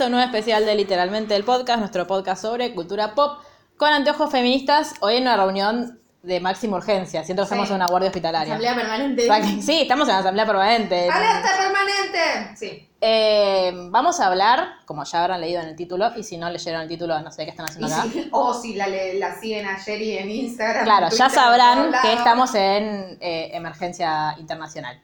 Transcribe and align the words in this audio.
Bienvenidos 0.00 0.14
a 0.14 0.16
un 0.22 0.30
nuevo 0.30 0.38
especial 0.38 0.64
de 0.64 0.74
Literalmente 0.76 1.36
el 1.36 1.44
Podcast, 1.44 1.78
nuestro 1.78 2.06
podcast 2.06 2.40
sobre 2.40 2.74
cultura 2.74 3.14
pop 3.14 3.38
con 3.76 3.90
anteojos 3.92 4.30
feministas. 4.30 4.94
Hoy 5.00 5.16
en 5.16 5.24
una 5.24 5.36
reunión 5.36 6.00
de 6.22 6.40
máxima 6.40 6.78
urgencia. 6.78 7.22
Siento 7.22 7.42
que 7.42 7.44
estamos 7.44 7.68
en 7.68 7.76
una 7.76 7.86
guardia 7.86 8.08
hospitalaria. 8.08 8.54
Asamblea 8.54 8.74
permanente. 8.76 9.60
Sí, 9.60 9.82
estamos 9.82 10.08
en 10.08 10.14
la 10.14 10.20
asamblea 10.20 10.46
permanente. 10.46 11.06
¡Alerta 11.06 11.50
permanente! 11.54 12.56
Sí. 12.56 12.88
Eh, 12.98 13.72
vamos 13.90 14.20
a 14.20 14.28
hablar, 14.28 14.68
como 14.86 15.04
ya 15.04 15.20
habrán 15.22 15.42
leído 15.42 15.60
en 15.60 15.68
el 15.68 15.76
título, 15.76 16.10
y 16.16 16.22
si 16.22 16.38
no 16.38 16.48
leyeron 16.48 16.80
el 16.80 16.88
título, 16.88 17.20
no 17.20 17.30
sé 17.30 17.44
qué 17.44 17.50
están 17.50 17.66
haciendo 17.68 17.94
acá. 17.94 18.06
o 18.32 18.54
si 18.54 18.74
la, 18.76 18.86
le- 18.86 19.18
la 19.18 19.38
siguen 19.38 19.66
a 19.66 19.76
Jerry 19.78 20.16
en 20.16 20.30
Instagram. 20.30 20.84
Claro, 20.84 21.06
en 21.08 21.12
ya 21.12 21.26
Twitter, 21.26 21.42
sabrán 21.44 21.92
que 22.00 22.12
estamos 22.14 22.54
en 22.54 23.18
eh, 23.20 23.50
emergencia 23.52 24.34
internacional. 24.38 24.98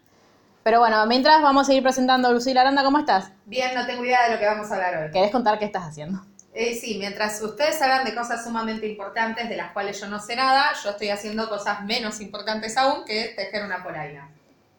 Pero 0.66 0.80
bueno, 0.80 1.06
mientras 1.06 1.40
vamos 1.42 1.62
a 1.62 1.66
seguir 1.66 1.84
presentando 1.84 2.26
a 2.26 2.32
Lucila 2.32 2.62
Aranda, 2.62 2.82
¿cómo 2.82 2.98
estás? 2.98 3.30
Bien, 3.44 3.72
no 3.72 3.86
tengo 3.86 4.04
idea 4.04 4.24
de 4.24 4.34
lo 4.34 4.40
que 4.40 4.46
vamos 4.46 4.68
a 4.68 4.74
hablar 4.74 4.96
hoy. 4.96 5.12
¿Querés 5.12 5.30
contar 5.30 5.60
qué 5.60 5.64
estás 5.64 5.84
haciendo? 5.84 6.20
Eh, 6.52 6.74
sí, 6.74 6.96
mientras 6.98 7.40
ustedes 7.40 7.80
hablan 7.80 8.04
de 8.04 8.12
cosas 8.16 8.42
sumamente 8.42 8.84
importantes 8.88 9.48
de 9.48 9.56
las 9.56 9.70
cuales 9.70 10.00
yo 10.00 10.08
no 10.08 10.18
sé 10.18 10.34
nada, 10.34 10.72
yo 10.82 10.90
estoy 10.90 11.10
haciendo 11.10 11.48
cosas 11.48 11.84
menos 11.84 12.20
importantes 12.20 12.76
aún, 12.76 13.04
que 13.04 13.32
tejer 13.36 13.64
una 13.64 13.84
polaina. 13.84 14.28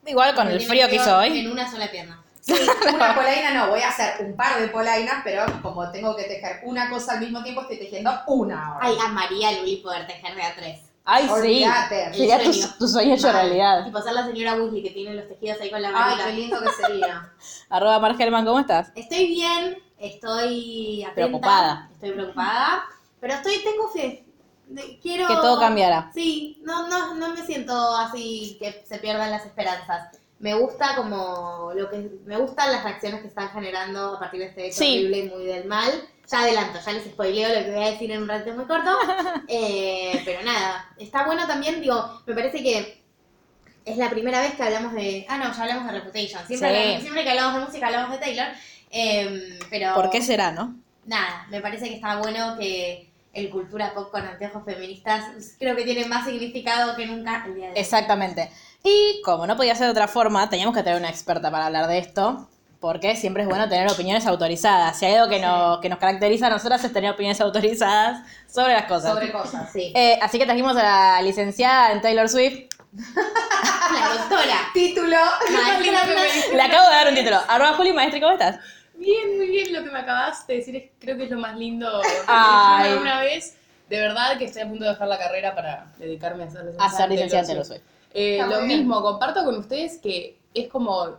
Igual 0.05 0.35
con 0.35 0.49
el 0.49 0.59
frío 0.59 0.89
que 0.89 0.95
hizo 0.95 1.19
hoy. 1.19 1.39
En 1.39 1.49
una 1.49 1.71
sola 1.71 1.89
pierna. 1.89 2.21
una 2.93 3.15
polaina 3.15 3.53
no, 3.53 3.69
voy 3.69 3.79
a 3.79 3.87
hacer 3.87 4.25
un 4.25 4.35
par 4.35 4.59
de 4.59 4.67
polainas, 4.67 5.21
pero 5.23 5.45
como 5.61 5.89
tengo 5.89 6.17
que 6.17 6.23
tejer 6.23 6.59
una 6.63 6.89
cosa 6.89 7.13
al 7.13 7.21
mismo 7.21 7.41
tiempo, 7.43 7.61
estoy 7.61 7.79
tejiendo 7.79 8.11
una 8.27 8.73
ahora. 8.73 8.87
Ay, 8.87 8.97
amaría 9.05 9.53
Luli 9.53 9.77
poder 9.77 10.05
tejer 10.05 10.35
de 10.35 10.43
a 10.43 10.53
tres. 10.53 10.86
Ay, 11.09 11.23
sí. 11.41 11.65
Sería 12.13 12.43
tu, 12.43 12.51
sueño. 12.53 12.75
tu 12.77 12.87
sueño 12.87 13.15
hecho 13.15 13.31
realidad. 13.31 13.85
Tipo 13.85 14.01
ser 14.01 14.11
la 14.11 14.25
señora 14.25 14.55
Weasley 14.55 14.83
que 14.83 14.89
tiene 14.89 15.15
los 15.15 15.27
tejidos 15.29 15.61
ahí 15.61 15.71
con 15.71 15.81
la 15.81 15.87
Ay, 15.87 15.93
manita. 15.95 16.25
qué 16.25 16.33
lindo 16.33 16.59
que 16.61 16.71
sería. 16.85 17.33
Arroba 17.69 17.99
Mar 17.99 18.17
Germán, 18.17 18.45
¿cómo 18.45 18.59
estás? 18.59 18.91
Estoy 18.93 19.27
bien, 19.27 19.77
estoy 19.97 21.03
atenta. 21.03 21.15
Preocupada. 21.15 21.89
Estoy 21.93 22.11
preocupada, 22.11 22.83
pero 23.21 23.33
estoy, 23.35 23.53
tengo 23.63 23.87
fe. 23.89 24.25
Quiero... 25.01 25.27
Que 25.29 25.35
todo 25.35 25.59
cambiará. 25.61 26.11
Sí, 26.13 26.59
no, 26.63 26.89
no, 26.89 27.15
no 27.15 27.29
me 27.33 27.41
siento 27.45 27.73
así 27.95 28.57
que 28.59 28.83
se 28.85 28.99
pierdan 28.99 29.31
las 29.31 29.45
esperanzas. 29.45 30.17
Me 30.39 30.55
gusta 30.55 30.95
como 30.97 31.71
lo 31.73 31.89
que 31.89 32.11
me 32.25 32.35
gustan 32.37 32.73
las 32.73 32.83
reacciones 32.83 33.21
que 33.21 33.27
están 33.27 33.49
generando 33.51 34.15
a 34.15 34.19
partir 34.19 34.41
de 34.41 34.47
este 34.47 34.67
hecho 34.67 34.77
Sí. 34.79 34.97
horrible 34.97 35.17
y 35.19 35.29
muy 35.29 35.45
del 35.45 35.65
mal. 35.69 35.89
Ya 36.29 36.39
adelanto, 36.41 36.79
ya 36.85 36.91
les 36.93 37.05
spoileo 37.05 37.47
lo 37.47 37.65
que 37.65 37.71
voy 37.71 37.83
a 37.85 37.91
decir 37.91 38.11
en 38.11 38.21
un 38.23 38.27
rato 38.27 38.51
muy 38.53 38.65
corto. 38.65 38.91
Eh, 39.47 40.21
pero 40.25 40.41
nada, 40.43 40.89
está 40.97 41.25
bueno 41.25 41.47
también, 41.47 41.79
digo, 41.81 42.21
me 42.25 42.33
parece 42.33 42.61
que 42.61 43.01
es 43.85 43.95
la 43.97 44.09
primera 44.09 44.41
vez 44.41 44.55
que 44.55 44.63
hablamos 44.63 44.93
de. 44.93 45.25
Ah, 45.29 45.37
no, 45.37 45.53
ya 45.53 45.61
hablamos 45.63 45.85
de 45.85 45.99
Reputation. 45.99 46.45
Siempre, 46.45 46.69
Sí. 46.69 46.75
hablamos- 46.75 47.01
siempre 47.01 47.23
que 47.23 47.29
hablamos 47.29 47.53
de 47.59 47.65
música 47.67 47.85
hablamos 47.87 48.11
de 48.11 48.17
Taylor. 48.17 48.47
Eh, 48.91 49.59
pero 49.69 49.93
¿Por 49.93 50.09
qué 50.09 50.21
será, 50.21 50.51
no? 50.51 50.75
nada, 51.05 51.45
me 51.49 51.61
parece 51.61 51.87
que 51.87 51.95
está 51.95 52.17
bueno 52.17 52.57
que 52.59 53.09
el 53.33 53.49
cultura 53.49 53.93
pop 53.93 54.11
con 54.11 54.25
anteojos 54.25 54.63
feministas 54.65 55.55
creo 55.59 55.75
que 55.75 55.83
tiene 55.83 56.05
más 56.05 56.25
significado 56.25 56.95
que 56.97 57.05
nunca 57.05 57.43
el 57.47 57.55
día 57.55 57.65
de 57.67 57.73
hoy. 57.73 57.79
Exactamente. 57.79 58.51
Y 58.83 59.21
como 59.23 59.45
no 59.47 59.55
podía 59.55 59.75
ser 59.75 59.85
de 59.85 59.91
otra 59.91 60.07
forma, 60.09 60.49
teníamos 60.49 60.75
que 60.75 60.83
tener 60.83 60.99
una 60.99 61.09
experta 61.09 61.49
para 61.51 61.67
hablar 61.67 61.87
de 61.87 61.99
esto, 61.99 62.49
porque 62.79 63.15
siempre 63.15 63.43
es 63.43 63.49
bueno 63.49 63.67
tener 63.67 63.91
opiniones 63.91 64.25
autorizadas. 64.27 64.97
Si 64.99 65.05
hay 65.05 65.15
algo 65.15 65.29
que, 65.29 65.39
nos, 65.39 65.79
que 65.79 65.89
nos 65.89 65.97
caracteriza 65.99 66.47
a 66.47 66.49
nosotras 66.51 66.83
es 66.83 66.93
tener 66.93 67.11
opiniones 67.11 67.41
autorizadas 67.41 68.21
sobre 68.47 68.73
las 68.73 68.85
cosas. 68.85 69.13
Sobre 69.13 69.31
cosas. 69.31 69.71
Sí. 69.71 69.91
Eh, 69.95 70.19
así 70.21 70.37
que 70.37 70.45
trajimos 70.45 70.75
a 70.77 70.83
la 70.83 71.21
licenciada 71.21 71.91
en 71.91 72.01
Taylor 72.01 72.29
Swift. 72.29 72.69
La 72.93 74.13
doctora. 74.17 74.59
Título. 74.73 75.17
Maestra 75.51 75.99
Le 76.53 76.61
acabo 76.61 76.87
de 76.89 76.95
dar 76.95 77.07
un 77.09 77.15
título. 77.15 77.37
Arroba 77.47 77.73
Juli 77.73 77.93
Maestri, 77.93 78.19
¿cómo 78.19 78.33
estás? 78.33 78.59
Bien, 78.95 79.37
muy 79.37 79.47
bien 79.47 79.71
lo 79.73 79.83
que 79.83 79.91
me 79.91 79.99
acabas 79.99 80.45
de 80.47 80.55
decir. 80.55 80.75
es- 80.75 80.91
creo 80.99 81.17
que 81.17 81.25
es 81.25 81.29
lo 81.31 81.37
más 81.39 81.55
lindo 81.57 82.01
que 82.01 82.07
Ay. 82.27 82.91
alguna 82.91 83.19
vez. 83.21 83.55
De 83.89 83.99
verdad 83.99 84.37
que 84.37 84.45
estoy 84.45 84.63
a 84.63 84.67
punto 84.67 84.83
de 84.83 84.91
dejar 84.91 85.07
la 85.07 85.17
carrera 85.17 85.55
para 85.55 85.87
dedicarme 85.97 86.43
a 86.43 86.49
ser 86.49 86.61
licenciada, 86.65 86.85
A 86.85 86.89
ser 86.97 87.09
licenciada 87.09 87.41
en 87.41 87.47
Taylor 87.47 87.65
Taylor 87.67 87.81
Swift. 87.81 87.93
Eh, 88.13 88.39
lo 88.41 88.47
bien. 88.65 88.79
mismo, 88.79 89.01
comparto 89.01 89.45
con 89.45 89.55
ustedes 89.57 89.99
que 89.99 90.37
es 90.53 90.67
como 90.67 91.17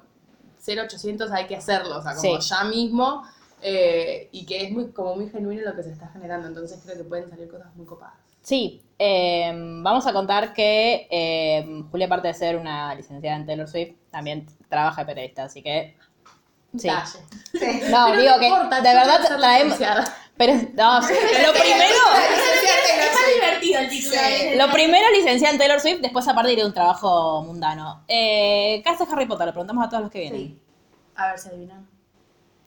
0800 0.66 1.30
hay 1.32 1.46
que 1.46 1.56
hacerlo, 1.56 1.98
o 1.98 2.02
sea, 2.02 2.14
como 2.14 2.40
Sí. 2.40 2.48
ya 2.48 2.64
mismo. 2.64 3.22
eh, 3.60 4.28
y 4.30 4.46
que 4.46 4.64
es 4.66 4.70
muy 4.70 4.92
como 4.92 5.16
muy 5.16 5.28
genuino 5.30 5.62
lo 5.62 5.74
que 5.74 5.82
se 5.82 5.90
está 5.90 6.06
generando, 6.08 6.46
entonces 6.46 6.78
creo 6.84 6.96
que 6.96 7.02
pueden 7.02 7.28
salir 7.28 7.48
cosas 7.48 7.74
muy 7.74 7.86
copadas. 7.86 8.14
Sí, 8.40 8.82
eh, 8.98 9.50
vamos 9.82 10.06
a 10.06 10.12
contar 10.12 10.52
que 10.54 11.08
eh, 11.10 11.82
Julia, 11.90 12.06
aparte 12.06 12.28
de 12.28 12.34
ser 12.34 12.56
una 12.56 12.94
licenciada 12.94 13.36
en 13.36 13.46
Taylor 13.46 13.66
Swift, 13.68 13.96
también 14.12 14.46
trabaja 14.68 15.02
de 15.02 15.06
periodista, 15.06 15.42
así 15.44 15.60
que... 15.62 15.96
Sí. 16.76 16.88
Detalle. 16.88 17.90
No, 17.90 18.06
Pero 18.10 18.20
digo 18.20 18.34
no 18.36 18.70
que 18.70 18.76
de 18.76 18.94
verdad 18.94 19.36
traemos... 19.38 19.78
Pero, 20.38 20.54
no, 20.74 21.00
lo 21.00 21.52
primero... 21.52 21.98
Es 22.88 23.14
más 23.14 23.34
divertido 23.34 23.80
el 23.80 23.88
título. 23.88 24.16
Sí. 24.16 24.56
Lo 24.56 24.70
primero, 24.70 25.04
licenciada 25.12 25.52
en 25.52 25.58
Taylor 25.58 25.80
Swift, 25.80 26.00
después 26.00 26.26
aparte 26.28 26.52
iré 26.52 26.62
de 26.62 26.68
un 26.68 26.74
trabajo 26.74 27.42
mundano. 27.42 28.04
Eh, 28.08 28.80
¿Qué 28.82 28.90
haces 28.90 29.08
Harry 29.12 29.26
Potter? 29.26 29.46
Le 29.46 29.52
preguntamos 29.52 29.84
a 29.84 29.88
todos 29.88 30.04
los 30.04 30.12
que 30.12 30.20
vienen. 30.20 30.40
Sí. 30.40 30.58
A 31.16 31.28
ver 31.28 31.38
si 31.38 31.48
adivinan. 31.48 31.86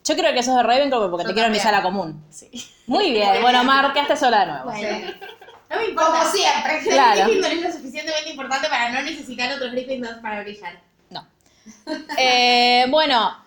Yo 0.04 0.16
creo 0.16 0.34
que 0.34 0.44
sos 0.44 0.56
de 0.56 0.64
Ravenclaw 0.64 1.10
porque 1.10 1.24
Yo 1.24 1.30
te 1.30 1.34
quiero 1.34 1.48
en 1.48 1.54
mi 1.54 1.60
sala 1.60 1.82
común. 1.82 2.24
Sí. 2.30 2.50
Muy 2.88 3.12
bien. 3.12 3.42
Bueno, 3.42 3.64
Mar, 3.64 3.94
quedaste 3.94 4.18
sola 4.18 4.42
de 4.42 4.46
nuevo. 4.48 4.66
Bueno. 4.66 5.12
No 5.70 5.78
me 5.78 5.86
importa. 5.86 6.12
Como 6.12 6.32
siempre. 6.32 6.80
Claro. 6.84 7.24
Gryffindor 7.24 7.52
es 7.52 7.62
lo 7.62 7.72
suficientemente 7.72 8.30
importante 8.32 8.68
para 8.68 8.90
no 8.90 9.02
necesitar 9.04 9.54
otros 9.54 9.72
Gryffindors 9.72 10.20
para 10.20 10.42
brillar. 10.42 10.82
No. 11.10 11.26
Eh, 12.18 12.86
bueno, 12.90 13.41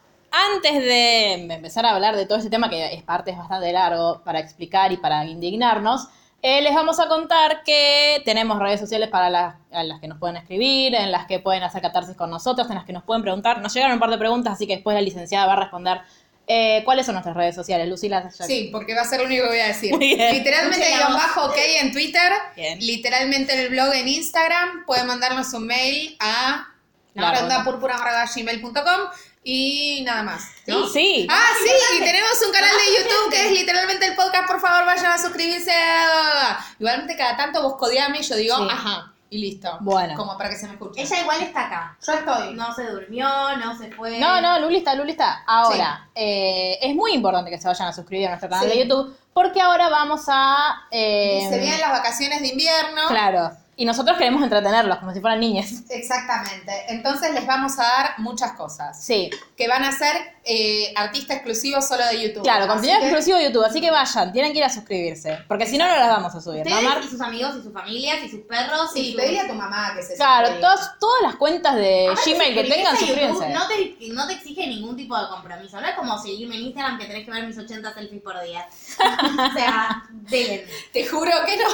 antes 0.54 0.74
de 0.74 1.34
empezar 1.34 1.86
a 1.86 1.94
hablar 1.94 2.16
de 2.16 2.26
todo 2.26 2.38
este 2.38 2.50
tema, 2.50 2.68
que 2.68 2.94
es 2.94 3.02
parte 3.02 3.30
es 3.30 3.38
bastante 3.38 3.72
largo 3.72 4.22
para 4.24 4.40
explicar 4.40 4.92
y 4.92 4.96
para 4.96 5.24
indignarnos, 5.24 6.08
eh, 6.42 6.60
les 6.60 6.74
vamos 6.74 7.00
a 7.00 7.08
contar 7.08 7.62
que 7.64 8.20
tenemos 8.24 8.58
redes 8.58 8.80
sociales 8.80 9.08
para 9.08 9.30
las, 9.30 9.54
a 9.72 9.82
las 9.82 10.00
que 10.00 10.08
nos 10.08 10.18
pueden 10.18 10.36
escribir, 10.36 10.94
en 10.94 11.10
las 11.10 11.26
que 11.26 11.38
pueden 11.38 11.62
hacer 11.62 11.80
catarsis 11.80 12.16
con 12.16 12.30
nosotros, 12.30 12.68
en 12.68 12.74
las 12.74 12.84
que 12.84 12.92
nos 12.92 13.02
pueden 13.04 13.22
preguntar. 13.22 13.62
Nos 13.62 13.72
llegaron 13.72 13.94
un 13.94 14.00
par 14.00 14.10
de 14.10 14.18
preguntas, 14.18 14.54
así 14.54 14.66
que 14.66 14.74
después 14.74 14.94
la 14.94 15.00
licenciada 15.00 15.46
va 15.46 15.54
a 15.54 15.60
responder. 15.60 16.00
Eh, 16.46 16.82
¿Cuáles 16.84 17.06
son 17.06 17.14
nuestras 17.14 17.34
redes 17.34 17.54
sociales? 17.54 17.88
Lucila. 17.88 18.30
Sí, 18.30 18.68
porque 18.70 18.94
va 18.94 19.00
a 19.00 19.04
ser 19.06 19.20
lo 19.20 19.26
único 19.26 19.44
que 19.44 19.48
voy 19.48 19.60
a 19.60 19.68
decir. 19.68 19.96
Bien. 19.96 20.34
Literalmente 20.34 20.90
la 20.90 20.96
guion 20.98 21.14
bajo 21.14 21.46
ok 21.46 21.56
en 21.80 21.92
Twitter. 21.92 22.32
Bien. 22.54 22.78
Literalmente 22.78 23.64
el 23.64 23.70
blog 23.70 23.94
en 23.94 24.08
Instagram. 24.08 24.84
Pueden 24.84 25.06
mandarnos 25.06 25.54
un 25.54 25.66
mail 25.66 26.16
a 26.20 26.66
Claro. 27.14 27.48
Y 29.44 30.02
nada 30.04 30.22
más. 30.22 30.48
¿no? 30.66 30.88
Sí. 30.88 31.26
Ah, 31.30 31.50
sí, 31.62 31.70
y 31.96 32.04
tenemos 32.04 32.32
un 32.46 32.52
canal 32.52 32.70
de 32.70 33.02
YouTube 33.02 33.30
que 33.30 33.46
es 33.46 33.52
literalmente 33.52 34.06
el 34.06 34.16
podcast. 34.16 34.46
Por 34.48 34.60
favor, 34.60 34.86
vayan 34.86 35.12
a 35.12 35.18
suscribirse. 35.18 35.70
Igualmente, 36.78 37.16
cada 37.16 37.36
tanto 37.36 37.62
vos 37.62 37.76
codeame 37.76 38.18
y 38.18 38.22
yo 38.22 38.36
digo, 38.36 38.56
Sí. 38.56 38.68
ajá, 38.70 39.12
y 39.30 39.38
listo. 39.38 39.78
Bueno. 39.80 40.14
Como 40.16 40.36
para 40.38 40.48
que 40.50 40.56
se 40.56 40.66
me 40.66 40.72
escuche. 40.74 41.00
Ella 41.02 41.20
igual 41.20 41.42
está 41.42 41.66
acá. 41.66 41.96
Yo 42.06 42.12
estoy. 42.14 42.54
No 42.54 42.74
se 42.74 42.84
durmió, 42.86 43.28
no 43.58 43.76
se 43.76 43.90
fue. 43.92 44.18
No, 44.18 44.40
no, 44.40 44.58
Luli 44.60 44.78
está, 44.78 44.94
Luli 44.94 45.12
está. 45.12 45.42
Ahora, 45.46 46.08
eh, 46.14 46.78
es 46.80 46.94
muy 46.94 47.12
importante 47.12 47.50
que 47.50 47.58
se 47.58 47.66
vayan 47.68 47.88
a 47.88 47.92
suscribir 47.92 48.26
a 48.26 48.30
nuestro 48.30 48.48
canal 48.48 48.64
Sí. 48.70 48.78
de 48.78 48.84
YouTube, 48.84 49.16
porque 49.32 49.60
ahora 49.60 49.88
vamos 49.88 50.22
a... 50.28 50.86
eh, 50.90 51.46
Se 51.50 51.58
vienen 51.58 51.80
las 51.80 51.90
vacaciones 51.90 52.40
de 52.42 52.48
invierno. 52.48 53.08
Claro. 53.08 53.50
Y 53.76 53.84
nosotros 53.84 54.16
queremos 54.16 54.42
entretenerlos 54.42 54.98
como 54.98 55.12
si 55.12 55.20
fueran 55.20 55.40
niñas. 55.40 55.82
Exactamente. 55.90 56.72
Entonces 56.88 57.32
les 57.32 57.46
vamos 57.46 57.78
a 57.78 57.82
dar 57.82 58.14
muchas 58.18 58.52
cosas. 58.52 59.02
Sí, 59.02 59.30
Que 59.56 59.66
van 59.68 59.82
a 59.84 59.90
ser 59.92 60.34
eh, 60.44 60.92
artista 60.96 61.34
exclusivo 61.34 61.80
solo 61.80 62.04
de 62.06 62.20
YouTube. 62.22 62.42
claro, 62.42 62.66
contenido 62.68 63.00
que- 63.00 63.06
exclusivo 63.06 63.38
de 63.38 63.44
YouTube, 63.44 63.64
así 63.64 63.80
que 63.80 63.90
vayan, 63.90 64.32
tienen 64.32 64.52
que 64.52 64.58
ir 64.58 64.64
a 64.64 64.68
suscribirse. 64.70 65.38
Porque 65.48 65.66
si 65.66 65.78
no, 65.78 65.86
no 65.88 65.96
las 65.96 66.08
vamos 66.08 66.34
a 66.34 66.40
subir, 66.40 66.64
¿no, 66.68 66.82
Mar? 66.82 67.00
y 67.04 67.08
sus 67.08 67.20
amigos 67.20 67.56
y 67.58 67.62
sus 67.62 67.72
familias 67.72 68.18
y 68.24 68.28
sus 68.28 68.40
perros 68.42 68.90
y 68.94 69.00
Sí, 69.06 69.12
sus... 69.12 69.20
pedí 69.22 69.38
a 69.38 69.46
tu 69.48 69.54
mamá 69.54 69.92
que 69.96 70.02
se 70.02 70.14
Claro, 70.16 70.48
suscriba. 70.48 70.74
todas, 70.74 70.98
todas 71.00 71.22
las 71.22 71.36
cuentas 71.36 71.74
de 71.76 72.14
Gmail 72.26 72.54
que 72.54 72.64
tengan, 72.64 72.96
suscríbanse. 72.96 73.48
No 73.48 73.66
te, 73.66 73.96
no 74.12 74.26
te 74.26 74.34
exige 74.34 74.66
ningún 74.66 74.96
tipo 74.96 75.18
de 75.18 75.28
compromiso. 75.28 75.80
No 75.80 75.88
es 75.88 75.94
como 75.94 76.18
seguirme 76.18 76.56
en 76.56 76.62
Instagram 76.62 76.98
que 76.98 77.06
tenés 77.06 77.24
que 77.24 77.30
ver 77.30 77.46
mis 77.46 77.56
80 77.58 77.94
selfies 77.94 78.22
por 78.22 78.40
día. 78.42 78.66
o 78.98 79.52
sea, 79.52 80.04
deben. 80.10 80.62
Te 80.92 81.06
juro 81.06 81.32
que 81.46 81.56
no, 81.56 81.64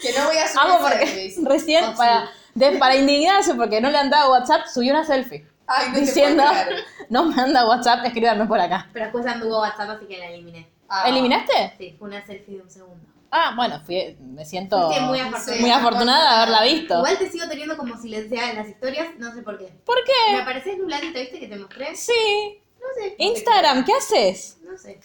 que 0.00 0.12
no 0.18 0.26
voy 0.26 0.36
a 0.38 0.46
subir 0.48 0.60
Amo 0.60 0.78
porque 0.80 1.27
selfies. 1.30 1.48
recién, 1.48 1.84
Oh, 1.84 1.90
sí. 1.92 1.96
para, 1.96 2.30
de- 2.54 2.78
para 2.78 2.96
indignarse 2.96 3.54
porque 3.54 3.80
no 3.80 3.90
le 3.90 3.98
han 3.98 4.10
dado 4.10 4.30
WhatsApp, 4.32 4.66
subió 4.72 4.92
una 4.92 5.04
selfie. 5.04 5.46
Ay, 5.66 5.90
no 5.92 5.98
diciendo, 5.98 6.42
no 7.10 7.24
me 7.26 7.40
anda 7.40 7.66
WhatsApp, 7.66 8.04
escríbanme 8.06 8.46
por 8.46 8.58
acá. 8.60 8.88
Pero 8.92 9.04
después 9.06 9.26
anduvo 9.26 9.60
WhatsApp, 9.60 9.90
así 9.90 10.06
que 10.06 10.18
la 10.18 10.30
eliminé. 10.30 10.68
Ah. 10.88 11.04
¿Eliminaste? 11.08 11.74
Sí, 11.76 11.94
fue 11.98 12.08
una 12.08 12.24
selfie 12.24 12.56
de 12.56 12.62
un 12.62 12.70
segundo. 12.70 13.04
Ah, 13.30 13.52
bueno, 13.54 13.78
fui, 13.84 14.16
me 14.20 14.42
siento 14.46 14.88
muy 15.06 15.20
afortunada. 15.20 15.60
muy 15.60 15.70
afortunada 15.70 16.22
de 16.22 16.36
haberla 16.36 16.62
visto. 16.62 16.94
Igual 16.96 17.18
te 17.18 17.30
sigo 17.30 17.46
teniendo 17.46 17.76
como 17.76 17.94
silenciada 18.00 18.50
en 18.52 18.56
las 18.56 18.68
historias, 18.68 19.08
no 19.18 19.34
sé 19.34 19.42
por 19.42 19.58
qué. 19.58 19.66
¿Por 19.84 19.96
Me 19.98 20.04
qué? 20.04 20.36
apareces 20.40 20.78
nubladito, 20.78 21.18
¿viste 21.18 21.38
que 21.38 21.46
te 21.48 21.56
mostré? 21.56 21.94
Sí. 21.94 22.62
No 22.80 22.86
sé. 22.94 23.14
Instagram, 23.18 23.84
¿qué 23.84 23.92
haces? 23.92 24.56
No 24.62 24.78
sé. 24.78 24.98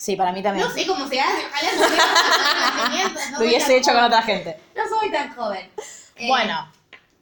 Sí, 0.00 0.16
para 0.16 0.32
mí 0.32 0.42
también. 0.42 0.66
No 0.66 0.72
sé 0.72 0.86
cómo 0.86 1.06
se 1.06 1.20
hace, 1.20 1.42
ojalá 1.46 1.72
no 1.76 2.74
conocimiento, 2.74 3.20
no 3.32 3.38
Lo 3.38 3.44
hubiese 3.44 3.76
hecho 3.76 3.92
con 3.92 4.02
otra 4.04 4.22
gente. 4.22 4.58
No 4.74 4.82
soy 4.88 5.12
tan 5.12 5.34
joven. 5.34 5.70
Eh, 6.16 6.26
Bueno, 6.26 6.72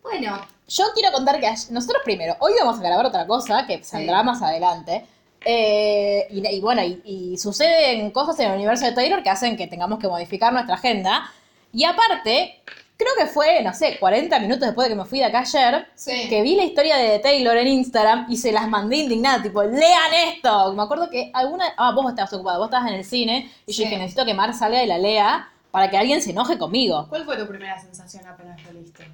Bueno, 0.01 0.47
yo 0.69 0.85
quiero 0.95 1.11
contar 1.11 1.41
que 1.41 1.51
nosotros 1.71 2.03
primero, 2.05 2.37
hoy 2.39 2.53
vamos 2.61 2.79
a 2.79 2.83
grabar 2.85 3.05
otra 3.07 3.27
cosa 3.27 3.67
que 3.67 3.83
saldrá 3.83 4.23
más 4.23 4.41
adelante. 4.43 5.05
Eh, 5.45 6.29
y, 6.31 6.47
y 6.47 6.61
bueno, 6.61 6.85
y, 6.85 7.03
y 7.05 7.37
suceden 7.39 8.13
cosas 8.13 8.39
en 8.39 8.47
el 8.47 8.55
universo 8.55 8.85
de 8.85 8.93
Taylor 8.93 9.25
que 9.25 9.31
hacen 9.31 9.57
que 9.57 9.67
tengamos 9.67 9.99
que 9.99 10.07
modificar 10.07 10.53
nuestra 10.53 10.77
agenda. 10.77 11.33
Y 11.73 11.83
aparte, 11.85 12.63
creo 12.99 13.13
que 13.17 13.27
fue, 13.27 13.63
no 13.63 13.73
sé, 13.73 13.97
40 13.99 14.39
minutos 14.41 14.61
después 14.67 14.87
de 14.89 14.95
que 14.95 15.01
me 15.01 15.07
fui 15.07 15.21
de 15.21 15.25
acá 15.27 15.39
ayer, 15.41 15.87
Sí. 15.95 16.29
que 16.29 16.43
vi 16.43 16.57
la 16.57 16.65
historia 16.65 16.97
de 16.97 17.19
Taylor 17.21 17.57
en 17.57 17.69
Instagram 17.69 18.27
y 18.29 18.37
se 18.37 18.51
las 18.53 18.69
mandé 18.69 18.97
indignada, 18.97 19.41
tipo, 19.43 19.63
lean 19.63 20.13
esto. 20.27 20.75
Me 20.75 20.83
acuerdo 20.83 21.09
que 21.09 21.31
alguna. 21.33 21.65
Ah, 21.77 21.93
vos 21.93 22.09
estabas 22.11 22.33
ocupada, 22.33 22.59
vos 22.59 22.67
estabas 22.67 22.89
en 22.91 22.95
el 22.97 23.05
cine 23.05 23.51
y 23.67 23.73
Sí. 23.73 23.79
yo 23.79 23.85
dije, 23.85 23.99
necesito 23.99 24.25
que 24.27 24.35
Mar 24.35 24.53
salga 24.53 24.83
y 24.83 24.87
la 24.87 24.99
lea 24.99 25.49
para 25.71 25.89
que 25.89 25.97
alguien 25.97 26.21
se 26.21 26.31
enoje 26.31 26.59
conmigo. 26.59 27.07
¿Cuál 27.09 27.25
fue 27.25 27.37
tu 27.37 27.47
primera 27.47 27.79
sensación 27.79 28.27
apenas 28.27 28.61
lo 28.65 28.73
leíste? 28.73 29.05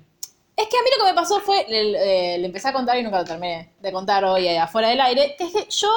Es 0.56 0.69
que 0.69 0.76
a 0.78 0.82
mí 0.82 0.88
lo 0.96 1.04
que 1.04 1.10
me 1.10 1.14
pasó 1.14 1.40
fue, 1.40 1.66
le, 1.69 2.34
eh, 2.34 2.38
le 2.38 2.46
empecé 2.46 2.69
a 2.69 2.72
contar 2.72 2.96
y 2.96 3.02
nunca 3.02 3.19
lo 3.19 3.25
terminé 3.25 3.70
de 3.80 3.92
contar 3.92 4.25
hoy 4.25 4.46
eh, 4.46 4.58
afuera 4.58 4.88
del 4.88 5.00
aire, 5.00 5.34
que 5.37 5.44
es 5.44 5.52
que 5.52 5.66
yo, 5.69 5.88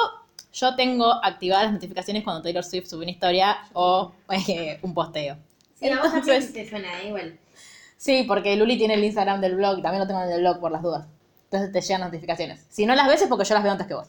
yo 0.52 0.74
tengo 0.74 1.10
activadas 1.24 1.64
las 1.66 1.72
notificaciones 1.74 2.24
cuando 2.24 2.42
Taylor 2.42 2.64
Swift 2.64 2.86
sube 2.88 3.02
una 3.04 3.12
historia 3.12 3.56
o 3.72 4.12
eh, 4.48 4.78
un 4.82 4.92
posteo. 4.92 5.36
sí, 5.78 5.88
a 5.88 6.02
vos 6.02 6.12
te 6.52 6.68
suena, 6.68 6.88
eh, 7.02 7.06
igual. 7.06 7.38
Sí, 7.98 8.22
porque 8.26 8.56
Luli 8.56 8.78
tiene 8.78 8.94
el 8.94 9.04
Instagram 9.04 9.40
del 9.42 9.56
blog 9.56 9.78
y 9.78 9.82
también 9.82 10.00
lo 10.00 10.06
tengo 10.06 10.22
en 10.22 10.30
el 10.30 10.40
blog 10.40 10.60
por 10.60 10.72
las 10.72 10.80
dudas. 10.82 11.06
Entonces 11.44 11.72
te 11.72 11.80
llegan 11.82 12.00
notificaciones. 12.02 12.64
Si 12.70 12.86
no 12.86 12.94
las 12.94 13.06
ves 13.08 13.20
es 13.22 13.28
porque 13.28 13.44
yo 13.44 13.54
las 13.54 13.62
veo 13.62 13.72
antes 13.72 13.86
que 13.86 13.94
vos. 13.94 14.08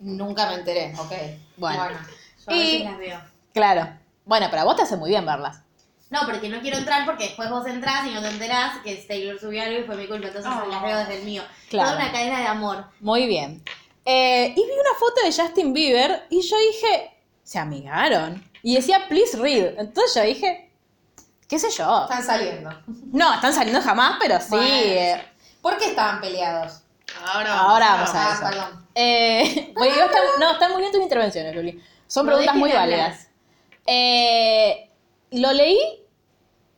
Nunca 0.00 0.48
me 0.48 0.54
enteré, 0.54 0.92
ok. 0.98 1.12
Bueno. 1.56 1.84
Yo 2.46 2.52
a 2.52 2.56
Y- 2.56 2.82
las 2.84 2.98
veo. 2.98 3.20
Claro. 3.52 3.88
Bueno, 4.24 4.46
pero 4.50 4.62
a 4.62 4.64
vos 4.64 4.76
te 4.76 4.82
hace 4.82 4.96
muy 4.96 5.10
bien 5.10 5.26
verlas. 5.26 5.60
No, 6.08 6.20
porque 6.26 6.48
no 6.48 6.60
quiero 6.60 6.78
entrar 6.78 7.04
porque 7.04 7.24
después 7.24 7.50
vos 7.50 7.66
entrás 7.66 8.06
y 8.06 8.10
no 8.14 8.20
te 8.22 8.28
enterás 8.30 8.78
que 8.82 8.94
Taylor 8.96 9.38
subió 9.38 9.62
algo 9.62 9.78
y 9.80 9.84
fue 9.84 9.96
mi 9.96 10.06
culpa, 10.08 10.28
entonces 10.28 10.50
Oh. 10.50 10.66
las 10.68 10.82
veo 10.82 10.96
desde 10.98 11.18
el 11.18 11.24
mío. 11.24 11.42
Claro. 11.68 11.90
Toda 11.90 12.02
una 12.02 12.12
cadena 12.12 12.40
de 12.40 12.46
amor. 12.46 12.84
Muy 13.00 13.26
bien. 13.26 13.62
Eh, 14.04 14.48
y 14.48 14.54
vi 14.54 14.62
una 14.62 14.98
foto 14.98 15.20
de 15.22 15.32
Justin 15.32 15.72
Bieber 15.74 16.24
y 16.30 16.40
yo 16.40 16.56
dije, 16.58 17.10
se 17.42 17.58
amigaron. 17.58 18.42
Y 18.62 18.76
decía, 18.76 19.06
please 19.08 19.36
read. 19.36 19.78
Entonces 19.78 20.14
yo 20.14 20.22
dije, 20.22 20.69
qué 21.50 21.58
sé 21.58 21.68
yo. 21.70 22.02
Están 22.04 22.22
saliendo. 22.24 22.70
No, 23.12 23.34
están 23.34 23.52
saliendo 23.52 23.82
jamás, 23.82 24.16
pero 24.20 24.38
sí. 24.40 24.46
Bueno, 24.50 24.66
eh, 24.66 25.24
¿Por 25.60 25.76
qué 25.76 25.86
estaban 25.90 26.20
peleados? 26.22 26.80
Ahora 27.26 27.58
Ahora 27.58 27.86
vamos 27.94 28.14
a 28.14 28.28
Ah, 28.30 28.32
eso. 28.34 28.42
perdón. 28.48 28.86
Eh, 28.94 29.72
bueno, 29.76 29.92
igual 29.94 30.08
están- 30.10 30.40
no, 30.40 30.52
están 30.52 30.70
muy 30.72 30.80
bien 30.80 30.92
tus 30.92 31.02
intervenciones, 31.02 31.54
Luli. 31.54 31.82
Son 32.06 32.24
preguntas 32.24 32.54
muy 32.54 32.72
válidas. 32.72 33.28
Eh, 33.86 34.88
lo 35.32 35.52
leí 35.52 35.78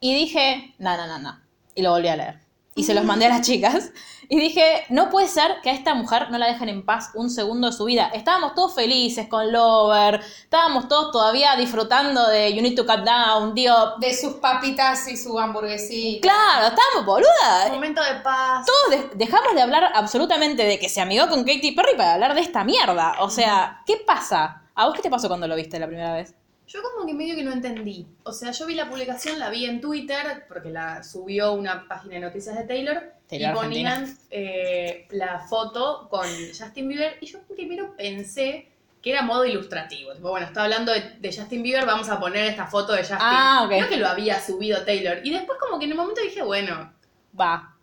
y 0.00 0.14
dije, 0.14 0.74
no, 0.78 0.96
no, 0.96 1.06
no, 1.06 1.18
no. 1.18 1.40
Y 1.74 1.82
lo 1.82 1.90
volví 1.90 2.08
a 2.08 2.16
leer. 2.16 2.40
Y 2.74 2.84
se 2.84 2.94
los 2.94 3.04
mandé 3.04 3.26
a 3.26 3.28
las 3.28 3.42
chicas. 3.46 3.90
Y 4.28 4.38
dije, 4.40 4.84
no 4.88 5.10
puede 5.10 5.28
ser 5.28 5.56
que 5.62 5.68
a 5.68 5.74
esta 5.74 5.92
mujer 5.92 6.30
no 6.30 6.38
la 6.38 6.46
dejen 6.46 6.70
en 6.70 6.86
paz 6.86 7.10
un 7.14 7.28
segundo 7.28 7.66
de 7.66 7.74
su 7.74 7.84
vida. 7.84 8.10
Estábamos 8.14 8.54
todos 8.54 8.74
felices 8.74 9.28
con 9.28 9.52
Lover. 9.52 10.20
Estábamos 10.44 10.88
todos 10.88 11.10
todavía 11.12 11.54
disfrutando 11.56 12.26
de 12.28 12.54
You 12.54 12.62
Need 12.62 12.74
to 12.76 12.86
Cut 12.86 13.04
Down, 13.04 13.54
tío. 13.54 13.74
De 13.98 14.16
sus 14.16 14.34
papitas 14.34 15.06
y 15.08 15.18
su 15.18 15.38
hamburguesita. 15.38 16.22
Claro, 16.26 16.68
estábamos 16.74 17.04
boluda. 17.04 17.68
Momento 17.72 18.02
de 18.02 18.14
paz. 18.20 18.64
todos 18.64 18.90
de- 19.02 19.16
dejamos 19.16 19.54
de 19.54 19.60
hablar 19.60 19.90
absolutamente 19.94 20.64
de 20.64 20.78
que 20.78 20.88
se 20.88 21.02
amigó 21.02 21.28
con 21.28 21.40
Katy 21.44 21.72
Perry 21.72 21.94
para 21.96 22.14
hablar 22.14 22.34
de 22.34 22.40
esta 22.40 22.64
mierda. 22.64 23.16
O 23.20 23.28
sea, 23.28 23.82
¿qué 23.84 23.98
pasa? 24.06 24.62
¿A 24.74 24.86
vos 24.86 24.94
qué 24.96 25.02
te 25.02 25.10
pasó 25.10 25.28
cuando 25.28 25.46
lo 25.46 25.56
viste 25.56 25.78
la 25.78 25.86
primera 25.88 26.14
vez? 26.14 26.34
Yo 26.72 26.80
como 26.82 27.06
que 27.06 27.12
medio 27.12 27.34
que 27.34 27.42
no 27.42 27.52
entendí. 27.52 28.06
O 28.22 28.32
sea, 28.32 28.50
yo 28.50 28.64
vi 28.64 28.74
la 28.74 28.88
publicación, 28.88 29.38
la 29.38 29.50
vi 29.50 29.66
en 29.66 29.82
Twitter, 29.82 30.46
porque 30.48 30.70
la 30.70 31.02
subió 31.02 31.52
una 31.52 31.86
página 31.86 32.14
de 32.14 32.20
noticias 32.20 32.56
de 32.56 32.64
Taylor, 32.64 33.12
Taylor 33.28 33.50
y 33.50 33.54
ponían 33.54 34.18
eh, 34.30 35.06
la 35.10 35.40
foto 35.40 36.08
con 36.08 36.26
Justin 36.26 36.88
Bieber, 36.88 37.18
y 37.20 37.26
yo 37.26 37.40
primero 37.42 37.94
pensé 37.94 38.68
que 39.02 39.10
era 39.10 39.20
modo 39.20 39.44
ilustrativo. 39.44 40.14
Tipo, 40.14 40.30
bueno, 40.30 40.46
está 40.46 40.62
hablando 40.62 40.92
de, 40.92 41.16
de 41.18 41.36
Justin 41.36 41.62
Bieber, 41.62 41.84
vamos 41.84 42.08
a 42.08 42.18
poner 42.18 42.46
esta 42.46 42.66
foto 42.66 42.94
de 42.94 43.00
Justin. 43.00 43.18
Ah. 43.20 43.66
Creo 43.68 43.90
que 43.90 43.98
lo 43.98 44.08
había 44.08 44.40
subido 44.40 44.82
Taylor. 44.82 45.18
Y 45.24 45.30
después 45.30 45.58
como 45.58 45.78
que 45.78 45.84
en 45.84 45.90
el 45.90 45.96
momento 45.98 46.22
dije, 46.22 46.40
bueno, 46.40 46.90
Va. 47.38 47.76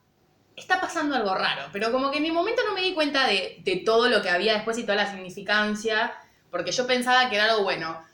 está 0.55 0.81
pasando 0.81 1.15
algo 1.15 1.35
raro, 1.35 1.69
pero 1.71 1.91
como 1.91 2.09
que 2.09 2.17
en 2.17 2.25
el 2.25 2.33
momento 2.33 2.63
no 2.67 2.73
me 2.73 2.81
di 2.81 2.95
cuenta 2.95 3.27
de, 3.27 3.61
de 3.63 3.75
todo 3.85 4.09
lo 4.09 4.23
que 4.23 4.31
había 4.31 4.53
después 4.53 4.79
y 4.79 4.83
toda 4.83 4.95
la 4.95 5.11
significancia, 5.11 6.11
porque 6.49 6.71
yo 6.71 6.87
pensaba 6.87 7.29
que 7.29 7.35
era 7.35 7.45
algo 7.45 7.61
bueno 7.61 8.08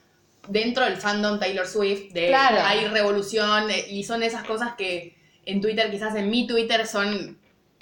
dentro 0.47 0.83
del 0.85 0.97
fandom 0.97 1.39
Taylor 1.39 1.67
Swift, 1.67 2.11
de 2.13 2.27
Claro. 2.27 2.57
hay 2.63 2.85
revolución, 2.87 3.69
eh, 3.71 3.85
y 3.89 4.03
son 4.03 4.23
esas 4.23 4.43
cosas 4.43 4.73
que 4.77 5.17
en 5.45 5.61
Twitter, 5.61 5.89
quizás 5.91 6.15
en 6.15 6.29
mi 6.29 6.47
Twitter 6.47 6.85
son 6.87 7.37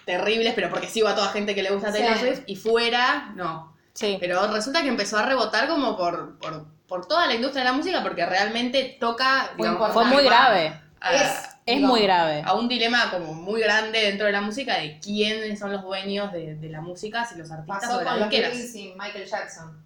terribles, 0.06 0.54
pero 0.54 0.70
porque 0.70 0.88
sigo 0.88 1.08
a 1.08 1.16
toda 1.16 1.30
gente 1.30 1.56
que 1.56 1.64
le 1.64 1.72
gusta 1.72 1.92
Taylor 1.92 2.16
Sí. 2.18 2.20
Swift, 2.20 2.42
y 2.48 2.56
fuera, 2.56 3.32
no. 3.36 3.74
Sí. 3.94 4.18
Pero 4.20 4.46
resulta 4.52 4.82
que 4.82 4.90
empezó 4.90 5.18
a 5.18 5.26
rebotar 5.26 5.68
como 5.68 5.96
por, 5.96 6.38
por, 6.40 6.66
por 6.88 7.08
toda 7.08 7.26
la 7.28 7.36
industria 7.36 7.64
de 7.64 7.70
la 7.70 7.76
música, 7.76 8.02
porque 8.04 8.26
realmente 8.26 8.98
toca... 9.00 9.52
Digamos, 9.58 9.94
Fue 9.94 10.06
muy 10.06 10.24
grave. 10.26 10.80
a- 11.00 11.16
Es- 11.16 11.50
Es 11.66 11.80
muy 11.80 12.02
grave. 12.02 12.42
a 12.46 12.54
un 12.56 12.68
dilema 12.68 13.10
como 13.10 13.34
muy 13.34 13.62
grande 13.62 14.00
dentro 14.02 14.26
de 14.26 14.34
la 14.34 14.42
música 14.42 14.78
de 14.80 15.00
quiénes 15.00 15.58
son 15.60 15.72
los 15.72 15.82
dueños 15.84 16.34
de, 16.34 16.56
de 16.56 16.70
la 16.70 16.82
música, 16.82 17.26
si 17.26 17.36
los 17.38 17.50
artistas 17.52 17.84
Pasó 17.84 17.96
o 17.96 18.00
de 18.00 18.04
las 18.04 18.14
con 18.14 18.20
los 18.22 18.30
disqueras. 18.30 18.52
Beatles 18.54 18.76
y 18.76 18.94
Michael 18.98 19.26
Jackson. 19.30 19.86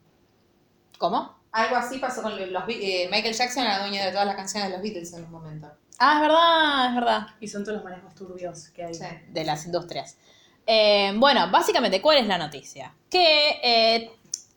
¿Cómo? 0.97 1.36
Algo 1.57 1.75
así 1.75 1.98
pasó 1.98 2.21
con 2.21 2.33
los 2.54 2.63
eh, 2.69 3.09
Michael 3.12 3.33
Jackson 3.33 3.63
era 3.63 3.80
dueño 3.80 4.04
de 4.04 4.12
todas 4.12 4.27
las 4.27 4.36
canciones 4.36 4.69
de 4.69 4.76
los 4.76 4.83
Beatles 4.83 5.11
en 5.14 5.23
un 5.23 5.31
momento. 5.31 5.68
Ah, 5.97 6.14
es 6.14 6.21
verdad, 6.21 6.90
es 6.90 6.95
verdad. 6.95 7.28
Y 7.40 7.47
son 7.47 7.64
todos 7.64 7.78
los 7.78 7.83
manejos 7.83 8.14
turbios 8.14 8.69
que 8.69 8.83
hay. 8.83 8.94
Sí. 8.94 9.06
De 9.30 9.44
las 9.44 9.66
industrias. 9.66 10.18
Eh, 10.68 11.14
bueno, 11.16 11.49
básicamente, 11.49 11.99
¿cuál 11.99 12.19
es 12.19 12.28
la 12.28 12.37
noticia? 12.37 12.94
Que 13.09 13.59
eh, 13.64 14.11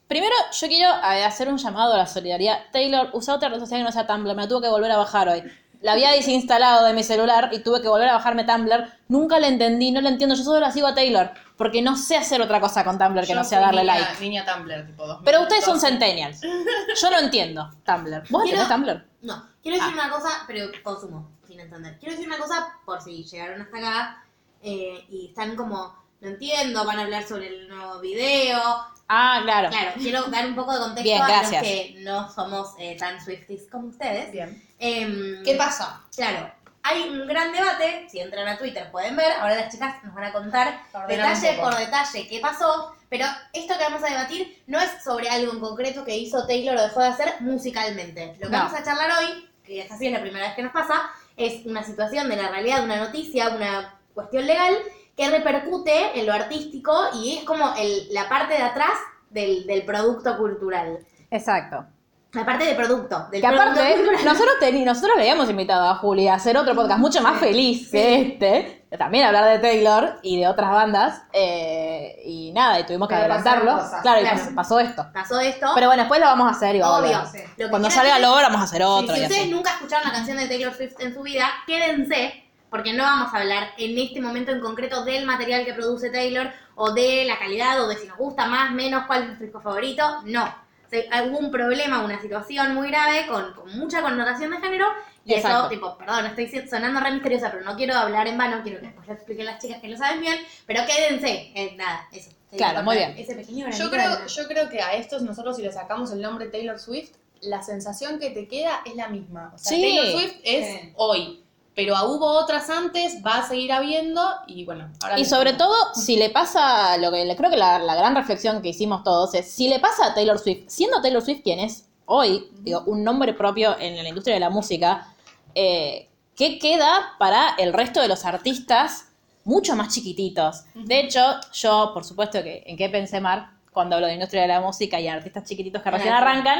primero 0.06 0.34
yo 0.52 0.68
quiero 0.68 0.90
eh, 0.90 1.24
hacer 1.24 1.48
un 1.48 1.56
llamado 1.56 1.94
a 1.94 1.96
la 1.96 2.06
solidaridad. 2.06 2.64
Taylor, 2.70 3.08
usa 3.14 3.36
otra 3.36 3.48
red 3.48 3.60
social 3.60 3.80
que 3.80 3.84
no 3.84 3.92
sea 3.92 4.06
Tumblr, 4.06 4.34
me 4.34 4.42
la 4.42 4.48
tuve 4.48 4.60
que 4.60 4.68
volver 4.68 4.90
a 4.90 4.98
bajar 4.98 5.26
hoy. 5.30 5.42
La 5.82 5.92
había 5.92 6.10
desinstalado 6.12 6.84
de 6.86 6.92
mi 6.92 7.02
celular 7.02 7.48
y 7.52 7.60
tuve 7.60 7.80
que 7.80 7.88
volver 7.88 8.08
a 8.10 8.14
bajarme 8.14 8.44
Tumblr. 8.44 8.86
Nunca 9.08 9.38
la 9.40 9.48
entendí, 9.48 9.90
no 9.92 10.00
la 10.02 10.10
entiendo. 10.10 10.34
Yo 10.34 10.42
solo 10.44 10.60
la 10.60 10.70
sigo 10.72 10.86
a 10.86 10.94
Taylor 10.94 11.30
porque 11.56 11.80
no 11.80 11.96
sé 11.96 12.16
hacer 12.16 12.40
otra 12.42 12.60
cosa 12.60 12.84
con 12.84 12.98
Tumblr 12.98 13.22
que 13.22 13.28
Yo 13.28 13.34
no 13.34 13.44
sea 13.44 13.60
darle 13.60 13.80
niña, 13.82 13.98
like. 13.98 14.20
Niña 14.20 14.44
Tumblr, 14.44 14.86
tipo 14.86 15.06
2012. 15.06 15.22
Pero 15.24 15.42
ustedes 15.42 15.64
son 15.64 15.80
centennials. 15.80 16.40
Yo 16.42 17.10
no 17.10 17.18
entiendo 17.18 17.70
Tumblr. 17.84 18.22
¿Vos 18.28 18.42
Quiero- 18.42 18.60
entendés 18.62 18.68
Tumblr? 18.68 19.06
No, 19.22 19.46
quiero 19.62 19.76
decir 19.78 19.94
Ah. 19.98 20.04
una 20.06 20.10
cosa, 20.14 20.28
pero 20.46 20.66
consumo, 20.82 21.30
sin 21.46 21.60
entender. 21.60 21.98
Quiero 21.98 22.12
decir 22.14 22.26
una 22.28 22.38
cosa 22.38 22.74
por 22.84 23.00
si 23.00 23.24
llegaron 23.24 23.62
hasta 23.62 23.78
acá 23.78 24.24
eh, 24.62 25.04
y 25.08 25.28
están 25.28 25.56
como, 25.56 25.94
no 26.20 26.28
entiendo, 26.28 26.84
van 26.84 26.98
a 26.98 27.02
hablar 27.02 27.22
sobre 27.26 27.48
el 27.48 27.68
nuevo 27.68 28.00
video. 28.00 28.60
Ah, 29.08 29.40
claro. 29.42 29.70
Claro, 29.70 29.92
quiero 29.98 30.22
dar 30.24 30.46
un 30.46 30.54
poco 30.54 30.72
de 30.72 30.78
contexto 30.78 31.02
Bien, 31.02 31.22
a 31.22 31.26
gracias. 31.26 31.62
los 31.62 31.70
que 31.72 31.94
no 32.00 32.30
somos 32.30 32.74
eh, 32.78 32.96
tan 32.98 33.18
Swifties 33.22 33.66
como 33.70 33.88
ustedes. 33.88 34.30
Bien. 34.30 34.62
Em, 34.80 35.42
¿Qué 35.44 35.54
pasó? 35.56 35.84
Claro, 36.16 36.50
hay 36.82 37.02
un 37.10 37.28
gran 37.28 37.52
debate, 37.52 38.06
si 38.10 38.18
entran 38.18 38.48
a 38.48 38.56
Twitter 38.56 38.90
pueden 38.90 39.14
ver, 39.14 39.30
ahora 39.38 39.54
las 39.56 39.70
chicas 39.70 40.02
nos 40.02 40.14
van 40.14 40.24
a 40.24 40.32
contar 40.32 40.80
detalle 41.06 41.58
por 41.60 41.76
detalle 41.76 42.26
qué 42.26 42.40
pasó, 42.40 42.96
pero 43.10 43.26
esto 43.52 43.74
que 43.76 43.84
vamos 43.84 44.02
a 44.02 44.06
debatir 44.08 44.62
no 44.66 44.80
es 44.80 44.90
sobre 45.04 45.28
algo 45.28 45.52
en 45.52 45.60
concreto 45.60 46.02
que 46.04 46.16
hizo 46.16 46.46
Taylor 46.46 46.76
o 46.78 46.82
dejó 46.82 47.00
de 47.00 47.08
hacer 47.08 47.34
musicalmente. 47.40 48.34
Lo 48.40 48.46
que 48.48 48.56
No. 48.56 48.58
vamos 48.64 48.72
a 48.74 48.82
charlar 48.82 49.10
hoy, 49.18 49.48
que 49.64 49.82
esta 49.82 49.98
sí 49.98 50.06
es 50.06 50.12
la 50.12 50.22
primera 50.22 50.46
vez 50.46 50.56
que 50.56 50.62
nos 50.62 50.72
pasa, 50.72 50.94
es 51.36 51.66
una 51.66 51.82
situación 51.84 52.28
de 52.30 52.36
la 52.36 52.48
realidad, 52.48 52.82
una 52.82 52.96
noticia, 52.96 53.50
una 53.50 53.98
cuestión 54.14 54.46
legal 54.46 54.74
que 55.16 55.28
repercute 55.28 56.18
en 56.18 56.24
lo 56.26 56.32
artístico 56.32 57.10
y 57.22 57.36
es 57.36 57.44
como 57.44 57.74
el- 57.76 58.08
la 58.12 58.26
parte 58.30 58.54
de 58.54 58.62
atrás 58.62 58.92
del, 59.28 59.66
del 59.66 59.84
producto 59.84 60.38
cultural. 60.38 60.98
Exacto. 61.30 61.84
La 62.32 62.46
parte 62.46 62.64
de 62.64 62.74
producto, 62.76 63.26
del 63.32 63.40
Que 63.40 63.46
producto 63.48 63.70
aparte, 63.72 63.94
cultural. 63.96 64.24
nosotros, 64.24 64.54
teni- 64.60 64.84
nosotros 64.84 65.12
le 65.16 65.22
habíamos 65.22 65.50
invitado 65.50 65.88
a 65.88 65.96
Juli 65.96 66.28
a 66.28 66.34
hacer 66.34 66.56
otro 66.56 66.76
podcast 66.76 67.00
mucho 67.00 67.20
más 67.22 67.40
feliz 67.40 67.90
que 67.90 68.20
este. 68.20 68.76
También 68.96 69.24
hablar 69.24 69.44
de 69.46 69.58
Taylor 69.58 70.18
y 70.22 70.38
de 70.40 70.46
otras 70.48 70.70
bandas. 70.70 71.22
eh, 71.32 72.22
y 72.24 72.52
nada, 72.52 72.78
y 72.78 72.84
tuvimos 72.86 73.08
que 73.08 73.14
Pero 73.16 73.24
adelantarlo. 73.24 73.78
cosas, 73.78 74.02
claro, 74.02 74.20
y 74.20 74.24
claro. 74.24 74.40
pasó 74.54 74.78
esto. 74.80 75.06
Pasó 75.12 75.40
esto. 75.40 75.66
Pero 75.74 75.86
bueno, 75.88 76.02
después 76.02 76.20
lo 76.20 76.26
vamos 76.26 76.48
a 76.48 76.50
hacer 76.56 76.76
y 76.76 76.80
va 76.80 76.86
a 76.86 76.98
Obvio. 76.98 77.18
volver. 77.20 77.26
Sí. 77.32 77.38
Lo 77.58 77.70
Cuando 77.70 77.90
salga 77.90 78.18
Lover 78.18 78.44
vamos 78.44 78.60
a 78.60 78.64
hacer 78.64 78.78
Sí, 78.78 78.84
otro. 78.84 79.14
si 79.16 79.22
ustedes 79.22 79.40
así. 79.42 79.50
nunca 79.50 79.70
escucharon 79.70 80.06
una 80.06 80.14
canción 80.16 80.36
de 80.38 80.46
Taylor 80.48 80.74
Swift 80.74 80.94
en 81.00 81.14
su 81.14 81.22
vida, 81.22 81.48
quédense, 81.66 82.44
porque 82.70 82.92
no 82.92 83.02
vamos 83.04 83.34
a 83.34 83.38
hablar 83.38 83.68
en 83.78 83.98
este 83.98 84.20
momento 84.20 84.52
en 84.52 84.60
concreto 84.60 85.04
del 85.04 85.24
material 85.26 85.64
que 85.64 85.72
produce 85.74 86.10
Taylor, 86.10 86.50
o 86.76 86.92
de 86.92 87.24
la 87.26 87.38
calidad, 87.38 87.80
o 87.82 87.88
de 87.88 87.96
si 87.96 88.06
nos 88.06 88.16
gusta 88.16 88.46
más, 88.46 88.70
menos, 88.72 89.04
cuál 89.06 89.20
es 89.22 89.26
nuestro 89.26 89.46
disco 89.46 89.60
favorito. 89.60 90.20
No. 90.24 90.52
Se- 90.90 91.08
hubo 91.28 91.38
un 91.38 91.50
problema, 91.50 92.02
una 92.02 92.20
situación 92.20 92.74
muy 92.74 92.88
grave, 92.88 93.26
con, 93.28 93.54
con 93.54 93.78
mucha 93.78 94.02
connotación 94.02 94.50
de 94.50 94.58
género, 94.58 94.86
y 95.24 95.34
Exacto. 95.34 95.58
eso, 95.60 95.68
tipo, 95.68 95.96
perdón, 95.98 96.26
estoy 96.26 96.68
sonando 96.68 96.98
re 97.00 97.12
misteriosa, 97.12 97.50
pero 97.52 97.64
no 97.64 97.76
quiero 97.76 97.94
hablar 97.94 98.26
en 98.26 98.36
vano, 98.36 98.60
quiero 98.62 98.80
que 98.80 98.86
después 98.86 99.06
lo 99.06 99.14
expliquen 99.14 99.46
las 99.46 99.60
chicas 99.62 99.80
que 99.80 99.88
lo 99.88 99.96
saben 99.96 100.20
bien, 100.20 100.36
pero 100.66 100.80
quédense, 100.86 101.52
eh, 101.54 101.74
nada, 101.76 102.08
eso. 102.12 102.30
Claro, 102.56 102.82
muy 102.82 102.96
bien. 102.96 103.14
Ese 103.16 103.36
pequeño 103.36 103.70
Yo 103.70 103.90
creo, 103.90 104.26
yo 104.26 104.48
creo 104.48 104.68
que 104.68 104.80
a 104.82 104.94
estos 104.94 105.22
nosotros 105.22 105.54
si 105.56 105.62
le 105.62 105.70
sacamos 105.72 106.10
el 106.10 106.20
nombre 106.20 106.46
Taylor 106.48 106.80
Swift, 106.80 107.10
la 107.42 107.62
sensación 107.62 108.18
que 108.18 108.30
te 108.30 108.48
queda 108.48 108.80
es 108.84 108.96
la 108.96 109.08
misma. 109.08 109.52
O 109.54 109.58
sea, 109.58 109.76
Sí. 109.76 109.80
Taylor 109.80 110.06
Swift 110.20 110.34
es 110.42 110.66
Sí. 110.80 110.92
hoy, 110.96 111.44
pero 111.86 112.10
hubo 112.10 112.26
otras 112.26 112.68
antes, 112.68 113.18
va 113.26 113.38
a 113.38 113.48
seguir 113.48 113.72
habiendo 113.72 114.20
y 114.46 114.64
bueno. 114.64 114.90
Ahora 115.02 115.18
Y 115.18 115.24
sobre 115.24 115.54
todo, 115.54 115.74
si 115.94 116.16
le 116.16 116.30
pasa, 116.30 116.96
lo 116.98 117.10
que 117.10 117.24
le- 117.24 117.36
creo 117.36 117.50
que 117.50 117.56
la, 117.56 117.78
la 117.78 117.94
gran 117.94 118.14
reflexión 118.14 118.60
que 118.62 118.68
hicimos 118.68 119.02
todos 119.02 119.32
es, 119.34 119.50
si 119.50 119.68
le 119.68 119.78
pasa 119.78 120.06
a 120.06 120.14
Taylor 120.14 120.38
Swift, 120.38 120.64
siendo 120.68 121.00
Taylor 121.00 121.22
Swift 121.22 121.42
quien 121.42 121.58
es 121.60 121.86
hoy, 122.06 122.48
digo, 122.60 122.82
un 122.86 123.02
nombre 123.04 123.32
propio 123.34 123.76
en 123.78 123.96
la 124.02 124.08
industria 124.08 124.34
de 124.34 124.40
la 124.40 124.50
música, 124.50 125.06
eh, 125.54 126.08
¿qué 126.36 126.58
queda 126.58 127.12
para 127.18 127.54
el 127.58 127.72
resto 127.72 128.00
de 128.00 128.08
los 128.08 128.24
artistas 128.24 129.06
mucho 129.44 129.74
más 129.76 129.94
chiquititos? 129.94 130.64
De 130.74 131.00
hecho, 131.00 131.20
yo, 131.52 131.92
por 131.94 132.04
supuesto 132.04 132.42
que, 132.42 132.62
¿en 132.66 132.76
qué 132.76 132.88
pensé, 132.88 133.20
Mar? 133.20 133.50
Cuando 133.72 133.94
hablo 133.96 134.08
de 134.08 134.14
industria 134.14 134.42
de 134.42 134.48
la 134.48 134.60
música 134.60 134.98
y 135.00 135.06
artistas 135.08 135.44
chiquititos 135.48 135.80
que 135.82 135.90
recién 135.90 136.12
arrancan, 136.12 136.58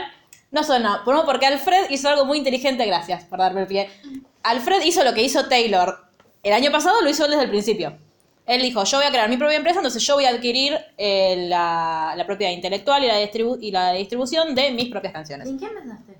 no 0.51 0.65
son 0.65 0.83
nada. 0.83 1.03
Primero 1.05 1.25
porque 1.27 1.47
Alfred 1.47 1.91
hizo 1.91 2.09
algo 2.09 2.25
muy 2.25 2.39
inteligente, 2.39 2.85
gracias 2.87 3.25
por 3.25 3.39
darme 3.39 3.63
el 3.63 3.67
pie. 3.67 3.91
Alfred 4.43 4.83
hizo 4.85 5.05
lo 5.05 5.15
que 5.15 5.23
hizo 5.23 5.47
Taylor. 5.49 6.07
El 6.43 6.53
año 6.53 6.71
pasado 6.73 7.01
lo 7.03 7.11
hizo 7.11 7.25
él 7.25 7.31
desde 7.33 7.45
el 7.45 7.51
principio. 7.51 7.97
Él 8.47 8.63
dijo, 8.63 8.83
yo 8.83 8.99
voy 8.99 9.07
a 9.07 9.11
crear 9.11 9.29
mi 9.29 9.37
propia 9.37 9.57
empresa, 9.57 9.79
entonces 9.79 10.03
yo 10.05 10.15
voy 10.15 10.25
a 10.25 10.31
adquirir 10.31 10.77
eh, 10.99 11.47
la, 11.49 12.15
la 12.17 12.27
propiedad 12.27 12.51
intelectual 12.53 13.05
y 13.05 13.07
la, 13.07 13.21
distribu- 13.21 13.59
y 13.61 13.71
la 13.71 13.93
distribución 13.93 14.55
de 14.55 14.71
mis 14.73 14.89
propias 14.89 15.13
canciones. 15.13 15.47
¿En 15.49 15.59
qué 15.59 15.69
pensaste? 15.69 16.17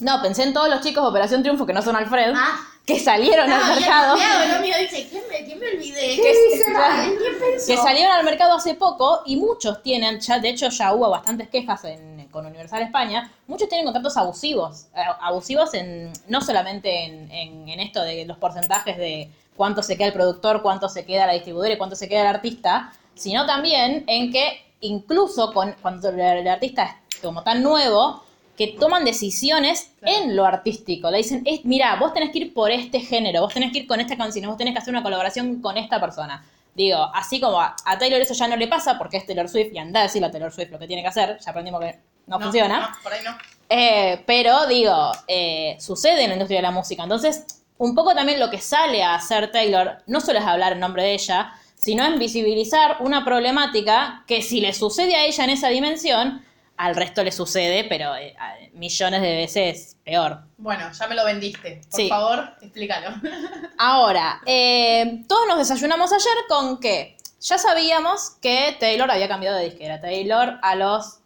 No, 0.00 0.20
pensé 0.22 0.44
en 0.44 0.54
todos 0.54 0.68
los 0.70 0.80
chicos 0.80 1.04
de 1.04 1.10
Operación 1.10 1.42
Triunfo 1.42 1.66
que 1.66 1.74
no 1.74 1.82
son 1.82 1.94
Alfred, 1.94 2.32
Ah. 2.34 2.58
que 2.86 2.98
salieron 2.98 3.48
No, 3.50 3.54
al 3.54 3.76
mercado. 3.78 4.14
cuidado, 4.14 4.54
lo 4.56 4.60
mío 4.62 4.74
dice, 4.80 5.06
¿quién 5.10 5.22
me, 5.30 5.44
quién 5.44 5.58
me 5.60 5.66
olvidé? 5.68 6.16
Que, 6.16 6.32
Ay, 6.74 7.10
¿quién 7.18 7.38
pensó? 7.38 7.66
que 7.66 7.76
salieron 7.76 8.10
al 8.12 8.24
mercado 8.24 8.54
hace 8.54 8.74
poco 8.74 9.20
y 9.26 9.36
muchos 9.36 9.82
tienen, 9.82 10.18
ya 10.18 10.38
de 10.40 10.48
hecho 10.48 10.70
ya 10.70 10.94
hubo 10.94 11.10
bastantes 11.10 11.50
quejas 11.50 11.84
en- 11.84 12.09
con 12.30 12.46
Universal 12.46 12.82
España, 12.82 13.30
muchos 13.46 13.68
tienen 13.68 13.84
contratos 13.84 14.16
abusivos, 14.16 14.86
eh, 14.96 15.00
abusivos 15.20 15.74
en 15.74 16.12
no 16.28 16.40
solamente 16.40 17.04
en, 17.04 17.30
en- 17.30 17.68
en 17.68 17.80
esto 17.80 18.02
de 18.02 18.24
los 18.24 18.38
porcentajes 18.38 18.96
de 18.96 19.30
cuánto 19.56 19.82
se 19.82 19.96
queda 19.96 20.08
el 20.08 20.12
productor, 20.14 20.62
cuánto 20.62 20.88
se 20.88 21.04
queda 21.04 21.26
la 21.26 21.32
distribuidora 21.34 21.74
y 21.74 21.78
cuánto 21.78 21.96
se 21.96 22.08
queda 22.08 22.22
el 22.22 22.26
artista, 22.28 22.92
sino 23.14 23.46
también 23.46 24.04
en 24.06 24.32
que 24.32 24.62
incluso 24.80 25.52
con, 25.52 25.74
cuando 25.82 26.08
el, 26.08 26.18
el 26.20 26.48
artista 26.48 26.96
es 27.10 27.18
como 27.18 27.42
tan 27.42 27.62
nuevo, 27.62 28.22
que 28.56 28.68
toman 28.78 29.04
decisiones 29.06 29.92
en 30.02 30.36
lo 30.36 30.44
artístico. 30.44 31.10
Le 31.10 31.18
dicen, 31.18 31.42
es, 31.46 31.64
mira, 31.64 31.96
vos 31.96 32.12
tenés 32.12 32.30
que 32.30 32.38
ir 32.40 32.54
por 32.54 32.70
este 32.70 33.00
género, 33.00 33.40
vos 33.40 33.54
tenés 33.54 33.72
que 33.72 33.78
ir 33.78 33.86
con 33.86 34.00
esta 34.00 34.16
canción, 34.18 34.46
vos 34.46 34.58
tenés 34.58 34.74
que 34.74 34.78
hacer 34.80 34.92
una 34.92 35.02
colaboración 35.02 35.62
con 35.62 35.78
esta 35.78 35.98
persona. 35.98 36.44
Digo, 36.74 36.98
así 37.14 37.40
como 37.40 37.58
a, 37.60 37.74
a 37.86 37.98
Taylor 37.98 38.20
eso 38.20 38.34
ya 38.34 38.48
no 38.48 38.56
le 38.56 38.68
pasa 38.68 38.98
porque 38.98 39.16
es 39.16 39.26
Taylor 39.26 39.48
Swift 39.48 39.72
y 39.72 39.78
anda 39.78 40.00
a 40.00 40.02
decirle 40.04 40.28
a 40.28 40.30
Taylor 40.30 40.52
Swift 40.52 40.70
lo 40.70 40.78
que 40.78 40.86
tiene 40.86 41.00
que 41.02 41.08
hacer, 41.08 41.38
ya 41.40 41.50
aprendimos 41.50 41.80
que 41.80 41.98
no, 42.38 42.40
funciona. 42.44 42.80
no, 42.80 43.02
por 43.02 43.12
ahí 43.12 43.20
no. 43.24 43.36
Eh, 43.68 44.22
pero 44.26 44.66
digo, 44.66 45.12
eh, 45.28 45.76
sucede 45.78 46.22
en 46.22 46.30
la 46.30 46.34
industria 46.34 46.58
de 46.58 46.62
la 46.62 46.70
música. 46.70 47.02
Entonces, 47.02 47.44
un 47.78 47.94
poco 47.94 48.14
también 48.14 48.40
lo 48.40 48.50
que 48.50 48.60
sale 48.60 49.02
a 49.02 49.14
hacer 49.14 49.52
Taylor, 49.52 49.98
no 50.06 50.20
solo 50.20 50.38
es 50.38 50.44
hablar 50.44 50.72
en 50.72 50.80
nombre 50.80 51.02
de 51.02 51.14
ella, 51.14 51.52
sino 51.76 52.04
en 52.04 52.18
visibilizar 52.18 52.96
una 53.00 53.24
problemática 53.24 54.24
que 54.26 54.42
si 54.42 54.60
le 54.60 54.72
sucede 54.74 55.14
a 55.16 55.24
ella 55.24 55.44
en 55.44 55.50
esa 55.50 55.68
dimensión, 55.68 56.44
al 56.76 56.96
resto 56.96 57.22
le 57.22 57.30
sucede, 57.30 57.84
pero 57.84 58.16
eh, 58.16 58.34
millones 58.74 59.20
de 59.22 59.36
veces 59.36 59.96
peor. 60.04 60.40
Bueno, 60.56 60.90
ya 60.92 61.06
me 61.06 61.14
lo 61.14 61.24
vendiste. 61.24 61.82
Por 61.90 62.00
Sí. 62.00 62.08
favor, 62.08 62.54
explícalo. 62.60 63.14
Ahora, 63.78 64.40
eh, 64.46 65.22
todos 65.28 65.46
nos 65.46 65.58
desayunamos 65.58 66.12
ayer 66.12 66.32
con 66.48 66.80
que 66.80 67.16
ya 67.40 67.56
sabíamos 67.58 68.30
que 68.42 68.76
Taylor 68.80 69.10
había 69.10 69.28
cambiado 69.28 69.56
de 69.58 69.64
disquera. 69.66 70.00
Taylor 70.00 70.58
a 70.62 70.74
los... 70.74 71.18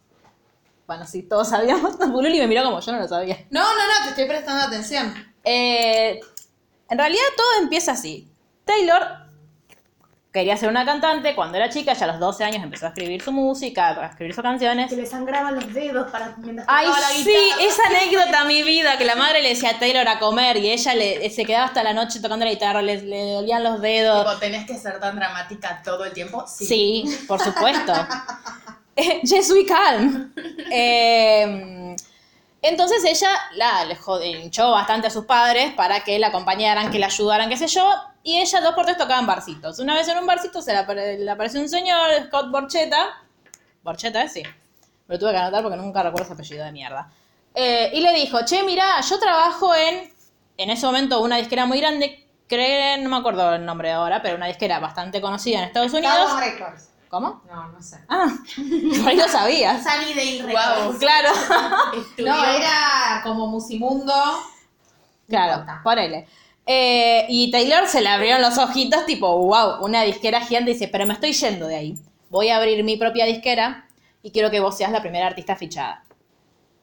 Bueno, 0.87 1.05
sí, 1.05 1.23
todos 1.23 1.49
sabíamos. 1.49 1.97
Bululi 2.11 2.39
me 2.39 2.47
miró 2.47 2.63
como 2.63 2.79
yo 2.79 2.91
no 2.91 2.99
lo 2.99 3.07
sabía. 3.07 3.37
No, 3.49 3.61
no, 3.61 3.69
no, 3.75 4.03
te 4.03 4.09
estoy 4.09 4.25
prestando 4.25 4.63
atención. 4.63 5.13
Eh, 5.43 6.19
en 6.89 6.97
realidad 6.97 7.23
todo 7.35 7.61
empieza 7.61 7.93
así. 7.93 8.27
Taylor 8.65 9.25
quería 10.31 10.57
ser 10.57 10.67
una 10.69 10.83
cantante 10.85 11.33
cuando 11.33 11.55
era 11.55 11.69
chica, 11.69 11.93
ya 11.93 12.03
a 12.05 12.07
los 12.09 12.19
12 12.19 12.43
años 12.43 12.61
empezó 12.61 12.87
a 12.87 12.89
escribir 12.89 13.21
su 13.21 13.31
música, 13.31 13.91
a 13.91 14.07
escribir 14.07 14.35
sus 14.35 14.43
canciones. 14.43 14.89
Se 14.89 14.97
le 14.97 15.05
sangraban 15.05 15.55
los 15.55 15.73
dedos 15.73 16.11
para 16.11 16.35
mientras 16.37 16.67
Ay, 16.69 16.87
la 16.87 16.93
sí, 17.07 17.23
guitarra. 17.23 17.63
esa 17.63 17.83
anécdota, 17.87 18.43
mi 18.43 18.61
vida, 18.61 18.97
que 18.97 19.05
la 19.05 19.15
madre 19.15 19.41
le 19.41 19.49
decía 19.49 19.69
a 19.69 19.79
Taylor 19.79 20.05
a 20.07 20.19
comer 20.19 20.57
y 20.57 20.71
ella 20.71 20.93
le, 20.93 21.29
se 21.29 21.45
quedaba 21.45 21.65
hasta 21.67 21.83
la 21.83 21.93
noche 21.93 22.19
tocando 22.19 22.43
la 22.43 22.51
guitarra, 22.51 22.81
le, 22.81 23.01
le 23.01 23.31
dolían 23.31 23.63
los 23.63 23.79
dedos. 23.81 24.25
Tipo, 24.25 24.37
tenés 24.39 24.67
que 24.67 24.77
ser 24.77 24.99
tan 24.99 25.15
dramática 25.15 25.81
todo 25.83 26.03
el 26.03 26.11
tiempo. 26.11 26.43
Sí, 26.47 27.05
por 27.27 27.39
supuesto. 27.41 27.93
Yes, 28.95 29.51
we 29.51 29.65
can. 29.65 30.33
Eh, 30.71 31.95
entonces 32.61 33.03
ella 33.05 33.29
la, 33.55 33.85
le 33.85 33.97
hinchó 34.27 34.71
bastante 34.71 35.07
a 35.07 35.09
sus 35.09 35.25
padres 35.25 35.73
para 35.73 35.99
que 36.03 36.17
la 36.17 36.27
acompañaran, 36.27 36.89
que 36.91 36.97
la 36.99 37.07
ayudaran, 37.07 37.49
qué 37.49 37.57
sé 37.57 37.67
yo. 37.67 37.87
Y 38.23 38.39
ella 38.39 38.61
dos 38.61 38.73
por 38.73 38.85
tres 38.85 38.97
tocaba 38.97 39.19
en 39.19 39.27
barcitos. 39.27 39.77
Una 39.79 39.93
vez 39.95 40.07
en 40.07 40.17
un 40.17 40.25
barcito 40.25 40.61
se 40.61 40.73
le, 40.73 40.79
apare- 40.79 41.17
le 41.19 41.29
apareció 41.29 41.59
un 41.59 41.69
señor, 41.69 42.09
Scott 42.27 42.49
Borchetta. 42.49 43.21
Borchetta, 43.83 44.23
¿eh? 44.23 44.29
sí. 44.29 44.41
Me 45.07 45.15
lo 45.15 45.19
tuve 45.19 45.31
que 45.31 45.37
anotar 45.37 45.61
porque 45.61 45.77
nunca 45.77 46.01
recuerdo 46.01 46.27
su 46.27 46.33
apellido 46.33 46.65
de 46.65 46.71
mierda. 46.71 47.11
Eh, 47.53 47.91
y 47.93 47.99
le 48.01 48.11
dijo, 48.13 48.39
che, 48.45 48.63
mira, 48.63 48.99
yo 49.01 49.19
trabajo 49.19 49.75
en, 49.75 50.11
en 50.57 50.69
ese 50.71 50.85
momento, 50.85 51.21
una 51.21 51.37
disquera 51.37 51.65
muy 51.67 51.79
grande. 51.79 52.27
Creen, 52.47 53.03
no 53.03 53.09
me 53.09 53.17
acuerdo 53.17 53.53
el 53.53 53.63
nombre 53.65 53.91
ahora, 53.91 54.21
pero 54.23 54.35
una 54.37 54.47
disquera 54.47 54.79
bastante 54.79 55.21
conocida 55.21 55.59
en 55.59 55.65
Estados 55.65 55.93
Unidos. 55.93 56.29
Tower 56.29 56.43
Records. 56.43 56.89
¿Cómo? 57.09 57.41
No, 57.49 57.69
no 57.71 57.81
sé. 57.81 57.97
Ah, 58.09 58.27
por 58.99 59.09
ahí 59.09 59.15
lo 59.17 59.27
sabías. 59.27 59.83
Sunnydale 59.83 60.41
Wow. 60.41 60.47
Records. 60.51 60.99
Claro, 60.99 61.29
No, 62.17 62.43
era 62.55 63.21
como 63.23 63.47
Musimundo. 63.47 64.13
claro, 65.27 65.65
ponele. 65.83 66.27
Eh, 66.67 67.25
y 67.29 67.51
Taylor 67.51 67.87
se 67.87 68.01
le 68.01 68.09
abrieron 68.09 68.41
los 68.41 68.57
ojitos, 68.57 69.05
tipo, 69.05 69.37
wow, 69.37 69.83
una 69.85 70.01
disquera 70.01 70.41
gigante. 70.41 70.71
Dice, 70.71 70.87
pero 70.87 71.05
me 71.05 71.13
estoy 71.13 71.31
yendo 71.33 71.67
de 71.67 71.75
ahí. 71.75 71.97
Voy 72.29 72.49
a 72.49 72.57
abrir 72.57 72.83
mi 72.83 72.97
propia 72.97 73.25
disquera 73.25 73.87
y 74.23 74.31
quiero 74.31 74.49
que 74.49 74.59
vos 74.59 74.75
seas 74.75 74.91
la 74.91 75.01
primera 75.01 75.27
artista 75.27 75.55
fichada. 75.55 76.03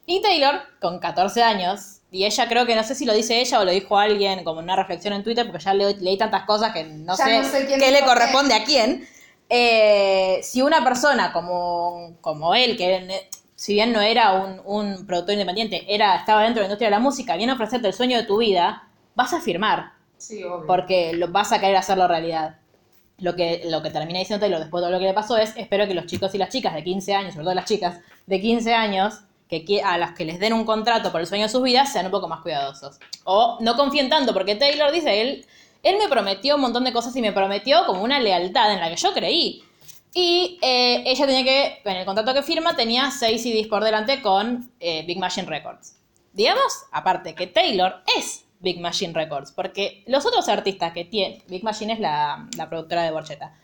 Y 0.06 0.22
Taylor, 0.22 0.62
con 0.80 0.98
14 1.00 1.42
años, 1.42 1.98
y 2.10 2.24
ella 2.24 2.48
creo 2.48 2.66
que 2.66 2.76
no 2.76 2.84
sé 2.84 2.94
si 2.94 3.04
lo 3.04 3.12
dice 3.14 3.40
ella 3.40 3.60
o 3.60 3.64
lo 3.64 3.70
dijo 3.70 3.98
alguien 3.98 4.44
como 4.44 4.60
en 4.60 4.64
una 4.64 4.76
reflexión 4.76 5.14
en 5.14 5.24
Twitter, 5.24 5.46
porque 5.50 5.64
ya 5.64 5.74
leo- 5.74 5.96
leí 6.00 6.16
tantas 6.18 6.44
cosas 6.44 6.72
que 6.72 6.84
no 6.84 7.16
Ya 7.16 7.24
sé, 7.24 7.38
no 7.38 7.44
sé 7.48 7.66
quién 7.66 7.80
qué 7.80 7.86
le 7.90 7.98
dijo 7.98 8.00
qué. 8.02 8.06
corresponde 8.06 8.54
a 8.54 8.64
quién. 8.64 9.08
Eh, 9.54 10.40
si 10.42 10.62
una 10.62 10.82
persona 10.82 11.30
como, 11.30 12.16
como 12.22 12.54
él, 12.54 12.74
que 12.78 13.00
ne- 13.02 13.28
si 13.54 13.74
bien 13.74 13.92
no 13.92 14.00
era 14.00 14.32
un, 14.32 14.62
un 14.64 15.06
productor 15.06 15.34
independiente, 15.34 15.84
era, 15.94 16.16
estaba 16.16 16.42
dentro 16.42 16.62
de 16.62 16.68
la 16.68 16.68
industria 16.68 16.86
de 16.88 16.92
la 16.96 17.00
música, 17.00 17.36
viene 17.36 17.52
a 17.52 17.56
ofrecerte 17.56 17.86
el 17.88 17.92
sueño 17.92 18.16
de 18.16 18.24
tu 18.24 18.38
vida, 18.38 18.88
vas 19.14 19.34
a 19.34 19.40
firmar 19.42 19.92
Sí, 20.16 20.42
obvio. 20.42 20.66
porque 20.66 21.12
lo, 21.12 21.28
vas 21.28 21.52
a 21.52 21.60
querer 21.60 21.76
hacerlo 21.76 22.08
realidad. 22.08 22.56
Lo 23.18 23.36
que, 23.36 23.62
lo 23.66 23.82
que 23.82 23.90
termina 23.90 24.18
diciendo 24.20 24.40
Taylor 24.40 24.58
después 24.58 24.80
de 24.80 24.86
todo 24.86 24.92
lo 24.92 24.98
que 24.98 25.04
le 25.06 25.12
pasó 25.14 25.36
es, 25.36 25.54
espero 25.56 25.86
que 25.86 25.94
los 25.94 26.06
chicos 26.06 26.34
y 26.34 26.38
las 26.38 26.48
chicas 26.48 26.74
de 26.74 26.82
15 26.82 27.14
años, 27.14 27.34
sobre 27.34 27.44
todo 27.44 27.54
las 27.54 27.66
chicas 27.66 27.98
de 28.26 28.40
15 28.40 28.72
años, 28.74 29.20
que 29.48 29.82
a 29.84 29.98
las 29.98 30.12
que 30.12 30.24
les 30.24 30.40
den 30.40 30.54
un 30.54 30.64
contrato 30.64 31.12
por 31.12 31.20
el 31.20 31.26
sueño 31.26 31.44
de 31.44 31.50
sus 31.50 31.62
vidas, 31.62 31.92
sean 31.92 32.06
un 32.06 32.10
poco 32.10 32.26
más 32.26 32.40
cuidadosos. 32.40 32.98
O 33.24 33.58
no 33.60 33.76
confíen 33.76 34.08
tanto, 34.08 34.32
porque 34.32 34.54
Taylor 34.56 34.90
dice, 34.90 35.20
él, 35.20 35.46
él 35.82 35.96
me 35.98 36.08
prometió 36.08 36.54
un 36.54 36.60
montón 36.60 36.84
de 36.84 36.92
cosas 36.92 37.14
y 37.16 37.20
me 37.20 37.32
prometió 37.32 37.84
como 37.86 38.02
una 38.02 38.20
lealtad 38.20 38.72
en 38.72 38.80
la 38.80 38.88
que 38.88 38.96
yo 38.96 39.12
creí. 39.12 39.64
Y 40.14 40.58
eh, 40.62 41.02
ella 41.06 41.26
tenía 41.26 41.44
que, 41.44 41.80
en 41.84 41.96
el 41.96 42.04
contrato 42.04 42.34
que 42.34 42.42
firma, 42.42 42.76
tenía 42.76 43.10
6 43.10 43.42
CDs 43.42 43.66
por 43.66 43.82
delante 43.82 44.20
con 44.20 44.70
eh, 44.78 45.04
Big 45.06 45.18
Machine 45.18 45.46
Records. 45.46 45.96
digamos, 46.32 46.84
aparte 46.92 47.34
que 47.34 47.46
Taylor 47.46 48.02
es 48.16 48.44
Big 48.60 48.78
Machine 48.80 49.12
Records, 49.12 49.52
porque 49.52 50.04
los 50.06 50.24
otros 50.24 50.48
artistas 50.48 50.92
que 50.92 51.04
tiene, 51.04 51.42
Big 51.48 51.64
Machine 51.64 51.94
es 51.94 52.00
la, 52.00 52.48
la 52.56 52.68
productora 52.68 53.02
de 53.02 53.10
Borchetta. 53.10 53.54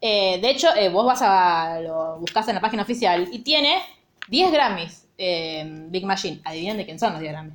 Eh, 0.00 0.38
de 0.40 0.50
hecho, 0.50 0.68
vos 0.92 1.06
vas 1.06 1.22
a, 1.22 1.80
lo 1.80 2.18
buscas 2.18 2.46
en 2.48 2.56
la 2.56 2.60
página 2.60 2.82
oficial 2.82 3.28
y 3.32 3.40
tiene 3.40 3.80
10 4.28 4.52
Grammys 4.52 5.06
Big 5.16 6.04
Machine. 6.04 6.40
Adivinen 6.44 6.76
de 6.76 6.84
quién 6.84 6.98
son 6.98 7.12
los 7.12 7.20
10 7.20 7.32
Grammys. 7.32 7.54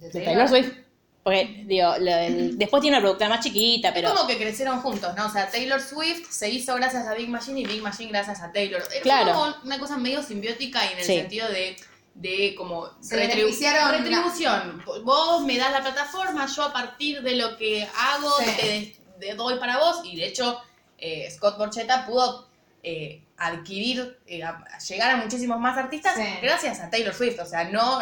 De 0.00 0.20
Taylor 0.20 0.48
Swift. 0.48 0.89
Porque, 1.22 1.64
digo, 1.66 1.94
lo- 1.98 2.16
el- 2.16 2.56
después 2.56 2.80
tiene 2.80 2.96
una 2.96 3.02
productora 3.02 3.28
más 3.28 3.44
chiquita, 3.44 3.92
pero... 3.92 4.08
Es 4.08 4.14
como 4.14 4.26
que 4.26 4.38
crecieron 4.38 4.80
juntos, 4.80 5.14
¿no? 5.16 5.26
O 5.26 5.30
sea, 5.30 5.50
Taylor 5.50 5.80
Swift 5.80 6.30
se 6.30 6.48
hizo 6.48 6.74
gracias 6.76 7.06
a 7.06 7.12
Big 7.14 7.28
Machine 7.28 7.60
y 7.60 7.66
Big 7.66 7.82
Machine 7.82 8.10
gracias 8.10 8.40
a 8.40 8.50
Taylor. 8.52 8.82
Es 8.94 9.02
Claro. 9.02 9.32
como 9.34 9.54
una 9.64 9.78
cosa 9.78 9.98
medio 9.98 10.22
simbiótica 10.22 10.84
y 10.86 10.92
en 10.94 10.98
el 10.98 11.04
Sí. 11.04 11.16
sentido 11.16 11.48
de, 11.50 11.76
de 12.14 12.54
como 12.56 12.88
Se 13.02 13.16
beneficiaron, 13.16 13.92
retribución. 14.02 14.82
Vos 15.04 15.42
me 15.44 15.58
das 15.58 15.72
la 15.72 15.82
plataforma, 15.82 16.46
yo 16.46 16.62
a 16.64 16.72
partir 16.72 17.20
de 17.22 17.36
lo 17.36 17.56
que 17.58 17.86
hago 17.98 18.30
Sí. 18.38 18.94
te, 19.18 19.26
te 19.26 19.34
doy 19.34 19.58
para 19.58 19.78
vos. 19.78 20.00
Y 20.04 20.16
de 20.16 20.26
hecho, 20.26 20.58
eh, 20.96 21.30
Scott 21.30 21.58
Borchetta 21.58 22.06
pudo 22.06 22.48
eh, 22.82 23.22
adquirir, 23.36 24.18
eh, 24.26 24.42
a- 24.42 24.64
a 24.72 24.78
llegar 24.78 25.10
a 25.10 25.16
muchísimos 25.18 25.60
más 25.60 25.76
artistas 25.76 26.14
Sí. 26.16 26.22
gracias 26.40 26.80
a 26.80 26.88
Taylor 26.88 27.12
Swift. 27.14 27.38
O 27.40 27.44
sea, 27.44 27.64
no 27.64 28.00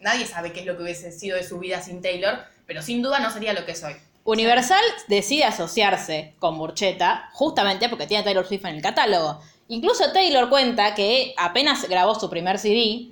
nadie 0.00 0.26
sabe 0.26 0.50
qué 0.52 0.60
es 0.60 0.66
lo 0.66 0.78
que 0.78 0.82
hubiese 0.82 1.12
sido 1.12 1.36
de 1.36 1.44
su 1.46 1.58
vida 1.58 1.82
sin 1.82 2.00
Taylor, 2.00 2.42
pero 2.66 2.82
sin 2.82 3.02
duda 3.02 3.18
no 3.20 3.30
sería 3.30 3.52
lo 3.52 3.64
que 3.64 3.74
soy. 3.74 3.94
Universal 4.24 4.80
decide 5.08 5.44
asociarse 5.44 6.34
con 6.38 6.56
Burchetta 6.58 7.28
justamente 7.34 7.88
porque 7.88 8.06
tiene 8.06 8.22
a 8.22 8.24
Taylor 8.24 8.46
Swift 8.46 8.64
en 8.64 8.76
el 8.76 8.82
catálogo. 8.82 9.40
Incluso 9.68 10.12
Taylor 10.12 10.48
cuenta 10.48 10.94
que 10.94 11.34
apenas 11.36 11.86
grabó 11.88 12.14
su 12.18 12.28
primer 12.30 12.58
CD, 12.58 13.08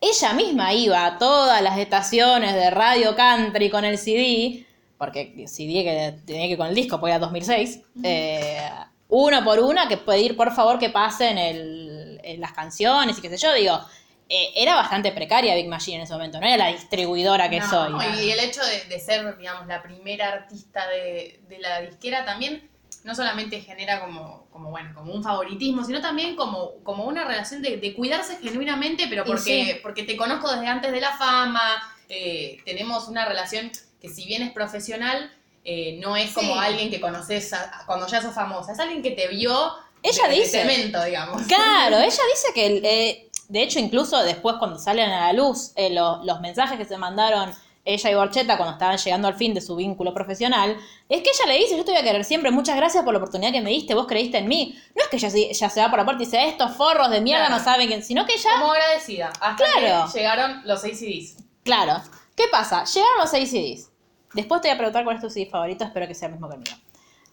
ella 0.00 0.32
misma 0.32 0.72
iba 0.72 1.04
a 1.04 1.18
todas 1.18 1.60
las 1.60 1.76
estaciones 1.78 2.54
de 2.54 2.70
radio 2.70 3.16
country 3.16 3.68
con 3.68 3.84
el 3.84 3.98
CD, 3.98 4.64
porque 4.96 5.44
CD 5.46 5.84
que 5.84 6.14
tenía 6.24 6.46
que 6.46 6.52
ir 6.52 6.56
con 6.58 6.68
el 6.68 6.74
disco, 6.74 6.98
porque 7.00 7.12
era 7.12 7.18
2006, 7.18 7.80
eh, 8.04 8.60
uno 9.08 9.42
por 9.44 9.58
una, 9.60 9.88
que 9.88 9.96
pedir 9.96 10.36
por 10.36 10.52
favor 10.54 10.78
que 10.78 10.90
pasen 10.90 11.36
el- 11.38 12.20
en 12.22 12.40
las 12.40 12.52
canciones 12.52 13.18
y 13.18 13.22
qué 13.22 13.28
sé 13.30 13.38
yo, 13.38 13.52
digo, 13.54 13.78
eh, 14.28 14.52
era 14.56 14.74
bastante 14.74 15.12
precaria 15.12 15.54
Big 15.54 15.68
Machine 15.68 15.96
en 15.98 16.02
ese 16.02 16.12
momento, 16.12 16.38
no 16.40 16.46
era 16.46 16.56
la 16.56 16.68
distribuidora 16.72 17.48
que 17.48 17.60
No, 17.60 17.70
soy. 17.70 17.92
Y 18.22 18.30
el 18.30 18.40
hecho 18.40 18.60
de, 18.64 18.84
de 18.84 19.00
ser, 19.00 19.36
digamos, 19.38 19.66
la 19.66 19.82
primera 19.82 20.32
artista 20.32 20.86
de, 20.88 21.40
de 21.48 21.58
la 21.58 21.80
disquera 21.80 22.24
también 22.24 22.68
no 23.04 23.14
solamente 23.14 23.60
genera 23.62 24.00
como, 24.00 24.46
como 24.50 24.70
bueno, 24.70 24.92
como 24.94 25.12
un 25.14 25.22
favoritismo, 25.22 25.84
sino 25.84 26.00
también 26.00 26.36
como, 26.36 26.74
como 26.82 27.04
una 27.04 27.24
relación 27.24 27.62
de, 27.62 27.78
de 27.78 27.94
cuidarse 27.94 28.36
genuinamente, 28.42 29.06
pero 29.08 29.24
porque, 29.24 29.40
sí. 29.74 29.80
porque 29.82 30.02
te 30.02 30.16
conozco 30.16 30.50
desde 30.52 30.66
antes 30.66 30.92
de 30.92 31.00
la 31.00 31.16
fama, 31.16 31.62
eh, 32.08 32.58
tenemos 32.66 33.08
una 33.08 33.24
relación 33.24 33.70
que 34.00 34.08
si 34.08 34.26
bien 34.26 34.42
es 34.42 34.52
profesional, 34.52 35.32
eh, 35.64 35.98
no 36.02 36.16
es 36.16 36.32
como 36.32 36.54
Sí. 36.54 36.58
alguien 36.60 36.90
que 36.90 37.00
conoces 37.00 37.52
a- 37.52 37.82
cuando 37.86 38.06
ya 38.06 38.20
sos 38.20 38.34
famosa, 38.34 38.72
es 38.72 38.78
alguien 38.78 39.02
que 39.02 39.12
te 39.12 39.28
vio 39.28 39.72
Ella 40.02 40.28
dice. 40.28 40.60
cemento, 40.62 41.02
digamos. 41.04 41.42
Claro, 41.46 41.96
ella 41.98 42.22
dice 42.34 42.52
que, 42.54 42.80
eh, 42.84 43.27
de 43.48 43.62
hecho, 43.62 43.78
incluso 43.78 44.18
después 44.22 44.56
cuando 44.58 44.78
salen 44.78 45.10
a 45.10 45.26
la 45.26 45.32
luz 45.32 45.72
eh, 45.76 45.90
lo- 45.90 46.22
los 46.24 46.40
mensajes 46.40 46.78
que 46.78 46.84
se 46.84 46.96
mandaron 46.98 47.50
ella 47.84 48.10
y 48.10 48.14
Borchetta 48.14 48.58
cuando 48.58 48.74
estaban 48.74 48.98
llegando 48.98 49.28
al 49.28 49.34
fin 49.34 49.54
de 49.54 49.62
su 49.62 49.74
vínculo 49.74 50.12
profesional, 50.12 50.76
es 51.08 51.22
que 51.22 51.30
ella 51.30 51.46
le 51.46 51.58
dice, 51.58 51.74
yo 51.76 51.84
te 51.86 51.92
voy 51.92 52.00
a 52.00 52.02
querer 52.04 52.22
siempre, 52.24 52.50
muchas 52.50 52.76
gracias 52.76 53.02
por 53.02 53.14
la 53.14 53.18
oportunidad 53.18 53.50
que 53.50 53.62
me 53.62 53.70
diste, 53.70 53.94
vos 53.94 54.06
creíste 54.06 54.36
en 54.38 54.46
mí. 54.48 54.78
No 54.94 55.02
es 55.04 55.08
que 55.08 55.16
ella, 55.16 55.30
se- 55.30 55.50
ella 55.50 55.70
se 55.70 55.80
va 55.80 55.88
por 55.88 55.98
la 55.98 56.04
puerta 56.04 56.22
y 56.22 56.26
dice, 56.26 56.48
estos 56.48 56.76
forros 56.76 57.08
de 57.10 57.22
mierda 57.22 57.46
Claro. 57.46 57.58
no 57.58 57.64
saben 57.64 57.88
quién, 57.88 58.02
sino 58.02 58.26
que 58.26 58.34
ella, 58.34 58.50
Como 58.60 58.72
agradecida, 58.72 59.28
hasta 59.40 59.56
Claro. 59.56 60.12
que 60.12 60.18
llegaron 60.18 60.60
los 60.66 60.84
ACDs. 60.84 61.36
claro. 61.64 62.02
¿Qué 62.36 62.44
pasa? 62.52 62.84
Llegaron 62.84 63.18
los 63.18 63.30
seis 63.30 63.50
CDs. 63.50 63.90
Después 64.34 64.60
te 64.60 64.68
voy 64.68 64.74
a 64.74 64.78
preguntar 64.78 65.02
cuál 65.04 65.16
es 65.16 65.22
tu 65.22 65.30
CD 65.30 65.46
favorito, 65.46 65.82
espero 65.84 66.06
que 66.06 66.14
sea 66.14 66.26
el 66.28 66.32
mismo 66.34 66.48
que 66.48 66.54
el 66.56 66.60
mío. 66.60 66.74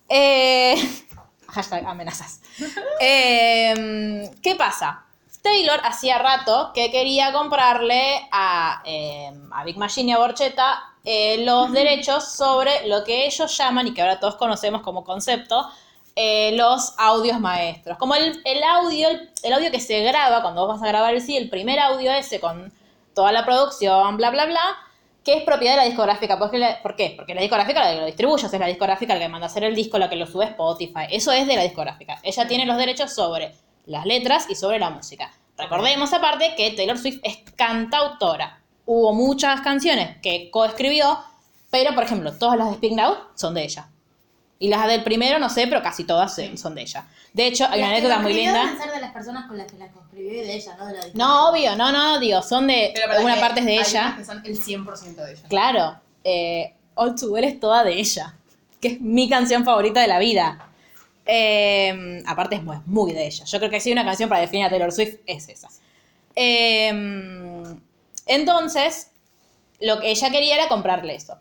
Eh, 0.07 0.75
hashtag 1.49 1.85
amenazas. 1.85 2.39
Eh, 3.01 4.31
¿Qué 4.41 4.55
pasa? 4.55 5.04
Taylor 5.45 5.79
hacía 5.83 6.17
rato 6.17 6.71
que 6.73 6.89
quería 6.89 7.31
comprarle 7.31 8.27
a, 8.31 8.81
eh, 8.83 9.31
a 9.51 9.63
Big 9.63 9.77
Machine 9.77 10.09
y 10.09 10.13
a 10.13 10.17
Borchetta 10.17 10.81
eh, 11.03 11.45
los 11.45 11.71
derechos 11.71 12.33
sobre 12.33 12.87
lo 12.87 13.03
que 13.03 13.27
ellos 13.27 13.55
llaman, 13.55 13.85
y 13.85 13.93
que 13.93 14.01
ahora 14.01 14.19
todos 14.19 14.37
conocemos 14.37 14.81
como 14.81 15.03
concepto, 15.03 15.69
eh, 16.15 16.51
los 16.53 16.95
audios 16.97 17.39
maestros. 17.39 17.97
Como 17.99 18.15
el, 18.15 18.41
el 18.43 18.63
audio, 18.63 19.07
el, 19.43 19.53
audio 19.53 19.69
que 19.69 19.79
se 19.79 20.01
graba 20.01 20.41
cuando 20.41 20.65
vos 20.65 20.79
vas 20.79 20.83
a 20.83 20.87
grabar 20.91 21.13
el 21.13 21.21
sí, 21.21 21.37
el 21.37 21.47
primer 21.47 21.79
audio 21.79 22.11
ese 22.11 22.39
con 22.39 22.73
toda 23.13 23.31
la 23.31 23.45
producción, 23.45 24.17
bla, 24.17 24.31
bla, 24.31 24.45
bla, 24.47 24.63
que 25.23 25.35
es 25.37 25.43
propiedad 25.43 25.73
de 25.73 25.81
la 25.81 25.85
discográfica. 25.85 26.39
¿Por 26.39 26.49
qué? 26.49 26.57
la- 26.57 26.81
¿Por 26.81 26.95
qué? 26.95 27.13
Porque 27.15 27.35
la 27.35 27.41
discográfica 27.41 27.83
la 27.83 27.91
que 27.93 27.99
lo 27.99 28.05
distribuye, 28.07 28.45
o 28.47 28.49
sea, 28.49 28.57
es 28.57 28.59
la 28.61 28.65
discográfica 28.67 29.13
la 29.13 29.19
que 29.19 29.29
manda 29.29 29.45
a 29.45 29.49
hacer 29.51 29.63
el 29.63 29.75
disco, 29.75 29.99
la 29.99 30.09
que 30.09 30.15
lo 30.15 30.25
sube 30.25 30.45
a 30.45 30.49
Spotify. 30.49 31.05
Eso 31.11 31.31
es 31.31 31.45
de 31.45 31.55
la 31.55 31.61
discográfica. 31.61 32.19
Ella 32.23 32.47
tiene 32.47 32.65
los 32.65 32.77
derechos 32.77 33.13
sobre 33.13 33.53
las 33.85 34.05
letras 34.05 34.45
y 34.49 34.55
sobre 34.55 34.79
la 34.79 34.89
música. 34.89 35.31
Recordemos 35.57 36.11
aparte 36.13 36.53
que 36.57 36.71
Taylor 36.71 36.97
Swift 36.97 37.19
es 37.23 37.37
cantautora. 37.55 38.59
Hubo 38.85 39.13
muchas 39.13 39.61
canciones 39.61 40.17
que 40.21 40.49
coescribió, 40.51 41.19
pero 41.71 41.93
por 41.95 42.03
ejemplo, 42.03 42.33
todas 42.33 42.57
las 42.57 42.69
de 42.69 42.75
Speak 42.75 42.93
Now 42.93 43.15
son 43.35 43.53
de 43.53 43.63
ella. 43.63 43.89
Y 44.57 44.69
las 44.69 44.87
del 44.87 45.03
primero 45.03 45.37
no 45.39 45.49
sé, 45.49 45.67
pero 45.67 45.81
casi 45.83 46.05
todas 46.05 46.35
son 46.55 46.75
de 46.75 46.81
ella. 46.81 47.05
De 47.33 47.47
hecho, 47.47 47.65
hay 47.65 47.79
una 47.79 47.89
Las 47.89 47.97
anécdota 47.97 48.19
muy 48.19 48.31
escribió 48.31 48.51
linda. 48.53 48.65
deben 48.71 48.81
ser 48.83 48.91
de 48.93 49.01
las 49.01 49.11
personas 49.11 49.45
con 49.47 49.57
las 49.57 49.69
que 49.71 49.77
la 49.77 49.87
conscribió 49.91 50.31
y 50.31 50.45
de 50.47 50.55
ella, 50.55 50.75
¿no? 50.77 50.85
De 50.87 50.93
la 50.93 51.03
No, 51.13 51.49
obvio, 51.49 51.75
no, 51.75 51.91
no, 51.91 52.19
digo, 52.19 52.41
son 52.41 52.67
de. 52.67 52.91
Pero 52.93 53.07
para 53.07 53.19
Una 53.21 53.35
que 53.35 53.41
parte 53.41 53.59
es 53.59 53.65
de 53.65 53.71
hay 53.73 53.79
ella. 53.79 54.01
unas 54.05 54.17
que 54.17 54.25
son 54.25 54.45
el 54.45 54.57
100% 54.61 55.15
de 55.15 55.31
ella. 55.33 55.41
Claro, 55.49 55.99
eh, 56.23 56.73
All 56.95 57.15
Too 57.15 57.31
Well 57.31 57.43
es 57.43 57.59
toda 57.59 57.83
de 57.83 57.99
ella, 57.99 58.35
que 58.79 58.87
es 58.87 59.01
mi 59.01 59.27
canción 59.27 59.65
favorita 59.65 59.99
de 59.99 60.07
la 60.07 60.19
vida. 60.19 60.64
Eh, 61.25 62.21
aparte 62.27 62.55
es 62.55 62.63
muy, 62.63 63.13
de 63.13 63.25
ella. 63.27 63.45
Yo 63.45 63.57
creo 63.59 63.69
que 63.71 63.79
si 63.79 63.89
hay 63.89 63.93
una 63.93 64.05
canción 64.05 64.29
para 64.29 64.41
definir 64.41 64.65
a 64.65 64.69
Taylor 64.69 64.91
Swift 64.91 65.15
es 65.25 65.49
esa. 65.49 65.69
Eh, 66.35 66.89
entonces, 68.25 69.11
lo 69.79 69.99
que 69.99 70.11
ella 70.11 70.29
quería 70.29 70.55
era 70.55 70.67
comprarle 70.67 71.15
eso. 71.15 71.37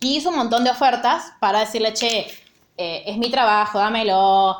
Y 0.00 0.16
hizo 0.16 0.30
un 0.30 0.36
montón 0.36 0.64
de 0.64 0.70
ofertas 0.70 1.32
para 1.40 1.60
decirle, 1.60 1.92
che, 1.92 2.26
eh, 2.76 3.02
es 3.06 3.16
mi 3.18 3.30
trabajo, 3.30 3.78
dámelo, 3.78 4.56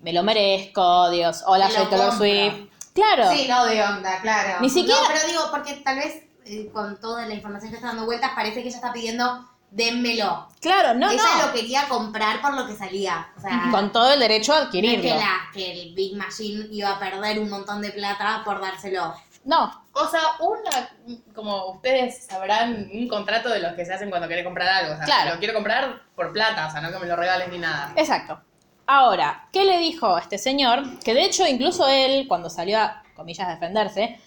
me 0.00 0.12
lo 0.12 0.22
merezco, 0.22 1.10
Dios, 1.10 1.42
hola, 1.46 1.68
soy 1.70 1.84
lo 1.84 1.90
Taylor. 1.90 2.12
Swift. 2.16 2.68
Claro. 2.94 3.30
Sí, 3.30 3.46
no 3.48 3.64
de 3.66 3.82
onda, 3.82 4.20
claro. 4.22 4.60
Ni 4.60 4.70
siquiera- 4.70 5.00
No, 5.00 5.06
pero 5.08 5.20
digo, 5.28 5.42
porque 5.50 5.74
tal 5.84 5.96
vez 5.96 6.22
eh, 6.46 6.70
con 6.72 6.98
toda 7.00 7.26
la 7.26 7.34
información 7.34 7.70
que 7.70 7.76
está 7.76 7.88
dando 7.88 8.06
vueltas, 8.06 8.32
parece 8.34 8.62
que 8.62 8.68
ella 8.68 8.76
está 8.76 8.92
pidiendo, 8.92 9.46
dénmelo. 9.70 10.48
Claro, 10.60 10.94
no, 10.94 11.10
ella 11.10 11.22
no. 11.38 11.46
lo 11.46 11.52
quería 11.52 11.86
comprar 11.88 12.40
por 12.40 12.54
lo 12.54 12.66
que 12.66 12.74
salía. 12.74 13.28
O 13.36 13.40
sea, 13.40 13.68
Con 13.70 13.92
todo 13.92 14.12
el 14.12 14.20
derecho 14.20 14.52
a 14.54 14.58
adquirirlo. 14.62 15.02
que, 15.02 15.14
la, 15.14 15.40
que 15.52 15.72
el 15.82 15.94
Big 15.94 16.16
Machine 16.16 16.66
iba 16.70 16.90
a 16.90 16.98
perder 16.98 17.38
un 17.38 17.50
montón 17.50 17.80
de 17.82 17.90
plata 17.90 18.42
por 18.44 18.60
dárselo. 18.60 19.14
No, 19.44 19.84
O 19.92 20.06
sea, 20.08 20.20
una, 20.40 20.90
como 21.34 21.70
ustedes 21.72 22.26
sabrán, 22.26 22.90
un 22.92 23.08
contrato 23.08 23.48
de 23.48 23.60
los 23.60 23.72
que 23.74 23.84
se 23.86 23.94
hacen 23.94 24.10
cuando 24.10 24.28
querés 24.28 24.44
comprar 24.44 24.68
algo. 24.68 24.94
O 24.94 24.96
sea, 24.96 25.06
Claro. 25.06 25.30
lo 25.34 25.38
quiero 25.38 25.54
comprar 25.54 26.02
por 26.14 26.32
plata, 26.32 26.66
o 26.66 26.70
sea, 26.70 26.80
no 26.80 26.90
que 26.92 26.98
me 26.98 27.06
lo 27.06 27.16
regales 27.16 27.48
ni 27.48 27.58
nada. 27.58 27.92
Exacto. 27.96 28.40
Ahora, 28.86 29.48
¿qué 29.52 29.64
le 29.64 29.78
dijo 29.78 30.16
a 30.16 30.20
este 30.20 30.38
señor? 30.38 30.98
Que 31.00 31.14
de 31.14 31.24
hecho, 31.24 31.46
incluso 31.46 31.86
él, 31.88 32.26
cuando 32.26 32.50
salió 32.50 32.78
a, 32.80 33.02
comillas, 33.14 33.46
a 33.48 33.50
defenderse, 33.52 34.20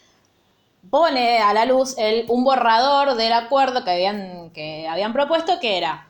pone 0.90 1.40
a 1.40 1.54
la 1.54 1.66
luz 1.66 1.96
el, 1.98 2.26
un 2.30 2.44
borrador 2.44 3.16
del 3.16 3.34
acuerdo 3.34 3.84
que 3.84 3.92
habían, 3.92 4.50
que 4.52 4.88
habían 4.88 5.14
propuesto, 5.14 5.60
que 5.60 5.78
era, 5.78 6.08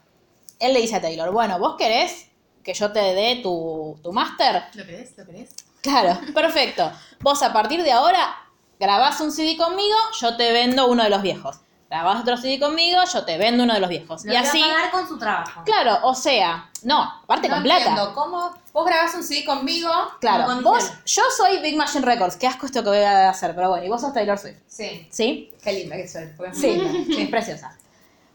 él 0.60 0.74
le 0.74 0.82
dice 0.82 0.96
a 0.96 1.02
Taylor, 1.02 1.32
bueno, 1.32 1.60
¿vos 1.60 1.76
querés 1.78 2.28
que 2.64 2.74
yo 2.74 2.92
te 2.92 3.00
dé 3.14 3.40
tu, 3.44 4.00
tu 4.04 4.12
máster? 4.14 4.64
¿Lo 4.74 4.86
querés? 4.86 5.18
¿Lo 5.18 5.26
querés? 5.26 5.54
Claro, 5.82 6.20
perfecto. 6.34 6.92
Vos 7.22 7.42
a 7.44 7.52
partir 7.54 7.84
de 7.84 7.92
ahora 7.92 8.36
grabás 8.80 9.20
un 9.22 9.32
CD 9.32 9.58
conmigo, 9.58 9.96
yo 10.20 10.36
te 10.38 10.52
vendo 10.52 10.88
uno 10.88 11.04
de 11.04 11.10
los 11.10 11.22
viejos. 11.22 11.60
Grabás 11.90 12.22
otro 12.22 12.38
CD 12.38 12.58
conmigo, 12.58 13.00
yo 13.12 13.26
te 13.26 13.38
vendo 13.38 13.64
uno 13.66 13.74
de 13.74 13.82
los 13.82 13.90
viejos. 13.90 14.24
Lo 14.24 14.32
y 14.32 14.36
así, 14.38 14.62
a 14.62 14.68
pagar 14.68 14.92
con 14.92 15.08
su 15.08 15.18
trabajo. 15.20 15.64
claro, 15.66 16.00
o 16.04 16.16
sea, 16.16 16.70
no, 16.84 17.02
aparte 17.24 17.50
No 17.50 17.56
con 17.56 17.64
plata. 17.64 17.80
entiendo, 17.90 18.14
¿Cómo? 18.16 18.54
Vos 18.74 18.86
grabás 18.86 19.14
un 19.16 19.24
CD 19.24 19.44
conmigo. 19.46 19.90
Claro, 20.22 20.46
Con 20.46 20.64
vos, 20.64 20.90
yo 21.06 21.24
soy 21.36 21.60
Big 21.60 21.76
Machine 21.76 22.06
Records, 22.06 22.38
qué 22.38 22.48
asco 22.48 22.66
esto 22.66 22.82
que 22.84 22.90
voy 22.90 23.00
a 23.00 23.30
hacer, 23.30 23.54
pero 23.54 23.70
bueno, 23.70 23.86
y 23.86 23.90
vos 23.90 24.00
sos 24.02 24.14
Taylor 24.14 24.38
Swift, 24.38 24.58
Sí. 24.68 25.08
¿sí? 25.12 25.54
Qué 25.64 25.74
linda 25.74 25.96
que 25.98 26.08
soy. 26.08 26.30
Sí, 26.54 26.68
linda. 26.78 26.92
sí, 27.16 27.22
es 27.24 27.30
preciosa. 27.30 27.78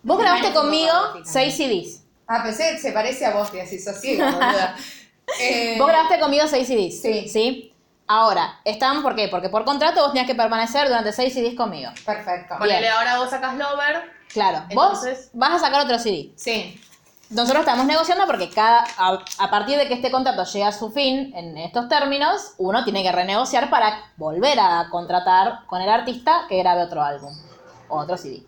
Vos 0.03 0.19
grabaste 0.19 0.53
conmigo. 0.53 0.93
6 1.25 1.57
CDs. 1.57 2.03
Ah, 2.29 2.43
pensé 2.43 2.73
que 2.73 2.79
se 2.79 2.93
parece 2.93 3.25
a 3.25 3.31
vos, 3.35 3.49
y 3.55 3.61
así 3.61 3.79
sos 3.79 3.99
ciego, 4.01 4.25
boluda. 4.31 4.77
Eh, 5.41 5.77
Vos 5.79 5.89
grabaste 5.89 6.21
conmigo 6.21 6.47
6 6.47 6.67
CDs. 6.69 7.01
Sí. 7.03 7.29
¿Sí? 7.29 7.73
Ahora, 8.07 8.61
estamos, 8.65 9.03
¿por 9.03 9.17
qué? 9.17 9.27
Porque 9.29 9.49
por 9.49 9.65
contrato 9.65 10.01
vos 10.01 10.13
tenías 10.13 10.27
que 10.29 10.35
permanecer 10.37 10.87
durante 10.87 11.13
6 11.13 11.33
CDs 11.35 11.55
conmigo. 11.57 11.91
Perfecto. 12.05 12.55
Ponele 12.59 12.89
ahora 12.89 13.19
vos 13.19 13.31
sacas 13.31 13.57
Lover. 13.57 14.03
Claro, 14.33 14.63
Entonces- 14.69 15.31
vos 15.33 15.49
vas 15.49 15.53
a 15.55 15.59
sacar 15.67 15.83
otro 15.85 15.99
CD. 15.99 16.31
Sí. 16.37 16.81
Nosotros 17.29 17.61
estamos 17.61 17.87
negociando 17.87 18.25
porque 18.27 18.51
cada 18.51 18.85
a, 18.99 19.19
a 19.39 19.51
partir 19.51 19.77
de 19.79 19.89
que 19.89 19.95
este 19.95 20.13
contrato 20.13 20.45
llegue 20.45 20.65
a 20.65 20.73
su 20.73 20.91
fin 20.91 21.33
en 21.35 21.59
estos 21.59 21.89
términos, 21.89 22.55
uno 22.59 22.85
tiene 22.85 23.03
que 23.03 23.11
renegociar 23.11 23.69
para 23.69 24.13
volver 24.17 24.59
a 24.61 24.89
contratar 24.91 25.67
con 25.67 25.83
el 25.83 25.89
artista 25.89 26.47
que 26.49 26.59
grabe 26.59 26.83
otro 26.83 27.03
álbum. 27.03 27.35
otro 27.89 28.17
CD. 28.17 28.45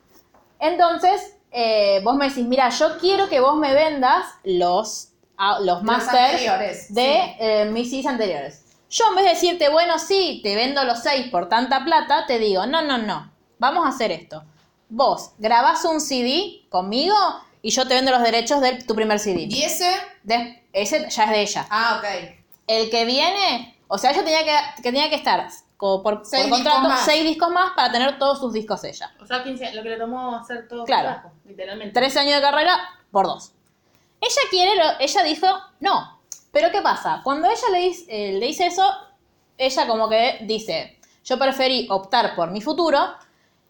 Entonces, 0.61 1.35
eh, 1.51 2.01
vos 2.05 2.17
me 2.17 2.29
decís, 2.29 2.47
mira, 2.47 2.69
yo 2.69 2.99
quiero 2.99 3.29
que 3.29 3.41
vos 3.41 3.57
me 3.57 3.75
vendas 3.75 4.27
los, 4.45 5.09
ah, 5.37 5.59
los 5.61 5.83
masters 5.83 6.33
anteriores, 6.33 6.95
de 6.95 7.03
sí. 7.03 7.37
eh, 7.41 7.65
mis 7.73 7.91
CDs 7.91 8.07
anteriores. 8.07 8.65
Yo 8.91 9.05
en 9.09 9.17
vez 9.17 9.25
de 9.25 9.31
decirte, 9.31 9.69
bueno, 9.71 9.99
sí, 9.99 10.41
te 10.43 10.55
vendo 10.55 10.85
los 10.85 11.01
seis 11.01 11.29
por 11.31 11.49
tanta 11.49 11.85
plata, 11.85 12.27
te 12.27 12.39
digo, 12.39 12.65
no, 12.67 12.83
no, 12.83 12.97
no, 12.99 13.31
vamos 13.59 13.85
a 13.87 13.91
hacer 13.91 14.13
esto. 14.13 14.45
Vos 14.89 15.33
grabás 15.39 15.85
un 15.85 16.01
CD 16.01 16.67
conmigo 16.71 17.15
y 17.63 17.71
yo 17.71 17.87
te 17.89 17.95
vendo 17.95 18.11
los 18.11 18.23
derechos 18.23 18.61
de 18.61 18.83
tu 18.83 18.95
primer 18.95 19.19
CD. 19.19 19.47
¿Y 19.51 19.63
ese? 19.63 19.91
De- 20.23 20.65
ese 20.73 21.09
ya 21.11 21.25
es 21.25 21.31
de 21.31 21.41
ella. 21.43 21.67
Ah, 21.71 21.99
ok. 21.99 22.35
El 22.67 22.91
que 22.91 23.05
viene, 23.05 23.79
o 23.89 23.99
sea, 23.99 24.11
ella 24.11 24.23
tenía 24.25 24.45
que, 24.45 24.57
que 24.77 24.83
tenía 24.83 25.09
que 25.09 25.17
estar 25.17 25.49
como 25.77 26.03
por, 26.03 26.23
Seis 26.25 26.43
por 26.45 26.51
contrato 26.51 26.81
discos 26.89 27.05
seis 27.05 27.25
discos 27.25 27.51
más 27.51 27.71
para 27.77 27.93
tener 27.93 28.19
todos 28.19 28.39
sus 28.41 28.53
discos 28.53 28.83
ella. 28.85 29.15
O 29.21 29.27
sea, 29.27 29.43
15, 29.45 29.73
lo 29.75 29.83
que 29.83 29.89
le 29.91 29.97
tomó 29.97 30.37
hacer 30.37 30.67
todo 30.69 30.85
Claro. 30.85 31.09
el 31.09 31.15
trabajo, 31.15 31.33
literalmente. 31.47 31.95
Tres 31.99 32.17
años 32.17 32.35
de 32.37 32.41
carrera 32.43 32.79
por 33.13 33.27
dos. 33.27 33.53
Ella 34.21 34.41
quiere, 34.51 34.75
lo- 34.75 34.99
ella 35.01 35.23
dijo, 35.23 35.47
no. 35.81 36.19
Pero 36.53 36.71
¿qué 36.73 36.83
pasa? 36.83 37.21
Cuando 37.23 37.49
ella 37.49 37.69
le 37.73 37.79
dice, 37.81 38.05
eh, 38.09 38.33
le 38.39 38.47
dice 38.47 38.67
eso, 38.67 38.85
ella 39.57 39.87
como 39.87 40.09
que 40.09 40.39
dice, 40.43 40.99
yo 41.25 41.39
preferí 41.39 41.87
optar 41.91 42.35
por 42.35 42.51
mi 42.51 42.61
futuro 42.61 42.99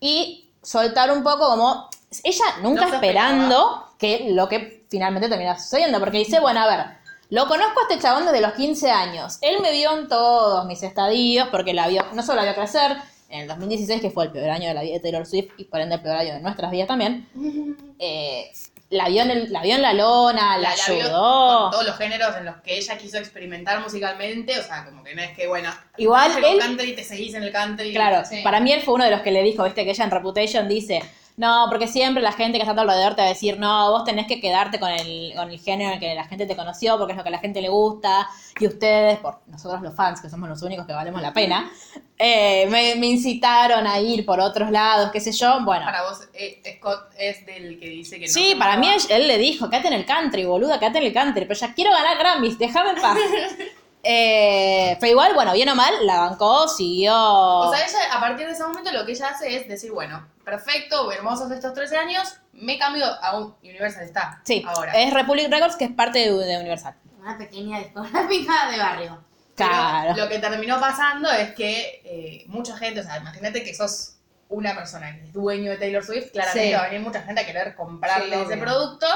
y 0.00 0.50
soltar 0.62 1.10
un 1.12 1.22
poco 1.22 1.46
como, 1.48 1.90
ella 2.24 2.44
nunca 2.62 2.86
No 2.86 2.94
esperando 2.94 3.84
que 3.98 4.28
lo 4.30 4.48
que 4.48 4.84
finalmente 4.88 5.28
termina 5.28 5.58
sucediendo, 5.58 5.98
porque 6.00 6.18
dice, 6.18 6.40
bueno, 6.40 6.60
a 6.60 6.66
ver, 6.66 6.86
lo 7.30 7.46
conozco 7.46 7.80
a 7.80 7.82
este 7.92 8.02
chabón 8.02 8.24
desde 8.24 8.40
los 8.40 8.52
15 8.52 8.90
años, 8.90 9.38
él 9.42 9.60
me 9.60 9.72
vio 9.72 9.96
en 9.98 10.08
todos 10.08 10.64
mis 10.66 10.82
estadios, 10.82 11.48
porque 11.48 11.74
la 11.74 11.88
vio, 11.88 12.04
no 12.14 12.22
solo 12.22 12.36
la 12.36 12.44
vio 12.44 12.54
crecer, 12.54 12.96
en 13.28 13.40
el 13.42 13.48
2016, 13.48 14.00
que 14.00 14.10
fue 14.10 14.24
el 14.24 14.32
peor 14.32 14.48
año 14.50 14.68
de 14.68 14.74
la 14.74 14.80
vida 14.82 14.94
de 14.94 15.00
Taylor 15.00 15.26
Swift 15.26 15.52
y 15.58 15.64
por 15.64 15.80
ende 15.80 15.96
el 15.96 16.00
peor 16.00 16.16
año 16.16 16.32
de 16.34 16.40
nuestras 16.40 16.70
vidas 16.70 16.88
también, 16.88 17.28
eh, 17.98 18.50
la, 18.90 19.08
vio 19.10 19.20
en 19.22 19.30
el- 19.30 19.52
la 19.52 19.60
vio 19.60 19.74
en 19.74 19.82
la 19.82 19.92
lona, 19.92 20.56
la, 20.56 20.70
La- 20.70 20.76
la 20.76 20.84
ayudó. 20.86 21.60
con 21.64 21.70
todos 21.72 21.84
los 21.86 21.96
géneros 21.98 22.34
en 22.38 22.46
los 22.46 22.56
que 22.62 22.78
ella 22.78 22.96
quiso 22.96 23.18
experimentar 23.18 23.80
musicalmente, 23.82 24.58
o 24.58 24.62
sea, 24.62 24.86
como 24.86 25.04
que 25.04 25.14
no 25.14 25.20
es 25.20 25.36
que, 25.36 25.46
bueno, 25.46 25.70
Igual 25.98 26.32
él- 26.42 26.58
country, 26.58 26.94
te 26.94 27.04
seguís 27.04 27.34
en 27.34 27.42
el 27.42 27.52
country. 27.52 27.92
Claro, 27.92 28.24
Sí. 28.24 28.40
para 28.42 28.60
mí 28.60 28.72
él 28.72 28.80
fue 28.80 28.94
uno 28.94 29.04
de 29.04 29.10
los 29.10 29.20
que 29.20 29.30
le 29.32 29.42
dijo, 29.42 29.64
viste, 29.64 29.84
que 29.84 29.90
ella 29.90 30.04
en 30.04 30.10
Reputation 30.10 30.66
dice, 30.66 31.02
no, 31.38 31.66
porque 31.70 31.86
siempre 31.86 32.20
la 32.20 32.32
gente 32.32 32.58
que 32.58 32.62
está 32.62 32.72
a 32.72 32.74
tu 32.74 32.80
alrededor 32.80 33.14
te 33.14 33.22
va 33.22 33.26
a 33.26 33.30
decir, 33.30 33.60
no, 33.60 33.92
vos 33.92 34.04
tenés 34.04 34.26
que 34.26 34.40
quedarte 34.40 34.80
con 34.80 34.90
el, 34.90 35.32
con 35.36 35.48
el 35.48 35.60
género 35.60 35.90
en 35.90 35.94
el 35.94 36.00
que 36.00 36.14
la 36.14 36.24
gente 36.24 36.46
te 36.46 36.56
conoció, 36.56 36.98
porque 36.98 37.12
es 37.12 37.16
lo 37.16 37.22
que 37.22 37.28
a 37.28 37.32
la 37.32 37.38
gente 37.38 37.62
le 37.62 37.68
gusta, 37.68 38.28
y 38.58 38.66
ustedes, 38.66 39.18
por 39.18 39.38
nosotros 39.46 39.80
los 39.80 39.94
fans, 39.94 40.20
que 40.20 40.28
somos 40.28 40.48
los 40.48 40.60
únicos 40.62 40.84
que 40.84 40.92
valemos 40.92 41.22
la 41.22 41.32
pena, 41.32 41.70
eh, 42.18 42.66
me, 42.68 42.96
me 42.96 43.06
incitaron 43.06 43.86
a 43.86 44.00
ir 44.00 44.26
por 44.26 44.40
otros 44.40 44.72
lados, 44.72 45.10
qué 45.12 45.20
sé 45.20 45.30
yo, 45.30 45.64
bueno. 45.64 45.84
Para 45.84 46.02
vos, 46.02 46.28
eh, 46.34 46.60
Scott 46.76 47.12
es 47.16 47.46
del 47.46 47.78
que 47.78 47.88
dice 47.88 48.18
que 48.18 48.26
no. 48.26 48.32
Sí, 48.32 48.56
para 48.58 48.76
mí 48.76 48.88
él 49.08 49.28
le 49.28 49.38
dijo, 49.38 49.70
quédate 49.70 49.86
en 49.86 49.94
el 49.94 50.06
country, 50.06 50.44
boluda, 50.44 50.80
quédate 50.80 50.98
en 50.98 51.04
el 51.04 51.12
country, 51.12 51.44
pero 51.44 51.58
ya 51.60 51.72
quiero 51.72 51.92
ganar 51.92 52.18
Grammys, 52.18 52.58
déjame 52.58 52.90
en 52.90 53.00
paz. 53.00 53.16
Eh, 54.02 54.96
pero 55.00 55.10
igual, 55.12 55.34
bueno, 55.34 55.52
bien 55.52 55.68
o 55.68 55.74
mal, 55.74 56.06
la 56.06 56.20
bancó, 56.20 56.68
siguió... 56.68 57.14
O 57.14 57.74
sea, 57.74 57.84
ella, 57.84 57.98
a 58.14 58.20
partir 58.20 58.46
de 58.46 58.52
ese 58.52 58.62
momento, 58.64 58.90
lo 58.92 59.04
que 59.04 59.12
ella 59.12 59.28
hace 59.28 59.56
es 59.56 59.68
decir, 59.68 59.92
bueno, 59.92 60.26
perfecto, 60.44 61.10
hermosos 61.12 61.50
estos 61.50 61.74
13 61.74 61.96
años, 61.96 62.34
me 62.52 62.78
cambio 62.78 63.04
a 63.22 63.36
un 63.38 63.54
Universal 63.62 64.04
está. 64.04 64.40
Sí, 64.44 64.64
ahora. 64.66 64.92
es 64.92 65.12
Republic 65.12 65.50
Records, 65.50 65.76
que 65.76 65.84
es 65.86 65.92
parte 65.92 66.18
de, 66.20 66.32
de 66.32 66.56
Universal. 66.58 66.94
Una 67.20 67.36
pequeña 67.36 67.78
discográfica 67.80 68.70
de 68.70 68.78
barrio. 68.78 69.24
Pero 69.56 69.70
Claro. 69.70 70.14
Lo 70.16 70.28
que 70.28 70.38
terminó 70.38 70.78
pasando 70.78 71.30
es 71.32 71.52
que 71.54 72.00
eh, 72.04 72.44
mucha 72.46 72.76
gente, 72.76 73.00
o 73.00 73.02
sea, 73.02 73.16
imagínate 73.18 73.64
que 73.64 73.74
sos 73.74 74.14
una 74.48 74.74
persona 74.74 75.12
que 75.16 75.24
es 75.24 75.32
dueño 75.32 75.72
de 75.72 75.76
Taylor 75.76 76.04
Swift, 76.04 76.30
claramente 76.32 76.68
Sí. 76.68 76.74
va 76.74 76.80
a 76.80 76.88
venir 76.88 77.00
mucha 77.00 77.22
gente 77.22 77.40
a 77.42 77.44
querer 77.46 77.74
comprarle 77.74 78.36
Sí, 78.36 78.42
ese 78.42 78.54
obvio. 78.54 78.64
producto. 78.64 79.06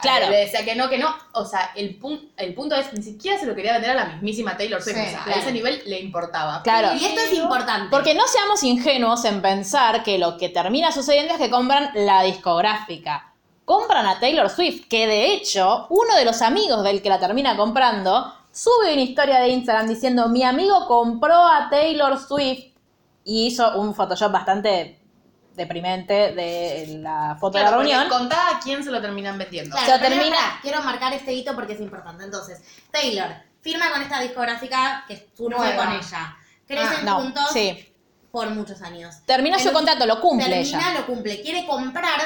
Claro. 0.00 0.28
Le 0.30 0.36
decía 0.38 0.64
que 0.64 0.74
no, 0.76 0.88
que 0.88 0.98
no. 0.98 1.14
O 1.32 1.44
sea, 1.44 1.70
el, 1.74 1.98
pun- 1.98 2.30
el 2.36 2.54
punto 2.54 2.74
es, 2.76 2.92
ni 2.92 3.02
siquiera 3.02 3.38
se 3.38 3.46
lo 3.46 3.54
quería 3.54 3.72
vender 3.72 3.92
a 3.92 3.94
la 3.94 4.04
mismísima 4.06 4.56
Taylor 4.56 4.82
Swift. 4.82 4.94
Sí, 4.96 5.00
o 5.02 5.10
sea, 5.10 5.22
claro. 5.24 5.38
a 5.38 5.42
ese 5.42 5.52
nivel 5.52 5.82
le 5.86 6.00
importaba. 6.00 6.62
Claro. 6.62 6.94
Y 6.94 7.04
esto 7.04 7.20
es 7.20 7.32
importante. 7.32 7.88
Porque 7.90 8.14
no 8.14 8.26
seamos 8.26 8.62
ingenuos 8.62 9.24
en 9.24 9.40
pensar 9.40 10.02
que 10.02 10.18
lo 10.18 10.36
que 10.36 10.48
termina 10.50 10.92
sucediendo 10.92 11.34
es 11.34 11.40
que 11.40 11.50
compran 11.50 11.90
la 11.94 12.22
discográfica. 12.22 13.32
Compran 13.64 14.06
a 14.06 14.20
Taylor 14.20 14.48
Swift, 14.48 14.86
que 14.88 15.06
de 15.06 15.32
hecho, 15.32 15.86
uno 15.90 16.14
de 16.14 16.24
los 16.24 16.40
amigos 16.42 16.84
del 16.84 17.02
que 17.02 17.08
la 17.08 17.18
termina 17.18 17.56
comprando 17.56 18.32
sube 18.52 18.92
una 18.92 19.02
historia 19.02 19.40
de 19.40 19.48
Instagram 19.48 19.88
diciendo: 19.88 20.28
Mi 20.28 20.44
amigo 20.44 20.86
compró 20.86 21.34
a 21.34 21.68
Taylor 21.70 22.18
Swift 22.18 22.66
y 23.24 23.46
hizo 23.46 23.76
un 23.78 23.94
Photoshop 23.94 24.30
bastante 24.30 25.00
deprimente 25.56 26.32
de 26.32 26.98
la 27.00 27.36
foto 27.40 27.58
Claro, 27.58 27.78
de 27.82 27.88
la 27.88 27.98
reunión. 27.98 28.08
contá 28.08 28.56
a 28.56 28.60
quién 28.60 28.84
se 28.84 28.90
lo 28.90 29.00
terminan 29.00 29.38
vendiendo. 29.38 29.74
Claro, 29.74 29.92
Se 29.92 29.98
pero 29.98 30.14
termina- 30.14 30.58
quiero 30.62 30.82
marcar 30.82 31.12
este 31.14 31.32
hito 31.32 31.54
porque 31.54 31.72
es 31.72 31.80
importante. 31.80 32.24
Entonces, 32.24 32.60
Taylor 32.90 33.28
firma 33.62 33.90
con 33.90 34.02
esta 34.02 34.20
discográfica 34.20 35.04
que 35.08 35.28
surge 35.36 35.58
Nueva. 35.58 35.84
con 35.86 35.94
ella. 35.94 36.36
Crecen 36.68 36.88
Ah, 37.00 37.02
No, 37.04 37.20
juntos 37.20 37.48
sí. 37.52 37.92
por 38.30 38.48
muchos 38.50 38.82
años. 38.82 39.16
Termina 39.24 39.58
su 39.58 39.72
contrato, 39.72 40.04
lo 40.06 40.20
cumple 40.20 40.48
Termina, 40.48 40.90
ella. 40.90 41.00
lo 41.00 41.06
cumple. 41.06 41.40
Quiere 41.40 41.66
comprar 41.66 42.20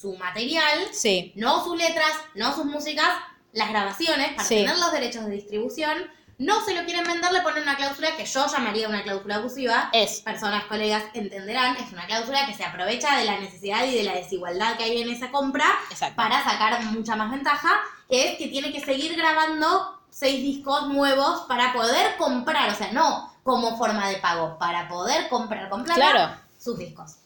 su 0.00 0.14
material, 0.16 0.78
Sí. 0.92 1.32
no 1.36 1.64
sus 1.64 1.76
letras, 1.76 2.12
no 2.34 2.54
sus 2.54 2.64
músicas, 2.66 3.08
las 3.52 3.70
grabaciones 3.70 4.32
para 4.34 4.46
Sí. 4.48 4.56
tener 4.56 4.78
los 4.78 4.92
derechos 4.92 5.24
de 5.26 5.32
distribución. 5.32 6.10
No 6.40 6.64
se 6.64 6.72
lo 6.74 6.86
quieren 6.86 7.04
vender, 7.04 7.30
le 7.32 7.42
ponen 7.42 7.64
una 7.64 7.76
cláusula 7.76 8.16
que 8.16 8.24
yo 8.24 8.46
llamaría 8.46 8.88
una 8.88 9.02
cláusula 9.02 9.34
abusiva. 9.36 9.90
Es. 9.92 10.22
Personas, 10.22 10.64
colegas, 10.64 11.04
entenderán. 11.12 11.76
Es 11.76 11.92
una 11.92 12.06
cláusula 12.06 12.46
que 12.46 12.54
se 12.54 12.64
aprovecha 12.64 13.18
de 13.18 13.26
la 13.26 13.38
necesidad 13.38 13.84
y 13.84 13.94
de 13.94 14.04
la 14.04 14.14
desigualdad 14.14 14.78
que 14.78 14.84
hay 14.84 15.02
en 15.02 15.10
esa 15.10 15.30
compra 15.30 15.66
Exacto. 15.90 16.16
para 16.16 16.42
sacar 16.42 16.82
mucha 16.84 17.14
más 17.14 17.30
ventaja, 17.30 17.68
que 18.08 18.30
es 18.32 18.38
que 18.38 18.48
tiene 18.48 18.72
que 18.72 18.80
seguir 18.80 19.14
grabando 19.18 20.00
seis 20.08 20.40
discos 20.40 20.88
nuevos 20.88 21.42
para 21.42 21.74
poder 21.74 22.16
comprar, 22.16 22.70
o 22.70 22.74
sea, 22.74 22.90
no 22.90 23.30
como 23.42 23.76
forma 23.76 24.08
de 24.08 24.16
pago, 24.16 24.56
para 24.58 24.88
poder 24.88 25.28
comprar 25.28 25.68
con 25.68 25.84
plata 25.84 26.00
Claro. 26.00 26.36
sus 26.58 26.78
discos. 26.78 27.16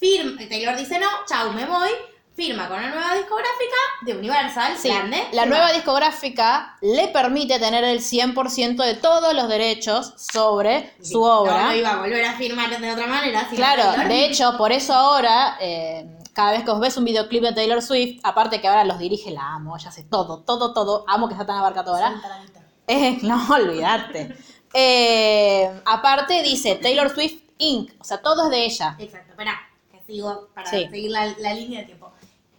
Firma, 0.00 0.36
Taylor 0.48 0.74
dice 0.76 0.98
no, 0.98 1.08
chau, 1.28 1.52
me 1.52 1.64
voy, 1.64 1.90
firma 2.34 2.68
con 2.68 2.78
una 2.78 2.88
nueva 2.90 3.14
discográfica 3.14 3.76
de 4.02 4.14
Universal, 4.16 4.76
Sí, 4.76 4.88
grande. 4.88 5.18
la 5.32 5.42
firma. 5.42 5.46
nueva 5.46 5.72
discográfica 5.72 6.76
le 6.80 7.08
permite 7.08 7.58
tener 7.60 7.84
el 7.84 8.00
100% 8.00 8.82
de 8.84 8.94
todos 8.94 9.32
los 9.34 9.48
derechos 9.48 10.14
sobre 10.16 10.94
su 11.02 11.22
obra. 11.22 11.66
No, 11.66 11.74
iba 11.76 11.92
a 11.92 11.96
volver 11.98 12.24
a 12.24 12.32
firmar 12.34 12.78
de 12.80 12.90
otra 12.92 13.06
manera. 13.06 13.40
sino 13.48 13.56
Claro, 13.56 14.08
de 14.08 14.24
hecho, 14.26 14.56
por 14.58 14.72
eso 14.72 14.92
ahora, 14.94 15.56
eh, 15.60 16.06
cada 16.32 16.50
vez 16.52 16.64
que 16.64 16.70
os 16.72 16.80
ves 16.80 16.96
un 16.96 17.04
videoclip 17.04 17.42
de 17.42 17.52
Taylor 17.52 17.80
Swift, 17.80 18.18
aparte 18.24 18.60
que 18.60 18.66
ahora 18.66 18.84
los 18.84 18.98
dirige, 18.98 19.30
la 19.30 19.54
amo, 19.54 19.76
ella 19.76 19.88
hace 19.90 20.02
todo, 20.02 20.40
todo, 20.42 20.72
todo, 20.74 21.04
amo 21.06 21.28
que 21.28 21.36
sea 21.36 21.46
tan 21.46 21.56
abarcadora. 21.58 22.14
Eh, 22.86 23.18
no, 23.22 23.42
olvidarte. 23.48 24.36
Eh, 24.74 25.80
aparte 25.86 26.42
dice 26.42 26.74
Taylor 26.74 27.08
Swift 27.08 27.42
Inc., 27.56 27.92
o 27.98 28.04
sea, 28.04 28.20
todo 28.20 28.44
es 28.44 28.50
de 28.50 28.64
ella. 28.66 28.94
Exacto, 28.98 29.30
espera, 29.30 29.58
que 29.90 30.02
sigo 30.04 30.48
para 30.54 30.68
Sí. 30.68 30.80
seguir 30.90 31.10
la, 31.10 31.26
la 31.38 31.54
línea 31.54 31.80
de 31.80 31.86
tiempo. 31.86 32.03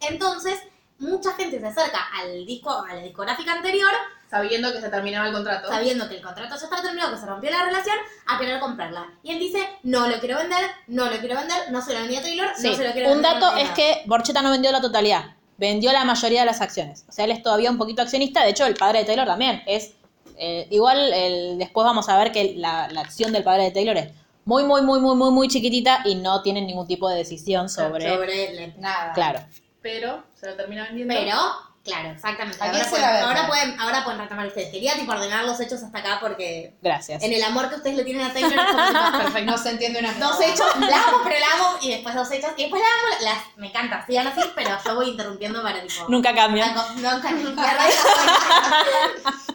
Entonces, 0.01 0.59
mucha 0.99 1.33
gente 1.33 1.59
se 1.59 1.67
acerca 1.67 1.99
al 2.21 2.45
disco, 2.45 2.71
a 2.71 2.93
la 2.95 3.01
discográfica 3.01 3.53
anterior, 3.53 3.91
Sabiendo 4.29 4.71
que 4.73 4.81
se 4.81 4.89
terminaba 4.89 5.27
el 5.27 5.33
contrato. 5.33 5.69
sabiendo 5.69 6.09
que 6.09 6.15
el 6.15 6.21
contrato 6.21 6.55
ya 6.57 6.63
está 6.65 6.81
terminado, 6.81 7.13
que 7.13 7.19
se 7.19 7.25
rompió 7.25 7.51
la 7.51 7.63
relación, 7.63 7.95
a 8.27 8.39
querer 8.39 8.59
comprarla. 8.59 9.05
Y 9.23 9.31
él 9.31 9.39
dice, 9.39 9.59
no 9.83 10.07
lo 10.07 10.19
quiero 10.19 10.37
vender, 10.37 10.65
no 10.87 11.05
lo 11.05 11.17
quiero 11.19 11.35
vender, 11.35 11.71
no 11.71 11.81
se 11.81 11.93
lo 11.93 11.99
vendí 11.99 12.15
a 12.17 12.21
Taylor, 12.21 12.47
Sí. 12.57 12.69
no 12.69 12.75
se 12.75 12.87
lo 12.87 12.91
quiero 12.93 13.09
Un 13.11 13.21
vender. 13.21 13.33
dato 13.39 13.55
a 13.55 13.61
es 13.61 13.69
que 13.71 14.01
Borchetta 14.07 14.41
no 14.41 14.51
vendió 14.51 14.71
la 14.71 14.81
totalidad, 14.81 15.35
vendió 15.57 15.91
la 15.93 16.03
mayoría 16.05 16.41
de 16.41 16.47
las 16.47 16.59
acciones. 16.59 17.05
O 17.07 17.11
sea, 17.11 17.25
él 17.25 17.31
es 17.31 17.43
todavía 17.43 17.69
un 17.71 17.77
poquito 17.77 18.01
accionista, 18.01 18.43
de 18.43 18.49
hecho 18.49 18.65
el 18.65 18.75
padre 18.75 18.99
de 18.99 19.05
Taylor 19.05 19.25
también 19.27 19.61
es... 19.67 19.93
eh, 20.37 20.67
igual 20.71 21.13
el- 21.13 21.57
después 21.57 21.85
vamos 21.85 22.09
a 22.09 22.17
ver 22.17 22.31
que 22.33 22.55
la, 22.57 22.89
la 22.89 23.01
acción 23.01 23.31
del 23.31 23.43
padre 23.43 23.63
de 23.65 23.71
Taylor 23.71 23.95
es 23.95 24.09
muy, 24.43 24.63
muy, 24.63 24.81
muy, 24.81 24.99
muy, 24.99 25.15
muy, 25.15 25.31
muy 25.31 25.47
chiquitita 25.47 26.01
y 26.03 26.15
no 26.15 26.41
tiene 26.41 26.61
ningún 26.61 26.87
tipo 26.87 27.07
de 27.09 27.15
decisión 27.17 27.69
sobre... 27.69 28.09
Sobre 28.09 28.53
la- 28.53 28.73
Nada. 28.79 29.13
Claro. 29.13 29.39
Pero 29.85 30.23
se 30.33 30.47
lo 30.47 30.55
termina 30.55 30.85
vendiendo. 30.85 31.13
Pero, 31.13 31.37
claro, 31.83 32.09
exactamente. 32.09 32.57
¿A 32.59 32.71
Ahora 32.71 32.89
pueden, 32.89 33.05
ahora, 33.05 33.47
pueden, 33.47 33.79
ahora 33.79 34.03
pueden 34.03 34.19
retomar 34.19 34.47
ustedes. 34.47 34.71
Quería 34.71 34.95
tipo 34.95 35.11
ordenar 35.11 35.45
los 35.45 35.59
hechos 35.59 35.83
hasta 35.83 35.99
acá 35.99 36.17
porque 36.19 36.73
Gracias. 36.81 37.21
en 37.21 37.31
el 37.31 37.43
amor 37.43 37.69
que 37.69 37.75
ustedes 37.75 37.95
le 37.95 38.03
tienen 38.03 38.25
a 38.25 38.33
Taylor 38.33 38.51
Perfecto. 39.21 39.51
No 39.51 39.59
se 39.59 39.69
entiende 39.69 39.99
una 39.99 40.11
Dos 40.13 40.41
hechos, 40.41 40.65
la 40.79 41.03
amo, 41.03 41.19
pero 41.23 41.35
la 41.39 41.45
amo, 41.53 41.77
y 41.83 41.91
después 41.91 42.15
dos 42.15 42.31
hechos, 42.31 42.49
y 42.57 42.63
después 42.63 42.81
la 42.81 42.87
amo, 42.87 43.25
las, 43.25 43.57
me 43.57 43.67
encanta, 43.67 44.03
sigan 44.07 44.25
así, 44.25 44.41
pero 44.55 44.71
yo 44.83 44.95
voy 44.95 45.09
interrumpiendo 45.09 45.61
para 45.61 45.79
tipo... 45.83 46.09
Nunca 46.09 46.33
cambia. 46.33 46.73
Nunca, 46.95 47.31
nunca. 47.31 47.77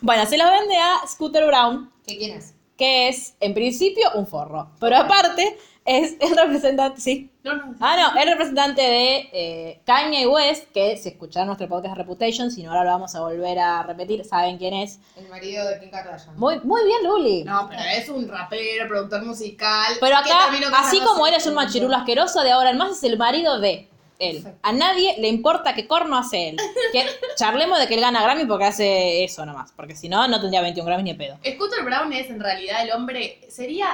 Bueno, 0.00 0.26
se 0.26 0.38
los 0.38 0.50
vende 0.50 0.76
a 0.76 1.06
Scooter 1.06 1.46
Brown, 1.46 1.92
¿Qué 2.04 2.18
quién 2.18 2.36
es? 2.36 2.54
que 2.76 3.08
es, 3.08 3.34
en 3.38 3.54
principio, 3.54 4.10
un 4.14 4.26
forro. 4.26 4.70
Pero 4.80 4.96
aparte, 4.96 5.56
es 5.86 6.16
el 6.20 6.36
representante, 6.36 7.00
sí. 7.00 7.30
No, 7.44 7.54
no. 7.54 7.74
Ah, 7.80 8.12
no, 8.14 8.20
el 8.20 8.28
representante 8.28 8.82
de 8.82 9.28
eh, 9.32 9.80
Kanye 9.84 10.26
West, 10.26 10.70
que 10.72 10.96
si 10.96 11.10
escucharon 11.10 11.46
nuestro 11.46 11.68
podcast 11.68 11.96
de 11.96 12.02
Reputation, 12.02 12.50
si 12.50 12.62
no 12.62 12.70
ahora 12.70 12.84
lo 12.84 12.90
vamos 12.90 13.14
a 13.14 13.20
volver 13.20 13.58
a 13.58 13.82
repetir, 13.84 14.24
saben 14.24 14.58
quién 14.58 14.74
es. 14.74 14.98
El 15.16 15.28
marido 15.28 15.66
de 15.66 15.78
Kim 15.78 15.90
Kardashian. 15.90 16.36
Muy, 16.36 16.58
muy 16.60 16.84
bien, 16.84 17.04
Luli. 17.04 17.44
No, 17.44 17.68
pero 17.68 17.82
es 17.82 18.08
un 18.08 18.28
rapero, 18.28 18.88
productor 18.88 19.24
musical. 19.24 19.94
Pero 20.00 20.16
acá, 20.16 20.50
así 20.76 21.00
como 21.00 21.26
él 21.26 21.34
es 21.34 21.46
un 21.46 21.54
machirulo 21.54 21.94
asqueroso, 21.94 22.42
de 22.42 22.50
ahora 22.50 22.70
en 22.70 22.78
más 22.78 22.90
es 22.90 23.04
el 23.04 23.16
marido 23.16 23.60
de 23.60 23.88
él. 24.18 24.44
A 24.62 24.72
nadie 24.72 25.14
le 25.18 25.28
importa 25.28 25.74
qué 25.74 25.86
corno 25.86 26.16
hace 26.16 26.50
él. 26.50 26.56
Que 26.92 27.06
charlemos 27.36 27.78
de 27.78 27.86
que 27.86 27.94
él 27.94 28.00
gana 28.00 28.22
Grammy 28.22 28.44
porque 28.46 28.64
hace 28.64 29.24
eso 29.24 29.46
nomás. 29.46 29.72
Porque 29.72 29.94
si 29.94 30.08
no, 30.08 30.26
no 30.26 30.40
tendría 30.40 30.62
21 30.62 30.86
Grammys 30.86 31.04
ni 31.04 31.14
pedo. 31.14 31.38
Scooter 31.44 31.84
Brown 31.84 32.12
es 32.12 32.28
en 32.30 32.40
realidad 32.40 32.82
el 32.82 32.92
hombre, 32.92 33.40
sería 33.48 33.88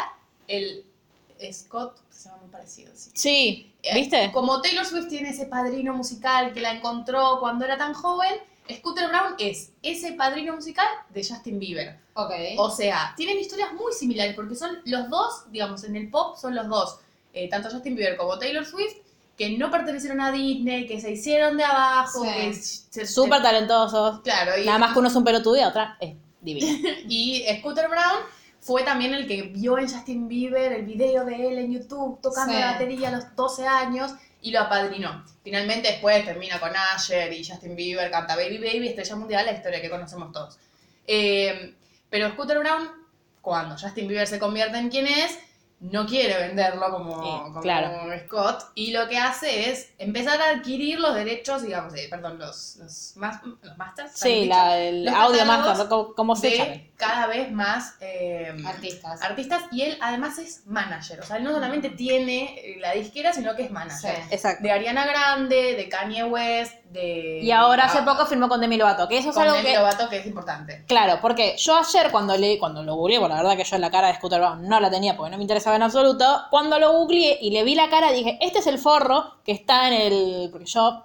el 0.49 0.85
Scott, 1.53 1.97
se 2.11 2.29
llama 2.29 2.43
muy 2.43 2.51
parecido, 2.51 2.93
sí. 2.95 3.11
Sí, 3.15 3.73
Eh, 3.83 3.95
¿viste? 3.95 4.31
Como 4.33 4.61
Taylor 4.61 4.85
Swift 4.85 5.09
tiene 5.09 5.31
ese 5.31 5.47
padrino 5.47 5.95
musical 5.95 6.53
que 6.53 6.61
la 6.61 6.73
encontró 6.73 7.39
cuando 7.41 7.65
era 7.65 7.77
tan 7.79 7.95
joven, 7.95 8.35
Scooter 8.71 9.09
Brown 9.09 9.35
es 9.39 9.71
ese 9.83 10.13
padrino 10.13 10.55
musical 10.55 10.87
de 11.11 11.27
Justin 11.27 11.59
Bieber. 11.59 11.99
Ok. 12.15 12.31
O 12.59 12.71
sea, 12.71 13.13
tienen 13.17 13.39
historias 13.39 13.73
muy 13.73 13.93
similares 13.93 14.35
porque 14.37 14.55
son 14.55 14.79
los 14.85 15.09
dos, 15.11 15.51
digamos, 15.51 15.83
en 15.85 15.97
el 15.97 16.11
pop 16.11 16.37
son 16.37 16.55
los 16.55 16.69
dos, 16.69 16.99
eh, 17.33 17.49
tanto 17.49 17.71
Justin 17.71 17.97
Bieber 17.97 18.17
como 18.17 18.39
Taylor 18.39 18.65
Swift, 18.65 18.95
que 19.37 19.57
no 19.59 19.71
pertenecieron 19.71 20.21
a 20.21 20.31
Disney, 20.31 20.87
que 20.87 21.01
se 21.01 21.11
hicieron 21.11 21.57
de 21.57 21.65
abajo, 21.65 22.23
Sí. 22.23 22.31
que 22.31 22.55
se, 22.55 23.07
Súper 23.07 23.43
talentosos. 23.43 24.21
Claro, 24.21 24.53
y, 24.61 24.67
Nada 24.67 24.79
más 24.79 24.93
que 24.93 24.99
uno 25.01 25.09
es 25.09 25.15
un 25.17 25.25
pelotudo 25.25 25.57
y 25.57 25.65
otra 25.65 25.97
es 26.01 26.15
divina. 26.41 26.67
y 27.09 27.45
Scooter 27.59 27.89
Brown 27.89 28.21
fue 28.63 28.85
también 28.85 29.13
el 29.13 29.27
que 29.27 29.43
vio 29.43 29.77
en 29.77 29.89
Justin 29.89 30.29
Bieber 30.29 30.73
el 30.73 30.87
video 30.87 31.25
de 31.25 31.49
él 31.49 31.59
en 31.59 31.73
YouTube 31.73 32.21
tocando 32.23 32.55
Sí. 32.55 32.59
la 32.61 32.73
batería 32.73 33.09
a 33.09 33.13
los 33.13 33.35
12 33.37 33.67
años 33.67 34.13
y 34.41 34.53
lo 34.53 34.61
apadrinó. 34.61 35.25
Finalmente 35.45 35.89
después 35.89 36.25
termina 36.25 36.59
con 36.61 36.71
Asher 36.95 37.33
y 37.33 37.45
Justin 37.45 37.75
Bieber 37.77 38.11
canta 38.11 38.37
Baby 38.37 38.59
Baby, 38.59 38.89
estrella 38.89 39.17
mundial, 39.17 39.47
la 39.47 39.53
historia 39.53 39.83
que 39.83 39.91
conocemos 39.91 40.33
todos. 40.33 40.59
Eh, 41.07 41.75
pero 42.09 42.31
Scooter 42.31 42.59
Brown, 42.61 42.89
cuando 43.41 43.77
Justin 43.77 44.07
Bieber 44.09 44.27
se 44.29 44.39
convierte 44.39 44.79
en 44.79 44.89
quien 44.91 45.07
es, 45.07 45.39
no 45.81 46.07
quiere 46.07 46.37
venderlo 46.47 46.91
como, 46.93 47.23
Sí, 47.25 47.43
como 47.43 47.61
claro. 47.61 47.91
Scott 48.27 48.71
y 48.77 48.93
lo 48.93 49.09
que 49.09 49.19
hace 49.19 49.69
es 49.71 49.91
empezar 49.99 50.41
a 50.41 50.51
adquirir 50.51 51.01
los 51.01 51.13
derechos, 51.17 51.63
digamos, 51.63 51.93
de, 51.93 52.07
perdón, 52.09 52.39
los, 52.39 52.77
los, 52.77 53.15
mas- 53.17 53.41
los 53.63 53.77
masters. 53.77 54.13
¿se 54.13 54.29
han 54.29 54.35
Sí, 54.43 54.47
la, 54.47 54.79
el 54.79 55.09
audio 55.09 55.45
master, 55.45 55.89
como, 55.89 56.15
como 56.15 56.37
se 56.37 56.57
llame. 56.57 56.92
Cada 57.03 57.27
vez 57.27 57.51
más 57.51 57.97
eh, 58.01 58.55
Artistas. 58.65 59.21
artistas 59.23 59.65
y 59.73 59.83
él 59.83 59.99
además 60.01 60.39
es 60.39 60.65
manager, 60.67 61.19
o 61.19 61.25
sea, 61.25 61.39
él 61.39 61.43
no 61.43 61.51
solamente 61.51 61.91
tiene 61.91 62.77
la 62.79 62.93
disquera, 62.93 63.33
sino 63.33 63.57
que 63.57 63.65
es 63.65 63.73
manager. 63.73 64.15
Sí. 64.15 64.23
Exacto. 64.31 64.63
De 64.63 64.71
Ariana 64.71 65.05
Grande, 65.05 65.75
de 65.75 65.89
Kanye 65.89 66.23
West, 66.23 66.75
de... 66.93 67.41
Y 67.43 67.51
ahora 67.51 67.87
hace 67.87 67.99
ah, 67.99 68.05
poco 68.05 68.25
firmó 68.25 68.49
con 68.49 68.61
Demi 68.61 68.77
Lovato, 68.77 69.09
que 69.09 69.19
eso 69.19 69.31
es 69.31 69.35
con 69.35 69.43
algo 69.43 69.57
Demi 69.57 69.71
que... 69.71 69.79
Lovato, 69.79 70.09
que 70.09 70.19
es 70.19 70.27
importante. 70.27 70.85
Claro, 70.87 71.19
porque 71.21 71.57
yo 71.59 71.77
ayer 71.77 72.13
cuando 72.13 72.37
le, 72.37 72.57
cuando 72.61 72.85
lo 72.85 72.95
googleé, 72.95 73.19
porque 73.19 73.35
la 73.35 73.43
verdad 73.43 73.57
que 73.57 73.65
yo 73.65 73.79
la 73.79 73.91
cara 73.91 74.07
de 74.07 74.15
Scooter 74.15 74.39
Brown 74.39 74.69
no 74.69 74.79
la 74.79 74.89
tenía 74.89 75.17
porque 75.17 75.33
no 75.33 75.39
me 75.39 75.43
interesaba 75.43 75.75
en 75.75 75.83
absoluto, 75.83 76.25
cuando 76.51 76.79
lo 76.79 76.93
googleé 76.93 77.37
y 77.41 77.51
le 77.51 77.65
vi 77.65 77.75
la 77.75 77.91
cara 77.91 78.13
dije, 78.13 78.39
este 78.41 78.61
es 78.61 78.69
el 78.69 78.79
forro 78.79 79.39
que 79.45 79.51
está 79.51 79.89
en 79.89 79.95
el... 79.95 80.49
porque 80.53 80.67
yo 80.67 81.05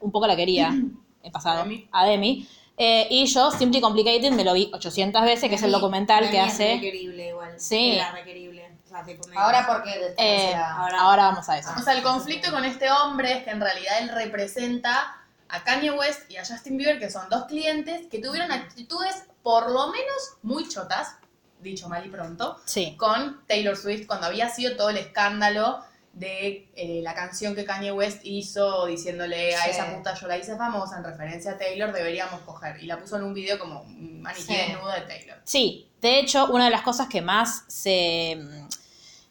un 0.00 0.12
poco 0.12 0.26
la 0.26 0.36
quería, 0.36 0.68
en 1.22 1.32
pasado, 1.32 1.60
A 1.60 1.62
Demi. 1.62 1.88
a 1.90 2.04
Demi. 2.04 2.48
Eh, 2.78 3.06
y 3.10 3.26
yo, 3.26 3.50
Simply 3.50 3.80
Complicated, 3.80 4.30
me 4.32 4.44
lo 4.44 4.52
vi 4.54 4.70
800 4.72 5.22
veces, 5.22 5.48
que 5.48 5.56
es 5.56 5.62
el 5.62 5.72
documental 5.72 6.30
que 6.30 6.40
hace... 6.40 6.74
requerible 6.74 7.28
igual. 7.28 7.54
Sí. 7.58 7.92
Era 7.96 8.12
requerible. 8.12 8.70
O 8.84 8.88
sea, 8.88 9.04
Ahora 9.36 9.66
porque 9.66 10.14
Eh, 10.16 10.54
ahora 10.54 11.24
vamos 11.24 11.48
a 11.48 11.58
eso. 11.58 11.70
O 11.78 11.82
sea, 11.82 11.92
el 11.92 12.02
conflicto 12.02 12.50
con 12.50 12.64
este 12.64 12.90
hombre 12.90 13.32
es 13.38 13.44
que 13.44 13.50
en 13.50 13.60
realidad 13.60 13.98
él 14.00 14.08
representa 14.10 15.16
a 15.48 15.64
Kanye 15.64 15.90
West 15.90 16.30
y 16.30 16.36
a 16.36 16.44
Justin 16.44 16.76
Bieber, 16.78 16.98
que 16.98 17.10
son 17.10 17.28
dos 17.28 17.44
clientes 17.46 18.06
que 18.10 18.18
tuvieron 18.18 18.50
actitudes 18.52 19.24
por 19.42 19.70
lo 19.70 19.88
menos 19.88 20.36
muy 20.42 20.68
chotas, 20.68 21.16
dicho 21.60 21.88
mal 21.88 22.06
y 22.06 22.08
pronto, 22.08 22.58
Sí. 22.64 22.96
con 22.96 23.44
Taylor 23.46 23.76
Swift 23.76 24.06
cuando 24.06 24.26
había 24.26 24.48
sido 24.48 24.76
todo 24.76 24.90
el 24.90 24.98
escándalo 24.98 25.80
de 26.12 26.68
eh, 26.74 27.00
la 27.02 27.14
canción 27.14 27.54
que 27.54 27.64
Kanye 27.64 27.92
West 27.92 28.20
hizo 28.24 28.86
diciéndole 28.86 29.54
a 29.54 29.64
Sí. 29.64 29.70
esa 29.70 29.94
puta 29.96 30.14
yo 30.14 30.26
la 30.26 30.36
hice 30.38 30.56
famosa 30.56 30.98
en 30.98 31.04
referencia 31.04 31.52
a 31.52 31.58
Taylor, 31.58 31.92
deberíamos 31.92 32.40
coger. 32.42 32.82
Y 32.82 32.86
la 32.86 32.98
puso 32.98 33.16
en 33.16 33.22
un 33.24 33.34
video 33.34 33.58
como 33.58 33.84
maniquí 33.84 34.42
Sí. 34.42 34.56
desnudo 34.56 34.90
de 34.92 35.00
Taylor. 35.02 35.38
Sí, 35.44 35.88
de 36.00 36.18
hecho, 36.20 36.46
una 36.46 36.64
de 36.66 36.70
las 36.70 36.82
cosas 36.82 37.08
que 37.08 37.20
más 37.22 37.64
se... 37.68 38.36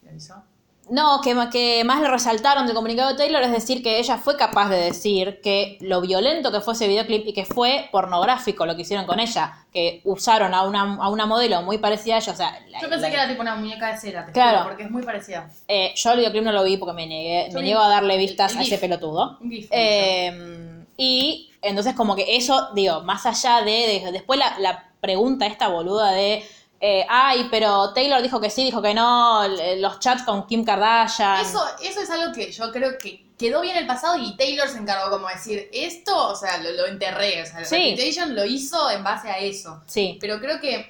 ¿Lo 0.04 0.13
hizo? 0.16 0.42
No, 0.89 1.19
que, 1.21 1.36
que 1.52 1.84
más 1.84 2.02
le 2.02 2.08
resaltaron 2.08 2.65
del 2.65 2.76
comunicado 2.76 3.10
de 3.10 3.15
Taylor 3.17 3.41
es 3.43 3.52
decir 3.52 3.84
que 3.84 4.00
ella 4.00 4.17
fue 4.17 4.38
capaz 4.38 4.69
de 4.69 4.78
decir 4.78 5.41
que 5.43 5.78
lo 5.82 6.00
violento 6.02 6.52
que 6.52 6.62
fue 6.62 6.73
ese 6.73 6.88
videoclip 6.88 7.28
y 7.28 7.34
que 7.34 7.43
fue 7.45 7.89
pornográfico 7.91 8.65
lo 8.65 8.76
que 8.76 8.84
hicieron 8.84 9.06
con 9.06 9.19
ella, 9.19 9.65
que 9.73 10.02
usaron 10.06 10.54
a 10.54 10.63
una, 10.63 10.95
a 10.95 11.10
una 11.10 11.26
modelo 11.26 11.62
muy 11.62 11.78
parecida 11.78 12.15
a 12.15 12.17
ella, 12.19 12.32
o 12.32 12.36
sea... 12.36 12.60
la- 12.69 12.80
Yo 12.82 12.88
pensé 12.89 13.02
la- 13.04 13.10
que 13.10 13.15
era 13.15 13.28
tipo 13.28 13.41
una 13.41 13.56
muñeca 13.56 13.91
de 13.91 13.97
cera, 14.00 14.26
te 14.26 14.32
Claro. 14.32 14.63
porque 14.65 14.84
es 14.84 14.91
muy 14.91 15.04
parecida. 15.04 15.50
eh, 15.67 15.93
yo 15.95 16.12
el 16.12 16.17
videoclip 16.19 16.43
no 16.43 16.52
lo 16.54 16.63
vi 16.63 16.78
porque 16.78 16.93
me 16.93 17.06
negué, 17.06 17.47
Yo 17.50 17.56
me 17.56 17.60
vi 17.62 17.65
niego 17.67 17.82
a 17.82 17.89
darle 17.89 18.17
vistas 18.17 18.54
el 18.54 18.60
a 18.60 18.62
ese 18.62 18.78
pelotudo. 18.78 19.38
Gif. 19.41 19.67
Eh, 19.71 20.84
y 20.97 21.52
entonces 21.62 21.95
como 21.95 22.15
que 22.15 22.38
eso, 22.38 22.69
digo, 22.73 23.02
más 23.04 23.26
allá 23.26 23.62
de, 23.62 24.02
de- 24.06 24.12
después 24.12 24.39
la, 24.39 24.58
la 24.60 24.86
pregunta 25.02 25.45
esta 25.45 25.67
boluda 25.67 26.12
de, 26.12 26.43
eh, 26.80 27.06
ay, 27.10 27.48
pero 27.50 27.92
Taylor 27.94 28.22
dijo 28.22 28.40
que 28.40 28.50
sí, 28.50 28.63
dijo 28.63 28.82
que 28.82 28.94
no, 28.94 29.44
l- 29.44 29.78
los 29.82 30.00
chats 30.00 30.24
con 30.24 30.46
Kim 30.48 30.63
Kardashian. 30.66 31.42
Eso, 31.42 31.63
eso 31.82 32.02
es 32.02 32.10
algo 32.10 32.34
que 32.34 32.52
yo 32.52 32.72
creo 32.72 32.98
que 32.98 33.26
quedó 33.38 33.62
bien 33.62 33.76
en 33.76 33.82
el 33.84 33.88
pasado 33.88 34.16
y 34.18 34.36
Taylor 34.38 34.68
se 34.68 34.78
encargó 34.78 35.10
como 35.12 35.28
de 35.28 35.34
decir, 35.36 35.70
esto, 35.74 36.30
o 36.30 36.36
sea, 36.36 36.58
lo, 36.58 36.72
lo 36.72 36.86
enterré, 36.88 37.42
o 37.42 37.46
sea, 37.46 37.63
Sí. 37.66 37.96
Reputation 37.96 38.36
lo 38.36 38.46
hizo 38.46 38.90
en 38.92 39.04
base 39.04 39.30
a 39.30 39.38
eso. 39.40 39.82
Sí. 39.88 40.18
Pero 40.22 40.40
creo 40.40 40.60
que 40.60 40.90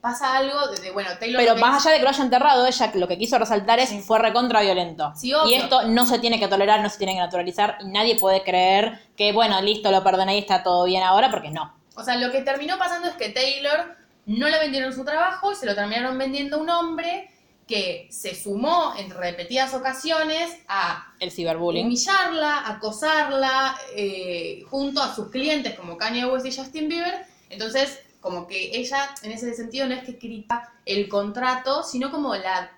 pasa 0.00 0.36
algo 0.36 0.68
de, 0.68 0.80
de, 0.80 0.90
bueno, 0.92 1.10
Taylor... 1.18 1.42
Pero 1.42 1.56
más 1.56 1.84
allá 1.84 1.92
de 1.92 1.98
que 1.98 2.04
lo 2.04 2.10
haya 2.10 2.22
enterrado, 2.22 2.66
ella 2.66 2.90
lo 2.94 3.08
que 3.08 3.18
quiso 3.18 3.36
resaltar 3.36 3.80
es 3.80 3.88
Sí. 3.88 4.00
fue 4.00 4.20
recontra 4.20 4.60
violento. 4.60 5.12
Sí, 5.16 5.34
obvio. 5.34 5.50
y 5.50 5.54
esto 5.54 5.82
no 5.88 6.06
se 6.06 6.20
tiene 6.20 6.38
que 6.38 6.46
tolerar, 6.46 6.80
no 6.82 6.88
se 6.88 6.98
tiene 6.98 7.14
que 7.14 7.18
naturalizar 7.20 7.78
y 7.80 7.86
nadie 7.88 8.16
puede 8.16 8.44
creer 8.44 9.00
que, 9.16 9.32
bueno, 9.32 9.60
listo, 9.60 9.90
lo 9.90 10.04
perdoné 10.04 10.36
y 10.36 10.38
está 10.40 10.62
todo 10.62 10.84
bien 10.84 11.02
ahora, 11.02 11.30
porque 11.32 11.50
no. 11.50 11.74
O 11.96 12.04
sea, 12.04 12.16
lo 12.16 12.30
que 12.30 12.42
terminó 12.42 12.78
pasando 12.78 13.08
es 13.08 13.14
que 13.16 13.30
Taylor 13.30 13.96
no 14.28 14.48
le 14.48 14.58
vendieron 14.60 14.92
su 14.92 15.04
trabajo 15.04 15.50
y 15.52 15.56
se 15.56 15.66
lo 15.66 15.74
terminaron 15.74 16.16
vendiendo 16.16 16.56
a 16.56 16.60
un 16.60 16.70
hombre 16.70 17.28
que 17.66 18.08
se 18.10 18.34
sumó 18.34 18.94
en 18.96 19.10
repetidas 19.10 19.74
ocasiones 19.74 20.50
a 20.68 21.12
El 21.20 21.30
ciberbullying. 21.30 21.84
humillarla, 21.84 22.66
acosarla, 22.66 23.76
eh, 23.94 24.62
junto 24.70 25.02
a 25.02 25.14
sus 25.14 25.28
clientes 25.30 25.74
como 25.74 25.96
Kanye 25.98 26.24
West 26.24 26.46
y 26.46 26.56
Justin 26.56 26.88
Bieber. 26.88 27.26
Entonces, 27.50 27.98
como 28.20 28.46
que 28.46 28.70
ella, 28.78 29.10
en 29.22 29.32
ese 29.32 29.52
sentido, 29.54 29.86
no 29.86 29.94
es 29.94 30.04
que 30.04 30.12
escriba 30.12 30.72
el 30.86 31.08
contrato, 31.08 31.82
sino 31.82 32.10
como 32.10 32.34
la... 32.34 32.70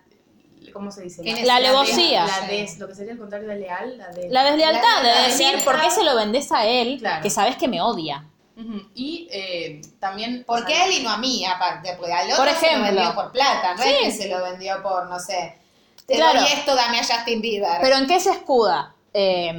¿Cómo 0.73 0.91
se 0.93 1.03
dice? 1.03 1.23
¿Quién 1.23 1.47
La 1.47 1.57
alevosía. 1.57 2.27
La 2.27 2.47
des- 2.47 2.79
lo 2.79 2.87
que 2.89 2.95
sería 2.95 3.13
el 3.13 3.19
contrario 3.19 3.49
de 3.49 3.57
leal, 3.57 3.97
la 3.97 4.09
de... 4.09 4.29
La 4.29 4.45
deslealtad 4.45 5.03
La- 5.03 5.09
de 5.09 5.15
la 5.15 5.23
decir, 5.27 5.47
deslealtad. 5.47 5.65
¿por 5.65 5.81
qué 5.81 5.91
se 5.91 6.05
lo 6.05 6.15
vendés 6.17 6.53
a 6.53 6.67
él 6.67 6.99
Claro. 6.99 7.23
que 7.23 7.31
sabes 7.31 7.57
que 7.57 7.67
me 7.69 7.81
odia? 7.81 8.25
Y 8.95 9.29
eh, 9.31 9.81
también... 9.99 10.45
¿Por 10.45 10.65
qué 10.67 10.75
a 10.75 10.87
él 10.87 10.93
y 11.01 11.03
no 11.03 11.11
a 11.11 11.17
mí, 11.19 11.45
aparte? 11.47 11.95
Porque 11.99 12.13
al 12.13 12.31
otro 12.31 12.45
Por 12.45 12.55
se 12.55 12.77
lo 12.77 12.83
vendió 12.83 13.15
por 13.15 13.33
plata, 13.33 13.75
no 13.75 13.83
Sí. 13.83 13.89
es 14.03 14.17
que 14.17 14.23
se 14.23 14.29
lo 14.29 14.43
vendió 14.43 14.83
por, 14.83 15.07
no 15.09 15.19
sé, 15.19 15.57
te 16.07 16.17
Claro. 16.17 16.41
doy 16.41 16.49
esto, 16.53 16.75
dame 16.75 16.99
a 17.01 17.05
Justin 17.05 17.41
Bieber. 17.41 17.79
Pero 17.81 17.97
¿en 17.97 18.07
qué 18.07 18.21
se 18.21 18.31
escuda? 18.31 18.95
Eh, 19.15 19.53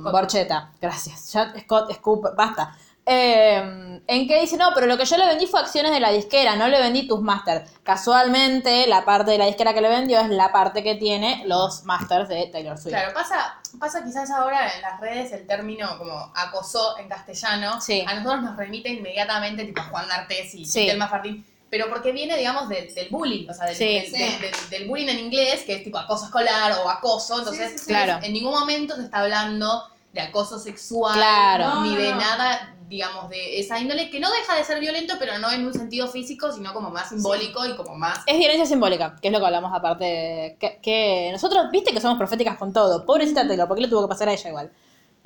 Scott. 0.00 0.12
Borcheta, 0.12 0.72
gracias. 0.80 1.20
Scott, 1.62 1.92
Scoop, 1.94 2.34
basta. 2.36 2.76
Eh, 3.06 4.00
en 4.06 4.28
que 4.28 4.40
dice, 4.40 4.56
no, 4.56 4.70
pero 4.74 4.86
lo 4.86 4.96
que 4.98 5.04
yo 5.04 5.16
le 5.16 5.26
vendí 5.26 5.46
fue 5.46 5.60
acciones 5.60 5.92
de 5.92 6.00
la 6.00 6.10
disquera, 6.10 6.56
no 6.56 6.68
le 6.68 6.78
vendí 6.80 7.06
tus 7.06 7.20
masters. 7.20 7.70
Casualmente, 7.82 8.86
la 8.86 9.04
parte 9.04 9.30
de 9.32 9.38
la 9.38 9.46
disquera 9.46 9.74
que 9.74 9.80
le 9.80 9.88
vendió 9.88 10.20
es 10.20 10.28
la 10.28 10.52
parte 10.52 10.82
que 10.82 10.94
tiene 10.94 11.42
los 11.46 11.84
masters 11.84 12.28
de 12.28 12.46
Taylor 12.52 12.76
Swift. 12.78 12.92
Claro, 12.92 13.12
pasa, 13.14 13.58
pasa 13.78 14.04
quizás 14.04 14.30
ahora 14.30 14.72
en 14.74 14.82
las 14.82 15.00
redes 15.00 15.32
el 15.32 15.46
término 15.46 15.96
como 15.98 16.32
acosó 16.34 16.98
en 16.98 17.08
castellano. 17.08 17.80
Sí. 17.80 18.04
A 18.06 18.14
nosotros 18.14 18.42
nos 18.42 18.56
remite 18.56 18.88
inmediatamente 18.90 19.64
tipo 19.64 19.80
a 19.80 19.84
Juan 19.84 20.08
D'Artes 20.08 20.54
y 20.54 20.64
Sí. 20.64 20.86
Telma 20.86 21.08
Fardín. 21.08 21.44
Pero 21.70 21.88
porque 21.88 22.12
viene, 22.12 22.36
digamos, 22.36 22.68
del, 22.68 22.94
del 22.94 23.08
bullying, 23.08 23.48
o 23.50 23.54
sea, 23.54 23.66
del, 23.66 23.74
Sí. 23.74 23.84
del, 23.94 24.06
Sí. 24.06 24.12
del- 24.18 24.40
del- 24.40 24.70
del 24.70 24.88
bullying 24.88 25.08
en 25.08 25.18
inglés, 25.18 25.62
que 25.64 25.74
es 25.76 25.82
tipo 25.84 25.98
acoso 25.98 26.26
escolar 26.26 26.72
o 26.84 26.88
acoso. 26.90 27.38
Entonces, 27.40 27.72
Sí, 27.72 27.78
sí, 27.78 27.84
sí. 27.86 27.90
Claro. 27.90 28.18
en 28.24 28.32
ningún 28.32 28.52
momento 28.52 28.94
se 28.96 29.02
está 29.02 29.20
hablando 29.20 29.82
de 30.12 30.20
acoso 30.20 30.60
sexual, 30.60 31.14
Claro. 31.16 31.80
ni 31.80 31.90
No, 31.90 31.96
de 32.00 32.10
no. 32.12 32.16
nada, 32.20 32.73
digamos, 32.88 33.28
de 33.30 33.58
esa 33.60 33.78
índole, 33.80 34.10
que 34.10 34.20
no 34.20 34.30
deja 34.30 34.54
de 34.56 34.64
ser 34.64 34.78
violento, 34.80 35.14
pero 35.18 35.38
no 35.38 35.50
en 35.50 35.66
un 35.66 35.72
sentido 35.74 36.06
físico, 36.08 36.52
sino 36.52 36.72
como 36.72 36.90
más 36.90 37.08
simbólico 37.08 37.64
y 37.66 37.74
como 37.76 37.94
más 37.96 38.20
Es 38.26 38.36
violencia 38.38 38.66
simbólica, 38.66 39.16
que 39.20 39.28
es 39.28 39.32
lo 39.32 39.40
que 39.40 39.46
hablamos 39.46 39.72
aparte. 39.74 40.04
de- 40.04 40.56
que, 40.60 40.78
que 40.82 41.28
nosotros, 41.32 41.70
viste 41.72 41.92
que 41.92 42.00
somos 42.00 42.18
proféticas 42.18 42.56
con 42.58 42.72
todo. 42.72 43.04
Pobrecita 43.06 43.46
Taylor, 43.46 43.66
¿por 43.68 43.76
qué 43.76 43.82
le 43.82 43.88
tuvo 43.88 44.02
que 44.02 44.08
pasar 44.08 44.28
a 44.28 44.32
ella 44.32 44.48
igual? 44.50 44.72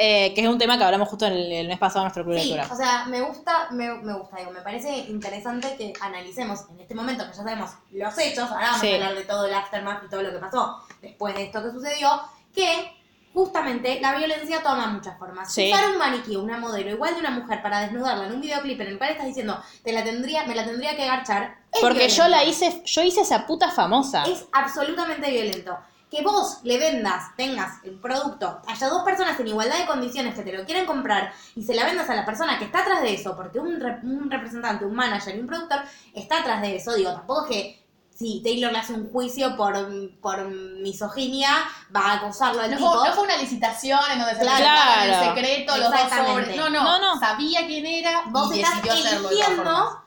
Eh, 0.00 0.32
que 0.32 0.42
es 0.42 0.46
un 0.48 0.58
tema 0.58 0.78
que 0.78 0.84
hablamos 0.84 1.08
justo 1.08 1.26
en 1.26 1.32
el, 1.32 1.50
el 1.50 1.66
mes 1.66 1.76
pasado 1.78 2.00
en 2.00 2.04
nuestro 2.04 2.22
club 2.22 2.36
de 2.36 2.40
Sí, 2.42 2.50
lectura. 2.54 2.72
o 2.72 2.76
sea, 2.76 3.04
me 3.06 3.20
gusta, 3.20 3.66
me, 3.72 3.92
me 3.94 4.12
gusta, 4.12 4.36
digo, 4.36 4.52
me 4.52 4.60
parece 4.60 4.96
interesante 4.96 5.74
que 5.76 5.92
analicemos 6.00 6.60
en 6.70 6.78
este 6.78 6.94
momento 6.94 7.24
que 7.24 7.30
ya 7.30 7.42
sabemos 7.42 7.70
los 7.90 8.16
hechos, 8.18 8.48
ahora 8.48 8.66
vamos 8.66 8.80
Sí. 8.80 8.92
a 8.92 8.94
hablar 8.94 9.14
de 9.16 9.24
todo 9.24 9.46
el 9.46 9.54
aftermath 9.54 10.04
y 10.04 10.08
todo 10.08 10.22
lo 10.22 10.30
que 10.30 10.38
pasó, 10.38 10.76
después 11.02 11.34
de 11.34 11.42
esto 11.46 11.60
que 11.64 11.72
sucedió, 11.72 12.08
que 12.54 12.92
justamente 13.38 14.00
la 14.00 14.16
violencia 14.16 14.60
toma 14.64 14.88
muchas 14.88 15.16
formas. 15.16 15.52
Sí. 15.54 15.70
Usar 15.72 15.90
un 15.90 15.98
maniquí, 15.98 16.34
una 16.34 16.58
modelo 16.58 16.90
igual 16.90 17.14
de 17.14 17.20
una 17.20 17.30
mujer 17.30 17.62
para 17.62 17.78
desnudarla 17.82 18.26
en 18.26 18.32
un 18.32 18.40
videoclip 18.40 18.80
en 18.80 18.88
el 18.88 18.98
cual 18.98 19.10
estás 19.10 19.26
diciendo, 19.26 19.62
te 19.84 19.92
la 19.92 20.02
tendría, 20.02 20.44
me 20.44 20.56
la 20.56 20.64
tendría 20.64 20.96
que 20.96 21.06
garchar. 21.06 21.56
es 21.72 21.80
Porque 21.80 22.08
yo 22.08 22.26
la 22.26 22.42
hice, 22.42 22.82
yo 22.84 23.02
hice 23.02 23.20
esa 23.20 23.46
puta 23.46 23.70
famosa. 23.70 24.24
Es 24.24 24.44
absolutamente 24.52 25.30
violento. 25.30 25.78
Que 26.10 26.20
vos 26.22 26.58
le 26.64 26.78
vendas, 26.78 27.36
tengas 27.36 27.84
el 27.84 28.00
producto, 28.00 28.60
haya 28.66 28.88
dos 28.88 29.04
personas 29.04 29.38
en 29.38 29.46
igualdad 29.46 29.78
de 29.78 29.86
condiciones 29.86 30.34
que 30.34 30.42
te 30.42 30.52
lo 30.52 30.64
quieren 30.64 30.84
comprar 30.84 31.32
y 31.54 31.62
se 31.62 31.74
la 31.74 31.84
vendas 31.84 32.10
a 32.10 32.16
la 32.16 32.24
persona 32.24 32.58
que 32.58 32.64
está 32.64 32.80
atrás 32.80 33.02
de 33.02 33.14
eso, 33.14 33.36
porque 33.36 33.60
un, 33.60 33.78
rep- 33.78 34.02
un 34.02 34.28
representante, 34.28 34.84
un 34.84 34.94
manager 34.96 35.36
y 35.36 35.40
un 35.40 35.46
productor 35.46 35.80
está 36.12 36.40
atrás 36.40 36.60
de 36.62 36.74
eso, 36.74 36.94
digo, 36.94 37.12
tampoco 37.12 37.44
es 37.44 37.50
que 37.50 37.87
si 38.18 38.40
Taylor 38.42 38.72
le 38.72 38.78
hace 38.78 38.92
un 38.94 39.12
juicio 39.12 39.56
por, 39.56 39.76
por 40.20 40.44
misoginia, 40.48 41.50
va 41.94 42.00
a 42.00 42.12
acusarlo 42.14 42.62
al 42.62 42.70
No 42.72 42.76
tipo. 42.76 42.92
fue, 42.98 43.08
no 43.08 43.14
fue 43.14 43.24
una 43.24 43.36
licitación 43.36 44.00
en 44.12 44.18
donde 44.18 44.34
se 44.34 44.40
Claro. 44.40 44.56
presentaban 44.56 45.08
en 45.10 45.36
secreto 45.36 45.76
los 45.76 45.90
dos 45.90 46.00
sobres. 46.26 46.56
No, 46.56 46.68
no, 46.68 46.82
No, 46.82 46.98
no. 47.14 47.20
Sabía 47.20 47.66
quién 47.66 47.86
era 47.86 48.22
Vos 48.26 48.54
y 48.56 48.60
estás 48.60 48.84
eligiendo 48.84 50.02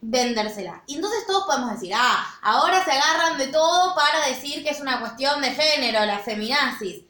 vendérsela. 0.00 0.82
Y 0.86 0.94
entonces 0.96 1.26
todos 1.26 1.44
podemos 1.46 1.72
decir, 1.72 1.92
ah, 1.96 2.24
ahora 2.42 2.84
se 2.84 2.92
agarran 2.92 3.36
de 3.38 3.48
todo 3.48 3.94
para 3.96 4.26
decir 4.28 4.62
que 4.62 4.70
es 4.70 4.80
una 4.80 5.00
cuestión 5.00 5.40
de 5.40 5.50
género, 5.50 6.04
la 6.04 6.20
feminazis. 6.20 7.02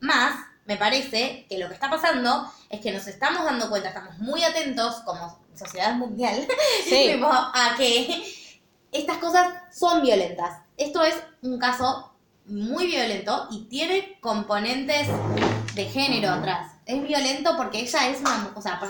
Más, 0.00 0.36
me 0.66 0.76
parece 0.76 1.46
que 1.48 1.58
lo 1.58 1.66
que 1.68 1.74
está 1.74 1.90
pasando 1.90 2.48
es 2.70 2.80
que 2.80 2.92
nos 2.92 3.06
estamos 3.08 3.44
dando 3.44 3.68
cuenta, 3.68 3.88
estamos 3.88 4.16
muy 4.18 4.44
atentos 4.44 4.96
como 5.04 5.40
sociedad 5.58 5.94
mundial, 5.94 6.46
Sí. 6.88 7.20
a 7.22 7.74
que 7.76 8.24
estas 8.98 9.18
cosas 9.18 9.48
son 9.72 10.02
violentas. 10.02 10.60
Esto 10.76 11.02
es 11.04 11.14
un 11.42 11.58
caso 11.58 12.12
muy 12.46 12.86
violento 12.86 13.48
y 13.50 13.64
tiene 13.64 14.18
componentes 14.20 15.08
de 15.74 15.84
género 15.86 16.30
atrás. 16.30 16.72
Es 16.86 17.02
violento 17.02 17.56
porque 17.56 17.80
ella 17.80 18.08
es 18.08 18.20
una... 18.20 18.52
O 18.54 18.62
sea, 18.62 18.80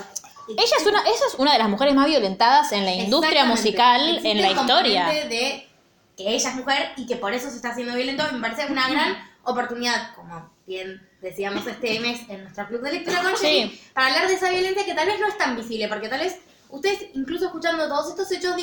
Ella 0.47 0.63
es 0.79 0.85
una, 0.85 1.01
ella 1.01 1.25
es 1.27 1.35
una 1.37 1.53
de 1.53 1.59
las 1.59 1.69
mujeres 1.69 1.95
más 1.95 2.07
violentadas 2.07 2.71
en 2.71 2.85
la 2.85 2.93
industria 2.93 3.45
musical 3.45 4.01
Existe 4.09 4.31
en 4.31 4.41
la 4.41 4.51
historia. 4.51 5.07
de 5.07 5.67
que 6.15 6.29
ella 6.33 6.49
es 6.49 6.55
mujer 6.55 6.91
y 6.97 7.05
que 7.05 7.15
por 7.15 7.33
eso 7.33 7.49
se 7.49 7.57
está 7.57 7.69
haciendo 7.71 7.95
violento, 7.95 8.23
me 8.33 8.39
parece 8.39 8.71
una 8.71 8.89
gran 8.89 9.17
oportunidad, 9.43 10.13
como 10.15 10.49
bien 10.65 11.01
decíamos 11.21 11.65
este 11.65 11.99
mes 11.99 12.21
en 12.29 12.43
nuestro 12.43 12.67
club 12.67 12.81
de 12.81 12.91
lectura 12.93 13.21
con 13.21 13.35
Sí. 13.37 13.45
Jenny, 13.45 13.81
para 13.93 14.07
hablar 14.07 14.27
de 14.27 14.33
esa 14.35 14.49
violencia 14.49 14.85
que 14.85 14.93
tal 14.93 15.07
vez 15.07 15.19
no 15.19 15.27
es 15.27 15.37
tan 15.37 15.55
visible, 15.55 15.87
porque 15.87 16.09
tal 16.09 16.19
vez 16.19 16.37
ustedes, 16.69 17.05
incluso 17.13 17.45
escuchando 17.45 17.87
todos 17.87 18.09
estos 18.09 18.31
hechos, 18.31 18.55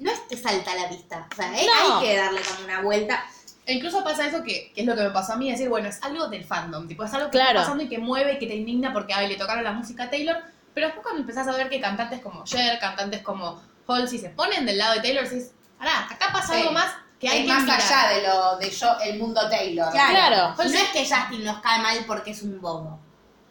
no 0.00 0.10
es 0.10 0.18
que 0.20 0.36
salta 0.36 0.72
a 0.72 0.76
la 0.76 0.86
vista, 0.88 1.26
o 1.30 1.34
sea, 1.34 1.58
eh, 1.60 1.66
No. 1.66 1.98
hay 2.00 2.06
que 2.06 2.16
darle 2.16 2.40
como 2.42 2.64
una 2.64 2.80
vuelta. 2.82 3.24
E 3.66 3.74
incluso 3.74 4.02
pasa 4.02 4.26
eso 4.26 4.42
que, 4.42 4.72
que 4.74 4.80
es 4.80 4.86
lo 4.86 4.94
que 4.96 5.02
me 5.02 5.10
pasó 5.10 5.34
a 5.34 5.36
mí, 5.36 5.50
decir, 5.50 5.68
bueno, 5.68 5.88
es 5.88 6.02
algo 6.02 6.28
del 6.28 6.44
fandom, 6.44 6.88
tipo, 6.88 7.04
es 7.04 7.12
algo 7.12 7.26
que 7.26 7.32
Claro. 7.32 7.50
está 7.50 7.62
pasando 7.62 7.84
y 7.84 7.88
que 7.88 7.98
mueve 7.98 8.34
y 8.34 8.38
que 8.38 8.46
te 8.46 8.54
indigna 8.56 8.92
porque 8.92 9.12
ay, 9.12 9.28
le 9.28 9.36
tocaron 9.36 9.62
la 9.64 9.72
música 9.72 10.04
a 10.04 10.10
Taylor, 10.10 10.36
pero 10.72 10.86
después 10.86 11.02
cuando 11.02 11.20
empezás 11.20 11.46
a 11.48 11.52
ver 11.52 11.68
que 11.68 11.80
cantantes 11.80 12.20
como 12.22 12.44
Cher, 12.44 12.78
cantantes 12.78 13.20
como 13.22 13.60
Halsey 13.86 14.18
se 14.18 14.30
ponen 14.30 14.64
del 14.64 14.78
lado 14.78 14.94
de 14.94 15.00
Taylor, 15.00 15.28
decís, 15.28 15.50
pará, 15.78 16.06
acá 16.10 16.28
pasa 16.32 16.54
Sí. 16.54 16.60
algo 16.60 16.72
más 16.72 16.94
que 17.20 17.28
hay 17.28 17.40
es 17.40 17.46
que 17.46 17.52
más 17.52 17.62
mirar. 17.64 17.80
allá 17.80 18.08
de 18.14 18.22
lo 18.28 18.56
de 18.58 18.70
yo, 18.70 18.98
el 19.00 19.18
mundo 19.18 19.40
Taylor. 19.50 19.90
Claro. 19.90 20.54
Y 20.64 20.68
no 20.68 20.78
es 20.78 20.88
que 20.90 21.00
Justin 21.06 21.44
nos 21.44 21.60
cae 21.60 21.80
mal 21.82 21.98
porque 22.06 22.30
es 22.30 22.42
un 22.42 22.60
bobo. 22.60 23.00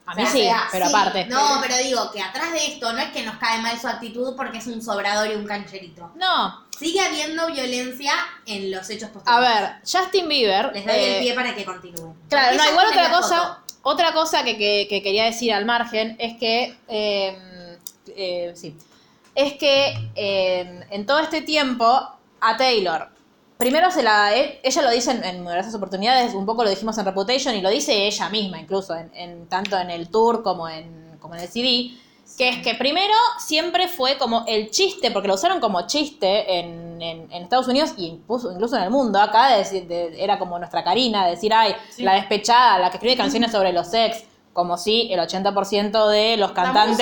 A 0.07 0.13
O 0.13 0.15
mí 0.15 0.21
sea, 0.23 0.31
sí, 0.31 0.41
sea, 0.43 0.67
pero 0.71 0.85
sí, 0.87 0.93
aparte. 0.95 1.25
No, 1.25 1.59
pero 1.61 1.75
digo 1.77 2.09
que 2.11 2.21
atrás 2.21 2.51
de 2.53 2.65
esto 2.65 2.93
no 2.93 2.99
es 2.99 3.09
que 3.11 3.23
nos 3.23 3.35
cae 3.37 3.59
mal 3.61 3.77
su 3.79 3.87
actitud 3.87 4.35
porque 4.37 4.57
es 4.59 4.67
un 4.67 4.81
sobrador 4.81 5.29
y 5.29 5.35
un 5.35 5.45
cancherito. 5.45 6.11
No, 6.15 6.65
Sigue 6.77 7.01
habiendo 7.01 7.47
violencia 7.47 8.13
en 8.45 8.71
los 8.71 8.89
hechos 8.89 9.09
a 9.09 9.13
posteriores. 9.13 9.49
ver, 9.61 9.71
Justin 9.81 10.29
Bieber. 10.29 10.71
Les 10.73 10.85
doy 10.85 10.95
eh, 10.95 11.17
el 11.17 11.23
pie 11.23 11.33
para 11.33 11.53
que 11.55 11.65
continúen. 11.65 12.13
Claro, 12.29 12.55
no, 12.55 12.69
igual 12.69 12.87
otra 12.87 13.11
cosa, 13.11 13.59
otra 13.81 14.13
cosa 14.13 14.43
que, 14.43 14.57
que- 14.57 14.87
que 14.89 15.01
quería 15.03 15.25
decir 15.25 15.51
al 15.53 15.65
margen 15.65 16.15
es 16.19 16.37
que, 16.37 16.77
eh, 16.87 17.77
eh, 18.15 18.53
sí, 18.55 18.77
es 19.35 19.53
que 19.53 20.11
eh, 20.15 20.85
en 20.91 21.05
todo 21.05 21.19
este 21.19 21.41
tiempo 21.41 21.85
a 22.39 22.57
Taylor, 22.57 23.09
primero 23.57 23.89
se 23.91 24.03
la, 24.03 24.35
e- 24.35 24.59
ella 24.63 24.81
lo 24.81 24.91
dice 24.91 25.11
en, 25.11 25.23
en 25.23 25.37
numerosas 25.39 25.73
oportunidades, 25.75 26.33
un 26.33 26.45
poco 26.45 26.63
lo 26.63 26.69
dijimos 26.69 26.97
en 26.97 27.05
Reputation 27.05 27.55
y 27.55 27.61
lo 27.61 27.69
dice 27.69 28.05
ella 28.07 28.29
misma 28.29 28.59
incluso, 28.59 28.95
en, 28.95 29.11
en- 29.15 29.47
tanto 29.47 29.77
en 29.77 29.89
el 29.89 30.09
tour 30.09 30.43
como 30.43 30.67
en, 30.69 31.17
como 31.19 31.35
en 31.35 31.41
el 31.41 31.47
CD, 31.47 31.91
que 32.37 32.49
es 32.49 32.57
que 32.61 32.75
primero 32.75 33.13
siempre 33.39 33.87
fue 33.87 34.17
como 34.17 34.43
el 34.47 34.69
chiste, 34.69 35.11
porque 35.11 35.27
lo 35.27 35.35
usaron 35.35 35.59
como 35.59 35.87
chiste 35.87 36.59
en, 36.59 37.01
en- 37.01 37.31
en 37.31 37.43
Estados 37.43 37.67
Unidos 37.67 37.93
y 37.97 38.07
incluso, 38.07 38.51
incluso 38.51 38.75
en 38.77 38.83
el 38.83 38.89
mundo, 38.91 39.19
acá 39.19 39.49
de 39.53 39.59
decir- 39.63 39.87
de- 39.87 40.21
era 40.23 40.37
como 40.37 40.59
nuestra 40.59 40.83
Karina, 40.83 41.25
de 41.25 41.31
decir, 41.31 41.53
ay, 41.53 41.75
la 42.03 42.13
despechada, 42.15 42.77
la 42.79 42.89
que 42.91 42.97
escribe 42.97 43.15
canciones 43.17 43.51
sobre 43.51 43.71
los 43.73 43.87
sex, 43.87 44.23
como 44.53 44.77
si 44.77 45.11
el 45.13 45.19
80% 45.19 46.09
de 46.09 46.35
los 46.37 46.51
cantantes 46.51 46.97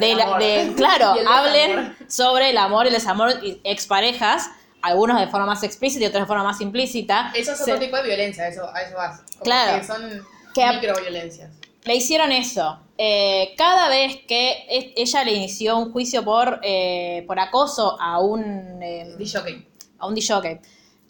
de, 0.00 0.14
la- 0.16 0.24
de- 0.38 0.74
claro, 0.74 1.14
hablen 1.28 1.96
sobre 2.08 2.50
el 2.50 2.58
amor 2.58 2.86
y 2.86 2.88
el 2.88 2.94
desamor 2.94 3.30
y 3.44 3.60
exparejas, 3.62 4.50
algunos 4.84 5.18
de 5.20 5.26
forma 5.28 5.46
más 5.46 5.62
explícita 5.62 6.04
y 6.04 6.06
otros 6.08 6.22
de 6.22 6.26
forma 6.26 6.44
más 6.44 6.60
implícita. 6.60 7.32
Eso 7.34 7.52
es 7.52 7.58
Se- 7.58 7.64
otro 7.72 7.78
tipo 7.84 7.96
de 7.96 8.02
violencia, 8.04 8.46
eso, 8.48 8.68
a 8.72 8.82
eso 8.82 8.96
vas. 8.96 9.20
Como 9.32 9.42
Claro. 9.44 9.78
Que 9.80 9.84
son 9.86 10.26
Que 10.54 10.66
microviolencias. 10.72 11.50
le 11.84 11.94
hicieron 11.94 12.30
eso. 12.32 12.78
Eh, 12.96 13.54
cada 13.56 13.88
vez 13.88 14.18
que 14.28 14.66
es- 14.68 14.92
ella 14.96 15.24
le 15.24 15.32
inició 15.32 15.76
un 15.78 15.90
juicio 15.92 16.24
por, 16.24 16.60
eh, 16.62 17.24
por 17.26 17.40
acoso 17.40 17.96
a 18.00 18.20
un, 18.20 18.80
eh, 18.82 19.16
a 19.98 20.06
un 20.06 20.14
DJ, 20.14 20.60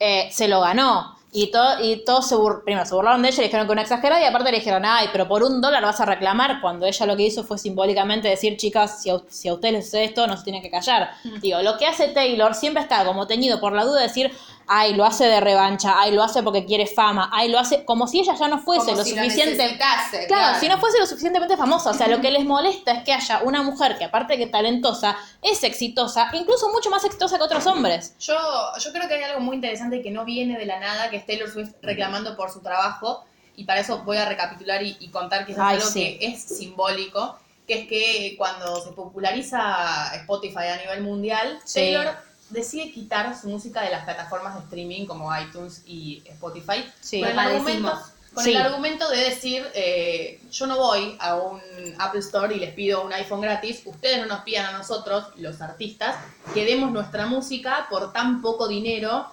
eh, 0.00 0.28
se 0.32 0.48
lo 0.48 0.60
ganó. 0.60 1.13
Y, 1.36 1.50
todo, 1.50 1.82
y 1.84 2.04
todos 2.04 2.28
se, 2.28 2.36
bur- 2.36 2.62
primero 2.62 2.86
se 2.86 2.94
burlaron 2.94 3.20
de 3.20 3.28
ella, 3.28 3.38
le 3.38 3.44
dijeron 3.44 3.66
que 3.66 3.72
una 3.72 3.82
exagerada 3.82 4.22
y 4.22 4.24
aparte 4.24 4.52
le 4.52 4.58
dijeron, 4.58 4.84
ay, 4.86 5.08
pero 5.10 5.26
por 5.26 5.42
un 5.42 5.60
dólar 5.60 5.82
vas 5.82 6.00
a 6.00 6.04
reclamar, 6.04 6.60
cuando 6.60 6.86
ella 6.86 7.06
lo 7.06 7.16
que 7.16 7.24
hizo 7.24 7.42
fue 7.42 7.58
simbólicamente 7.58 8.28
decir, 8.28 8.56
chicas, 8.56 9.02
si 9.02 9.10
a, 9.10 9.16
si 9.26 9.48
a 9.48 9.54
ustedes 9.54 9.74
les 9.74 9.84
sucede 9.86 10.04
esto, 10.04 10.26
no 10.28 10.36
se 10.36 10.44
tienen 10.44 10.62
que 10.62 10.70
callar. 10.70 11.10
Digo, 11.42 11.60
lo 11.62 11.76
que 11.76 11.86
hace 11.86 12.06
Taylor 12.08 12.54
siempre 12.54 12.84
está 12.84 13.04
como 13.04 13.26
teñido 13.26 13.58
por 13.58 13.72
la 13.72 13.84
duda 13.84 13.96
de 13.96 14.06
decir, 14.06 14.30
ay, 14.66 14.94
lo 14.94 15.04
hace 15.04 15.24
de 15.26 15.40
revancha, 15.40 15.94
ay, 15.98 16.12
lo 16.12 16.22
hace 16.22 16.42
porque 16.42 16.64
quiere 16.64 16.86
fama, 16.86 17.30
ay, 17.32 17.48
lo 17.48 17.58
hace 17.58 17.84
como 17.84 18.06
si 18.06 18.20
ella 18.20 18.34
ya 18.34 18.48
no 18.48 18.58
fuese 18.58 18.86
Como 18.86 18.98
lo 18.98 19.04
si 19.04 19.10
suficiente. 19.14 19.56
necesitase, 19.62 20.26
Claro, 20.26 20.58
si 20.60 20.68
no 20.68 20.78
fuese 20.78 20.98
lo 20.98 21.06
suficientemente 21.06 21.56
famosa. 21.56 21.90
O 21.90 21.94
sea, 21.94 22.08
lo 22.08 22.20
que 22.20 22.30
les 22.30 22.44
molesta 22.44 22.92
es 22.92 23.04
que 23.04 23.12
haya 23.12 23.40
una 23.42 23.62
mujer 23.62 23.96
que, 23.98 24.04
aparte 24.04 24.34
de 24.34 24.38
que 24.38 24.46
talentosa, 24.46 25.16
es 25.42 25.62
exitosa, 25.64 26.28
incluso 26.32 26.68
mucho 26.70 26.90
más 26.90 27.04
exitosa 27.04 27.36
que 27.38 27.44
otros 27.44 27.66
hombres. 27.66 28.14
Yo, 28.20 28.34
yo 28.78 28.92
creo 28.92 29.08
que 29.08 29.14
hay 29.14 29.22
algo 29.24 29.40
muy 29.40 29.56
interesante 29.56 30.02
que 30.02 30.10
no 30.10 30.24
viene 30.24 30.58
de 30.58 30.66
la 30.66 30.78
nada, 30.80 31.10
que 31.10 31.16
es 31.16 31.26
Taylor 31.26 31.50
Swift 31.50 31.72
reclamando 31.82 32.36
por 32.36 32.50
su 32.50 32.60
trabajo, 32.60 33.24
y 33.56 33.64
para 33.64 33.80
eso 33.80 34.02
voy 34.04 34.16
a 34.16 34.24
recapitular 34.26 34.82
y, 34.82 34.96
y 35.00 35.08
contar 35.10 35.46
que 35.46 35.52
eso 35.52 35.62
Ay, 35.62 35.76
es 35.76 35.82
algo 35.84 35.92
sí. 35.92 36.18
que 36.18 36.26
es 36.26 36.42
simbólico, 36.42 37.38
que 37.66 37.80
es 37.82 37.88
que 37.88 38.34
cuando 38.36 38.82
se 38.82 38.90
populariza 38.92 40.10
Spotify 40.16 40.66
a 40.72 40.76
nivel 40.76 41.02
mundial, 41.02 41.58
Sí. 41.64 41.80
Taylor 41.80 42.14
decide 42.54 42.90
quitar 42.92 43.38
su 43.38 43.48
música 43.48 43.82
de 43.82 43.90
las 43.90 44.04
plataformas 44.04 44.54
de 44.54 44.60
streaming 44.60 45.06
como 45.06 45.30
iTunes 45.38 45.82
y 45.86 46.22
Spotify, 46.26 46.84
Sí. 47.00 47.20
con, 47.20 47.28
el 47.30 47.38
argumento, 47.38 47.88
padecimos. 47.90 48.10
con 48.32 48.44
Sí. 48.44 48.50
el 48.52 48.56
argumento 48.62 49.08
de 49.10 49.16
decir, 49.18 49.64
eh, 49.74 50.40
yo 50.50 50.66
no 50.66 50.76
voy 50.78 51.16
a 51.20 51.36
un 51.36 51.60
Apple 51.98 52.20
Store 52.20 52.54
y 52.54 52.58
les 52.58 52.72
pido 52.74 53.04
un 53.04 53.12
iPhone 53.12 53.40
gratis, 53.42 53.82
ustedes 53.84 54.18
no 54.18 54.26
nos 54.26 54.40
pidan 54.40 54.74
a 54.74 54.78
nosotros, 54.78 55.26
los 55.36 55.60
artistas, 55.60 56.16
que 56.54 56.64
demos 56.64 56.90
nuestra 56.90 57.26
música 57.26 57.86
por 57.90 58.12
tan 58.12 58.40
poco 58.40 58.66
dinero 58.66 59.26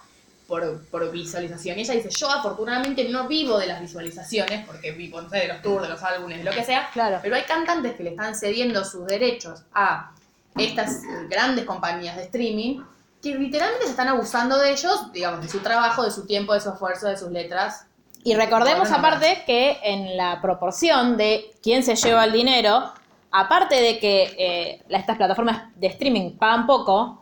por, 0.48 0.84
por 0.88 1.10
visualización. 1.12 1.80
Y 1.80 1.84
ella 1.84 1.94
dice, 1.94 2.10
yo 2.10 2.30
afortunadamente 2.30 3.08
no 3.08 3.26
vivo 3.28 3.58
de 3.58 3.68
las 3.68 3.80
visualizaciones, 3.80 4.66
porque 4.68 4.92
vivo, 4.92 5.22
no 5.22 5.30
sé, 5.30 5.38
de 5.38 5.48
los 5.48 5.62
tours, 5.62 5.84
de 5.84 5.90
los 5.90 6.04
álbumes, 6.04 6.44
lo 6.44 6.52
que 6.52 6.66
sea, 6.66 6.90
Claro. 6.92 7.20
pero 7.22 7.38
hay 7.38 7.44
cantantes 7.44 7.96
que 7.96 8.04
le 8.04 8.10
están 8.10 8.36
cediendo 8.36 8.84
sus 8.84 9.08
derechos 9.08 9.62
a 9.74 10.12
estas 10.58 11.02
grandes 11.30 11.64
compañías 11.64 12.18
de 12.18 12.24
streaming 12.24 12.82
que 13.22 13.36
literalmente 13.36 13.86
se 13.86 13.92
están 13.92 14.08
abusando 14.08 14.58
de 14.58 14.72
ellos, 14.72 15.12
digamos, 15.14 15.42
de 15.42 15.50
su 15.50 15.60
trabajo, 15.60 16.04
de 16.04 16.12
su 16.12 16.26
tiempo, 16.26 16.54
de 16.54 16.62
su 16.62 16.70
esfuerzo, 16.70 17.08
de 17.08 17.18
sus 17.18 17.30
letras. 17.30 17.86
Y 18.24 18.36
recordemos 18.36 18.90
Bueno, 18.90 18.98
aparte 19.08 19.44
que 19.46 19.80
en 19.84 20.16
la 20.18 20.42
proporción 20.42 21.18
de 21.18 21.52
quién 21.64 21.84
se 21.84 21.96
lleva 21.96 22.24
el 22.26 22.32
dinero, 22.32 22.92
aparte 23.32 23.82
de 23.82 24.00
que 24.00 24.36
eh, 24.38 24.84
estas 24.90 25.18
plataformas 25.18 25.64
de 25.76 25.88
streaming 25.88 26.32
pagan 26.38 26.66
poco, 26.68 27.20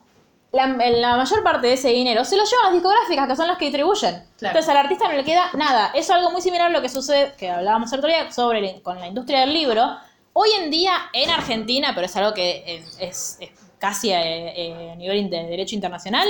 la, 0.52 0.66
la 0.68 1.16
mayor 1.16 1.44
parte 1.44 1.68
de 1.68 1.74
ese 1.74 1.90
dinero 1.90 2.26
se 2.26 2.36
lo 2.36 2.44
llevan 2.44 2.66
las 2.66 2.74
discográficas, 2.74 3.28
que 3.28 3.36
son 3.36 3.48
las 3.48 3.58
que 3.58 3.66
distribuyen. 3.66 4.24
Claro. 4.38 4.58
Entonces 4.58 4.70
al 4.70 4.78
artista 4.78 5.08
no 5.08 5.14
le 5.16 5.24
queda 5.24 5.50
nada. 5.54 5.88
Eso 5.90 6.00
es 6.00 6.10
algo 6.12 6.32
muy 6.32 6.42
similar 6.42 6.68
a 6.68 6.70
lo 6.70 6.82
que 6.82 6.90
sucede, 6.90 7.34
que 7.38 7.50
hablábamos 7.50 7.94
el 7.94 8.00
otro 8.00 8.10
día, 8.10 8.32
sobre 8.32 8.60
el- 8.60 8.82
con 8.82 9.00
la 9.00 9.08
industria 9.08 9.42
del 9.42 9.54
libro. 9.54 9.98
Hoy 10.34 10.50
en 10.60 10.72
día 10.72 10.94
en 11.14 11.30
Argentina, 11.30 11.92
pero 11.94 12.06
es 12.08 12.16
algo 12.18 12.34
que 12.34 12.64
eh, 12.66 12.86
es, 13.00 13.38
es 13.40 13.50
casi 13.80 14.14
a, 14.14 14.22
eh, 14.24 14.92
a 14.92 14.96
nivel 14.96 15.30
de 15.30 15.44
derecho 15.48 15.76
internacional, 15.76 16.28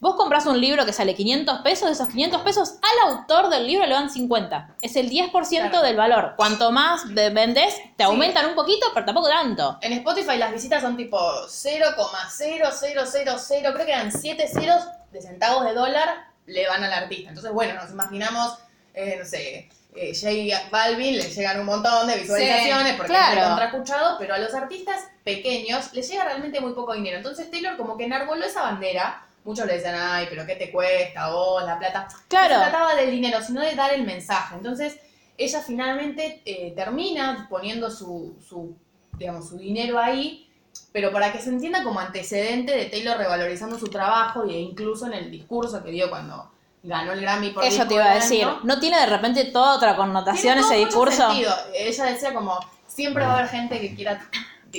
Vos 0.00 0.16
compras 0.16 0.46
un 0.46 0.60
libro 0.60 0.84
que 0.84 0.92
sale 0.92 1.14
500 1.14 1.60
pesos, 1.60 1.86
de 1.86 1.92
esos 1.92 2.08
500 2.08 2.42
pesos 2.42 2.74
al 2.82 3.10
autor 3.12 3.48
del 3.50 3.68
libro 3.68 3.86
le 3.86 3.94
dan 3.94 4.10
50. 4.10 4.74
Es 4.82 4.96
el 4.96 5.08
10% 5.08 5.70
Claro. 5.70 5.86
del 5.86 5.96
valor. 5.96 6.32
Cuanto 6.36 6.72
más 6.72 7.02
ve- 7.14 7.30
vendés, 7.30 7.76
te 7.96 8.02
aumentan 8.02 8.46
un 8.46 8.56
poquito, 8.56 8.86
pero 8.94 9.06
tampoco 9.06 9.28
tanto. 9.28 9.78
En 9.80 9.92
Spotify 9.92 10.38
las 10.38 10.52
visitas 10.52 10.82
son 10.82 10.96
tipo 10.96 11.16
0,0000, 11.46 13.72
creo 13.72 13.86
que 13.86 13.92
eran 13.92 14.10
7 14.10 14.48
ceros 14.48 14.82
de 15.12 15.22
centavos 15.22 15.64
de 15.64 15.72
dólar, 15.74 16.08
le 16.46 16.66
van 16.66 16.82
al 16.82 16.92
artista. 16.92 17.28
Entonces, 17.28 17.52
bueno, 17.52 17.74
nos 17.74 17.90
imaginamos 17.90 18.58
eh, 18.94 19.16
no 19.20 19.24
sé, 19.24 19.68
eh, 19.94 20.12
J 20.14 20.68
Balvin 20.70 21.18
le 21.18 21.28
llegan 21.28 21.60
un 21.60 21.66
montón 21.66 22.06
de 22.06 22.16
visualizaciones 22.16 22.94
porque 22.94 23.12
claro. 23.12 23.40
es 23.40 23.46
contraescuchado, 23.46 24.16
pero 24.18 24.34
a 24.34 24.38
los 24.38 24.54
artistas 24.54 25.08
pequeños 25.22 25.92
les 25.92 26.08
llega 26.08 26.24
realmente 26.24 26.60
muy 26.60 26.72
poco 26.72 26.94
dinero. 26.94 27.18
Entonces 27.18 27.50
Taylor 27.50 27.76
como 27.76 27.96
que 27.96 28.04
enarboló 28.04 28.44
esa 28.44 28.62
bandera. 28.62 29.26
Muchos 29.44 29.66
le 29.66 29.74
decían, 29.74 29.96
ay, 29.98 30.26
pero 30.30 30.46
¿qué 30.46 30.54
te 30.54 30.70
cuesta 30.70 31.30
vos, 31.30 31.64
la 31.64 31.78
plata? 31.78 32.06
Claro. 32.28 32.54
No 32.54 32.64
se 32.64 32.70
trataba 32.70 32.94
del 32.94 33.10
dinero, 33.10 33.42
sino 33.42 33.60
de 33.60 33.74
dar 33.74 33.92
el 33.92 34.04
mensaje. 34.04 34.54
Entonces, 34.54 34.96
ella 35.36 35.60
finalmente 35.60 36.42
eh, 36.44 36.72
termina 36.76 37.48
poniendo 37.50 37.90
su, 37.90 38.36
su, 38.48 38.76
digamos, 39.18 39.48
su 39.48 39.58
dinero 39.58 39.98
ahí, 39.98 40.48
pero 40.92 41.10
para 41.10 41.32
que 41.32 41.40
se 41.40 41.50
entienda 41.50 41.82
como 41.82 41.98
antecedente 41.98 42.70
de 42.72 42.84
Taylor 42.84 43.18
revalorizando 43.18 43.78
su 43.80 43.88
trabajo 43.88 44.44
e 44.44 44.52
incluso 44.52 45.06
en 45.06 45.14
el 45.14 45.30
discurso 45.30 45.82
que 45.82 45.90
dio 45.90 46.08
cuando 46.08 46.51
ganó 46.82 47.12
el 47.12 47.20
Grammy 47.20 47.50
por 47.50 47.64
Eso 47.64 47.86
te 47.86 47.94
iba 47.94 48.04
a 48.10 48.14
decir. 48.14 48.46
¿No 48.64 48.78
tiene 48.80 48.98
de 49.00 49.06
repente 49.06 49.44
toda 49.46 49.76
otra 49.76 49.96
connotación 49.96 50.58
ese 50.58 50.74
discurso? 50.76 51.28
sentido. 51.28 51.54
Ella 51.74 52.04
decía 52.06 52.34
como, 52.34 52.58
siempre 52.86 53.24
va 53.24 53.32
a 53.34 53.38
haber 53.38 53.48
gente 53.50 53.80
que 53.80 53.94
quiera 53.94 54.20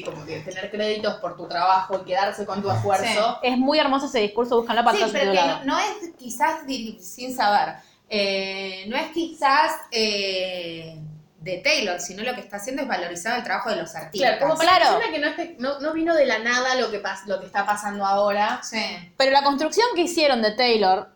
como 0.04 0.26
que 0.26 0.40
tener 0.40 0.72
créditos 0.72 1.16
por 1.16 1.38
tu 1.38 1.48
trabajo 1.48 2.02
y 2.02 2.06
quedarse 2.06 2.46
con 2.48 2.62
tu 2.64 2.72
esfuerzo. 2.72 3.40
Es 3.44 3.58
muy 3.58 3.78
hermoso 3.80 4.08
ese 4.08 4.20
discurso, 4.20 4.58
búscanlo 4.58 4.84
para 4.84 4.98
Sí, 4.98 5.04
estar 5.04 5.22
pero 5.22 5.32
que 5.34 5.38
no, 5.48 5.64
no 5.66 5.80
es 5.80 6.12
quizás, 6.18 6.62
sin 7.00 7.36
saber, 7.36 7.76
eh, 8.10 8.86
no 8.88 8.98
es 8.98 9.12
quizás 9.12 9.72
eh, 9.92 10.98
de 11.42 11.58
Taylor, 11.58 12.00
sino 12.00 12.24
lo 12.24 12.34
que 12.34 12.42
está 12.42 12.58
haciendo 12.58 12.82
es 12.82 12.88
valorizar 12.88 13.38
el 13.38 13.44
trabajo 13.44 13.70
de 13.70 13.76
los 13.76 13.94
artistas. 13.96 14.38
Claro, 14.38 14.48
como 14.48 14.60
Claro. 14.60 15.00
que 15.00 15.12
que 15.12 15.20
no, 15.20 15.28
esté- 15.28 15.56
no, 15.60 15.80
no 15.80 15.94
vino 15.94 16.16
de 16.16 16.26
la 16.26 16.40
nada 16.40 16.74
lo 16.76 16.90
que, 16.90 17.04
pas- 17.04 17.26
lo 17.28 17.40
que 17.40 17.46
está 17.46 17.64
pasando 17.66 18.04
ahora. 18.06 18.62
Sí. 18.64 18.84
Pero 19.18 19.32
la 19.32 19.44
construcción 19.44 19.86
que 19.94 20.02
hicieron 20.04 20.42
de 20.42 20.52
Taylor, 20.52 20.98
lo- 21.00 21.13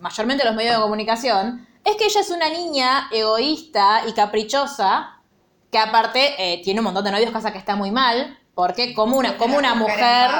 mayormente 0.00 0.44
los 0.44 0.54
medios 0.54 0.76
de 0.76 0.82
comunicación, 0.82 1.66
es 1.84 1.96
que 1.96 2.04
ella 2.04 2.20
es 2.20 2.30
una 2.30 2.48
niña 2.50 3.08
egoísta 3.12 4.02
y 4.06 4.12
caprichosa, 4.12 5.20
que 5.70 5.78
aparte 5.78 6.34
eh, 6.38 6.62
tiene 6.62 6.80
un 6.80 6.84
montón 6.84 7.04
de 7.04 7.12
novios, 7.12 7.30
cosa 7.30 7.52
que 7.52 7.58
está 7.58 7.76
muy 7.76 7.90
mal, 7.90 8.38
porque 8.54 8.94
como 8.94 9.16
una, 9.16 9.36
como 9.36 9.56
una 9.56 9.74
mujer, 9.74 10.30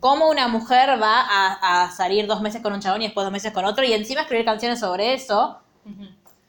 como 0.00 0.28
una 0.28 0.48
mujer 0.48 1.00
va 1.00 1.20
a, 1.20 1.84
a 1.84 1.90
salir 1.92 2.26
dos 2.26 2.40
meses 2.40 2.62
con 2.62 2.72
un 2.72 2.80
chabón 2.80 3.02
y 3.02 3.06
después 3.06 3.24
dos 3.24 3.32
meses 3.32 3.52
con 3.52 3.64
otro, 3.64 3.84
y 3.84 3.92
encima 3.92 4.22
escribir 4.22 4.44
canciones 4.44 4.80
sobre 4.80 5.14
eso, 5.14 5.60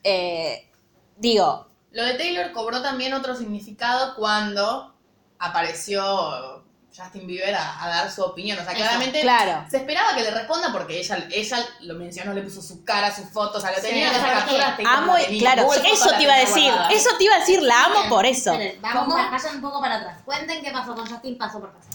eh, 0.03 0.70
digo, 1.18 1.68
Lo 1.91 2.03
de 2.03 2.14
Taylor 2.16 2.51
cobró 2.53 2.82
también 2.82 3.14
otro 3.14 3.36
significado 3.36 4.16
cuando 4.16 4.95
apareció 5.39 6.61
Justin 6.95 7.25
Bieber 7.25 7.55
a, 7.55 7.83
a 7.83 7.87
dar 7.89 8.11
su 8.11 8.21
opinión. 8.21 8.59
O 8.59 8.63
sea, 8.63 8.71
Eso, 8.73 8.81
claramente 8.81 9.21
claro. 9.21 9.65
se 9.69 9.77
esperaba 9.77 10.13
que 10.15 10.23
le 10.23 10.31
responda 10.31 10.71
porque 10.71 10.99
ella, 10.99 11.25
ella 11.31 11.57
lo 11.81 11.95
mencionó, 11.95 12.33
le 12.33 12.41
puso 12.41 12.61
su 12.61 12.83
cara, 12.83 13.13
sus 13.15 13.29
fotos, 13.29 13.57
o 13.57 13.61
sea, 13.61 13.71
lo 13.71 13.77
Sí, 13.77 13.83
tenía 13.87 14.07
en 14.07 14.13
pero 14.13 14.25
esa 14.25 14.33
¿por 14.45 14.49
qué? 14.53 14.57
captura. 14.59 14.77
te- 14.77 14.83
Amo 14.85 15.13
y 15.29 15.39
claro, 15.39 15.71
eso 15.73 16.09
te 16.17 16.23
iba 16.23 16.33
a 16.33 16.39
decir, 16.39 16.63
guardada. 16.71 16.89
eso 16.91 17.09
te 17.17 17.23
iba 17.23 17.35
a 17.35 17.39
decir, 17.39 17.61
la 17.61 17.85
amo 17.85 18.09
por 18.09 18.25
eso. 18.25 18.51
Esperen, 18.51 18.81
vamos, 18.81 19.03
¿Cómo? 19.05 19.15
vayan 19.31 19.55
un 19.55 19.61
poco 19.61 19.79
para 19.81 19.95
atrás. 19.97 20.19
Cuenten 20.25 20.61
qué 20.63 20.71
pasó 20.71 20.93
con 20.93 21.07
Justin 21.07 21.37
paso 21.37 21.59
por 21.59 21.71
paso. 21.71 21.87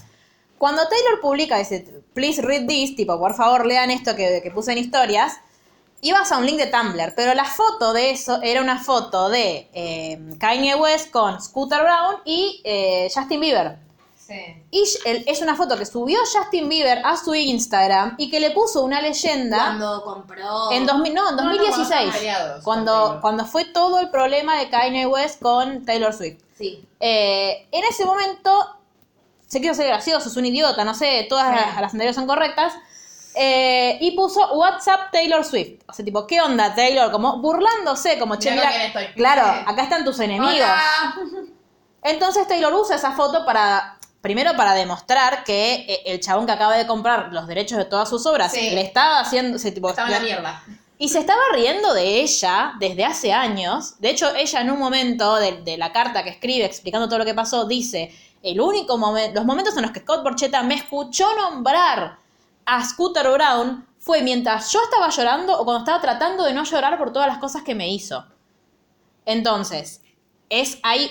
Cuando 0.59 0.88
Taylor 0.88 1.20
publica 1.20 1.61
ese 1.61 1.80
please 2.14 2.40
read 2.40 2.66
this, 2.66 2.97
tipo, 2.97 3.18
por 3.18 3.34
favor 3.34 3.66
lean 3.66 3.90
esto 3.90 4.16
que, 4.16 4.40
que 4.42 4.51
puse 4.51 4.72
en 4.72 4.78
historias, 4.78 5.34
ibas 6.01 6.32
a 6.32 6.38
un 6.38 6.47
link 6.47 6.57
de 6.57 6.66
Tumblr, 6.68 7.14
pero 7.14 7.34
la 7.34 7.44
foto 7.44 7.92
de 7.92 8.11
eso 8.12 8.40
era 8.42 8.62
una 8.62 8.78
foto 8.82 9.28
de 9.28 9.68
eh, 9.74 10.18
Kanye 10.40 10.74
West 10.74 11.11
con 11.11 11.42
Scooter 11.42 11.82
Brown 11.82 12.22
y 12.24 12.62
eh, 12.64 13.11
Justin 13.14 13.40
Bieber. 13.40 13.76
Sí. 14.27 14.64
Y 14.72 14.85
el- 15.05 15.24
es 15.29 15.41
una 15.41 15.55
foto 15.55 15.77
que 15.79 15.87
subió 15.87 16.18
Justin 16.20 16.68
Bieber 16.68 17.01
a 17.05 17.16
su 17.16 17.33
Instagram 17.35 18.16
y 18.18 18.29
que 18.29 18.41
le 18.41 18.51
puso 18.51 18.83
una 18.83 19.01
leyenda 19.01 19.59
Cuando 19.66 20.03
compró. 20.03 20.72
en 20.72 20.85
2000, 20.85 21.14
no, 21.14 21.31
en 21.31 21.37
No, 21.37 21.43
no, 21.45 21.49
cuando 21.51 21.64
2016, 21.64 22.62
cuando, 22.64 23.18
cuando 23.20 23.45
fue 23.47 23.66
todo 23.66 24.01
el 24.01 24.11
problema 24.11 24.59
de 24.59 24.68
Kanye 24.68 25.07
West 25.07 25.41
con 25.41 25.85
Taylor 25.85 26.12
Swift. 26.12 26.41
Sí. 26.59 26.85
Eh, 26.99 27.68
en 27.70 27.85
ese 27.85 28.05
momento 28.05 28.51
se 29.47 29.61
quiso 29.61 29.74
ser 29.74 29.87
gracioso, 29.87 30.29
es 30.29 30.37
un 30.37 30.47
idiota, 30.47 30.85
no 30.85 30.95
sé, 30.95 31.24
todas 31.29 31.47
Sí. 31.49 31.55
las, 31.64 31.81
las 31.81 31.93
anteriores 31.93 32.16
son 32.16 32.27
correctas. 32.27 32.72
eh, 33.39 33.99
y 34.01 34.12
puso 34.16 34.41
WhatsApp 34.55 35.12
Taylor 35.12 35.45
Swift. 35.45 35.83
O 35.87 35.93
sea, 35.93 36.03
tipo, 36.03 36.27
¿qué 36.27 36.41
onda 36.41 36.74
Taylor? 36.74 37.12
Como 37.12 37.37
burlándose, 37.43 38.18
como, 38.18 38.37
che, 38.37 38.51
mira, 38.51 38.72
claro, 39.14 39.43
acá 39.70 39.83
están 39.83 40.07
tus 40.07 40.18
enemigos. 40.20 40.55
Hola. 40.57 41.14
Entonces 42.03 42.47
Taylor 42.49 42.72
usa 42.72 42.97
esa 42.97 43.12
foto 43.12 43.45
para, 43.45 43.95
primero 44.27 44.57
para 44.57 44.74
demostrar 44.74 45.45
que 45.45 45.74
eh, 45.89 46.03
el 46.07 46.18
chabón 46.18 46.47
que 46.47 46.53
acaba 46.53 46.77
de 46.77 46.85
comprar 46.85 47.33
los 47.33 47.47
derechos 47.47 47.79
de 47.79 47.85
todas 47.85 48.09
sus 48.09 48.27
obras 48.27 48.51
Sí. 48.51 48.70
le 48.70 48.81
estaba 48.81 49.20
haciendo, 49.20 49.57
ese 49.57 49.70
tipo, 49.70 49.89
Estaba 49.89 50.09
en 50.09 50.14
la 50.14 50.20
mierda. 50.20 50.62
y 50.99 51.09
se 51.11 51.20
estaba 51.20 51.41
riendo 51.55 51.95
de 51.95 52.22
ella 52.22 52.72
desde 52.81 53.05
hace 53.05 53.33
años. 53.33 54.01
De 54.01 54.11
hecho, 54.11 54.35
ella 54.35 54.61
en 54.62 54.72
un 54.72 54.81
momento 54.81 55.37
de, 55.37 55.62
de 55.62 55.77
la 55.79 55.93
carta 55.93 56.24
que 56.24 56.31
escribe 56.31 56.64
explicando 56.64 57.07
todo 57.07 57.20
lo 57.20 57.24
que 57.24 57.35
pasó, 57.35 57.66
dice, 57.66 58.12
el 58.43 58.61
único 58.61 58.99
momento, 58.99 59.35
los 59.37 59.45
momentos 59.45 59.77
en 59.77 59.83
los 59.83 59.93
que 59.93 60.01
Scott 60.01 60.24
Borchetta 60.24 60.64
me 60.64 60.74
escuchó 60.74 61.29
nombrar 61.37 62.18
a 62.64 62.85
Scooter 62.85 63.31
Brown 63.31 63.87
fue 64.01 64.22
mientras 64.22 64.72
yo 64.72 64.81
estaba 64.83 65.09
llorando 65.11 65.57
o 65.57 65.64
cuando 65.64 65.85
estaba 65.85 66.01
tratando 66.01 66.43
de 66.43 66.53
no 66.53 66.64
llorar 66.64 66.99
por 66.99 67.12
todas 67.12 67.29
las 67.29 67.39
cosas 67.39 67.62
que 67.62 67.77
me 67.77 67.89
hizo. 67.89 68.24
Entonces, 69.24 70.01
es 70.49 70.79
hay 70.83 71.11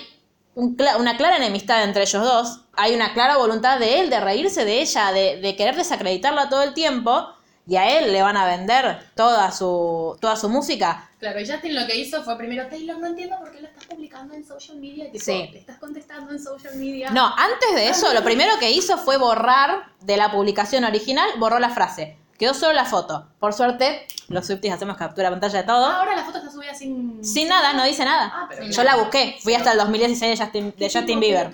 un 0.56 0.76
una 0.98 1.16
clara 1.16 1.36
enemistad 1.36 1.84
entre 1.84 2.02
ellos 2.02 2.22
dos, 2.24 2.60
hay 2.74 2.94
una 2.94 3.12
clara 3.12 3.36
voluntad 3.36 3.78
de 3.78 4.00
él 4.00 4.10
de 4.10 4.18
reírse 4.20 4.64
de 4.64 4.80
ella, 4.80 5.12
de, 5.12 5.40
de 5.40 5.54
querer 5.54 5.76
desacreditarla 5.76 6.48
todo 6.48 6.62
el 6.62 6.74
tiempo, 6.74 7.28
y 7.68 7.76
a 7.76 7.98
él 7.98 8.12
le 8.12 8.22
van 8.22 8.36
a 8.36 8.46
vender 8.46 9.00
toda 9.14 9.50
su, 9.52 10.16
toda 10.20 10.36
su 10.36 10.48
música. 10.48 11.10
Claro, 11.18 11.40
y 11.40 11.46
Justin 11.50 11.74
lo 11.74 11.86
que 11.86 11.96
hizo 11.96 12.22
fue 12.22 12.36
primero, 12.38 12.66
Taylor, 12.68 12.98
no 12.98 13.08
entiendo 13.08 13.36
por 13.38 13.50
qué 13.52 13.60
lo 13.60 13.66
estás 13.66 13.84
publicando 13.86 14.34
en 14.34 14.44
social 14.46 14.78
media. 14.78 15.10
Tipo, 15.10 15.24
Sí. 15.24 15.50
le 15.52 15.58
estás 15.58 15.78
contestando 15.78 16.30
en 16.30 16.38
social 16.38 16.74
media. 16.76 17.10
No, 17.10 17.26
antes 17.36 17.74
de 17.74 17.88
eso, 17.88 18.12
lo 18.14 18.22
primero 18.22 18.52
que 18.60 18.70
hizo 18.70 18.96
fue 18.98 19.16
borrar 19.18 19.86
de 20.00 20.16
la 20.16 20.30
publicación 20.30 20.84
original, 20.84 21.28
borró 21.38 21.58
la 21.58 21.70
frase. 21.70 22.16
Quedó 22.38 22.54
solo 22.54 22.72
la 22.72 22.84
foto. 22.84 23.26
Por 23.38 23.52
suerte, 23.52 24.06
los 24.28 24.46
Swifties 24.46 24.74
hacemos 24.74 24.96
captura 24.96 25.30
pantalla 25.30 25.60
de 25.60 25.64
todo. 25.64 25.86
Ah, 25.86 25.98
ahora 25.98 26.16
la 26.16 26.24
foto 26.24 26.38
está 26.38 26.50
subida 26.50 26.74
sin... 26.74 27.24
Sin 27.24 27.48
nada, 27.48 27.72
no 27.72 27.84
dice 27.84 28.04
nada. 28.04 28.30
Ah, 28.34 28.46
pero 28.48 28.66
Yo 28.66 28.82
la 28.84 28.96
busqué, 28.96 29.38
fui 29.42 29.54
hasta 29.54 29.72
el 29.72 29.78
2016 29.78 30.38
de 30.38 30.44
Justin, 30.44 30.74
de 30.76 30.90
Justin 30.90 31.20
Bieber. 31.20 31.50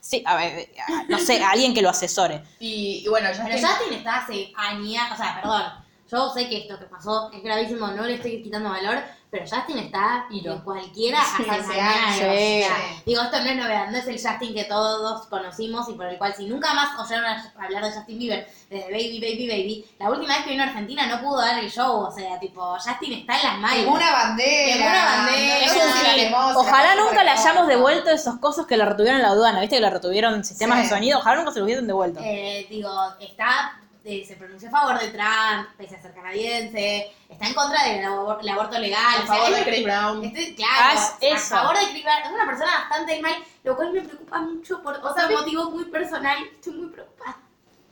Sí, 0.00 0.22
a 0.24 0.36
ver, 0.36 0.68
no 1.08 1.18
sé, 1.18 1.42
alguien 1.42 1.74
que 1.74 1.82
lo 1.82 1.90
asesore. 1.90 2.42
Y, 2.60 3.02
y 3.04 3.08
bueno, 3.08 3.28
Pero 3.32 3.44
Justin... 3.52 3.68
Justin 3.68 3.92
está 3.94 4.16
hace 4.18 4.52
años. 4.56 5.02
O 5.12 5.16
sea, 5.16 5.40
perdón. 5.40 5.62
Yo 6.10 6.32
sé 6.32 6.48
que 6.48 6.58
esto 6.58 6.78
que 6.78 6.86
pasó 6.86 7.30
es 7.32 7.42
gravísimo, 7.42 7.88
no 7.88 8.04
le 8.04 8.14
estoy 8.14 8.42
quitando 8.42 8.70
valor. 8.70 9.02
Pero 9.30 9.44
Justin 9.46 9.78
está 9.78 10.24
Iro. 10.30 10.54
en 10.54 10.60
cualquiera 10.60 11.20
hace, 11.20 11.42
o 11.42 11.70
sea, 11.70 11.92
sí. 12.18 12.64
Digo, 13.04 13.20
esto 13.22 13.38
no 13.40 13.50
es 13.50 13.56
novedad, 13.56 13.90
no 13.90 13.98
es 13.98 14.06
el 14.06 14.14
Justin 14.18 14.54
que 14.54 14.64
todos 14.64 15.26
conocimos 15.26 15.86
y 15.90 15.92
por 15.92 16.06
el 16.06 16.16
cual 16.16 16.34
si 16.34 16.46
nunca 16.46 16.72
más 16.72 16.98
oyeron 16.98 17.26
a- 17.26 17.52
hablar 17.60 17.84
de 17.84 17.92
Justin 17.92 18.18
Bieber 18.18 18.48
desde 18.70 18.84
Baby, 18.90 19.20
Baby, 19.20 19.48
Baby, 19.48 19.86
la 19.98 20.08
última 20.10 20.34
vez 20.34 20.44
que 20.44 20.50
vino 20.52 20.62
a 20.62 20.66
Argentina 20.68 21.06
no 21.06 21.20
pudo 21.20 21.42
dar 21.42 21.58
el 21.58 21.70
show. 21.70 22.00
O 22.06 22.10
sea, 22.10 22.40
tipo, 22.40 22.74
Justin 22.78 23.12
está 23.20 23.36
en 23.38 23.42
las 23.44 23.58
manos. 23.58 23.86
Una 23.94 24.12
bandera. 24.12 24.72
Quemó 24.74 24.86
una 24.90 25.04
bandera. 25.04 25.66
No 25.66 25.72
sí. 25.72 26.30
la 26.30 26.56
Ojalá 26.56 26.94
nunca 26.94 27.22
le 27.24 27.30
hayamos 27.30 27.66
devuelto 27.66 28.10
esos 28.10 28.36
cosas 28.38 28.64
que 28.64 28.78
le 28.78 28.84
retuvieron 28.86 29.16
en 29.20 29.22
la 29.26 29.32
aduana, 29.32 29.60
¿viste? 29.60 29.76
Que 29.76 29.82
le 29.82 29.90
retuvieron 29.90 30.42
sistemas 30.42 30.78
Sí. 30.78 30.84
de 30.84 30.88
sonido. 30.88 31.18
Ojalá 31.18 31.36
nunca 31.36 31.52
se 31.52 31.58
lo 31.58 31.66
hubiesen 31.66 31.86
devuelto. 31.86 32.20
Eh, 32.22 32.66
digo, 32.70 32.90
está, 33.20 33.78
eh, 34.10 34.24
se 34.26 34.36
pronunció 34.36 34.68
a 34.68 34.72
favor 34.72 34.98
de 34.98 35.08
Trump, 35.08 35.68
pese 35.76 35.96
a 35.96 36.00
ser 36.02 36.14
canadiense, 36.14 37.12
está 37.28 37.46
en 37.46 37.52
contra 37.54 37.84
del 37.84 38.04
abor- 38.06 38.38
el 38.40 38.48
aborto 38.48 38.78
legal. 38.78 39.02
A 39.04 39.22
o 39.22 39.26
sea, 39.26 39.34
favor 39.36 39.50
de 39.50 39.60
es- 39.60 39.66
Chris 39.66 39.84
Brown. 39.84 40.24
este- 40.24 40.54
claro, 40.54 40.72
Ah, 40.98 41.16
a 41.20 41.26
eso. 41.26 41.54
favor 41.56 41.78
de 41.78 41.86
Chris 41.90 42.04
Brown. 42.04 42.18
Es 42.24 42.30
una 42.32 42.46
persona 42.46 42.70
bastante 42.88 43.20
mal, 43.20 43.34
lo 43.64 43.76
cual 43.76 43.92
me 43.92 44.00
preocupa 44.00 44.38
mucho 44.40 44.82
por 44.82 44.94
otro 44.94 45.14
¿sabes? 45.14 45.38
motivo 45.38 45.70
muy 45.70 45.84
personal. 45.84 46.38
Estoy 46.44 46.72
muy 46.72 46.86
preocupada. 46.88 47.36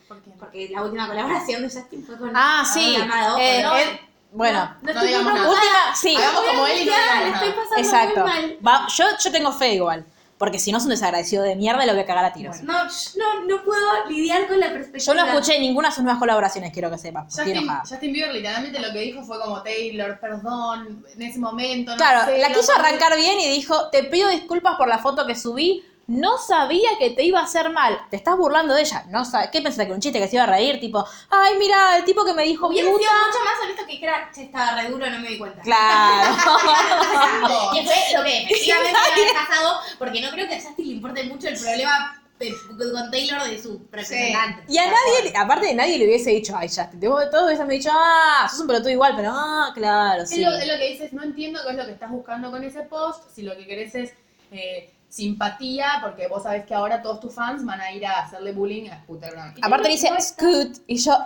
¿Por 0.09 0.23
qué? 0.23 0.31
Porque 0.39 0.69
la 0.71 0.83
última 0.85 1.07
colaboración 1.07 1.62
de 1.62 1.69
Justin 1.71 2.07
fue 2.07 2.17
con 2.17 2.33
Ah, 2.35 2.64
sí. 2.64 2.97
Amado, 2.97 3.37
eh, 3.39 3.62
¿no? 3.62 3.77
eh, 3.77 4.01
bueno, 4.33 4.75
no, 4.83 4.93
no 4.95 5.03
digamos 5.03 5.35
nada. 5.35 5.49
última, 5.51 5.95
sí. 5.97 6.17
Hagamos 6.17 6.43
a 6.45 6.47
como 6.51 6.67
él 6.67 6.79
y 6.83 6.85
no 6.87 6.93
digamos 6.93 7.35
estoy 7.35 7.51
pasando 7.51 7.77
Exacto. 7.77 8.21
muy 8.23 8.31
mal. 8.31 8.59
Va- 8.67 8.87
yo, 8.89 9.05
yo 9.23 9.33
tengo 9.33 9.53
fe 9.53 9.75
igual. 9.75 10.07
Porque 10.39 10.59
si 10.59 10.70
no 10.70 10.76
es 10.78 10.84
un 10.84 10.91
desagradecido 10.91 11.43
de 11.43 11.57
mierda 11.57 11.82
y 11.82 11.87
lo 11.87 11.95
voy 11.95 12.03
a 12.03 12.07
cagar 12.07 12.24
a 12.26 12.32
tiros. 12.34 12.61
No, 12.62 12.84
no, 12.84 13.45
no 13.47 13.64
puedo 13.64 14.07
lidiar 14.09 14.47
con 14.47 14.61
la 14.61 14.68
perspectiva. 14.70 15.14
Yo 15.14 15.14
no 15.14 15.26
escuché 15.32 15.59
ninguna 15.59 15.89
de 15.89 15.95
sus 15.95 16.05
nuevas 16.05 16.18
colaboraciones, 16.20 16.72
quiero 16.74 16.91
que 16.91 16.99
sepas. 16.99 17.24
Justin. 17.34 17.66
Justin 17.89 18.12
Bieber 18.12 18.34
literalmente 18.34 18.78
lo 18.78 18.93
que 18.93 18.99
dijo 19.01 19.22
fue 19.22 19.41
como 19.41 19.62
Taylor, 19.62 20.20
perdón, 20.20 21.03
en 21.14 21.22
ese 21.22 21.39
momento. 21.39 21.93
no 21.93 21.97
Claro, 21.97 22.26
sé, 22.30 22.39
la 22.39 22.49
quiso 22.49 22.62
sé". 22.62 22.72
arrancar 22.78 23.16
bien 23.16 23.41
y 23.41 23.49
dijo, 23.49 23.89
te 23.91 24.05
pido 24.05 24.28
disculpas 24.28 24.74
por 24.76 24.89
la 24.89 24.99
foto 24.99 25.26
que 25.26 25.34
subí, 25.34 25.82
no 26.09 26.39
sabía 26.39 26.91
que 26.99 27.11
te 27.11 27.25
iba 27.25 27.41
a 27.41 27.45
hacer 27.45 27.71
mal, 27.71 27.99
te 28.11 28.17
estás 28.17 28.37
burlando 28.37 28.75
de 28.75 28.83
ella, 28.83 29.05
no 29.09 29.25
sab- 29.25 29.51
¿qué 29.51 29.61
pensaste 29.61 29.87
que 29.89 29.93
un 29.93 30.01
chiste 30.01 30.21
que 30.21 30.29
se 30.29 30.37
iba 30.37 30.45
a 30.45 30.47
reír? 30.47 30.79
Tipo, 30.79 31.05
ay, 31.31 31.55
mira, 31.59 31.97
el 31.97 32.05
tipo 32.05 32.25
que 32.25 32.33
me 32.33 32.45
dijo 32.45 32.69
Hubiera 32.69 32.87
sido 32.89 32.97
mucho 32.99 33.39
más 33.45 33.65
honesto 33.65 33.85
que 33.87 33.93
dijera, 33.93 34.31
che, 34.35 34.43
estaba 34.45 34.81
re 34.81 34.89
duro, 34.89 35.09
no 35.11 35.19
me 35.19 35.29
di 35.29 35.39
cuenta. 35.39 35.61
Claro. 35.63 36.37
Y 37.75 37.85
fue 37.85 37.95
lo 38.17 38.25
que 38.25 38.43
efectivamente 38.45 38.93
me 39.17 39.23
había 39.23 39.35
pasado, 39.49 39.81
porque 39.99 40.21
no 40.21 40.31
creo 40.31 40.49
que 40.49 40.55
a 40.55 40.61
Justin 40.61 40.87
le 40.89 40.93
importe 40.95 41.25
mucho 41.25 41.49
el 41.49 41.59
problema 41.59 42.23
de- 42.39 42.55
con 42.93 43.11
Taylor 43.11 43.43
de 43.49 43.61
su 43.63 43.79
representante. 43.91 44.65
Y 44.69 44.79
a 44.79 44.85
nadie, 44.87 45.33
aparte 45.37 45.67
de 45.67 45.75
nadie 45.75 45.99
le 45.99 46.05
hubiese 46.05 46.31
dicho, 46.31 46.55
ay, 46.57 46.69
Justin, 46.69 47.01
todos 47.01 47.47
hubiesen 47.47 47.69
dicho, 47.69 47.91
ah, 47.93 48.47
sos 48.49 48.61
un 48.61 48.67
pelotudo 48.69 48.91
igual, 48.91 49.15
pero 49.17 49.33
ah, 49.35 49.73
claro, 49.75 50.23
Es, 50.23 50.31
sí. 50.31 50.41
lo, 50.45 50.51
es 50.57 50.67
lo 50.67 50.75
que 50.79 50.89
dices, 50.91 51.13
no 51.13 51.23
entiendo 51.23 51.61
qué 51.65 51.71
es 51.71 51.77
lo 51.77 51.87
que 51.87 51.93
estás 51.93 52.11
buscando 52.11 52.51
con 52.51 52.63
ese 52.63 52.83
post, 52.83 53.25
si 53.35 53.43
lo 53.43 53.57
que 53.57 53.67
querés 53.67 53.95
es 53.95 54.13
eh, 54.53 54.93
simpatía, 55.17 55.99
porque 56.03 56.29
vos 56.29 56.43
sabés 56.43 56.64
que 56.67 56.75
ahora 56.75 57.01
todos 57.03 57.21
tus 57.21 57.35
fans 57.35 57.64
van 57.64 57.81
a 57.81 57.91
ir 57.91 58.07
a 58.07 58.21
hacerle 58.21 58.53
bullying 58.53 58.89
a 58.91 59.01
Scooter 59.03 59.33
Brown. 59.33 59.55
Y 59.57 59.61
Aparte 59.64 59.89
dice, 59.89 60.11
no 60.11 60.17
está- 60.17 60.35
Scoot, 60.45 60.79
y 60.87 60.97
yo. 60.99 61.17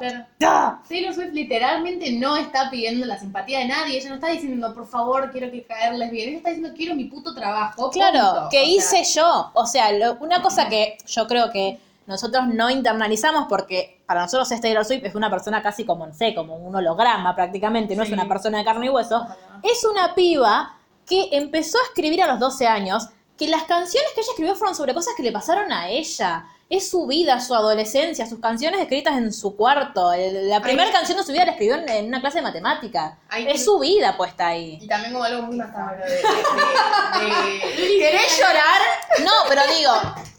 ¡ah! 0.45 0.81
Taylor 0.89 1.13
Swift 1.15 1.33
literalmente 1.33 2.13
no 2.13 2.37
está 2.37 2.71
pidiendo 2.71 3.05
la 3.07 3.19
simpatía 3.19 3.59
de 3.61 3.67
nadie, 3.67 3.99
ella 3.99 4.09
no 4.11 4.15
está 4.17 4.29
diciendo, 4.29 4.73
por 4.75 4.87
favor, 4.87 5.31
quiero 5.33 5.51
que 5.51 5.65
caerles 5.65 6.11
bien, 6.11 6.29
ella 6.29 6.39
está 6.39 6.51
diciendo, 6.51 6.75
quiero 6.77 6.95
mi 6.95 7.05
puto 7.05 7.35
trabajo. 7.35 7.91
Claro, 7.91 8.19
punto". 8.21 8.49
que 8.51 8.59
sea, 8.59 8.65
hice 9.01 9.19
yo. 9.19 9.51
O 9.55 9.67
sea, 9.67 9.93
lo- 9.93 10.15
una 10.21 10.41
cosa 10.41 10.69
que 10.69 10.97
yo 11.07 11.27
creo 11.27 11.51
que 11.51 11.79
nosotros 12.07 12.47
no 12.49 12.71
internalizamos 12.71 13.47
porque 13.49 14.01
para 14.07 14.23
nosotros 14.23 14.51
es 14.53 14.61
Taylor 14.61 14.85
Swift 14.85 15.05
es 15.05 15.15
una 15.15 15.31
persona 15.31 15.63
casi 15.63 15.85
como, 15.85 16.07
no 16.07 16.15
sé, 16.15 16.35
como 16.35 16.57
un 16.57 16.75
holograma 16.75 17.35
prácticamente, 17.37 17.95
no 17.95 18.03
es 18.03 18.11
una 18.11 18.27
persona 18.27 18.59
de 18.59 18.65
carne 18.65 18.87
y 18.87 18.89
hueso. 18.89 19.27
Es 19.63 19.85
una 19.85 20.15
piba 20.15 20.77
que 21.07 21.29
empezó 21.33 21.79
a 21.79 21.83
escribir 21.83 22.23
a 22.23 22.27
los 22.27 22.39
12 22.41 22.67
años, 22.67 23.09
que 23.41 23.49
las 23.49 23.63
canciones 23.63 24.13
que 24.15 24.21
ella 24.21 24.33
escribió 24.33 24.55
fueron 24.55 24.77
sobre 24.77 24.93
cosas 24.93 25.15
que 25.17 25.23
le 25.23 25.33
pasaron 25.33 25.73
a 25.73 25.89
ella. 25.89 26.45
Es 26.71 26.89
su 26.89 27.05
vida, 27.09 27.41
su 27.41 27.53
adolescencia, 27.53 28.27
sus 28.27 28.39
canciones 28.39 28.81
escritas 28.81 29.19
en 29.19 29.33
su 29.33 29.57
cuarto. 29.57 30.13
El- 30.13 30.49
La 30.49 30.61
primera 30.63 30.87
Ay. 30.89 30.93
canción 30.95 31.19
de 31.19 31.25
su 31.25 31.33
vida 31.33 31.45
la 31.45 31.51
escribió 31.51 31.75
en, 31.75 31.89
en 31.89 32.07
una 32.07 32.21
clase 32.21 32.39
de 32.39 32.43
matemática. 32.43 33.19
Ay, 33.29 33.47
es 33.49 33.65
su 33.65 33.81
vida 33.81 34.17
puesta 34.17 34.47
ahí. 34.47 34.79
Y 34.81 34.87
también 34.87 35.13
como 35.13 35.25
algo 35.25 35.43
muy 35.43 35.57
macabro 35.57 36.05
de... 36.05 36.11
de, 36.13 37.83
de- 37.83 37.99
¿Querés 37.99 38.39
llorar? 38.39 38.81
No, 39.25 39.33
pero 39.49 39.63
digo, 39.77 39.93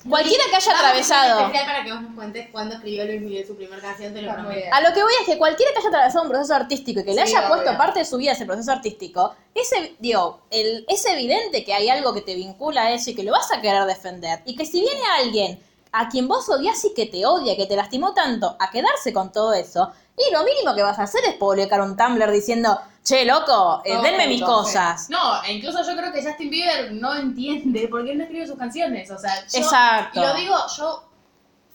cualquiera 0.10 0.44
que 0.50 0.56
haya 0.56 0.72
atravesado... 0.74 1.40
especial 1.42 1.66
para 1.66 1.84
que 1.84 1.92
vos 1.92 2.02
nos 2.02 2.16
cuentes 2.16 2.48
cuándo 2.50 2.76
escribió 2.76 3.04
Luis 3.06 3.22
Miguel 3.22 3.46
su 3.48 3.56
primera 3.58 3.82
canción, 3.82 4.14
te 4.14 4.22
lo 4.22 4.34
prometo. 4.34 4.68
A 4.74 4.82
lo 4.82 4.94
que 4.94 5.04
voy 5.04 5.14
es 5.20 5.26
que 5.26 5.38
cualquiera 5.38 5.72
que 5.74 5.80
haya 5.80 5.90
atravesado 5.90 6.24
un 6.24 6.30
proceso 6.30 6.56
artístico 6.56 7.02
y 7.02 7.04
que 7.04 7.14
le 7.14 7.28
Sí, 7.28 7.36
haya 7.36 7.50
puesto 7.50 7.78
parte 7.78 8.00
de 8.00 8.06
su 8.06 8.16
vida 8.18 8.32
a 8.32 8.36
ese 8.36 8.46
proceso 8.46 8.72
artístico, 8.72 9.36
es, 9.54 9.70
ev- 9.74 9.96
digo, 10.00 10.40
el- 10.50 10.86
es 10.88 11.06
evidente 11.08 11.66
que 11.66 11.74
hay 11.74 11.90
algo 11.90 12.14
que 12.14 12.22
te 12.22 12.36
vincula 12.36 12.84
a 12.84 12.92
eso 12.94 13.10
y 13.10 13.16
que 13.16 13.24
lo 13.24 13.34
vas 13.34 13.52
a 13.52 13.60
querer 13.60 13.84
defender. 13.84 14.40
Y 14.46 14.56
que 14.56 14.66
si 14.66 14.80
viene 14.80 15.02
alguien 15.20 15.60
a 15.94 16.08
quien 16.10 16.28
vos 16.28 16.48
odias 16.50 16.84
y 16.86 16.94
que 16.94 17.06
te 17.06 17.26
odia, 17.26 17.56
que 17.58 17.66
te 17.66 17.76
lastimó 17.76 18.14
tanto, 18.14 18.56
a 18.60 18.70
quedarse 18.72 19.12
con 19.14 19.32
todo 19.32 19.54
eso, 19.54 19.92
y 20.18 20.32
lo 20.34 20.44
mínimo 20.44 20.74
que 20.76 20.84
vas 20.84 21.00
a 21.00 21.04
hacer 21.04 21.22
es 21.26 21.34
publicar 21.36 21.82
un 21.82 21.96
Tumblr 21.98 22.32
diciendo, 22.32 22.80
che, 23.04 23.26
loco, 23.26 23.82
eh, 23.84 23.96
No, 23.96 24.02
denme 24.02 24.28
mis 24.28 24.42
entonces. 24.42 24.74
cosas. 24.76 25.10
No, 25.10 25.44
e 25.44 25.54
incluso 25.54 25.80
yo 25.84 25.98
creo 25.98 26.12
que 26.14 26.24
Justin 26.24 26.50
Bieber 26.50 26.92
no 26.94 27.16
entiende 27.16 27.88
por 27.88 28.06
qué 28.06 28.16
no 28.16 28.24
escribe 28.24 28.46
sus 28.48 28.58
canciones. 28.58 29.10
O 29.12 29.18
sea, 29.18 29.46
yo, 29.52 29.60
Exacto. 29.60 30.20
Y 30.20 30.24
lo 30.24 30.34
digo, 30.36 30.56
yo 30.78 31.04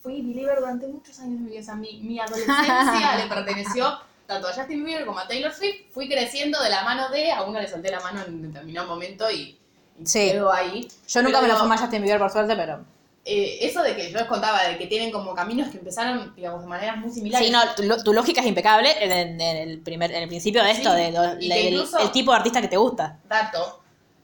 fui 0.02 0.22
believer 0.22 0.60
durante 0.60 0.86
muchos 0.86 1.18
años 1.18 1.38
de 1.38 1.44
mi 1.44 1.50
vida. 1.50 1.60
O 1.60 1.64
sea, 1.64 1.74
mi, 1.74 1.98
mi 2.00 2.20
adolescencia 2.20 3.16
le 3.16 3.26
perteneció 3.26 3.98
tanto 4.26 4.48
a 4.48 4.52
Justin 4.52 4.84
Bieber 4.84 5.04
como 5.04 5.18
a 5.18 5.26
Taylor 5.26 5.52
Swift. 5.52 5.92
Fui 5.92 6.08
creciendo 6.08 6.62
de 6.62 6.70
la 6.70 6.84
mano 6.84 7.08
de, 7.08 7.32
a 7.32 7.42
uno 7.42 7.60
le 7.60 7.68
solté 7.68 7.90
la 7.90 8.00
mano 8.00 8.22
en 8.26 8.42
determinado 8.42 8.86
momento 8.86 9.28
y, 9.30 9.58
y 9.98 10.06
Sí. 10.06 10.30
quedó 10.30 10.52
ahí. 10.52 10.88
Yo 11.08 11.22
nunca 11.22 11.40
me 11.40 11.48
lo 11.48 11.54
Pero, 11.54 11.64
fumé 11.64 11.74
a 11.74 11.78
Justin 11.78 12.02
Bieber 12.02 12.20
por 12.20 12.30
suerte, 12.30 12.54
pero... 12.54 12.84
eh, 13.26 13.58
eso 13.66 13.82
de 13.82 13.96
que 13.96 14.10
yo 14.10 14.18
les 14.18 14.26
contaba, 14.28 14.62
de 14.68 14.78
que 14.78 14.86
tienen 14.86 15.10
como 15.10 15.34
caminos 15.34 15.68
que 15.70 15.78
empezaron, 15.78 16.34
digamos, 16.36 16.60
de 16.62 16.68
maneras 16.68 16.96
muy 16.96 17.10
similares. 17.10 17.46
Sí, 17.48 17.52
no, 17.52 17.60
tu, 17.74 18.02
tu 18.04 18.12
lógica 18.12 18.40
es 18.40 18.46
impecable 18.46 18.90
en, 19.04 19.10
en- 19.12 19.40
en 19.40 19.56
el 19.68 19.80
primer, 19.80 20.12
en 20.12 20.22
el 20.22 20.28
principio 20.28 20.62
de 20.62 20.70
esto, 20.70 20.90
Sí, 20.94 20.96
de 21.02 21.10
lo- 21.12 21.40
y 21.40 21.48
la- 21.48 21.54
que 21.56 21.68
el- 21.68 22.10
tipo 22.12 22.30
de 22.30 22.36
artista 22.36 22.60
que 22.60 22.68
te 22.68 22.76
gusta. 22.76 23.18
dato, 23.28 23.82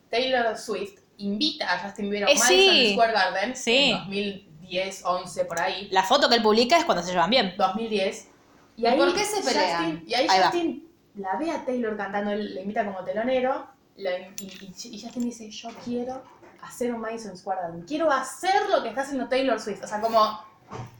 Taylor 0.08 0.56
Swift 0.56 1.00
invita 1.18 1.72
a 1.72 1.78
Justin 1.80 2.10
Bieber 2.10 2.28
a 2.28 2.32
Eh, 2.32 2.36
Madison 2.38 2.74
sí. 2.74 2.92
Square 2.92 3.12
Garden 3.12 3.56
Sí. 3.56 3.90
en 3.90 3.98
2010, 3.98 5.02
11, 5.04 5.44
por 5.46 5.60
ahí. 5.60 5.88
La 5.90 6.02
foto 6.02 6.28
que 6.28 6.36
él 6.36 6.42
publica 6.42 6.76
es 6.78 6.84
cuando 6.84 7.02
se 7.02 7.10
llevan 7.12 7.30
bien. 7.30 7.54
2010. 7.58 8.28
Y 8.76 8.82
¿Y 8.82 8.86
ahí 8.86 8.96
por 8.98 9.14
qué 9.14 9.24
se 9.24 9.42
pelean? 9.42 9.84
Justin- 10.00 10.04
y 10.08 10.14
ahí, 10.14 10.26
Ahí 10.28 10.38
va. 10.40 10.44
Justin 10.46 10.88
la 11.16 11.36
ve 11.38 11.50
a 11.50 11.64
Taylor 11.64 11.96
cantando, 11.96 12.30
él 12.30 12.54
le 12.54 12.62
invita 12.62 12.84
como 12.86 13.04
telonero, 13.04 13.66
la- 13.96 14.18
y, 14.18 14.34
y- 14.40 14.88
y 14.96 15.00
Justin 15.02 15.24
dice, 15.24 15.50
yo 15.50 15.68
quiero 15.84 16.22
hacer 16.62 16.92
un 16.94 17.00
Madison 17.00 17.36
Square 17.36 17.60
Garden, 17.62 17.82
quiero 17.82 18.10
hacer 18.10 18.68
lo 18.70 18.82
que 18.82 18.88
está 18.88 19.02
haciendo 19.02 19.28
Taylor 19.28 19.60
Swift. 19.60 19.82
O 19.84 19.86
sea, 19.86 20.00
como, 20.00 20.42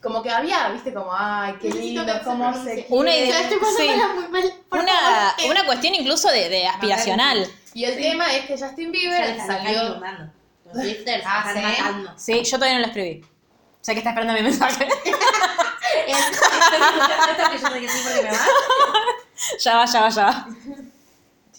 como 0.01 0.21
que 0.21 0.29
había, 0.29 0.69
viste, 0.69 0.93
como, 0.93 1.09
ay, 1.11 1.55
qué 1.61 1.69
lindo, 1.69 2.05
se 2.05 2.23
cómo 2.23 2.53
se 2.53 2.85
Una 2.89 3.11
quiere". 3.11 3.25
idea- 3.27 3.49
sí. 3.77 3.87
muy 4.15 4.27
mal. 4.27 4.53
Una, 4.71 4.93
favor, 5.37 5.51
una 5.51 5.65
cuestión 5.65 5.95
incluso 5.95 6.29
de, 6.29 6.49
de 6.49 6.67
aspiracional. 6.67 7.47
Y 7.73 7.85
el 7.85 7.95
tema 7.99 8.33
es 8.35 8.45
que 8.45 8.57
Justin 8.57 8.91
Bieber 8.91 9.23
están 9.31 9.47
salió... 9.47 9.99
Los 10.65 10.83
Swifters 10.83 11.23
Ah, 11.25 11.43
están 11.47 11.55
¿sí? 11.75 11.81
matando. 11.81 12.11
Sí, 12.17 12.43
yo 12.43 12.57
todavía 12.57 12.75
no 12.75 12.81
lo 12.81 12.87
escribí. 12.87 13.25
Sé 13.81 13.93
que 13.93 13.99
está 13.99 14.11
esperando 14.11 14.33
mi 14.33 14.41
mensaje. 14.43 14.87
Ya 19.59 19.75
va, 19.77 19.85
ya 19.85 20.01
va, 20.01 20.09
ya 20.09 20.25
va. 20.25 20.47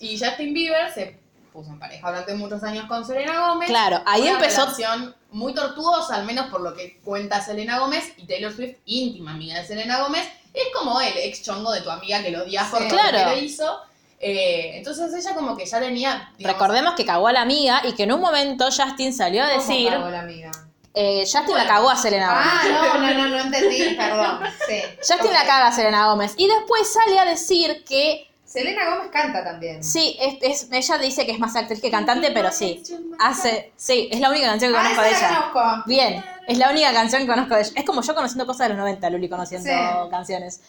Y 0.01 0.19
Justin 0.19 0.55
Bieber 0.55 0.93
se 0.93 1.19
puso 1.55 1.71
en 1.71 1.79
pareja 1.79 2.07
durante 2.09 2.35
muchos 2.35 2.63
años 2.65 2.87
con 2.87 3.05
Selena 3.07 3.49
Gómez. 3.49 3.69
Claro, 3.69 4.03
ahí 4.05 4.23
Una 4.23 4.33
empezó- 4.33 4.63
relación 4.65 5.15
muy 5.31 5.55
tortuosa, 5.55 6.17
al 6.17 6.25
menos 6.27 6.49
por 6.51 6.61
lo 6.61 6.75
que 6.75 7.01
cuenta 7.05 7.41
Selena 7.41 7.79
Gómez 7.79 8.13
y 8.19 8.27
Taylor 8.27 8.53
Swift, 8.55 8.77
íntima 8.85 9.31
amiga 9.31 9.61
de 9.61 9.67
Selena 9.67 10.01
Gómez, 10.03 10.27
es 10.53 10.65
como 10.77 11.01
el 11.01 11.17
ex 11.17 11.43
chongo 11.43 11.71
de 11.73 11.81
tu 11.81 11.91
amiga 11.91 12.23
que 12.23 12.31
lo 12.33 12.43
odias 12.43 12.69
por 12.69 12.83
Sí. 12.83 12.89
todo 12.89 13.01
lo 13.03 13.25
que 13.33 13.39
hizo. 13.39 13.81
Eh, 14.21 14.73
entonces 14.79 15.13
ella 15.15 15.35
como 15.35 15.57
que 15.57 15.65
ya 15.67 15.79
tenía... 15.81 16.33
digamos, 16.39 16.59
Recordemos 16.59 16.95
que 16.95 17.05
cagó 17.07 17.29
a 17.29 17.33
la 17.33 17.43
amiga 17.43 17.83
y 17.85 17.93
que 17.93 18.03
en 18.05 18.13
un 18.13 18.21
momento 18.21 18.67
Justin 18.67 19.13
salió 19.15 19.45
a 19.45 19.49
¿Cómo 19.49 19.61
decir. 19.61 19.91
cagó 19.91 20.09
la 20.11 20.21
amiga? 20.21 20.51
eh, 20.95 21.21
Justin 21.23 21.43
Bueno. 21.47 21.65
la 21.65 21.67
cagó 21.69 21.91
a 21.91 21.97
Selena 21.97 22.29
Gómez. 22.31 22.47
Ah, 22.51 22.63
no, 22.69 22.99
no, 23.01 23.15
no, 23.15 23.29
no 23.29 23.39
entendí, 23.39 23.95
perdón. 23.97 24.41
Sí. 24.69 24.81
Justin 25.09 25.33
la 25.33 25.45
caga 25.47 25.67
a 25.69 25.73
Selena 25.73 26.07
Gómez. 26.09 26.35
Y 26.37 26.47
después 26.49 26.93
sale 26.93 27.19
a 27.19 27.25
decir 27.25 27.85
que 27.85 28.29
Selena 28.55 28.89
Gómez 28.95 29.11
canta 29.13 29.43
también. 29.43 29.83
sí, 29.83 30.17
es, 30.21 30.37
es- 30.43 30.69
ella 30.73 30.99
dice 30.99 31.27
que 31.27 31.33
es 31.33 31.39
más 31.41 31.57
actriz 31.57 31.81
que 31.81 31.91
cantante, 31.91 32.31
pero 32.31 32.53
sí. 32.53 32.83
Hace, 33.19 33.73
sí, 33.77 34.09
es 34.13 34.21
la 34.21 34.31
única 34.31 34.47
canción 34.47 34.71
que 34.73 34.79
Ah, 34.79 34.83
conozco 34.83 35.03
de 35.03 35.11
la 35.11 35.19
ella. 35.19 35.51
conozco. 35.53 35.83
Bien, 35.87 36.25
es 36.47 36.59
la 36.59 36.71
única 36.71 36.93
canción 36.93 37.23
que 37.23 37.29
conozco 37.29 37.55
de 37.57 37.61
ella. 37.63 37.73
Es 37.75 37.85
como 37.85 38.03
yo 38.03 38.15
conociendo 38.15 38.47
cosas 38.47 38.69
de 38.69 38.75
los 38.75 38.79
90, 38.79 39.11
Luli 39.11 39.29
conociendo 39.29 39.69
Sí. 39.69 40.11
canciones. 40.11 40.61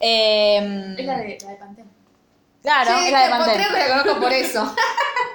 Eh, 0.00 0.94
Es 0.98 1.04
la 1.06 1.18
de, 1.18 1.38
la 1.44 1.50
de 1.50 1.56
Pantera. 1.56 1.88
Claro, 2.62 2.90
Sí, 2.98 3.04
es 3.06 3.12
la 3.12 3.24
de 3.24 3.28
Pantera. 3.30 3.54
creo 3.56 3.68
que 3.68 3.78
la 3.88 3.88
conozco 4.02 4.20
por 4.20 4.32
eso. 4.32 4.74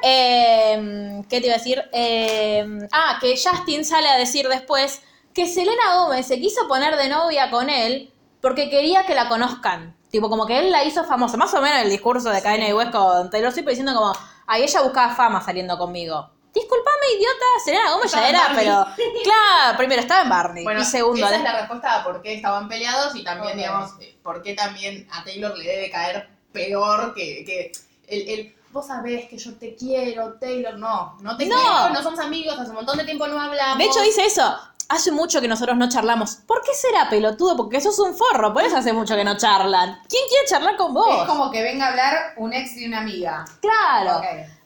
Eh, 0.01 1.21
¿Qué 1.29 1.41
te 1.41 1.47
iba 1.47 1.55
a 1.55 1.57
decir? 1.57 1.83
Eh, 1.91 2.65
ah, 2.93 3.17
que 3.19 3.35
Justin 3.35 3.83
sale 3.83 4.07
a 4.07 4.17
decir 4.17 4.47
después 4.47 5.01
que 5.33 5.45
Selena 5.45 5.95
Gómez 5.95 6.25
se 6.25 6.39
quiso 6.39 6.67
poner 6.69 6.95
de 6.95 7.09
novia 7.09 7.49
con 7.51 7.69
él 7.69 8.09
porque 8.41 8.69
quería 8.69 9.05
que 9.05 9.13
la 9.13 9.27
conozcan. 9.27 9.95
Tipo, 10.11 10.29
como 10.29 10.45
que 10.45 10.57
él 10.57 10.71
la 10.71 10.83
hizo 10.83 11.03
famosa. 11.03 11.37
Más 11.37 11.53
o 11.53 11.61
menos 11.61 11.81
el 11.81 11.89
discurso 11.89 12.29
de 12.29 12.41
Kanye 12.41 12.73
West 12.73 12.91
con 12.91 13.29
Taylor 13.29 13.51
Swift 13.51 13.67
diciendo 13.67 13.93
como, 13.93 14.13
ay, 14.47 14.63
ella 14.63 14.81
buscaba 14.81 15.13
fama 15.15 15.41
saliendo 15.41 15.77
conmigo. 15.77 16.29
Disculpame, 16.51 17.05
idiota, 17.15 17.45
Selena 17.63 17.91
Gómez 17.91 18.11
ya 18.11 18.27
era, 18.27 18.41
pero... 18.55 18.85
Claro, 19.23 19.77
primero 19.77 20.01
estaba 20.01 20.23
en 20.23 20.29
Barney. 20.29 20.63
Bueno, 20.63 20.81
y 20.81 20.85
segundo, 20.85 21.25
esa 21.25 21.35
es 21.35 21.43
la 21.43 21.59
respuesta 21.59 21.95
a 21.95 22.03
por 22.03 22.23
qué 22.23 22.33
estaban 22.33 22.67
peleados 22.67 23.15
y 23.15 23.23
también, 23.23 23.55
digamos, 23.55 23.91
eh, 23.99 24.17
por 24.23 24.41
qué 24.41 24.55
también 24.55 25.07
a 25.11 25.23
Taylor 25.23 25.55
le 25.55 25.63
debe 25.63 25.91
caer 25.91 26.27
peor 26.51 27.13
que, 27.13 27.45
que 27.45 27.71
el, 28.07 28.27
el, 28.29 28.55
vos 28.71 28.87
sabés 28.87 29.29
que 29.29 29.37
yo 29.37 29.53
te 29.57 29.75
quiero, 29.75 30.33
Taylor, 30.39 30.75
no, 30.79 31.17
no 31.21 31.37
te 31.37 31.45
No. 31.45 31.55
quiero, 31.55 31.89
no 31.93 32.01
somos 32.01 32.19
amigos, 32.19 32.57
hace 32.57 32.69
un 32.71 32.77
montón 32.77 32.97
de 32.97 33.03
tiempo 33.05 33.27
no 33.27 33.39
hablamos. 33.39 33.77
De 33.77 33.85
hecho, 33.85 34.01
dice 34.01 34.25
eso. 34.25 34.57
Hace 34.89 35.11
mucho 35.11 35.39
que 35.39 35.47
nosotros 35.47 35.77
no 35.77 35.87
charlamos. 35.87 36.35
¿Por 36.47 36.61
qué 36.63 36.73
será 36.73 37.09
pelotudo? 37.09 37.55
Porque 37.55 37.79
sos 37.79 37.97
un 37.99 38.15
forro. 38.15 38.51
Por 38.53 38.63
eso 38.63 38.75
hace 38.77 38.91
mucho 38.91 39.15
que 39.15 39.23
no 39.23 39.37
charlan. 39.37 40.01
¿Quién 40.09 40.23
quiere 40.27 40.47
charlar 40.47 40.75
con 40.77 40.93
vos? 40.93 41.21
Es 41.21 41.27
como 41.27 41.51
que 41.51 41.61
venga 41.61 41.85
a 41.85 41.89
hablar 41.89 42.33
un 42.37 42.51
ex 42.53 42.75
y 42.75 42.85
una 42.87 42.99
amiga. 42.99 43.45
Claro. 43.61 44.21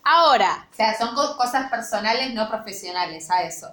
Ahora, 0.06 0.68
O 0.72 0.76
sea, 0.76 0.98
son 0.98 1.14
co- 1.16 1.38
cosas 1.38 1.70
personales, 1.70 2.34
no 2.34 2.50
profesionales, 2.50 3.30
a 3.30 3.44
eso. 3.44 3.68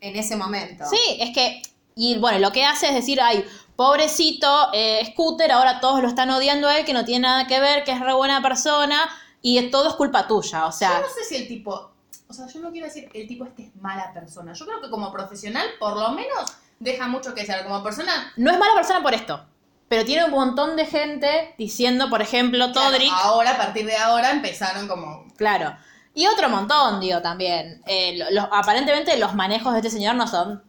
En 0.00 0.16
ese 0.16 0.36
momento. 0.36 0.84
sí, 0.86 1.16
es 1.20 1.34
que. 1.34 1.62
Y 1.96 2.18
bueno, 2.18 2.38
lo 2.38 2.52
que 2.52 2.64
hace 2.64 2.88
es 2.88 2.94
decir, 2.94 3.20
ay, 3.20 3.44
pobrecito, 3.74 4.68
eh, 4.72 5.02
Scooter, 5.12 5.50
ahora 5.50 5.80
todos 5.80 6.00
lo 6.00 6.06
están 6.08 6.30
odiando 6.30 6.68
a 6.68 6.76
él, 6.78 6.84
que 6.84 6.92
no 6.92 7.04
tiene 7.04 7.26
nada 7.26 7.46
que 7.48 7.58
ver, 7.58 7.82
que 7.84 7.92
es 7.92 8.00
re 8.00 8.12
buena 8.12 8.40
persona, 8.42 9.08
y 9.42 9.60
todo 9.70 9.88
es 9.88 9.94
culpa 9.94 10.26
tuya. 10.28 10.66
O 10.66 10.70
Yo 10.70 10.72
sea, 10.72 11.00
no 11.00 11.08
sé 11.08 11.24
si 11.24 11.36
el 11.36 11.48
tipo, 11.48 11.90
o 12.28 12.32
sea, 12.32 12.46
yo 12.46 12.60
no 12.60 12.70
quiero 12.70 12.86
decir 12.86 13.08
el 13.14 13.26
tipo 13.26 13.44
este 13.44 13.64
es 13.64 13.76
mala 13.76 14.12
persona. 14.12 14.52
Yo 14.52 14.66
creo 14.66 14.80
que 14.80 14.90
como 14.90 15.10
profesional, 15.12 15.66
por 15.78 15.96
lo 15.96 16.10
menos, 16.10 16.52
deja 16.78 17.06
mucho 17.08 17.34
que 17.34 17.44
ser. 17.46 17.64
Como 17.64 17.82
persona, 17.82 18.32
no 18.36 18.50
es 18.50 18.58
mala 18.58 18.74
persona 18.74 19.02
por 19.02 19.14
esto. 19.14 19.44
Pero 19.88 20.04
tiene 20.04 20.24
un 20.26 20.32
montón 20.32 20.76
de 20.76 20.84
gente 20.84 21.54
diciendo, 21.56 22.10
por 22.10 22.20
ejemplo, 22.20 22.70
claro, 22.72 22.90
Todrick. 22.90 23.10
ahora, 23.14 23.52
a 23.52 23.56
partir 23.56 23.86
de 23.86 23.96
ahora, 23.96 24.30
empezaron 24.32 24.86
como... 24.86 25.26
Claro. 25.38 25.74
Y 26.12 26.26
otro 26.26 26.50
montón, 26.50 27.00
digo, 27.00 27.22
también. 27.22 27.80
Eh, 27.86 28.16
lo- 28.18 28.30
los- 28.32 28.48
aparentemente 28.52 29.16
los 29.16 29.34
manejos 29.34 29.72
de 29.72 29.78
este 29.78 29.90
señor 29.90 30.14
no 30.16 30.26
son 30.26 30.62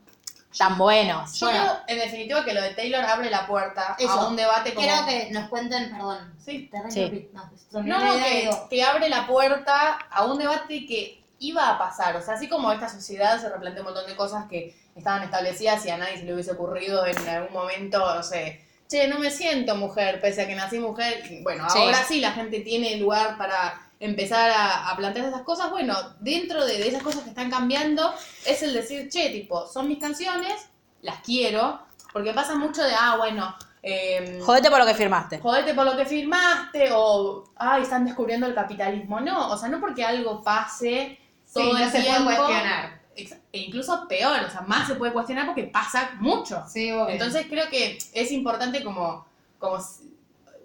tan 0.58 0.78
buenos. 0.78 1.34
Yo 1.38 1.48
Bueno. 1.48 1.64
creo, 1.64 1.78
en 1.88 1.98
definitiva, 2.00 2.46
que 2.46 2.54
lo 2.54 2.62
de 2.62 2.70
Taylor 2.70 3.04
abre 3.04 3.30
la 3.30 3.46
puerta 3.46 3.96
Eso. 4.00 4.10
a 4.10 4.28
un 4.30 4.36
debate 4.38 4.74
como... 4.74 4.88
Quiero 4.88 5.06
que 5.06 5.30
nos 5.32 5.50
cuenten, 5.50 5.92
perdón. 5.92 6.34
Sí. 6.44 6.70
Te 6.72 6.78
Sí. 6.90 7.02
reinterrumpí. 7.06 7.30
No, 7.74 7.84
No, 7.84 8.00
no, 8.06 8.24
que, 8.24 8.50
que 8.70 8.84
abre 8.84 9.10
la 9.10 9.28
puerta 9.28 10.00
a 10.10 10.26
un 10.26 10.38
debate 10.38 10.86
que 10.88 11.19
iba 11.40 11.70
a 11.70 11.78
pasar. 11.78 12.16
O 12.16 12.22
sea, 12.22 12.36
así 12.36 12.48
como 12.48 12.72
esta 12.72 12.90
sociedad 12.90 13.40
se 13.40 13.50
replanteó 13.50 13.82
un 13.84 13.88
montón 13.94 14.08
de 14.08 14.16
cosas 14.16 14.46
que 14.50 14.76
estaban 14.96 15.24
establecidas 15.24 15.86
y 15.86 15.90
a 15.90 15.98
nadie 15.98 16.18
se 16.18 16.24
le 16.26 16.34
hubiese 16.34 16.52
ocurrido 16.52 17.06
en 17.06 17.18
algún 17.30 17.54
momento, 17.54 18.00
no 18.16 18.22
sé, 18.24 18.62
che, 18.90 19.08
no 19.08 19.20
me 19.20 19.32
siento 19.32 19.76
mujer, 19.76 20.20
pese 20.20 20.42
a 20.44 20.48
que 20.48 20.56
nací 20.56 20.80
mujer. 20.80 21.24
Bueno, 21.44 21.70
Sí. 21.70 21.80
ahora 21.80 22.04
sí 22.04 22.20
la 22.20 22.32
gente 22.32 22.60
tiene 22.62 22.98
lugar 22.98 23.38
para 23.38 23.82
empezar 24.00 24.50
a, 24.52 24.90
a 24.90 24.96
plantear 24.98 25.26
esas 25.28 25.42
cosas. 25.44 25.70
Bueno, 25.72 25.96
dentro 26.20 26.66
de, 26.66 26.78
de 26.78 26.88
esas 26.88 27.04
cosas 27.04 27.24
que 27.24 27.30
están 27.30 27.50
cambiando, 27.50 28.14
es 28.46 28.62
el 28.64 28.74
decir, 28.74 29.10
che, 29.10 29.30
tipo, 29.30 29.68
son 29.68 29.88
mis 29.88 30.00
canciones, 30.00 30.54
las 31.02 31.20
quiero, 31.22 31.80
porque 32.12 32.34
pasa 32.34 32.56
mucho 32.56 32.84
de, 32.84 32.94
ah, 32.98 33.16
bueno, 33.18 33.56
eh, 33.82 34.42
Jodete 34.46 34.70
por 34.70 34.80
lo 34.80 34.86
que 34.86 34.94
firmaste. 34.94 35.40
jodete 35.40 35.74
por 35.74 35.86
lo 35.86 35.96
que 35.96 36.06
firmaste 36.06 36.90
o 36.92 37.46
ay 37.56 37.84
están 37.84 38.04
descubriendo 38.04 38.46
el 38.46 38.54
capitalismo 38.54 39.22
no 39.22 39.50
o 39.52 39.58
sea 39.58 39.70
no 39.70 39.80
porque 39.80 40.04
algo 40.04 40.44
pase 40.44 41.18
Sí, 41.52 41.54
todo 41.56 41.74
no 41.74 41.80
el 41.80 41.90
se 41.90 42.02
puede 42.04 42.24
cuestionar. 42.26 43.02
e 43.52 43.58
incluso 43.60 44.08
peor 44.08 44.40
o 44.46 44.50
sea 44.50 44.62
más 44.62 44.88
se 44.88 44.96
puede 44.96 45.12
cuestionar 45.12 45.46
porque 45.48 45.64
pasa 45.64 46.12
mucho 46.20 46.64
Sí, 46.72 46.92
obvio. 46.92 47.10
entonces 47.10 47.48
creo 47.50 47.68
que 47.70 47.98
es 48.14 48.32
importante 48.32 48.84
como 48.84 49.26
como 49.58 49.78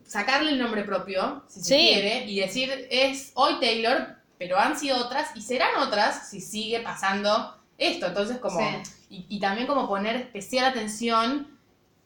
sacarle 0.07 0.51
el 0.53 0.59
nombre 0.59 0.85
propio 0.85 1.43
si 1.49 1.61
se 1.61 1.67
Sí. 1.77 1.89
quiere 1.93 2.27
y 2.27 2.39
decir 2.41 2.87
es 2.91 3.33
hoy 3.35 3.59
Taylor 3.61 4.17
pero 4.39 4.59
han 4.59 4.79
sido 4.79 4.99
otras 4.99 5.31
y 5.35 5.41
serán 5.43 5.77
otras 5.79 6.29
si 6.29 6.41
sigue 6.41 6.81
pasando 6.81 7.57
esto 7.79 8.07
entonces 8.07 8.39
como 8.39 8.61
Sí. 8.61 8.93
y, 9.11 9.27
y 9.37 9.41
también 9.41 9.67
como 9.67 9.89
poner 9.89 10.15
especial 10.17 10.67
atención 10.67 11.59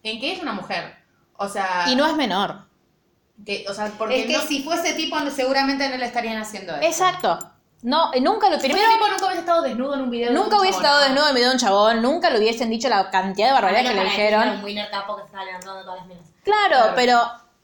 en 0.02 0.20
que 0.20 0.32
es 0.32 0.40
una 0.40 0.52
mujer 0.52 0.94
o 1.36 1.48
sea 1.48 1.84
Y 1.88 1.96
no 1.96 2.06
es 2.06 2.14
menor. 2.16 2.66
que, 3.44 3.66
o 3.68 3.74
sea, 3.74 3.92
porque 3.98 4.20
es 4.20 4.26
que 4.26 4.32
no, 4.32 4.40
si 4.42 4.62
fuese 4.62 4.94
tipo, 4.94 5.16
seguramente 5.30 5.88
no 5.88 5.96
le 5.96 6.06
estarían 6.06 6.38
haciendo 6.38 6.74
eso. 6.74 6.82
Exacto. 6.84 7.38
No, 7.82 8.10
nunca 8.20 8.50
lo 8.50 8.58
primero 8.58 8.80
tipo 8.90 9.06
nunca 9.08 9.24
hubiese 9.26 9.40
estado 9.40 9.62
desnudo 9.62 9.94
en 9.94 10.00
un 10.02 10.10
video. 10.10 10.28
de 10.30 10.34
Nunca 10.34 10.56
un 10.56 10.60
hubiese 10.62 10.78
chabón. 10.80 10.86
estado 10.96 11.04
desnudo 11.04 11.28
en 11.28 11.34
medio 11.34 11.46
de 11.48 11.52
un 11.54 11.58
chabón, 11.60 12.02
nunca 12.02 12.30
le 12.30 12.38
hubiesen 12.38 12.70
dicho 12.70 12.88
la 12.88 13.08
cantidad 13.10 13.46
de 13.48 13.52
barbaridades 13.52 13.88
que 13.90 13.94
le 13.96 14.04
dijeron. 14.04 14.48
Un 14.48 14.64
winner 14.64 14.90
capo 14.90 15.14
que 15.16 15.22
se 15.22 15.26
estaba 15.26 15.44
levantando 15.44 15.82
todas 15.82 15.98
las 15.98 16.06
minas. 16.08 16.26
Claro, 16.42 16.68
Claro. 16.76 16.92
pero 16.96 17.20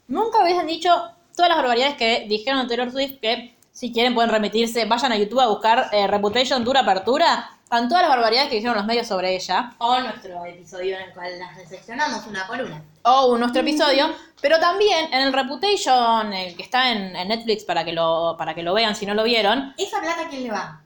nunca 0.08 0.38
hubiesen 0.42 0.66
dicho 0.68 0.90
todas 1.36 1.48
las 1.48 1.58
barbaridades 1.58 1.96
que 1.96 2.26
dijeron 2.28 2.62
de 2.62 2.68
Taylor 2.68 2.92
Swift 2.92 3.18
que 3.20 3.56
si 3.72 3.92
quieren 3.92 4.14
pueden 4.14 4.30
remitirse, 4.30 4.84
vayan 4.84 5.10
a 5.10 5.16
YouTube 5.16 5.40
a 5.40 5.48
buscar 5.48 5.88
eh, 5.90 6.06
Reputation 6.06 6.62
Dura 6.64 6.80
Apertura, 6.80 7.50
con 7.68 7.88
todas 7.88 8.02
las 8.02 8.10
barbaridades 8.10 8.48
que 8.50 8.56
dijeron 8.56 8.76
los 8.76 8.86
medios 8.86 9.06
sobre 9.06 9.34
ella, 9.34 9.72
O 9.78 9.98
nuestro 10.00 10.44
episodio 10.44 10.96
en 10.96 11.02
el 11.08 11.12
cual 11.14 11.38
las 11.38 11.56
reseccionamos 11.56 12.26
una 12.26 12.46
por 12.46 12.60
una. 12.62 12.82
o 13.02 13.36
nuestro 13.38 13.62
episodio, 13.62 14.14
pero 14.40 14.58
también 14.60 15.12
en 15.12 15.22
el 15.22 15.32
Reputation, 15.32 16.32
el 16.32 16.56
que 16.56 16.62
está 16.62 16.92
en, 16.92 17.16
en 17.16 17.28
Netflix 17.28 17.64
para 17.64 17.84
que, 17.84 17.92
lo, 17.92 18.36
para 18.38 18.54
que 18.54 18.62
lo 18.62 18.74
vean 18.74 18.94
si 18.94 19.06
no 19.06 19.14
lo 19.14 19.24
vieron, 19.24 19.74
¿Esa 19.76 20.00
plata 20.00 20.22
a 20.22 20.28
quién 20.28 20.44
le 20.44 20.50
va? 20.50 20.80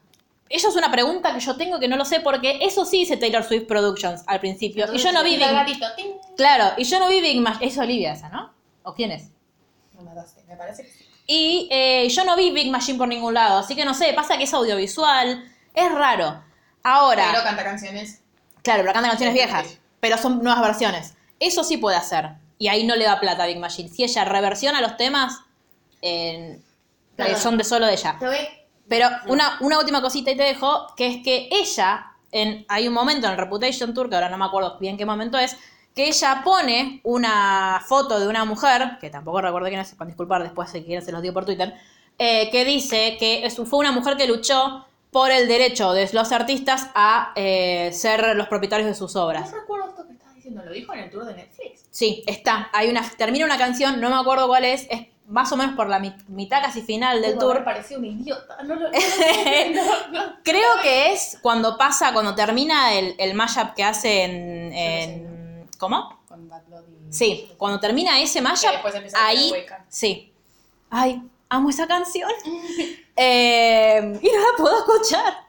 eso 0.50 0.68
es 0.70 0.76
una 0.76 0.90
pregunta 0.90 1.34
que 1.34 1.40
yo 1.40 1.56
tengo 1.58 1.78
que 1.78 1.88
no 1.88 1.96
lo 1.96 2.06
sé 2.06 2.20
porque 2.20 2.58
eso 2.62 2.86
sí 2.86 3.00
dice 3.00 3.18
Taylor 3.18 3.44
Swift 3.44 3.66
Productions 3.66 4.22
al 4.26 4.40
principio, 4.40 4.86
y 4.94 4.98
yo 4.98 5.12
no 5.12 5.22
vi 5.22 5.36
Big, 5.36 5.46
claro, 6.38 6.72
y 6.78 6.84
yo 6.84 6.98
no 6.98 7.08
vi 7.08 7.20
Big 7.20 7.38
Machine, 7.40 7.66
es 7.66 7.76
Olivia 7.76 8.12
esa, 8.14 8.30
¿no? 8.30 8.50
¿O 8.82 8.94
quién 8.94 9.10
es? 9.12 9.28
Me 9.94 10.04
mataste, 10.04 10.42
me 10.48 10.56
parece 10.56 10.84
que 10.84 10.90
sí. 10.90 11.04
Y 11.26 11.68
eh, 11.70 12.08
yo 12.08 12.24
no 12.24 12.34
vi 12.36 12.50
Big 12.52 12.70
Machine 12.70 12.96
por 12.96 13.08
ningún 13.08 13.34
lado, 13.34 13.58
así 13.58 13.76
que 13.76 13.84
no 13.84 13.92
sé, 13.92 14.14
pasa 14.14 14.38
que 14.38 14.44
es 14.44 14.54
audiovisual, 14.54 15.44
es 15.74 15.92
raro. 15.92 16.42
Ahora, 16.91 17.28
Pero 17.32 17.45
canta 17.45 17.64
canciones. 17.64 18.20
claro, 18.62 18.82
pero 18.82 18.93
canta 18.95 19.09
canciones 19.11 19.34
viejas, 19.34 19.78
pero 20.01 20.16
son 20.16 20.43
nuevas 20.43 20.62
versiones. 20.62 21.14
Eso 21.41 21.62
sí 21.64 21.76
puede 21.76 21.97
hacer. 21.97 22.30
Y 22.59 22.68
ahí 22.68 22.84
no 22.86 22.97
le 22.97 23.05
da 23.05 23.20
plata 23.20 23.43
a 23.45 23.47
Big 23.47 23.59
Machine. 23.59 23.89
Si 23.89 24.03
ella 24.05 24.24
reversiona 24.24 24.80
los 24.80 24.97
temas, 24.97 25.41
eh, 26.03 26.61
Claro. 27.16 27.36
son 27.36 27.59
de 27.59 27.64
solo 27.64 27.86
de 27.86 27.93
ella. 27.95 28.16
Pero 28.89 29.09
una, 29.26 29.59
una 29.61 29.78
última 29.78 30.01
cosita 30.01 30.30
y 30.30 30.36
te 30.36 30.45
dejo, 30.45 30.86
que 30.97 31.07
es 31.09 31.22
que 31.22 31.49
ella, 31.51 32.07
en, 32.32 32.64
hay 32.68 32.89
un 32.89 32.95
momento 32.95 33.26
en 33.26 33.32
el 33.32 33.39
Reputation 33.39 33.93
Tour, 33.93 34.09
que 34.09 34.14
ahora 34.14 34.28
no 34.30 34.39
me 34.39 34.45
acuerdo 34.47 34.78
bien 34.78 34.97
qué 34.97 35.05
momento 35.05 35.36
es, 35.39 35.57
que 35.95 36.09
ella 36.09 36.43
pone 36.45 37.01
una 37.05 37.82
foto 37.86 38.18
de 38.20 38.28
una 38.28 38.45
mujer, 38.45 38.99
que 39.01 39.11
tampoco 39.11 39.41
recuerdo 39.43 39.68
quién 39.68 39.80
es, 39.80 39.95
con 39.95 40.07
disculpar, 40.07 40.43
después 40.43 40.70
si 40.70 40.82
quieren 40.84 41.05
se 41.05 41.12
los 41.12 41.20
digo 41.22 41.34
por 41.34 41.45
Twitter, 41.45 41.74
eh, 42.18 42.49
que 42.51 42.64
dice 42.64 43.16
que 43.18 43.45
es- 43.45 43.57
fue 43.57 43.78
una 43.80 43.93
mujer 43.93 44.16
que 44.16 44.26
luchó 44.26 44.86
por 45.18 45.32
el 45.32 45.48
derecho 45.48 45.92
de 45.94 46.08
los 46.12 46.30
artistas 46.30 46.90
a 46.94 47.32
eh, 47.34 47.90
ser 47.92 48.36
los 48.36 48.46
propietarios 48.46 48.88
de 48.88 48.94
sus 48.94 49.16
obras. 49.16 49.50
No 49.50 49.58
recuerdo 49.62 49.88
esto 49.88 50.06
que 50.06 50.12
estás 50.12 50.32
diciendo, 50.36 50.62
lo 50.64 50.70
dijo 50.70 50.94
en 50.94 51.00
el 51.00 51.10
tour 51.10 51.24
de 51.24 51.34
Netflix. 51.34 51.86
Sí, 51.90 52.22
está. 52.24 52.70
Hay 52.72 52.88
una, 52.88 53.02
termina 53.16 53.44
una 53.44 53.58
canción, 53.58 54.00
no 54.00 54.10
me 54.10 54.14
acuerdo 54.14 54.46
cuál 54.46 54.64
es, 54.64 54.86
es 54.88 55.08
más 55.26 55.50
o 55.50 55.56
menos 55.56 55.74
por 55.74 55.88
la 55.88 55.98
mit- 55.98 56.24
mitad 56.28 56.62
casi 56.62 56.82
final 56.82 57.20
del 57.20 57.30
Debo 57.32 57.40
tour. 57.40 57.50
haber 57.56 57.64
parecido 57.64 57.98
un 57.98 58.06
idiota. 58.06 58.62
No 58.62 58.76
lo 58.76 58.90
no, 58.90 58.90
no. 60.12 60.34
Creo 60.44 60.68
que 60.84 61.12
es 61.12 61.36
cuando 61.42 61.76
pasa, 61.76 62.12
cuando 62.12 62.36
termina 62.36 62.94
el, 62.94 63.16
el 63.18 63.34
mashup 63.34 63.74
que 63.74 63.82
hace 63.82 64.22
en, 64.22 64.72
en- 64.72 65.68
¿Cómo? 65.78 66.20
Con 66.28 66.48
Bad 66.48 66.62
Blood 66.68 66.84
y- 67.08 67.12
Sí, 67.12 67.50
cuando 67.58 67.80
termina 67.80 68.20
ese 68.20 68.40
mashup, 68.40 68.70
ahí, 69.16 69.52
sí. 69.88 70.32
Ay, 70.90 71.20
amo 71.48 71.70
esa 71.70 71.88
canción. 71.88 72.30
Eh, 73.18 74.18
y 74.22 74.26
no 74.26 74.38
la 74.38 74.56
puedo 74.56 74.78
escuchar. 74.78 75.48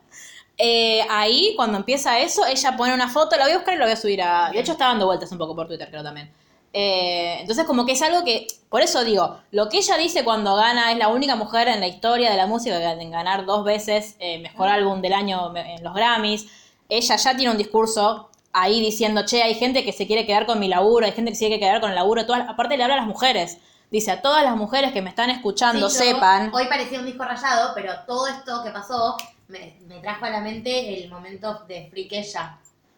Eh, 0.58 1.06
ahí, 1.10 1.54
cuando 1.56 1.78
empieza 1.78 2.20
eso, 2.20 2.46
ella 2.46 2.76
pone 2.76 2.94
una 2.94 3.08
foto, 3.08 3.38
la 3.38 3.46
voy 3.46 3.54
a 3.54 3.58
buscar 3.58 3.76
y 3.76 3.78
la 3.78 3.86
voy 3.86 3.94
a 3.94 3.98
subir 3.98 4.22
a... 4.22 4.50
De 4.52 4.60
hecho, 4.60 4.74
está 4.74 4.88
dando 4.88 5.06
vueltas 5.06 5.32
un 5.32 5.38
poco 5.38 5.56
por 5.56 5.68
Twitter, 5.68 5.88
creo 5.90 6.04
también. 6.04 6.30
Eh, 6.74 7.38
entonces, 7.40 7.66
como 7.66 7.86
que 7.86 7.94
es 7.94 8.02
algo 8.02 8.26
que... 8.26 8.48
Por 8.68 8.82
eso 8.82 9.06
digo, 9.06 9.40
lo 9.52 9.70
que 9.70 9.78
ella 9.78 9.98
dice 9.98 10.26
cuando 10.26 10.56
gana, 10.56 10.92
es 10.92 10.98
la 10.98 11.08
única 11.08 11.38
mujer 11.38 11.70
en 11.70 11.80
la 11.80 11.88
historia 11.88 12.30
de 12.30 12.36
la 12.36 12.46
música 12.46 12.92
en 12.92 13.12
ganar 13.12 13.46
dos 13.46 13.64
veces 13.64 14.16
eh, 14.20 14.40
Mejor 14.40 14.68
Álbum 14.68 15.02
del 15.02 15.14
Año 15.14 15.56
en 15.56 15.82
los 15.82 15.94
Grammys. 15.94 16.48
Ella 16.90 17.16
ya 17.16 17.38
tiene 17.38 17.52
un 17.52 17.58
discurso 17.58 18.30
ahí 18.52 18.82
diciendo, 18.82 19.26
che, 19.26 19.42
hay 19.42 19.56
gente 19.56 19.86
que 19.86 19.94
se 19.94 20.08
quiere 20.08 20.26
quedar 20.26 20.46
con 20.46 20.60
mi 20.60 20.68
laburo, 20.68 21.06
hay 21.06 21.14
gente 21.14 21.32
que 21.32 21.36
se 21.36 21.48
quiere 21.48 21.60
quedar 21.60 21.80
con 21.80 21.90
el 21.90 21.96
laburo. 21.96 22.26
Todas, 22.26 22.50
aparte 22.50 22.76
le 22.76 22.84
habla 22.84 22.96
a 22.96 23.00
las 23.00 23.08
mujeres. 23.08 23.60
Dice, 23.92 24.12
a 24.12 24.22
todas 24.22 24.44
las 24.44 24.56
mujeres 24.56 24.92
que 24.94 25.02
me 25.02 25.10
están 25.10 25.30
escuchando, 25.32 25.90
Sí, 25.90 25.98
yo- 25.98 26.14
sepan... 26.14 26.52
Hoy 26.54 26.68
parecía 26.68 27.00
un 27.00 27.06
disco 27.06 27.24
rayado, 27.24 27.72
pero 27.74 27.94
todo 28.06 28.28
esto 28.28 28.64
que 28.64 28.70
pasó 28.70 29.18
me, 29.48 29.78
me 29.88 30.00
trajo 30.00 30.26
a 30.26 30.30
la 30.30 30.42
mente 30.42 31.04
el 31.04 31.10
momento 31.10 31.64
de 31.68 31.88
Freak 31.90 32.12
ella. 32.12 32.58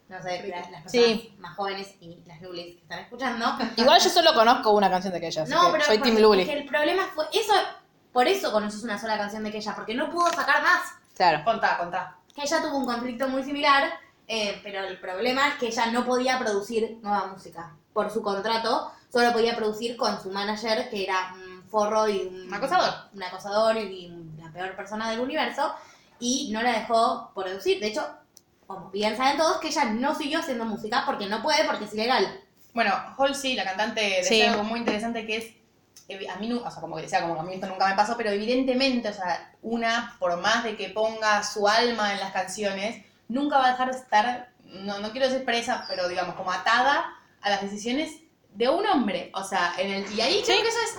No 0.10 0.22
sé, 0.22 0.46
la- 0.50 0.58
las 0.58 0.68
personas 0.84 0.92
Sí. 0.92 1.34
más 1.40 1.56
jóvenes 1.56 1.96
y 2.02 2.18
las 2.26 2.42
Lulis 2.42 2.76
que 2.76 2.82
están 2.82 3.00
escuchando. 3.00 3.46
Igual 3.78 4.02
yo 4.02 4.10
solo 4.10 4.34
conozco 4.34 4.72
una 4.72 4.90
canción 4.90 5.14
de 5.14 5.26
así 5.28 5.40
No, 5.50 5.72
pero 5.72 5.86
soy 5.86 5.98
porque- 6.00 6.12
Team 6.12 6.22
Luli. 6.22 6.50
el 6.50 6.66
problema 6.66 7.04
fue 7.16 7.26
eso. 7.32 7.54
Por 8.12 8.28
eso 8.28 8.52
conoces 8.52 8.84
una 8.84 9.00
sola 9.00 9.18
canción 9.18 9.42
de 9.44 9.58
ella, 9.58 9.74
porque 9.74 9.96
no 9.96 10.10
pudo 10.10 10.28
sacar 10.32 10.62
más. 10.62 10.82
Claro. 11.16 11.46
Contá, 11.46 11.78
contá. 11.78 12.18
Que 12.36 12.42
ella 12.42 12.62
tuvo 12.62 12.78
un 12.80 12.86
conflicto 12.86 13.30
muy 13.30 13.42
similar, 13.44 13.90
eh, 14.28 14.60
pero 14.62 14.84
el 14.84 15.00
problema 15.00 15.48
es 15.48 15.54
que 15.56 15.68
ella 15.68 15.86
no 15.88 16.04
podía 16.06 16.38
producir 16.38 16.98
nueva 17.02 17.28
música. 17.28 17.72
Por 17.94 18.10
su 18.12 18.22
contrato, 18.22 18.92
solo 19.12 19.34
podía 19.34 19.56
producir 19.56 19.98
con 19.98 20.22
su 20.22 20.30
manager, 20.32 20.90
que 20.90 21.04
era 21.04 21.34
un 21.36 21.64
forro 21.70 22.08
y 22.08 22.22
un, 22.22 22.48
Un 22.48 22.54
acosador. 22.54 22.94
Un 23.14 23.24
acosador 23.24 23.78
y 23.78 24.12
la 24.42 24.52
peor 24.52 24.76
persona 24.76 25.10
del 25.12 25.20
universo, 25.20 25.74
y 26.20 26.50
no 26.52 26.62
la 26.62 26.72
dejó 26.74 27.32
producir. 27.34 27.80
De 27.80 27.88
hecho, 27.88 28.08
como 28.68 28.90
bien 28.90 29.18
saben 29.18 29.38
todos, 29.38 29.58
que 29.60 29.68
ella 29.68 29.86
no 29.86 30.16
siguió 30.16 30.40
haciendo 30.40 30.66
música 30.66 31.04
porque 31.06 31.28
no 31.28 31.42
puede, 31.42 31.66
porque 31.66 31.86
es 31.86 31.94
ilegal. 31.94 32.40
Bueno, 32.74 32.94
Halsey, 33.18 33.56
la 33.56 33.66
cantante, 33.66 34.02
decía 34.02 34.24
Sí. 34.24 34.42
algo 34.44 34.64
muy 34.64 34.80
interesante 34.80 35.26
que 35.26 35.38
es, 35.38 35.54
a 36.30 36.40
mí, 36.40 36.52
o 36.54 36.72
sea, 36.72 36.82
como 36.82 36.96
que 36.96 37.02
decía, 37.04 37.22
como 37.22 37.34
que 37.36 37.40
a 37.42 37.44
mí 37.44 37.54
esto 37.56 37.68
nunca 37.68 37.88
me 37.88 37.96
pasó, 37.96 38.16
pero 38.16 38.30
evidentemente, 38.30 39.10
o 39.10 39.14
sea, 39.14 39.54
una, 39.62 40.16
por 40.20 40.38
más 40.40 40.64
de 40.64 40.78
que 40.78 40.90
ponga 40.90 41.44
su 41.44 41.68
alma 41.68 42.14
en 42.14 42.20
las 42.20 42.32
canciones, 42.32 43.04
nunca 43.28 43.58
va 43.58 43.68
a 43.68 43.72
dejar 43.72 43.92
de 43.92 43.98
estar, 43.98 44.50
no, 44.66 45.00
no 45.00 45.12
quiero 45.12 45.28
decir 45.28 45.44
presa, 45.46 45.86
pero 45.90 46.08
digamos, 46.08 46.36
como 46.36 46.52
atada 46.52 47.06
a 47.42 47.50
las 47.50 47.62
decisiones 47.62 48.22
de 48.54 48.70
un 48.70 48.86
hombre. 48.88 49.32
O 49.34 49.44
sea, 49.44 49.74
en 49.78 49.92
el, 49.92 50.14
y 50.14 50.22
ahí 50.22 50.42
creo 50.46 50.62
que 50.62 50.68
eso 50.68 50.80
es 50.86 50.96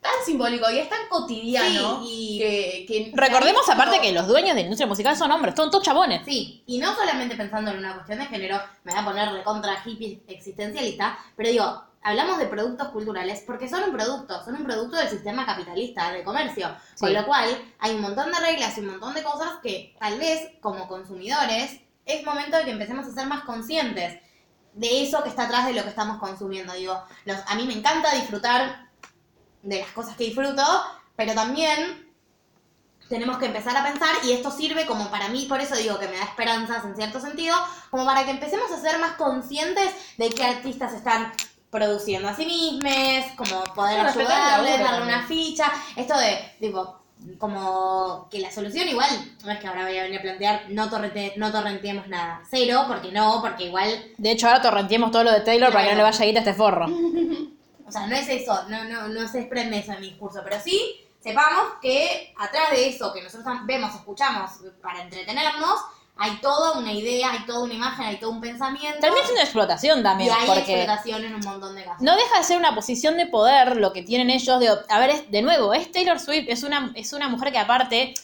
tan 0.00 0.12
simbólico 0.26 0.70
y 0.70 0.78
es 0.78 0.88
tan 0.88 1.08
cotidiano 1.08 2.02
Sí, 2.02 2.08
y- 2.34 2.38
que, 2.38 2.84
que- 2.86 3.12
Recordemos 3.14 3.66
aparte 3.70 4.00
que 4.00 4.12
los 4.12 4.26
dueños 4.26 4.50
de 4.50 4.56
la 4.56 4.60
industria 4.62 4.86
musical 4.86 5.16
son 5.16 5.30
hombres, 5.32 5.54
son 5.56 5.70
todos 5.70 5.84
chabones. 5.84 6.22
Sí, 6.26 6.62
y 6.66 6.78
no 6.78 6.94
solamente 6.94 7.36
pensando 7.36 7.70
en 7.70 7.78
una 7.78 7.94
cuestión 7.94 8.18
de 8.18 8.26
género, 8.26 8.58
me 8.84 8.92
voy 8.92 9.00
a 9.00 9.04
poner 9.04 9.32
recontra 9.32 9.78
hippie 9.84 10.22
existencialista, 10.28 11.18
pero 11.36 11.48
digo, 11.48 11.82
hablamos 12.02 12.36
de 12.38 12.44
productos 12.46 12.88
culturales 12.88 13.42
porque 13.46 13.66
son 13.66 13.82
un 13.84 13.92
producto, 13.92 14.44
son 14.44 14.56
un 14.56 14.64
producto 14.64 14.96
del 14.96 15.08
sistema 15.08 15.46
capitalista, 15.46 16.12
de 16.12 16.22
comercio, 16.22 16.68
con 17.00 17.08
Sí. 17.08 17.14
lo 17.14 17.24
cual 17.24 17.48
hay 17.78 17.94
un 17.94 18.02
montón 18.02 18.30
de 18.30 18.38
reglas 18.40 18.76
y 18.76 18.80
un 18.80 18.88
montón 18.88 19.14
de 19.14 19.22
cosas 19.22 19.52
que 19.62 19.96
tal 19.98 20.18
vez 20.18 20.50
como 20.60 20.86
consumidores 20.86 21.80
es 22.04 22.26
momento 22.26 22.58
de 22.58 22.64
que 22.64 22.70
empecemos 22.72 23.06
a 23.06 23.10
ser 23.14 23.26
más 23.26 23.44
conscientes 23.44 24.20
de 24.74 25.02
eso 25.02 25.22
que 25.22 25.28
está 25.28 25.44
atrás 25.44 25.66
de 25.66 25.72
lo 25.72 25.82
que 25.82 25.88
estamos 25.90 26.18
consumiendo. 26.18 26.72
Digo, 26.74 27.02
los, 27.24 27.38
a 27.46 27.54
mí 27.54 27.66
me 27.66 27.74
encanta 27.74 28.14
disfrutar 28.14 28.88
de 29.62 29.80
las 29.80 29.88
cosas 29.92 30.16
que 30.16 30.24
disfruto, 30.24 30.62
pero 31.16 31.32
también 31.34 32.12
tenemos 33.08 33.38
que 33.38 33.46
empezar 33.46 33.76
a 33.76 33.84
pensar 33.84 34.10
y 34.24 34.32
esto 34.32 34.50
sirve 34.50 34.86
como 34.86 35.10
para 35.10 35.28
mí, 35.28 35.46
por 35.46 35.60
eso 35.60 35.76
digo 35.76 35.98
que 35.98 36.08
me 36.08 36.16
da 36.16 36.24
esperanzas 36.24 36.84
en 36.84 36.96
cierto 36.96 37.20
sentido, 37.20 37.54
como 37.90 38.04
para 38.04 38.24
que 38.24 38.30
empecemos 38.30 38.70
a 38.72 38.80
ser 38.80 38.98
más 38.98 39.12
conscientes 39.12 39.92
de 40.16 40.30
qué 40.30 40.44
artistas 40.44 40.92
están 40.94 41.32
produciendo 41.70 42.28
a 42.28 42.34
sí 42.34 42.46
mismos, 42.46 43.30
como 43.36 43.62
poder 43.74 44.00
Sí, 44.12 44.18
ayudarles, 44.20 44.78
darle 44.80 44.84
también. 44.84 45.02
una 45.18 45.26
ficha, 45.26 45.70
esto 45.96 46.16
de, 46.18 46.56
tipo, 46.60 47.03
como 47.38 48.28
que 48.30 48.38
la 48.38 48.50
solución 48.50 48.88
igual, 48.88 49.08
no 49.44 49.50
es 49.50 49.58
que 49.58 49.66
ahora 49.66 49.84
voy 49.84 49.96
a 49.96 50.02
venir 50.02 50.18
a 50.18 50.22
plantear, 50.22 50.66
no, 50.70 50.90
torrente, 50.90 51.32
no 51.36 51.50
torrenteemos 51.50 52.08
nada. 52.08 52.42
Cero, 52.50 52.84
porque 52.86 53.12
no, 53.12 53.40
porque 53.40 53.64
igual 53.64 53.88
De 54.18 54.30
hecho, 54.30 54.46
ahora 54.46 54.62
torrenteemos 54.62 55.10
todo 55.10 55.24
lo 55.24 55.32
de 55.32 55.40
Taylor 55.40 55.72
para 55.72 55.84
que 55.84 55.90
no 55.90 55.96
le 55.96 56.02
vaya 56.02 56.22
a 56.22 56.26
ir 56.26 56.36
a 56.36 56.40
este 56.40 56.54
forro. 56.54 56.86
O 57.86 57.92
sea, 57.92 58.06
no 58.06 58.16
es 58.16 58.26
eso, 58.30 58.66
no, 58.70 58.84
no, 58.84 59.08
no 59.08 59.28
se 59.28 59.38
desprende 59.38 59.78
eso 59.78 59.92
en 59.92 60.00
mi 60.00 60.08
discurso, 60.08 60.40
pero 60.42 60.58
sí 60.58 61.04
sepamos 61.20 61.74
que 61.82 62.34
atrás 62.38 62.70
de 62.70 62.88
eso 62.88 63.12
que 63.12 63.22
nosotros 63.22 63.46
vemos, 63.66 63.94
escuchamos 63.94 64.50
para 64.82 65.02
entretenernos, 65.02 65.80
hay 66.16 66.36
toda 66.40 66.78
una 66.78 66.92
idea, 66.92 67.32
hay 67.32 67.44
toda 67.44 67.64
una 67.64 67.74
imagen, 67.74 68.06
hay 68.06 68.16
todo 68.18 68.30
un 68.30 68.40
pensamiento. 68.40 68.98
Termina 69.00 69.24
siendo 69.24 69.42
explotación 69.42 70.00
y 70.00 70.02
también, 70.04 70.32
hay 70.32 70.46
porque 70.46 70.82
explotación 70.82 71.24
en 71.24 71.34
un 71.34 71.40
montón 71.40 71.74
de 71.74 71.84
casos. 71.84 72.00
no 72.02 72.14
deja 72.16 72.38
de 72.38 72.44
ser 72.44 72.58
una 72.58 72.74
posición 72.74 73.16
de 73.16 73.26
poder 73.26 73.76
lo 73.76 73.92
que 73.92 74.02
tienen 74.02 74.30
ellos. 74.30 74.60
De, 74.60 74.68
a 74.88 74.98
ver, 74.98 75.10
es- 75.10 75.30
de 75.30 75.42
nuevo, 75.42 75.74
es 75.74 75.90
Taylor 75.90 76.20
Swift, 76.20 76.46
es 76.48 76.62
una, 76.62 76.92
es 76.94 77.12
una 77.12 77.28
mujer 77.28 77.50
que 77.52 77.58
aparte, 77.58 78.14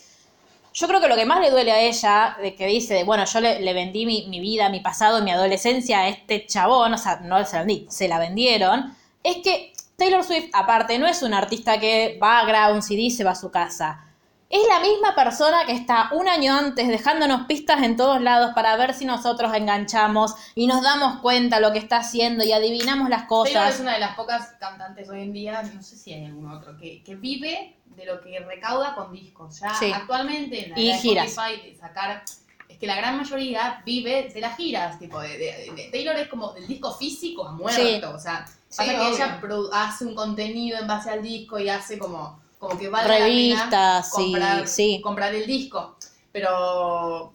yo 0.73 0.87
creo 0.87 1.01
que 1.01 1.09
lo 1.09 1.17
que 1.17 1.27
más 1.27 1.41
le 1.41 1.51
duele 1.51 1.73
a 1.73 1.81
ella, 1.81 2.37
de 2.41 2.55
que 2.55 2.67
dice, 2.67 2.95
de, 2.95 3.03
bueno, 3.05 3.25
yo 3.25 3.41
le, 3.41 3.61
le 3.61 3.73
vendí 3.73 4.07
mi, 4.07 4.27
mi 4.29 4.39
vida, 4.39 4.69
mi 4.69 4.79
pasado, 4.81 5.21
mi 5.23 5.33
adolescencia 5.33 6.01
a 6.01 6.09
este 6.09 6.47
chabón, 6.47 6.95
o 6.95 6.99
sea, 6.99 7.17
no 7.17 7.45
se 7.45 7.57
la 7.57 7.65
vendí, 7.65 7.87
se 7.91 8.07
la 8.07 8.19
vendieron, 8.21 8.97
es 9.25 9.39
que 9.39 9.73
Taylor 9.97 10.23
Swift, 10.25 10.49
aparte, 10.53 10.97
no 10.99 11.09
es 11.09 11.23
una 11.23 11.39
artista 11.39 11.81
que 11.81 12.19
va, 12.23 12.45
graba 12.45 12.73
un 12.73 12.83
CD 12.83 13.01
y 13.03 13.11
se 13.11 13.25
va 13.25 13.33
a 13.33 13.35
su 13.35 13.51
casa. 13.51 14.07
Es 14.51 14.67
la 14.67 14.81
misma 14.81 15.15
persona 15.15 15.65
que 15.65 15.71
está 15.73 16.09
un 16.13 16.29
año 16.29 16.53
antes 16.57 16.89
dejándonos 16.89 17.47
pistas 17.47 17.83
en 17.85 17.97
todos 17.97 18.21
lados 18.21 18.51
para 18.53 18.77
ver 18.77 18.95
si 18.95 19.05
nosotros 19.05 19.55
enganchamos 19.55 20.35
y 20.57 20.67
nos 20.67 20.83
damos 20.83 21.21
cuenta 21.21 21.61
lo 21.61 21.71
que 21.73 21.79
está 21.79 21.99
haciendo 21.99 22.43
y 22.43 22.53
adivinamos 22.53 23.09
las 23.09 23.29
Taylor 23.29 23.47
cosas. 23.47 23.75
es 23.77 23.81
una 23.81 23.95
de 23.95 24.01
las 24.01 24.17
pocas 24.17 24.49
cantantes 24.59 25.09
hoy 25.09 25.23
en 25.23 25.33
día, 25.33 25.63
no 25.63 25.81
sé 25.85 25.97
si 25.97 26.13
hay 26.13 26.25
algún 26.27 26.51
otro, 26.51 26.77
que, 26.77 27.01
que 27.05 27.15
vive 27.15 27.77
de 27.87 28.05
lo 28.07 28.21
que 28.21 28.41
recauda 28.41 28.95
con 28.97 29.13
discos. 29.13 29.61
Ya 29.61 29.73
Sí. 29.75 29.93
actualmente 29.93 30.65
en 30.67 30.71
la 30.73 30.79
Y 30.81 30.93
giras. 30.99 31.29
Spotify, 31.29 31.77
sacar. 31.77 32.25
Es 32.69 32.77
que 32.79 32.87
la 32.89 32.97
gran 32.97 33.19
mayoría 33.19 33.83
vive 33.87 34.31
de 34.35 34.41
las 34.41 34.57
giras. 34.57 34.99
Tipo, 34.99 35.21
de, 35.21 35.29
de- 35.39 35.73
de- 35.77 35.89
Taylor 35.93 36.17
es 36.17 36.27
como 36.29 36.53
del 36.55 36.67
disco 36.67 36.93
físico 36.95 37.47
a 37.47 37.53
muerto. 37.53 37.81
Sí. 37.81 38.01
O 38.05 38.19
sea, 38.19 38.47
Sí, 38.69 38.85
que 38.85 38.99
obvio. 38.99 39.15
ella 39.15 39.39
hace 39.75 40.05
un 40.07 40.15
contenido 40.17 40.79
en 40.79 40.87
base 40.89 41.11
al 41.11 41.23
disco 41.23 41.59
y 41.61 41.69
hace 41.69 41.99
como, 41.99 42.41
como 42.61 42.79
que 42.79 42.89
valga 42.89 43.09
la 43.09 43.15
pena 43.15 43.27
Revistas, 43.27 44.07
sí, 44.15 44.23
comprar, 44.23 44.69
sí. 44.69 45.01
comprar 45.03 45.35
el 45.35 45.47
disco. 45.47 45.97
Pero. 46.31 47.33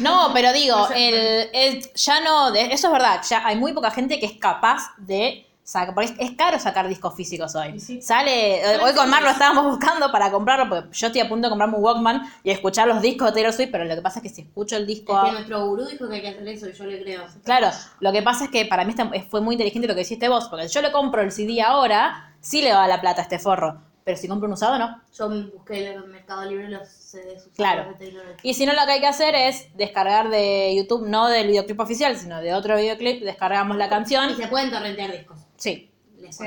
No, 0.00 0.30
pero 0.34 0.52
digo, 0.52 0.88
el, 0.94 1.48
el- 1.52 1.92
ya 1.94 2.20
no, 2.20 2.52
eso 2.54 2.86
es 2.88 2.92
verdad, 2.92 3.22
ya 3.28 3.46
hay 3.46 3.56
muy 3.56 3.72
poca 3.72 3.90
gente 3.90 4.18
que 4.18 4.26
es 4.26 4.32
capaz 4.38 4.92
de 4.98 5.46
sacar, 5.64 5.94
porque 5.94 6.12
es, 6.12 6.14
es 6.18 6.36
caro 6.36 6.58
sacar 6.58 6.86
discos 6.88 7.14
físicos 7.14 7.54
hoy. 7.56 7.80
Sí. 7.80 8.00
Sale, 8.02 8.60
eh, 8.60 8.78
hoy 8.82 8.92
con 8.94 9.08
Mar 9.10 9.22
lo 9.22 9.30
estábamos 9.30 9.64
buscando 9.66 10.12
para 10.12 10.30
comprarlo, 10.30 10.68
porque 10.68 10.88
yo 10.96 11.06
estoy 11.08 11.20
a 11.22 11.28
punto 11.28 11.46
de 11.46 11.50
comprarme 11.50 11.76
un 11.76 11.82
Walkman 11.84 12.22
y 12.44 12.50
escuchar 12.50 12.86
los 12.86 13.00
discos 13.02 13.28
de 13.28 13.32
Taylor 13.34 13.52
Swift, 13.52 13.70
pero 13.72 13.84
lo 13.84 13.94
que 13.94 14.02
pasa 14.02 14.18
es 14.18 14.22
que 14.24 14.28
si 14.28 14.42
escucho 14.42 14.76
el 14.76 14.86
disco... 14.86 15.16
Es 15.16 15.22
que 15.24 15.30
a- 15.30 15.32
nuestro 15.32 15.66
gurú 15.66 15.86
dijo 15.86 16.08
que 16.08 16.14
hay 16.16 16.20
que 16.22 16.28
hacer 16.28 16.48
eso 16.48 16.68
y 16.68 16.72
yo 16.72 16.84
le 16.84 17.02
creo. 17.02 17.24
Claro, 17.44 17.70
lo 18.00 18.12
que 18.12 18.22
pasa 18.22 18.44
es 18.44 18.50
que 18.50 18.64
para 18.66 18.84
mí 18.84 18.94
fue 19.30 19.40
muy 19.40 19.54
inteligente 19.54 19.88
lo 19.88 19.94
que 19.94 20.02
hiciste 20.02 20.28
vos, 20.28 20.48
porque 20.48 20.68
si 20.68 20.74
yo 20.74 20.82
le 20.82 20.92
compro 20.92 21.22
el 21.22 21.32
CD 21.32 21.62
ahora, 21.62 22.34
sí 22.40 22.60
le 22.62 22.72
va 22.72 22.86
la 22.86 23.00
plata 23.00 23.22
a 23.22 23.24
este 23.24 23.38
forro, 23.38 23.80
pero 24.06 24.16
si 24.16 24.28
compro 24.28 24.46
un 24.46 24.52
usado, 24.52 24.78
no. 24.78 25.02
Yo 25.18 25.28
busqué 25.52 25.84
en 25.88 25.94
el 25.94 26.04
Mercado 26.06 26.44
Libre 26.44 26.68
los 26.68 26.86
CDs 26.88 27.38
usados 27.38 27.56
Claro. 27.56 27.88
de 27.88 27.94
Taylor. 27.94 28.24
Y 28.40 28.54
si 28.54 28.64
no, 28.64 28.72
lo 28.72 28.86
que 28.86 28.92
hay 28.92 29.00
que 29.00 29.08
hacer 29.08 29.34
es 29.34 29.76
descargar 29.76 30.30
de 30.30 30.72
YouTube, 30.76 31.08
no 31.08 31.26
del 31.26 31.48
videoclip 31.48 31.80
oficial, 31.80 32.16
sino 32.16 32.40
de 32.40 32.54
otro 32.54 32.76
videoclip, 32.76 33.24
descargamos 33.24 33.76
la 33.76 33.86
Y 33.86 33.90
canción. 33.90 34.36
se 34.36 34.46
pueden 34.46 34.70
torrentear 34.70 35.10
discos. 35.10 35.38
Sí. 35.56 35.90
Les. 36.20 36.38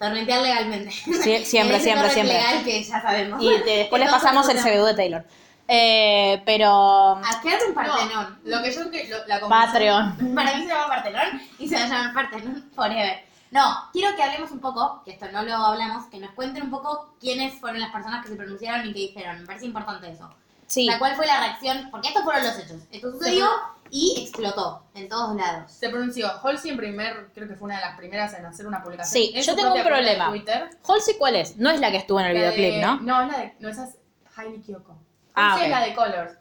Torrentear 0.00 0.42
legalmente. 0.42 0.90
Sí, 0.90 1.44
siempre, 1.44 1.78
siempre, 1.80 2.10
siempre. 2.10 2.34
legal 2.38 2.64
que 2.64 2.82
ya 2.82 3.00
sabemos. 3.00 3.40
Y 3.40 3.50
te- 3.62 3.70
después 3.78 4.00
les 4.02 4.10
pasamos 4.10 4.48
el. 4.48 4.56
CBU 4.58 4.84
de 4.86 4.94
Taylor. 4.94 5.24
Eh, 5.68 6.42
pero. 6.44 6.66
A 6.68 7.40
crear 7.40 7.60
un 7.68 7.72
Partenón. 7.74 8.40
No, 8.42 8.56
lo 8.56 8.62
que 8.64 8.72
yo 8.72 8.80
lo- 8.82 9.26
la 9.28 9.38
Patreon. 9.48 10.34
Para 10.34 10.56
mí 10.56 10.62
se 10.64 10.68
llama 10.68 10.88
Partenón 10.88 11.40
y 11.60 11.68
se 11.68 11.76
va 11.76 11.82
a 11.84 11.86
llamar 11.86 12.14
Partenón 12.14 12.68
forever. 12.74 13.29
No, 13.50 13.88
quiero 13.92 14.14
que 14.16 14.22
hablemos 14.22 14.50
un 14.52 14.60
poco, 14.60 15.02
que 15.04 15.10
esto 15.12 15.26
no 15.32 15.42
lo 15.42 15.54
hablamos, 15.54 16.06
que 16.06 16.18
nos 16.20 16.30
cuenten 16.32 16.62
un 16.64 16.70
poco 16.70 17.14
quiénes 17.20 17.58
fueron 17.58 17.80
las 17.80 17.90
personas 17.90 18.22
que 18.24 18.30
se 18.30 18.36
pronunciaron 18.36 18.86
y 18.88 18.92
que 18.92 18.98
dijeron. 19.00 19.40
Me 19.40 19.46
parece 19.46 19.66
importante 19.66 20.08
eso. 20.10 20.30
Sí. 20.66 20.84
La 20.86 21.00
cuál 21.00 21.16
fue 21.16 21.26
la 21.26 21.40
reacción, 21.40 21.88
porque 21.90 22.08
estos 22.08 22.22
fueron 22.22 22.44
los 22.44 22.56
hechos. 22.58 22.76
Esto 22.92 23.10
sucedió 23.10 23.48
y 23.90 24.20
explotó 24.22 24.84
en 24.94 25.08
todos 25.08 25.34
lados. 25.34 25.72
Se 25.72 25.88
pronunció 25.88 26.30
Halsey 26.44 26.70
en 26.70 26.76
primer, 26.76 27.30
creo 27.34 27.48
que 27.48 27.56
fue 27.56 27.66
una 27.66 27.74
de 27.76 27.80
las 27.86 27.96
primeras 27.96 28.32
en 28.34 28.46
hacer 28.46 28.68
una 28.68 28.80
publicación. 28.80 29.12
Sí, 29.12 29.32
en 29.34 29.42
yo 29.42 29.56
tengo 29.56 29.74
un 29.74 29.82
problema. 29.82 30.28
Twitter. 30.28 30.70
Halsey, 30.86 31.16
¿cuál 31.18 31.34
es? 31.34 31.56
No 31.56 31.70
es 31.70 31.80
la 31.80 31.90
que 31.90 31.96
estuvo 31.96 32.20
en 32.20 32.26
el 32.26 32.34
La 32.34 32.40
videoclip, 32.52 32.74
de- 32.74 32.80
¿no? 32.82 33.00
No, 33.00 33.22
es 33.22 33.32
la 33.32 33.38
de, 33.38 33.54
no, 33.58 33.68
esa 33.68 33.84
es 33.88 33.96
Hailey 34.36 34.60
Kiyoko. 34.60 34.96
Ah, 35.34 35.54
Halsey 35.54 35.62
ok. 35.62 35.74
es 35.74 35.80
la 35.80 35.86
de 35.86 35.94
Colors. 35.96 36.38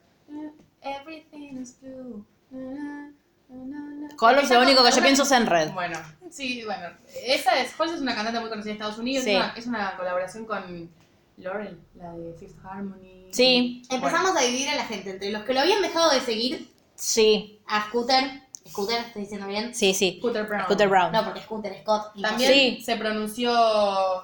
Everything 0.82 1.58
is 1.62 1.76
blue. 1.82 2.24
Na, 2.52 3.10
na, 3.50 3.66
na, 3.66 3.80
na. 4.10 4.16
Colors, 4.16 4.50
lo 4.52 4.62
único 4.62 4.84
que 4.84 4.92
yo 4.92 5.02
pienso 5.02 5.24
es 5.24 5.32
en 5.32 5.46
red. 5.48 5.72
Bueno, 5.72 5.98
sí, 6.32 6.64
bueno. 6.66 6.88
Esa 7.26 7.60
es, 7.62 7.74
Halsey 7.80 7.96
es 7.96 8.02
una 8.02 8.16
cantante 8.16 8.40
muy 8.40 8.50
conocida 8.50 8.72
en 8.72 8.78
Estados 8.78 8.98
Unidos. 8.98 9.24
Sí. 9.24 9.32
Es, 9.32 9.36
una, 9.38 9.54
es 9.58 9.66
una 9.68 9.98
colaboración 9.98 10.46
con 10.46 10.90
Laurel, 11.38 11.80
la 11.96 12.12
de 12.14 12.34
Fifth 12.40 12.58
Harmony. 12.66 13.28
Sí. 13.32 13.84
Empezamos 13.90 14.36
a 14.36 14.42
dividir 14.42 14.70
a 14.70 14.76
la 14.76 14.86
gente 14.86 15.12
entre 15.12 15.30
los 15.32 15.44
que 15.44 15.54
lo 15.54 15.62
habían 15.62 15.82
dejado 15.82 16.12
de 16.12 16.20
seguir 16.22 16.70
Sí, 16.96 17.60
a 17.68 17.86
Scooter. 17.88 18.42
Scooter, 18.68 19.00
¿estoy 19.00 19.22
diciendo 19.24 19.48
bien? 19.48 19.74
sí, 19.74 19.94
sí. 19.96 20.18
Scooter 20.20 20.44
Brown. 20.46 20.66
Scooter 20.66 20.88
Brown. 20.90 21.12
No, 21.12 21.24
porque 21.24 21.40
Scooter, 21.42 21.76
Scott. 21.82 22.12
y 22.14 22.22
También 22.22 22.52
Sí. 22.54 22.82
se 22.84 22.98
pronunció 22.98 23.52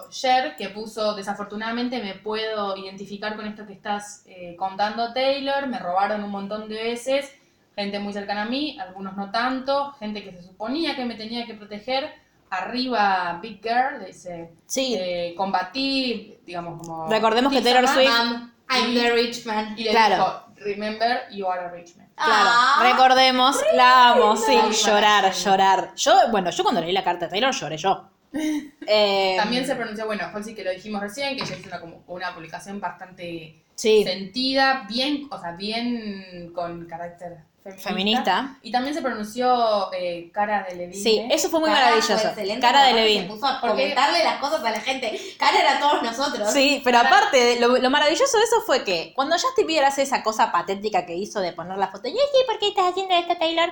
Cher, 0.09 0.55
que 0.55 0.69
puso, 0.69 1.15
desafortunadamente 1.15 1.99
me 2.01 2.13
puedo 2.15 2.77
identificar 2.77 3.35
con 3.37 3.47
esto 3.47 3.65
que 3.65 3.73
estás 3.73 4.23
eh, 4.27 4.55
contando, 4.57 5.13
Taylor, 5.13 5.65
me 5.67 5.79
robaron 5.79 6.23
un 6.23 6.29
montón 6.29 6.67
de 6.69 6.75
veces, 6.75 7.31
gente 7.75 7.99
muy 7.99 8.13
cercana 8.13 8.43
a 8.43 8.45
mí, 8.45 8.77
algunos 8.79 9.15
no 9.17 9.31
tanto, 9.31 9.91
gente 9.99 10.23
que 10.23 10.31
se 10.31 10.41
suponía 10.43 10.95
que 10.95 11.05
me 11.05 11.15
tenía 11.15 11.45
que 11.45 11.53
proteger, 11.53 12.13
arriba 12.49 13.39
Big 13.41 13.61
Girl, 13.61 13.99
le 13.99 14.07
dice, 14.07 14.51
Sí. 14.65 14.95
eh, 14.97 15.33
combatí, 15.35 16.37
digamos 16.45 16.79
como... 16.79 17.07
Recordemos 17.09 17.51
que 17.51 17.61
Taylor 17.61 17.87
Swift- 17.87 18.49
I'm 18.67 18.93
the 18.95 19.11
rich 19.11 19.45
man. 19.45 19.75
Y 19.77 19.83
le 19.83 19.91
Claro. 19.91 20.15
dijo, 20.15 20.43
remember, 20.65 21.21
you 21.31 21.47
are 21.47 21.65
a 21.65 21.69
rich 21.69 21.95
man. 21.97 22.07
Claro, 22.15 22.49
Ah. 22.49 22.79
recordemos, 22.81 23.57
la 23.75 24.11
amo, 24.11 24.35
sí, 24.37 24.57
llorar, 24.85 25.31
llorar. 25.33 25.93
Yo, 25.95 26.13
bueno, 26.31 26.49
yo 26.49 26.63
cuando 26.63 26.81
leí 26.81 26.91
la 26.93 27.03
carta 27.03 27.25
de 27.25 27.31
Taylor 27.31 27.53
lloré 27.53 27.77
yo. 27.77 28.09
Eh, 28.87 29.35
También 29.37 29.65
se 29.65 29.75
pronunció, 29.75 30.05
bueno, 30.05 30.23
Halsey 30.33 30.53
que 30.55 30.63
lo 30.63 30.71
dijimos 30.71 31.01
recién, 31.01 31.35
que 31.37 31.43
ella 31.43 31.55
hizo 31.57 31.67
una, 31.67 31.79
como 31.79 32.03
una 32.07 32.33
publicación 32.33 32.79
bastante 32.79 33.61
Sí, 33.75 34.03
sentida, 34.03 34.85
bien, 34.89 35.27
o 35.31 35.39
sea, 35.39 35.51
bien 35.53 36.51
con 36.53 36.85
carácter 36.85 37.37
feminista. 37.73 37.89
feminista. 37.89 38.57
Y 38.61 38.71
también 38.71 38.93
se 38.93 39.01
pronunció 39.01 39.91
eh, 39.93 40.29
Cara 40.31 40.65
de 40.69 40.75
Levine. 40.75 41.01
Sí, 41.01 41.25
eso 41.31 41.49
fue 41.49 41.59
muy 41.59 41.69
Carajo, 41.69 41.95
maravilloso. 41.95 42.27
excelente, 42.27 42.61
Cara 42.61 42.83
de 42.83 42.93
Levine. 42.93 43.21
Se 43.23 43.27
puso 43.27 43.45
a 43.47 43.59
Porque- 43.59 43.73
comentarle 43.75 44.23
las 44.23 44.37
cosas 44.37 44.63
a 44.63 44.71
la 44.71 44.79
gente. 44.79 45.19
Cara 45.39 45.59
era 45.59 45.77
a 45.77 45.79
todos 45.79 46.03
nosotros. 46.03 46.51
Sí, 46.53 46.81
pero 46.83 46.99
aparte, 46.99 47.59
lo, 47.59 47.77
lo 47.77 47.89
maravilloso 47.89 48.37
de 48.37 48.43
eso 48.43 48.61
fue 48.65 48.83
que 48.83 49.13
cuando 49.15 49.35
Justin 49.39 49.65
Bieber 49.67 49.85
hace 49.85 50.03
esa 50.03 50.21
cosa 50.23 50.51
patética 50.51 51.05
que 51.05 51.15
hizo 51.15 51.39
de 51.41 51.53
poner 51.53 51.77
la 51.77 51.87
foto, 51.87 52.07
y 52.07 52.11
sí, 52.11 52.17
¿por 52.47 52.59
qué 52.59 52.67
estás 52.69 52.91
haciendo 52.91 53.15
esto, 53.15 53.35
Taylor? 53.37 53.71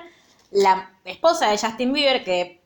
La 0.50 0.90
esposa 1.04 1.48
de 1.50 1.58
Justin 1.58 1.92
Bieber, 1.92 2.24
que 2.24 2.60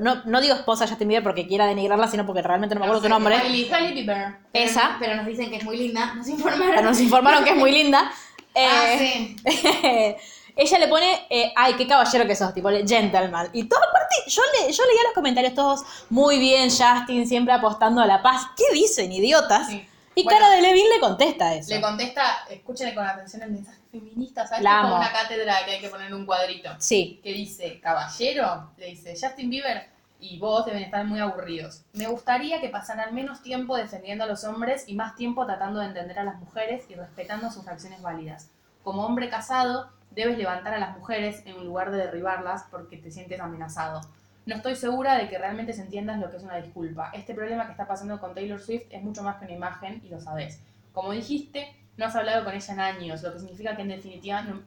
no, 0.00 0.22
no 0.24 0.40
digo 0.40 0.54
esposa 0.54 0.84
de 0.84 0.90
Justin 0.90 1.08
Bieber 1.08 1.22
porque 1.22 1.46
quiera 1.46 1.66
denigrarla, 1.66 2.08
sino 2.08 2.24
porque 2.24 2.40
realmente 2.40 2.74
no 2.74 2.80
me 2.80 2.86
acuerdo 2.86 3.02
su 3.02 3.08
nombre, 3.10 3.36
Hailey, 3.36 3.64
Bieber. 3.92 4.36
Pero- 4.52 4.64
esa, 4.70 4.96
Pero 4.98 5.16
nos 5.16 5.26
dicen 5.26 5.50
que 5.50 5.56
es 5.56 5.64
muy 5.64 5.76
linda. 5.76 6.14
Nos 6.14 6.28
informaron. 6.28 6.70
pero 6.70 6.82
nos 6.82 6.98
informaron 7.00 7.44
que 7.44 7.50
es 7.50 7.56
muy 7.56 7.72
linda. 7.72 8.10
Ah, 8.54 8.84
Eh, 8.86 9.34
sí. 9.46 10.16
ella 10.56 10.78
le 10.78 10.88
pone, 10.88 11.26
eh, 11.30 11.52
ay, 11.56 11.74
qué 11.74 11.86
caballero 11.86 12.26
que 12.26 12.34
sos, 12.36 12.52
tipo, 12.54 12.70
le- 12.70 12.86
gentleman. 12.86 13.48
Y 13.52 13.64
todo, 13.64 13.80
aparte, 13.88 14.14
yo, 14.26 14.42
le, 14.66 14.72
yo 14.72 14.82
leía 14.84 15.02
los 15.04 15.12
comentarios 15.14 15.54
todos, 15.54 15.82
muy 16.10 16.38
bien, 16.38 16.68
Justin, 16.70 17.26
siempre 17.26 17.54
apostando 17.54 18.00
a 18.00 18.06
la 18.06 18.22
paz. 18.22 18.42
¿Qué 18.56 18.64
dicen, 18.74 19.10
idiotas? 19.12 19.66
Sí. 19.68 19.88
Y 20.14 20.24
Bueno, 20.24 20.40
Cara 20.40 20.54
de 20.54 20.60
Levin 20.60 20.88
le 20.92 21.00
contesta 21.00 21.54
eso. 21.54 21.70
Le 21.74 21.80
contesta, 21.80 22.44
escúchenle 22.50 22.94
con 22.94 23.06
atención 23.06 23.40
el 23.42 23.52
mensaje 23.52 23.78
feminista, 23.90 24.46
¿sabes? 24.46 24.62
La 24.62 24.76
Es 24.76 24.82
como 24.82 24.96
una 24.96 25.10
cátedra 25.10 25.64
que 25.64 25.70
hay 25.70 25.80
que 25.80 25.88
poner 25.88 26.12
un 26.14 26.26
cuadrito. 26.26 26.68
Sí, 26.78 27.18
Que 27.24 27.32
dice, 27.32 27.80
caballero, 27.80 28.72
le 28.76 28.86
dice, 28.88 29.14
Justin 29.18 29.48
Bieber 29.48 29.88
y 30.20 30.38
vos 30.38 30.66
deben 30.66 30.82
estar 30.82 31.04
muy 31.06 31.18
aburridos. 31.18 31.80
Me 31.94 32.06
gustaría 32.08 32.60
que 32.60 32.68
pasaran 32.68 33.14
menos 33.14 33.42
tiempo 33.42 33.74
defendiendo 33.76 34.24
a 34.24 34.26
los 34.26 34.44
hombres 34.44 34.84
y 34.86 34.94
más 34.94 35.16
tiempo 35.16 35.46
tratando 35.46 35.80
de 35.80 35.86
entender 35.86 36.18
a 36.18 36.24
las 36.24 36.36
mujeres 36.36 36.84
y 36.90 36.94
respetando 36.94 37.50
sus 37.50 37.64
reacciones 37.64 38.02
válidas. 38.02 38.48
Como 38.84 39.06
hombre 39.06 39.30
casado, 39.30 39.88
debes 40.14 40.38
levantar 40.38 40.74
a 40.74 40.78
las 40.78 40.96
mujeres 40.96 41.42
en 41.46 41.64
lugar 41.64 41.90
de 41.90 41.98
derribarlas 41.98 42.64
porque 42.70 42.96
te 42.96 43.10
sientes 43.10 43.40
amenazado. 43.40 44.00
No 44.44 44.56
estoy 44.56 44.74
segura 44.74 45.16
de 45.16 45.28
que 45.28 45.38
realmente 45.38 45.72
se 45.72 45.82
entiendas 45.82 46.18
lo 46.18 46.30
que 46.30 46.36
es 46.36 46.42
una 46.42 46.56
disculpa. 46.56 47.10
Este 47.14 47.34
problema 47.34 47.66
que 47.66 47.72
está 47.72 47.86
pasando 47.86 48.18
con 48.18 48.34
Taylor 48.34 48.60
Swift 48.60 48.86
es 48.90 49.02
mucho 49.02 49.22
más 49.22 49.36
que 49.36 49.44
una 49.44 49.54
imagen 49.54 50.00
y 50.04 50.08
lo 50.08 50.20
sabes. 50.20 50.60
Como 50.92 51.12
dijiste, 51.12 51.76
no 51.96 52.06
has 52.06 52.16
hablado 52.16 52.44
con 52.44 52.54
ella 52.54 52.74
en 52.74 52.80
años, 52.80 53.22
lo 53.22 53.32
que 53.32 53.38
significa 53.38 53.76
que, 53.76 53.86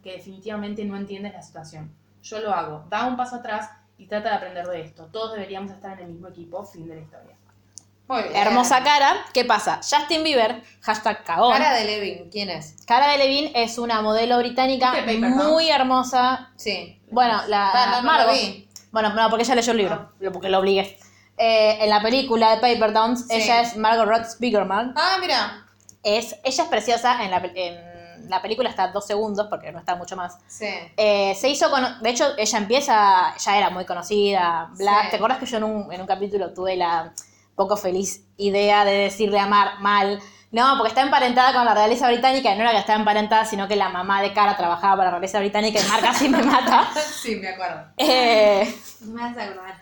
que 0.01 0.11
definitivamente 0.11 0.85
no 0.85 0.95
entiendes 0.95 1.33
la 1.33 1.41
situación. 1.41 1.91
Yo 2.23 2.39
lo 2.39 2.51
hago. 2.51 2.85
Da 2.89 3.05
un 3.05 3.17
paso 3.17 3.35
atrás 3.35 3.69
y 3.97 4.07
trata 4.07 4.29
de 4.29 4.35
aprender 4.35 4.65
de 4.67 4.81
esto. 4.81 5.07
Todos 5.07 5.33
deberíamos 5.33 5.71
estar 5.71 5.99
en 5.99 6.05
el 6.05 6.11
mismo 6.13 6.29
equipo. 6.29 6.63
Fin 6.63 6.87
de 6.87 6.95
la 6.95 7.01
historia. 7.01 7.34
Muy 8.07 8.21
bien. 8.23 8.35
Hermosa 8.35 8.83
cara. 8.83 9.15
¿Qué 9.33 9.45
pasa? 9.45 9.77
Justin 9.77 10.23
Bieber, 10.23 10.61
hashtag 10.81 11.23
cagón. 11.23 11.53
Cara 11.53 11.73
de 11.73 11.85
Levin, 11.85 12.29
¿quién 12.31 12.49
es? 12.51 12.75
Cara 12.85 13.07
Delevingne 13.11 13.51
es 13.63 13.77
una 13.79 14.01
modelo 14.01 14.37
británica 14.37 14.91
¿Viste 14.91 15.05
Paper 15.15 15.29
muy 15.31 15.69
hermosa. 15.69 16.51
Sí. 16.55 17.01
Bueno, 17.09 17.41
la 17.47 17.71
Ah, 17.71 17.85
no, 17.91 18.01
no 18.01 18.03
Margot. 18.03 18.27
lo 18.27 18.33
vi. 18.33 18.69
Bueno, 18.91 19.09
no, 19.13 19.29
porque 19.29 19.43
ella 19.43 19.55
leyó 19.55 19.71
el 19.71 19.77
libro, 19.77 20.11
lo- 20.19 20.31
porque 20.31 20.49
lo 20.49 20.59
obligué. 20.59 20.97
Eh, 21.37 21.79
en 21.81 21.89
la 21.89 22.01
película 22.01 22.51
de 22.55 22.57
Paper 22.57 22.93
Towns, 22.93 23.21
Sí. 23.27 23.33
ella 23.35 23.61
es 23.61 23.75
Margot 23.75 24.07
Roth 24.07 24.25
Spigerman. 24.29 24.93
Ah, 24.95 25.17
mira. 25.19 25.65
Es, 26.03 26.35
ella 26.43 26.63
es 26.63 26.69
preciosa, 26.69 27.23
en 27.23 27.31
la, 27.31 27.37
en 27.55 28.29
la 28.29 28.41
película 28.41 28.69
está 28.69 28.87
dos 28.89 29.05
segundos, 29.07 29.47
porque 29.49 29.71
no 29.71 29.79
está 29.79 29.95
mucho 29.95 30.15
más. 30.15 30.37
Sí. 30.47 30.67
Eh, 30.95 31.35
se 31.35 31.49
hizo, 31.49 31.69
cono- 31.71 31.99
de 31.99 32.09
hecho, 32.11 32.33
ella 32.37 32.57
empieza, 32.59 33.35
ya 33.37 33.57
era 33.57 33.69
muy 33.71 33.85
conocida. 33.85 34.69
bla. 34.77 35.01
Sí. 35.05 35.07
¿Te 35.09 35.15
acuerdas 35.15 35.39
que 35.39 35.45
yo 35.47 35.57
en 35.57 35.63
un, 35.63 35.91
en 35.91 36.01
un 36.01 36.07
capítulo 36.07 36.53
tuve 36.53 36.75
la 36.77 37.11
poco 37.55 37.77
feliz 37.77 38.25
idea 38.37 38.85
de 38.85 38.91
decirle 38.93 39.39
a 39.39 39.47
Mar 39.47 39.79
mal? 39.79 40.19
No, 40.51 40.75
porque 40.77 40.89
está 40.89 41.01
emparentada 41.01 41.51
con 41.53 41.65
la 41.65 41.73
realeza 41.73 42.07
británica, 42.07 42.53
y 42.53 42.55
no 42.55 42.61
era 42.61 42.71
que 42.71 42.77
estaba 42.77 42.99
emparentada, 42.99 43.43
sino 43.45 43.67
que 43.67 43.75
la 43.75 43.89
mamá 43.89 44.21
de 44.21 44.31
Cara 44.31 44.55
trabajaba 44.55 44.95
para 44.97 45.05
la 45.11 45.17
realeza 45.17 45.39
británica 45.39 45.79
y 45.81 45.89
Mar 45.89 45.99
casi 46.01 46.29
me 46.29 46.41
mata. 46.43 46.87
Sí, 47.21 47.35
me 47.37 47.49
acuerdo. 47.49 47.85
Eh, 47.97 48.73
me 49.01 49.21
vas 49.21 49.37
a 49.37 49.43
acordar. 49.43 49.75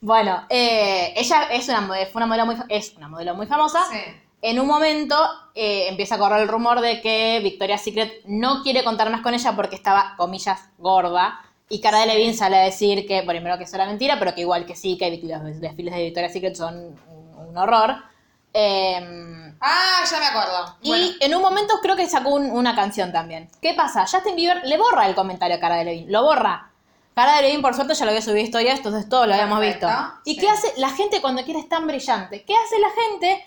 bueno, 0.00 0.44
eh, 0.50 1.14
ella 1.16 1.44
es 1.52 1.68
una, 1.68 1.86
fue 1.86 2.08
una 2.16 2.26
modelo 2.26 2.44
muy, 2.46 2.56
fa- 2.56 2.66
es 2.68 2.92
una 2.96 3.08
modelo 3.08 3.34
muy 3.34 3.46
famosa. 3.46 3.80
Sí. 3.90 3.98
En 4.42 4.60
un 4.60 4.66
momento 4.66 5.16
eh, 5.54 5.86
empieza 5.88 6.14
a 6.16 6.18
correr 6.18 6.40
el 6.42 6.48
rumor 6.48 6.80
de 6.80 7.00
que 7.00 7.40
Victoria's 7.42 7.82
Secret 7.82 8.20
no 8.26 8.62
quiere 8.62 8.84
contar 8.84 9.10
más 9.10 9.20
con 9.22 9.34
ella 9.34 9.52
porque 9.56 9.74
estaba, 9.76 10.14
comillas, 10.16 10.60
gorda. 10.78 11.40
Y 11.70 11.80
Cara 11.80 12.00
Delevingne 12.00 12.34
sale 12.34 12.56
a 12.56 12.62
decir 12.62 13.06
que, 13.06 13.22
primero 13.24 13.56
que 13.58 13.64
eso 13.64 13.76
era 13.76 13.86
mentira, 13.86 14.18
pero 14.18 14.34
que 14.34 14.42
igual 14.42 14.64
que 14.66 14.76
sí, 14.76 14.96
que 14.98 15.10
los 15.24 15.60
desfiles 15.60 15.94
de 15.94 16.04
Victoria's 16.04 16.32
Secret 16.32 16.54
son 16.54 16.94
un, 17.48 17.56
horror. 17.58 17.96
Eh, 18.52 19.34
Ah, 19.60 20.04
ya 20.10 20.18
me 20.20 20.26
acuerdo. 20.26 20.76
y 20.82 20.88
Bueno, 20.88 21.06
en 21.20 21.34
un 21.34 21.42
momento 21.42 21.74
creo 21.82 21.96
que 21.96 22.08
sacó 22.08 22.30
un- 22.30 22.50
una 22.50 22.74
canción 22.76 23.12
también. 23.12 23.50
¿Qué 23.60 23.74
pasa? 23.74 24.06
Justin 24.06 24.36
Bieber 24.36 24.64
le 24.64 24.76
borra 24.78 25.06
el 25.06 25.14
comentario 25.14 25.56
a 25.56 25.60
Cara 25.60 25.76
Delevingne, 25.76 26.10
lo 26.12 26.22
borra. 26.22 26.70
Cara 27.14 27.34
Delevingne, 27.36 27.62
por 27.62 27.74
suerte, 27.74 27.94
ya 27.94 28.04
lo 28.04 28.10
había 28.12 28.22
subido 28.22 28.38
historias, 28.44 28.76
entonces 28.78 29.08
todos 29.08 29.26
lo 29.26 29.34
habíamos 29.34 29.58
Perfecto, 29.58 29.86
visto. 29.88 30.12
¿Y 30.24 30.34
sí. 30.34 30.40
qué 30.40 30.48
hace 30.48 30.72
la 30.76 30.90
gente 30.90 31.20
cuando 31.20 31.44
quiere 31.44 31.58
es 31.60 31.68
tan 31.68 31.86
brillante? 31.88 32.44
¿Qué 32.44 32.54
hace 32.54 32.78
la 32.78 32.88
gente? 32.90 33.46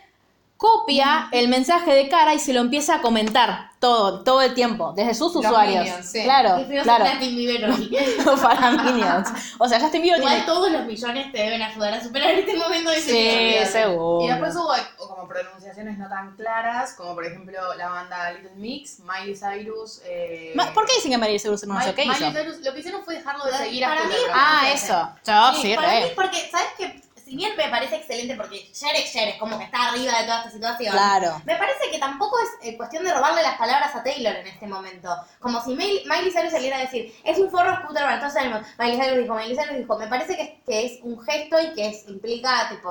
Copia 0.62 1.28
el 1.32 1.48
mensaje 1.48 1.92
de 1.92 2.08
Cara 2.08 2.36
y 2.36 2.40
se 2.40 2.54
lo 2.54 2.60
empieza 2.62 2.98
a 2.98 3.02
comentar 3.02 3.72
todo, 3.80 4.24
todo 4.24 4.44
el 4.44 4.54
tiempo, 4.54 4.94
desde 4.96 5.16
sus 5.16 5.34
Los 5.34 5.44
usuarios. 5.44 5.86
Minions, 5.86 6.06
sí. 6.12 6.22
Claro, 6.24 6.64
claro. 6.84 7.06
Para 8.44 8.70
Minions. 8.84 9.30
O 9.58 9.68
sea, 9.68 9.80
Justin 9.80 10.04
Bieber 10.04 10.20
Igual 10.20 10.34
tiene... 10.36 10.46
todos 10.46 10.72
los 10.72 10.86
millones 10.86 11.32
te 11.32 11.40
deben 11.40 11.64
ayudar 11.64 11.96
a 11.96 12.04
superar 12.04 12.30
este 12.36 12.56
momento 12.56 12.92
de 12.92 13.02
Sí, 13.02 13.72
seguro. 13.72 14.24
Y 14.24 14.30
después 14.30 14.56
hubo 14.56 14.72
como 15.08 15.28
pronunciaciones 15.28 15.98
no 15.98 16.08
tan 16.08 16.36
claras, 16.36 16.94
como 16.94 17.16
por 17.16 17.26
ejemplo 17.26 17.74
la 17.76 17.90
banda 17.90 18.32
Little 18.34 18.52
Mix, 18.58 19.00
Miley 19.00 19.36
Cyrus. 19.36 20.02
Eh, 20.06 20.52
Ma- 20.54 20.72
¿Por 20.76 20.86
qué 20.86 20.94
dicen 20.98 21.10
que 21.10 21.18
María 21.18 21.40
Cyrus 21.40 21.64
no 21.66 21.74
Mi- 21.74 21.84
sé 21.84 21.96
qué 21.96 22.04
hizo? 22.06 22.14
Miley 22.20 22.34
Cyrus, 22.44 22.60
lo 22.64 22.72
que 22.74 22.80
hicieron 22.82 23.04
fue 23.04 23.16
dejarlo 23.16 23.46
de 23.46 23.52
Para 23.52 23.64
seguir 23.64 23.84
a 23.84 23.96
mí-. 23.96 24.14
Ah, 24.32 24.62
Sí, 24.66 24.72
eso. 24.76 25.10
Yo 25.26 25.54
sí, 25.60 25.74
para 25.76 25.90
re. 25.90 26.02
mí, 26.02 26.08
porque, 26.16 26.38
¿sabes 26.52 26.68
qué? 26.78 27.02
Si 27.32 27.38
bien 27.38 27.56
me 27.56 27.70
parece 27.70 27.96
excelente 27.96 28.36
porque 28.36 28.70
Cher 28.74 28.94
es 28.94 29.10
Cher, 29.14 29.30
es 29.30 29.36
como 29.38 29.58
que 29.58 29.64
está 29.64 29.88
arriba 29.88 30.18
de 30.20 30.26
toda 30.26 30.40
esta 30.40 30.52
situación. 30.52 30.92
Claro. 30.92 31.42
Me 31.46 31.56
parece 31.56 31.90
que 31.90 31.98
tampoco 31.98 32.36
es 32.40 32.68
eh, 32.68 32.76
cuestión 32.76 33.06
de 33.06 33.14
robarle 33.14 33.42
las 33.42 33.58
palabras 33.58 33.96
a 33.96 34.04
Taylor 34.04 34.36
en 34.36 34.48
este 34.48 34.68
momento. 34.68 35.08
Como 35.40 35.64
si 35.64 35.74
Miley, 35.74 36.04
Miley 36.06 36.30
Cyrus 36.30 36.52
saliera 36.52 36.76
a 36.76 36.82
decir, 36.82 37.16
es 37.24 37.38
un 37.38 37.50
forro 37.50 37.74
Scooter 37.78 38.04
Braun. 38.04 38.16
Entonces 38.16 38.44
Miley 38.78 39.00
Cyrus 39.00 39.18
dijo, 39.20 39.34
Miley 39.34 39.56
Cyrus 39.56 39.78
dijo. 39.78 39.98
Me 39.98 40.08
parece 40.08 40.36
que, 40.36 40.62
que 40.66 40.86
es 40.88 41.00
un 41.04 41.22
gesto 41.22 41.56
y 41.62 41.74
que 41.74 41.88
es, 41.88 42.06
implica, 42.10 42.68
tipo... 42.70 42.90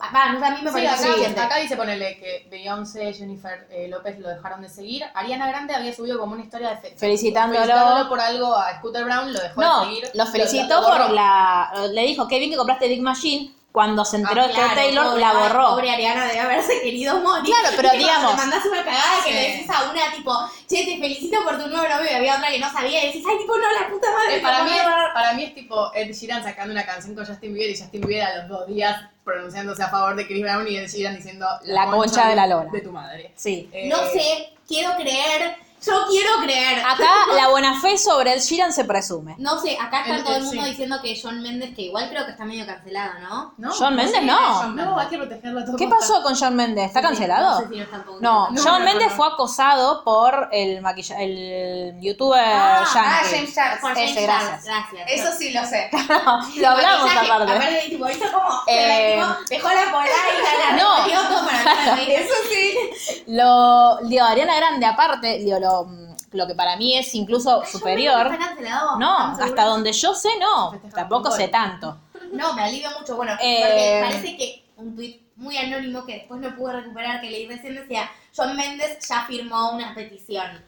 Va, 0.00 0.32
no 0.32 0.38
sé, 0.38 0.46
a 0.46 0.50
mí 0.52 0.58
me 0.62 0.70
Sí, 0.70 0.76
parece 0.86 1.26
acá, 1.26 1.44
acá 1.46 1.56
dice 1.56 1.76
ponerle 1.76 2.16
que 2.18 2.46
Beyoncé, 2.48 3.12
Jennifer 3.12 3.66
eh, 3.68 3.88
López 3.88 4.16
lo 4.20 4.28
dejaron 4.28 4.62
de 4.62 4.68
seguir. 4.68 5.04
Ariana 5.12 5.48
Grande 5.48 5.74
había 5.74 5.92
subido 5.92 6.18
como 6.20 6.34
una 6.34 6.44
historia 6.44 6.70
de 6.70 6.76
fe- 6.76 6.94
Felicitándolo. 6.96 7.60
felicitándolo 7.60 8.08
por 8.08 8.20
algo 8.20 8.54
a 8.56 8.76
Scooter 8.78 9.04
Brown, 9.04 9.32
lo 9.32 9.40
dejó 9.40 9.60
No, 9.60 9.80
de 9.80 9.86
seguir. 9.86 10.10
lo 10.14 10.26
felicitó 10.26 10.74
lo- 10.76 10.80
lo 10.82 10.86
borró. 10.88 11.06
por 11.06 11.14
la. 11.14 11.72
Le 11.92 12.02
dijo, 12.02 12.28
qué 12.28 12.38
bien 12.38 12.50
que 12.52 12.56
compraste 12.56 12.86
Big 12.88 13.02
Machine. 13.02 13.52
Cuando 13.78 14.04
se 14.04 14.16
enteró 14.16 14.42
Ah, 14.42 14.46
de 14.48 14.54
claro, 14.54 14.68
que 14.70 14.74
Taylor 14.74 15.06
pobre- 15.06 15.20
la 15.20 15.30
ay, 15.30 15.36
borró. 15.36 15.68
Pobre 15.68 15.90
Ariana 15.92 16.24
debe 16.26 16.40
haberse 16.40 16.80
querido 16.82 17.20
morir. 17.20 17.54
Claro, 17.54 17.76
pero 17.76 17.90
digamos- 17.96 18.30
Te 18.32 18.36
mandás 18.36 18.64
una 18.66 18.84
cagada 18.84 19.22
que 19.24 19.30
Sí. 19.30 19.34
le 19.36 19.40
decís 19.52 19.70
a 19.70 19.88
una, 19.90 20.12
tipo, 20.16 20.34
che, 20.68 20.84
te 20.84 20.98
felicito 20.98 21.44
por 21.44 21.58
tu 21.62 21.68
nuevo 21.68 21.86
novio. 21.88 22.10
Y 22.10 22.14
había 22.14 22.36
otra 22.38 22.48
que 22.50 22.58
no 22.58 22.72
sabía. 22.72 23.04
Y 23.04 23.06
decís, 23.06 23.24
ay, 23.30 23.38
tipo, 23.38 23.56
no, 23.56 23.62
la 23.80 23.88
puta 23.88 24.08
madre. 24.10 24.36
Eh, 24.36 24.40
para, 24.40 24.58
¿cómo 24.58 24.70
mí 24.70 24.76
es, 24.76 24.84
para 25.14 25.32
mí 25.34 25.44
es 25.44 25.54
tipo 25.54 25.92
Ed 25.94 26.12
Sheeran 26.12 26.42
sacando 26.42 26.72
una 26.72 26.84
canción 26.84 27.14
con 27.14 27.24
Justin 27.24 27.54
Bieber 27.54 27.70
y 27.70 27.78
Justin 27.80 28.00
Bieber 28.00 28.24
a 28.26 28.36
los 28.38 28.48
dos 28.48 28.66
días 28.66 29.00
pronunciándose 29.22 29.80
a 29.84 29.88
favor 29.90 30.16
de 30.16 30.26
Chris 30.26 30.42
Brown 30.42 30.66
y 30.66 30.76
Ed 30.76 30.88
Sheeran 30.88 31.14
diciendo 31.14 31.46
La 31.62 31.86
concha 31.86 32.26
de 32.28 32.34
la 32.34 32.48
lora. 32.48 32.70
de 32.72 32.80
tu 32.80 32.90
madre. 32.90 33.30
Sí. 33.36 33.70
Eh, 33.72 33.88
No 33.88 33.98
sé, 34.10 34.54
quiero 34.66 34.96
creer. 34.96 35.54
Yo 35.84 36.06
quiero 36.08 36.30
creer. 36.42 36.80
Acá 36.80 37.08
la 37.36 37.48
buena 37.48 37.80
fe 37.80 37.96
sobre 37.98 38.32
Ed 38.34 38.40
Sheeran 38.40 38.72
se 38.72 38.84
presume. 38.84 39.34
No 39.38 39.58
sé, 39.60 39.76
acá 39.80 40.00
está 40.02 40.16
El- 40.16 40.24
todo 40.24 40.34
el 40.36 40.40
el- 40.42 40.46
mundo 40.46 40.62
sí. 40.64 40.68
diciendo 40.70 40.98
que 41.02 41.20
John 41.22 41.40
Méndez, 41.42 41.74
que 41.74 41.82
igual 41.82 42.08
creo 42.10 42.24
que 42.24 42.32
está 42.32 42.44
medio 42.44 42.66
cancelado, 42.66 43.12
¿no? 43.20 43.54
¿No? 43.58 43.70
John 43.72 43.94
Méndez 43.94 44.16
sí, 44.20 44.26
no. 44.26 44.66
No, 44.70 44.98
hay 44.98 45.06
que 45.06 45.18
protegerlo 45.18 45.60
a 45.60 45.64
todo 45.64 45.76
¿Qué 45.76 45.88
costa. 45.88 46.00
pasó 46.00 46.22
con 46.22 46.34
John 46.36 46.56
Méndez? 46.56 46.86
¿Está 46.86 47.00
cancelado? 47.02 47.60
No 47.60 47.60
sé 47.60 47.68
si 47.68 47.76
no 47.76 47.82
está 47.84 47.96
No, 47.98 48.04
cancelado. 48.04 48.48
John 48.64 48.78
no, 48.80 48.84
Méndez 48.84 49.08
no. 49.10 49.16
fue 49.16 49.26
acosado 49.28 50.04
por 50.04 50.48
el 50.52 50.80
maquilla 50.82 51.20
el 51.20 51.94
youtuber 52.00 52.40
Ah, 52.44 52.84
Ah, 52.84 53.20
yankee. 53.22 53.36
James 53.36 53.54
Charles. 53.54 53.80
Por 53.80 53.92
Ese, 53.92 54.00
James 54.06 54.22
gracias. 54.24 54.64
Charles, 54.64 54.86
Gracias. 54.92 55.10
Eso 55.28 55.38
sí 55.38 55.50
lo 55.52 55.64
sé. 55.64 55.90
Lo 56.60 56.68
hablamos 56.68 57.04
Maquillaje, 57.14 57.30
aparte. 57.30 57.52
Aparte, 57.52 57.86
tipo, 57.88 58.08
hizo 58.08 58.32
como. 58.32 58.48
Eh, 58.66 59.20
tipo, 59.20 59.44
dejó 59.48 59.68
la 59.68 59.84
polaina, 59.92 60.70
la 60.70 60.76
no. 60.76 61.28
todo 61.28 61.46
para. 61.46 62.02
Eso 62.02 62.34
sí. 62.50 63.22
Lo, 63.26 63.98
digo, 64.08 64.24
Ariana 64.24 64.56
Grande, 64.56 64.86
aparte, 64.86 65.38
digo, 65.38 65.58
lo, 65.60 65.67
lo 66.32 66.46
que 66.46 66.54
para 66.54 66.76
mí 66.76 66.96
es 66.96 67.14
incluso 67.14 67.64
superior. 67.64 68.24
Méndez 68.30 68.38
¿Está 68.40 68.48
cancelado? 68.48 68.98
No, 68.98 69.12
¿Estamos 69.32 69.40
hasta 69.40 69.64
donde 69.64 69.92
yo 69.92 70.14
sé, 70.14 70.28
no. 70.40 70.72
Tampoco 70.94 71.30
sé 71.30 71.48
tanto. 71.48 71.98
No, 72.32 72.52
me 72.54 72.62
alivia 72.62 72.90
mucho. 72.98 73.16
Bueno, 73.16 73.32
Eh, 73.40 73.60
porque 73.62 74.00
parece 74.10 74.36
que 74.36 74.64
un 74.76 74.94
tuit 74.96 75.22
muy 75.36 75.56
anónimo 75.56 76.04
que 76.04 76.14
después 76.14 76.40
no 76.40 76.54
pude 76.56 76.72
recuperar, 76.74 77.20
que 77.20 77.30
leí 77.30 77.46
recién, 77.46 77.74
decía, 77.76 78.10
John 78.36 78.54
Méndez 78.56 78.98
ya 79.08 79.24
firmó 79.26 79.70
una 79.70 79.94
petición. 79.94 80.62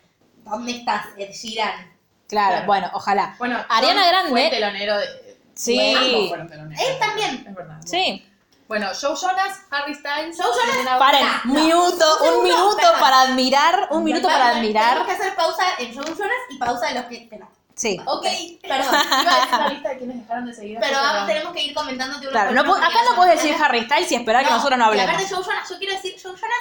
¿Dónde 0.44 0.72
estás, 0.72 1.07
Ed 1.18 1.30
Sheeran? 1.32 1.90
Claro, 2.28 2.51
Claro. 2.53 2.66
bueno, 2.66 2.90
ojalá. 2.94 3.34
Bueno, 3.38 3.59
Ariana 3.68 4.07
Grande- 4.07 4.30
Fue 4.30 4.44
el 4.44 4.51
telonero 4.51 4.96
de. 4.98 5.07
Sí. 5.55 5.74
Bueno, 5.76 5.98
ambos 6.01 6.28
fueron 6.28 6.48
teloneros. 6.48 6.84
Él 6.88 6.98
también. 6.98 7.44
Es 7.46 7.55
verdad. 7.55 7.80
Sí. 7.84 8.26
Bueno, 8.70 8.86
Joe 9.00 9.16
Jonas, 9.16 9.62
Harry 9.72 9.96
Styles. 9.96 10.36
Joe 10.40 10.46
Jonas, 10.46 10.96
Paren, 10.96 11.26
no. 11.42 11.54
minuto, 11.54 12.04
Un 12.22 12.44
minuto 12.44 12.76
perdón. 12.76 13.00
para 13.00 13.20
admirar, 13.22 13.88
un 13.90 14.04
minuto 14.04 14.28
para 14.28 14.50
admirar. 14.50 14.90
Tenemos 14.90 15.08
que 15.08 15.14
hacer 15.20 15.34
pausa 15.34 15.64
en 15.80 15.92
Joe 15.92 16.04
Jonas 16.04 16.36
y 16.50 16.56
pausa 16.56 16.88
en 16.90 16.94
los 16.94 17.04
que... 17.06 17.16
espera. 17.16 17.48
Sí. 17.74 18.00
Ok, 18.06 18.26
perdón. 18.62 18.94
Iba 19.22 19.34
a 19.34 19.40
decir 19.40 19.58
la 19.58 19.68
lista 19.70 19.88
de 19.88 19.98
quienes 19.98 20.20
dejaron 20.20 20.46
de 20.46 20.54
seguir. 20.54 20.78
Pero 20.80 20.98
vamos, 21.02 21.26
tenemos 21.26 21.52
que 21.52 21.62
ir 21.64 21.74
comentándote 21.74 22.20
uno 22.28 22.30
Claro, 22.30 22.52
no 22.52 22.74
acá 22.76 23.02
no 23.10 23.16
puedes 23.16 23.42
decir 23.42 23.56
Harry 23.60 23.82
Styles 23.86 24.12
y 24.12 24.14
esperar 24.14 24.44
que 24.44 24.52
nosotros 24.52 24.78
no 24.78 24.84
Y 24.84 24.88
hablemos. 24.88 25.14
aparte 25.14 25.34
Joe 25.34 25.42
Jonas, 25.44 25.68
yo 25.68 25.78
quiero 25.78 25.94
decir, 25.94 26.12
Joe 26.22 26.32
Jonas, 26.36 26.58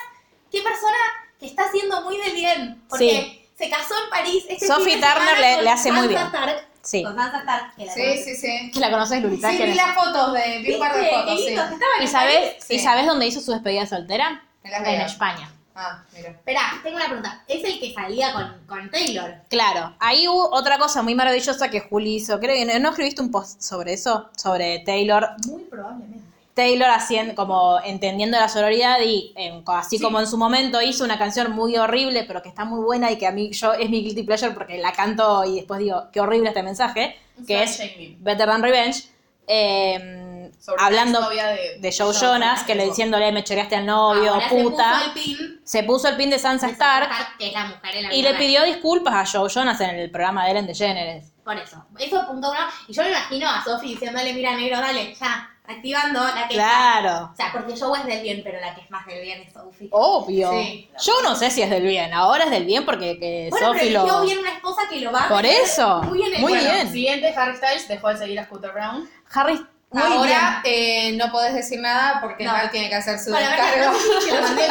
qué 0.51 0.61
persona 0.63 0.97
que 1.39 1.45
está 1.45 1.65
haciendo 1.65 2.01
muy 2.01 2.17
de 2.17 2.31
bien. 2.31 2.83
Porque 2.89 3.47
se 3.55 3.69
casó 3.69 3.93
en 4.03 4.09
París. 4.09 4.45
Este 4.49 4.65
Sophie 4.65 4.95
de 4.95 5.01
Turner 5.05 5.61
le- 5.61 5.69
hace 5.69 5.91
muy 5.91 6.07
bien. 6.07 6.25
Stark, 6.25 6.68
Sí. 6.81 7.03
Con 7.03 7.15
Sansa 7.15 7.39
Stark, 7.39 7.75
que 7.75 7.85
la 7.85 7.93
Sí, 7.93 8.01
conoces. 8.01 8.25
sí, 8.25 8.35
sí. 8.35 8.71
Que 8.71 8.79
la 8.79 8.91
conoces, 8.91 9.21
Lulita. 9.21 9.49
Sí, 9.51 9.73
las 9.73 9.95
fotos 9.95 10.33
de. 10.33 10.59
Vi 10.59 10.73
un 10.73 10.79
par 10.79 10.93
de 10.95 10.99
¿Viste? 11.01 11.15
Qué 11.15 11.21
fotos, 11.21 11.39
sí. 11.39 11.45
lindo, 11.47 11.61
que 11.67 11.73
estaban 11.73 11.99
¿Y 11.99 12.01
en 12.03 12.07
sabes, 12.07 12.35
París. 12.37 12.65
Sí. 12.67 12.75
¿Y 12.75 12.79
sabes 12.79 13.05
dónde 13.05 13.27
hizo 13.27 13.41
su 13.41 13.51
despedida 13.51 13.85
soltera? 13.85 14.43
En 14.63 14.71
Las 14.71 14.79
En 14.79 14.85
Vegas. 14.85 15.11
España. 15.11 15.51
Ah, 15.75 16.03
mira. 16.13 16.29
Esperá, 16.31 16.61
tengo 16.83 16.97
una 16.97 17.05
pregunta. 17.05 17.43
Es 17.47 17.63
el 17.63 17.79
que 17.79 17.93
salía 17.93 18.33
con, 18.33 18.53
con 18.67 18.89
Taylor. 18.91 19.35
Claro, 19.49 19.95
ahí 19.99 20.27
hubo 20.27 20.49
otra 20.53 20.77
cosa 20.77 21.01
muy 21.01 21.15
maravillosa 21.15 21.69
que 21.69 21.79
Juli 21.79 22.15
hizo. 22.15 22.37
Creo 22.39 22.53
que 22.55 22.65
no, 22.65 22.77
¿no 22.79 22.89
escribiste 22.89 23.21
un 23.21 23.31
post 23.31 23.61
sobre 23.61 23.93
eso, 23.93 24.29
sobre 24.35 24.79
Taylor. 24.79 25.29
Muy 25.47 25.63
probablemente. 25.63 26.19
Taylor 26.53 26.89
haciendo, 26.89 27.35
como 27.35 27.79
entendiendo 27.83 28.37
la 28.37 28.49
sororidad 28.49 28.99
y 29.01 29.31
em, 29.35 29.63
así 29.67 29.99
como 29.99 30.19
en 30.19 30.27
su 30.27 30.37
momento 30.37 30.81
hizo 30.81 31.03
una 31.05 31.17
canción 31.17 31.51
muy 31.51 31.77
horrible, 31.77 32.25
pero 32.25 32.41
que 32.41 32.49
está 32.49 32.65
muy 32.65 32.83
buena 32.83 33.11
y 33.11 33.17
que 33.17 33.27
a 33.27 33.31
mí 33.31 33.51
yo 33.51 33.73
es 33.73 33.89
mi 33.89 34.03
guilty 34.03 34.23
pleasure 34.23 34.51
porque 34.51 34.77
la 34.77 34.91
canto 34.91 35.45
y 35.45 35.55
después 35.55 35.79
digo, 35.79 36.07
qué 36.11 36.19
horrible 36.19 36.49
este 36.49 36.63
mensaje, 36.63 37.17
que 37.47 37.63
es 37.63 37.77
Shaming. 37.79 38.17
Better 38.23 38.47
Than 38.47 38.61
Revenge. 38.63 39.03
em, 39.47 40.51
hablando 40.77 41.29
de, 41.29 41.79
de 41.79 41.95
Joe 41.97 42.13
Jonas, 42.13 42.63
que 42.63 42.75
le 42.75 42.85
diciéndole 42.85 43.31
me 43.31 43.43
choreaste 43.43 43.75
al 43.77 43.85
novio, 43.85 44.33
Ahora 44.33 44.49
puta. 44.49 44.99
se 44.99 44.99
puso 44.99 45.05
el 45.05 45.11
pin 45.13 45.61
Se 45.63 45.83
puso 45.83 46.07
el 46.09 46.17
pin 46.17 46.29
de 46.29 46.39
Sansa 46.39 46.67
Stark 46.69 47.09
que 47.37 47.47
es 47.47 47.53
la 47.53 47.65
mujer 47.65 47.95
en 47.95 48.03
la 48.03 48.13
y 48.13 48.21
le 48.21 48.33
pidió 48.35 48.63
disculpas 48.63 49.13
a 49.13 49.37
Joe 49.39 49.49
Jonas 49.49 49.79
en 49.81 49.91
el 49.91 50.11
programa 50.11 50.45
de 50.45 50.51
Ellen 50.51 50.67
DeGeneres. 50.67 51.31
Por 51.43 51.57
eso. 51.57 51.83
Eso 51.97 52.19
es 52.19 52.25
punto 52.25 52.51
uno. 52.51 52.59
Y 52.87 52.93
yo 52.93 53.01
me 53.01 53.09
imagino 53.09 53.49
a 53.49 53.63
Sophie 53.63 53.89
diciéndole, 53.91 54.33
mira, 54.33 54.55
negro, 54.55 54.79
dale, 54.79 55.15
ya, 55.19 55.49
activando 55.69 56.23
la 56.23 56.47
que 56.47 56.55
Claro. 56.55 57.29
O 57.31 57.35
sea, 57.35 57.51
porque 57.51 57.79
Joe 57.79 57.99
es 57.99 58.05
del 58.05 58.21
bien, 58.21 58.41
pero 58.43 58.59
la 58.59 58.73
que 58.75 58.81
es 58.81 58.91
más 58.91 59.05
del 59.05 59.21
bien 59.21 59.41
es 59.41 59.53
Sophie. 59.53 59.87
Obvio. 59.91 60.51
Sí. 60.51 60.89
Yo 61.05 61.13
no 61.23 61.35
sé 61.35 61.51
si 61.51 61.61
es 61.61 61.69
del 61.69 61.83
bien. 61.83 62.13
Ahora 62.13 62.45
es 62.45 62.51
del 62.51 62.65
bien 62.65 62.85
porque 62.85 63.19
que 63.19 63.47
bueno, 63.51 63.67
Sophie 63.67 63.87
pero 63.93 64.05
lo. 64.07 64.21
bien 64.21 64.39
una 64.39 64.51
esposa 64.51 64.81
que 64.89 64.99
lo 65.01 65.11
va 65.11 65.25
a 65.25 65.27
Por 65.29 65.43
meter 65.43 65.61
eso. 65.63 66.01
Muy 66.03 66.17
bien. 66.19 66.33
en- 66.35 66.41
Muy 66.41 66.51
bueno, 66.53 66.71
bien. 66.71 66.91
Siguiente, 66.91 67.33
Harry 67.35 67.55
Styles 67.55 67.87
dejó 67.87 68.09
de 68.09 68.17
seguir 68.17 68.39
a 68.39 68.45
Scooter 68.45 68.71
Brown. 68.71 69.09
Harry. 69.33 69.65
Muy 69.91 70.03
Ahora 70.03 70.61
eh, 70.65 71.13
no 71.13 71.31
podés 71.31 71.55
decir 71.55 71.79
nada 71.79 72.19
porque 72.21 72.43
No. 72.43 72.51
Mal 72.51 72.69
tiene 72.69 72.89
que 72.89 72.95
hacer 72.95 73.17
su 73.17 73.31
ver, 73.31 73.41
descargo. 73.41 73.97
te 74.27 74.35
lo 74.35 74.41
mandé, 74.41 74.63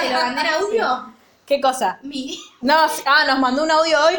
te 0.00 0.10
lo 0.10 0.20
mandé 0.20 0.40
en 0.42 0.46
audio. 0.46 1.14
¿Qué 1.44 1.60
cosa? 1.60 1.98
Mi. 2.02 2.38
No, 2.60 2.76
ah, 3.06 3.24
nos 3.26 3.38
mandó 3.40 3.64
un 3.64 3.70
audio 3.72 3.98
hoy. 4.04 4.14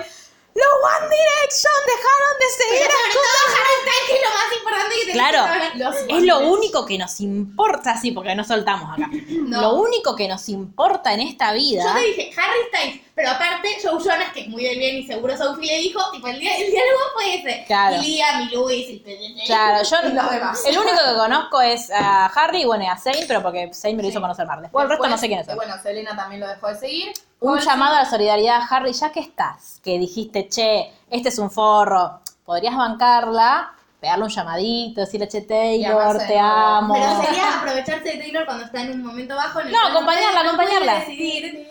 Los 0.53 0.67
One 0.83 1.07
Direction 1.09 1.73
dejaron 1.87 2.39
de 2.39 2.47
seguir 2.57 2.87
Pero 2.87 2.93
a 2.93 3.11
sobre 3.11 3.13
todo 3.13 3.55
hashtag, 3.55 4.07
que 4.07 4.15
es 4.15 4.21
lo 4.21 4.29
más 4.35 4.57
importante 4.57 4.95
que 4.95 5.01
tenés 5.01 5.15
Claro. 5.15 5.75
Los 5.75 5.95
Es 5.95 6.23
lo 6.23 6.39
único 6.51 6.85
que 6.85 6.97
nos 6.97 7.19
importa, 7.21 7.97
sí, 7.97 8.11
porque 8.11 8.35
no 8.35 8.43
soltamos 8.43 8.91
acá. 8.93 9.09
No. 9.51 9.61
Lo 9.61 9.73
único 9.75 10.15
que 10.15 10.27
nos 10.29 10.47
importa 10.49 11.13
en 11.13 11.21
esta 11.21 11.51
vida. 11.53 11.83
Yo 11.83 11.93
te 11.93 12.05
dije 12.07 12.31
Harry 12.37 12.59
Styles, 12.69 13.01
pero 13.15 13.29
aparte 13.31 13.77
Joe 13.83 13.99
Jonas, 14.01 14.31
que 14.33 14.41
es 14.41 14.47
muy 14.47 14.63
del 14.63 14.79
bien 14.79 14.97
y 14.97 15.05
seguro 15.07 15.35
Sophie 15.37 15.67
le 15.67 15.77
dijo, 15.79 15.99
tipo, 16.11 16.27
el, 16.27 16.39
día- 16.39 16.55
el 16.57 16.71
diálogo 16.71 16.99
fue 17.13 17.35
ese. 17.35 17.63
Claro. 17.67 17.97
Y 17.97 18.05
Liam 18.05 18.41
y 18.41 18.55
Louis 18.55 18.87
y. 18.89 19.43
Claro, 19.45 19.83
yo 19.83 19.97
Y 20.07 20.13
los 20.13 20.31
demás. 20.31 20.65
el 20.65 20.77
único 20.77 20.95
que 20.97 21.13
conozco 21.17 21.61
es 21.61 21.91
a 21.91 22.27
Harry 22.27 22.61
y 22.61 22.65
bueno, 22.65 22.83
y 22.85 22.87
a 22.87 22.97
Zayn, 22.97 23.25
pero 23.27 23.41
porque 23.41 23.71
Zayn 23.73 23.97
me 23.97 24.03
lo 24.03 24.09
hizo 24.09 24.21
conocer 24.21 24.45
más. 24.47 24.61
Después 24.61 24.83
el 24.83 24.89
resto 24.89 25.07
no 25.07 25.17
sé 25.17 25.27
quiénes 25.27 25.45
son. 25.47 25.55
Bueno, 25.55 25.75
Selena 25.81 26.15
también 26.15 26.39
lo 26.41 26.47
dejó 26.47 26.67
de 26.69 26.75
seguir. 26.75 27.11
Un 27.41 27.57
llamado 27.59 27.95
a 27.95 28.03
la 28.03 28.09
solidaridad, 28.09 28.61
Harry, 28.69 28.93
ya 28.93 29.11
que 29.11 29.19
estás, 29.19 29.79
que 29.83 29.97
dijiste, 29.97 30.47
che, 30.47 30.93
este 31.09 31.29
es 31.29 31.39
un 31.39 31.49
forro, 31.49 32.19
podrías 32.45 32.75
bancarla, 32.77 33.73
pegarle 33.99 34.25
un 34.25 34.29
llamadito, 34.29 35.01
decirle, 35.01 35.27
che, 35.27 35.41
Taylor, 35.41 36.19
te 36.19 36.37
amo. 36.37 36.93
Pero 36.93 37.21
sería 37.23 37.57
aprovecharse 37.59 38.03
de 38.11 38.17
Taylor 38.19 38.45
cuando 38.45 38.65
está 38.65 38.81
en 38.83 38.91
un 38.91 39.03
momento 39.05 39.35
bajo. 39.35 39.59
En 39.59 39.67
el 39.67 39.73
No, 39.73 39.87
acompañarla, 39.87 40.43
no 40.43 40.49
acompañarla. 40.51 40.93
decidir 40.99 41.67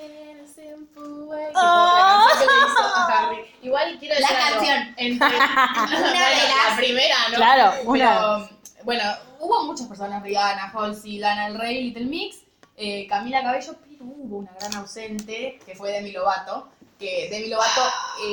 Ah. 1.55 2.27
La 2.27 2.35
canción 2.35 2.49
que 2.49 2.55
le 2.55 2.73
hizo 2.73 2.83
a 2.83 3.19
Harry. 3.19 3.55
Igual 3.63 3.97
quiero 3.99 4.15
La 4.15 4.21
decir 4.21 4.37
algo. 4.37 4.59
canción. 4.61 4.95
Entre, 4.97 5.27
Una 5.29 6.29
de 6.29 6.71
la 6.71 6.77
primera, 6.77 7.17
¿no? 7.31 7.37
Claro, 7.37 7.73
Pero, 7.79 7.91
una. 7.91 8.49
bueno, 8.85 9.03
hubo 9.39 9.65
muchas 9.65 9.87
personas, 9.87 10.23
Rihanna, 10.23 10.71
Halsey, 10.75 11.19
Lana 11.19 11.49
Del 11.49 11.59
Rey, 11.59 11.83
Little 11.85 12.05
Mix, 12.07 12.39
eh, 12.81 13.07
Camila 13.09 13.43
Cabello, 13.43 13.77
pero 13.83 14.05
hubo 14.05 14.39
una 14.39 14.53
gran 14.59 14.75
ausente 14.77 15.59
que 15.67 15.75
fue 15.75 15.93
Demi 15.93 16.13
Lovato, 16.13 16.69
que 16.99 17.29
Demi 17.31 17.49
Lovato 17.49 17.83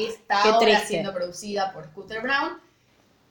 está 0.07 0.41
Qué 0.43 0.49
ahora 0.49 0.59
triste. 0.65 0.87
siendo 0.87 1.13
producida 1.13 1.71
por 1.73 1.85
Scooter 1.85 2.21
Brown. 2.21 2.57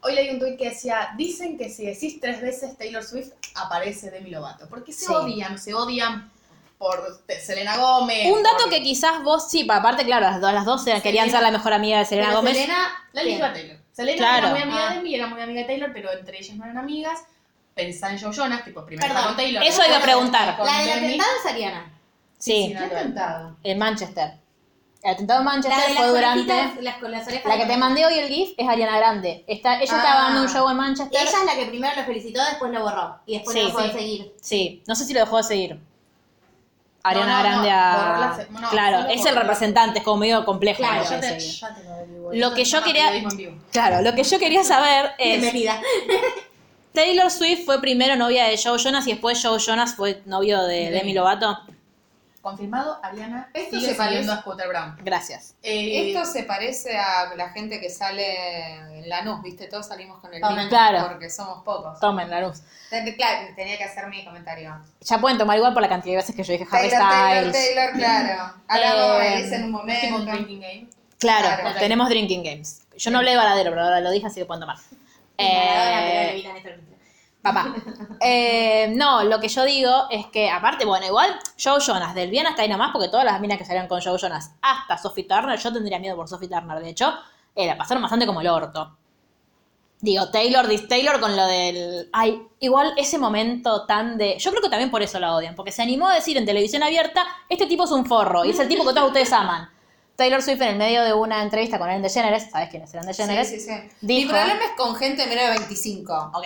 Hoy 0.02 0.14
leí 0.14 0.30
un 0.30 0.38
tuit 0.38 0.56
que 0.58 0.68
decía, 0.70 1.10
dicen 1.16 1.56
que 1.58 1.68
si 1.70 1.86
decís 1.86 2.20
tres 2.20 2.40
veces 2.40 2.76
Taylor 2.76 3.02
Swift, 3.02 3.32
aparece 3.54 4.10
Demi 4.10 4.30
Lovato. 4.30 4.68
Porque 4.68 4.92
se 4.92 5.06
Sí. 5.06 5.12
odian, 5.12 5.58
se 5.58 5.74
odian 5.74 6.30
por 6.78 7.02
Selena 7.40 7.76
Gómez. 7.78 8.30
Un 8.30 8.42
dato 8.42 8.64
por- 8.64 8.70
que 8.70 8.82
quizás 8.82 9.22
vos, 9.24 9.50
sí, 9.50 9.64
pa- 9.64 9.76
aparte, 9.76 10.04
claro, 10.04 10.26
las 10.26 10.40
dos, 10.40 10.52
las 10.52 10.64
dos 10.66 10.86
eran- 10.86 11.00
querían 11.00 11.30
ser 11.30 11.40
la 11.42 11.50
mejor 11.50 11.72
amiga 11.72 11.98
de 11.98 12.04
Selena 12.04 12.34
Gómez. 12.34 12.52
Selena, 12.54 12.88
La 13.14 13.22
eligió 13.22 13.46
a 13.46 13.52
Taylor. 13.54 13.78
Selena 13.92 14.16
Claro. 14.18 14.38
era 14.38 14.50
muy 14.50 14.60
amiga 14.62 14.86
Ah. 14.86 14.90
de 14.90 14.96
Demi, 14.96 15.14
era 15.14 15.26
muy 15.26 15.40
amiga 15.40 15.60
de 15.62 15.66
Taylor, 15.66 15.90
pero 15.94 16.12
entre 16.12 16.38
ellas 16.38 16.54
no 16.56 16.64
eran 16.64 16.76
amigas. 16.76 17.18
Pensá 17.76 18.10
en 18.10 18.18
Joe 18.18 18.32
Jonas, 18.32 18.64
tipo, 18.64 18.86
primero 18.86 19.06
Perdón, 19.06 19.26
con 19.28 19.36
Taylor. 19.36 19.62
eso 19.62 19.82
iba 19.86 19.98
a 19.98 20.00
preguntar. 20.00 20.56
La 20.64 20.78
del 20.80 20.90
atentado 20.92 21.30
es 21.44 21.52
Ariana. 21.52 21.92
Sí, 22.38 22.68
nada 22.72 22.88
que 22.88 22.94
ver. 22.94 23.04
Tentado. 23.04 23.56
en 23.62 23.78
Manchester. 23.78 24.32
El 25.02 25.10
atentado 25.12 25.40
en 25.40 25.44
La 25.46 25.52
Manchester 25.52 25.88
de 25.88 25.94
fue 25.94 26.04
las 26.06 26.14
durante... 26.14 26.82
las, 26.82 26.96
con 26.96 27.10
las 27.12 27.26
orejas 27.28 27.44
La 27.46 27.56
que 27.58 27.66
de- 27.66 27.70
te 27.72 27.76
mandé 27.76 28.06
hoy 28.06 28.14
el 28.18 28.28
GIF 28.28 28.54
es 28.56 28.66
Ariana 28.66 28.96
Grande. 28.96 29.44
Está, 29.46 29.74
ella 29.74 29.84
estaba 29.84 30.20
Ah. 30.20 30.24
dando 30.28 30.40
un 30.42 30.48
show 30.48 30.66
en 30.70 30.76
Manchester. 30.78 31.20
Ella 31.20 31.30
es 31.38 31.44
la 31.44 31.54
que 31.54 31.66
primero 31.66 31.94
lo 31.96 32.04
felicitó, 32.04 32.42
después 32.46 32.72
lo 32.72 32.80
borró. 32.80 33.18
Y 33.26 33.34
después 33.34 33.54
Sí, 33.58 33.62
lo 33.64 33.72
puede 33.74 33.88
sí. 33.92 33.98
seguir. 33.98 34.32
Sí, 34.40 34.82
no 34.86 34.94
sé 34.96 35.04
si 35.04 35.12
lo 35.12 35.20
dejó 35.20 35.36
de 35.36 35.42
seguir. 35.42 35.78
Ariana 37.02 37.26
No, 37.30 37.36
no, 37.36 37.42
Grande 37.44 37.70
no, 37.70 37.76
a... 37.76 37.96
borró 38.08 38.20
la 38.20 38.36
se- 38.36 38.50
no, 38.50 38.70
claro, 38.70 39.08
es 39.10 39.26
el 39.26 39.36
representante, 39.36 39.98
es 39.98 40.04
como 40.04 40.16
medio 40.16 40.44
complejo. 40.46 40.78
Claro, 40.78 41.08
de 41.08 41.18
te, 41.18 41.38
ya 41.40 41.74
te 41.74 41.82
lo. 41.84 42.32
Lo 42.32 42.54
que 42.54 42.64
yo 42.64 42.82
quería-. 42.82 43.12
Claro, 43.70 44.00
lo 44.00 44.14
que 44.14 44.24
yo 44.24 44.38
quería 44.38 44.64
saber 44.64 45.12
es... 45.18 45.40
Bienvenida. 45.42 45.78
Taylor 46.96 47.30
Swift 47.30 47.66
fue 47.66 47.78
primero 47.82 48.16
novia 48.16 48.44
de 48.46 48.56
Joe 48.56 48.78
Jonas 48.78 49.06
y 49.06 49.10
después 49.12 49.38
Joe 49.44 49.58
Jonas 49.60 49.94
fue 49.94 50.22
novio 50.24 50.62
de 50.64 50.76
Demi. 50.86 50.90
Demi 50.98 51.12
Lovato. 51.12 51.58
Confirmado, 52.40 52.98
Ariana 53.02 53.50
Esto 53.52 53.76
sigue 53.78 53.90
se 53.90 53.94
parece- 53.96 54.30
a 54.30 54.38
Scooter 54.40 54.68
Brown. 54.68 54.96
Gracias. 55.04 55.54
Eh, 55.62 56.08
Esto 56.14 56.24
se 56.24 56.44
parece 56.44 56.96
a 56.96 57.34
la 57.36 57.50
gente 57.50 57.80
que 57.80 57.90
sale 57.90 58.76
en 59.00 59.08
Lanús, 59.10 59.42
¿viste? 59.42 59.66
Todos 59.66 59.86
salimos 59.88 60.20
con 60.20 60.32
el 60.32 60.40
Tomen. 60.40 60.56
mismo 60.56 60.70
Claro. 60.70 61.06
porque 61.08 61.28
somos 61.28 61.62
pocos. 61.64 62.00
Tomen 62.00 62.30
la 62.30 62.40
luz. 62.40 62.62
Ten- 62.88 63.14
Claro, 63.14 63.48
tenía 63.54 63.76
que 63.76 63.84
hacer 63.84 64.06
mi 64.06 64.24
comentario. 64.24 64.74
Ya 65.02 65.18
pueden 65.18 65.36
tomar 65.36 65.58
igual 65.58 65.74
por 65.74 65.82
la 65.82 65.90
cantidad 65.90 66.12
de 66.14 66.16
veces 66.22 66.34
que 66.34 66.44
yo 66.44 66.52
dije 66.54 66.66
Harry 66.70 66.88
Taylor, 66.88 67.10
Taylor, 67.10 67.52
Styles. 67.52 67.74
Taylor, 67.74 67.92
claro. 67.94 68.52
Hablamos 68.68 69.22
Eh, 69.22 69.42
de 69.50 69.56
en 69.56 69.64
un 69.64 69.70
momento. 69.72 70.18
drinking 70.32 70.60
game. 70.60 70.86
Claro, 71.18 71.60
Claro. 71.60 71.78
tenemos 71.78 72.08
drinking 72.08 72.42
games. 72.42 72.82
Yo 72.96 73.10
no 73.10 73.18
hablé 73.18 73.32
de 73.32 73.36
baladero, 73.36 73.70
pero 73.70 73.82
ahora 73.82 74.00
lo 74.00 74.10
dije, 74.10 74.26
así 74.28 74.40
que 74.40 74.46
pueden 74.46 74.60
tomar. 74.62 74.78
Eh. 75.38 76.44
Papá. 77.42 77.74
Eh, 78.18 78.92
no, 78.96 79.22
lo 79.24 79.38
que 79.38 79.48
yo 79.48 79.64
digo 79.64 80.06
es 80.10 80.26
que, 80.28 80.48
aparte, 80.48 80.86
bueno, 80.86 81.06
igual 81.06 81.38
Joe 81.62 81.80
Jonas, 81.80 82.14
del 82.14 82.30
bien 82.30 82.46
hasta 82.46 82.62
ahí 82.62 82.68
nomás, 82.68 82.90
porque 82.92 83.08
todas 83.08 83.26
las 83.26 83.40
minas 83.42 83.58
que 83.58 83.64
salían 83.66 83.88
con 83.88 84.00
Joe 84.00 84.18
Jonas, 84.18 84.52
hasta 84.62 84.96
Sophie 84.96 85.24
Turner, 85.24 85.58
yo 85.58 85.70
tendría 85.70 85.98
miedo 85.98 86.16
por 86.16 86.26
Sophie 86.26 86.48
Turner, 86.48 86.80
de 86.80 86.88
hecho, 86.88 87.12
eh, 87.54 87.66
la 87.66 87.76
pasaron 87.76 88.02
bastante 88.02 88.26
como 88.26 88.40
el 88.40 88.48
orto. 88.48 88.96
Digo, 90.00 90.30
Taylor, 90.30 90.66
dis 90.66 90.88
Taylor 90.88 91.20
con 91.20 91.36
lo 91.36 91.46
del. 91.46 92.08
Ay, 92.12 92.42
igual 92.60 92.94
ese 92.96 93.18
momento 93.18 93.86
tan 93.86 94.18
de. 94.18 94.38
Yo 94.38 94.50
creo 94.50 94.62
que 94.62 94.68
también 94.68 94.90
por 94.90 95.02
eso 95.02 95.18
la 95.18 95.34
odian, 95.34 95.54
porque 95.54 95.72
se 95.72 95.82
animó 95.82 96.08
a 96.08 96.14
decir 96.14 96.36
en 96.36 96.46
televisión 96.46 96.82
abierta: 96.82 97.24
Este 97.48 97.66
tipo 97.66 97.84
es 97.84 97.90
un 97.90 98.06
forro, 98.06 98.44
y 98.44 98.50
es 98.50 98.58
el 98.58 98.68
tipo 98.68 98.86
que 98.86 98.92
todos 98.92 99.08
ustedes 99.08 99.32
aman. 99.32 99.68
Taylor 100.16 100.42
Swift 100.42 100.60
en 100.62 100.68
el 100.68 100.76
medio 100.76 101.02
de 101.04 101.12
una 101.12 101.42
entrevista 101.42 101.78
con 101.78 101.88
Ellen 101.90 102.02
DeGeneres, 102.02 102.50
¿sabes 102.50 102.68
quiénes 102.70 102.92
eran 102.94 103.06
DeGeneres? 103.06 103.48
Sí, 103.48 103.60
sí, 103.60 103.68
sí. 103.68 103.90
Mi 104.00 104.24
problema 104.24 104.64
es 104.64 104.70
con 104.76 104.96
gente 104.96 105.26
menor 105.26 105.44
de 105.52 105.58
25. 105.58 106.32
Ok. 106.34 106.44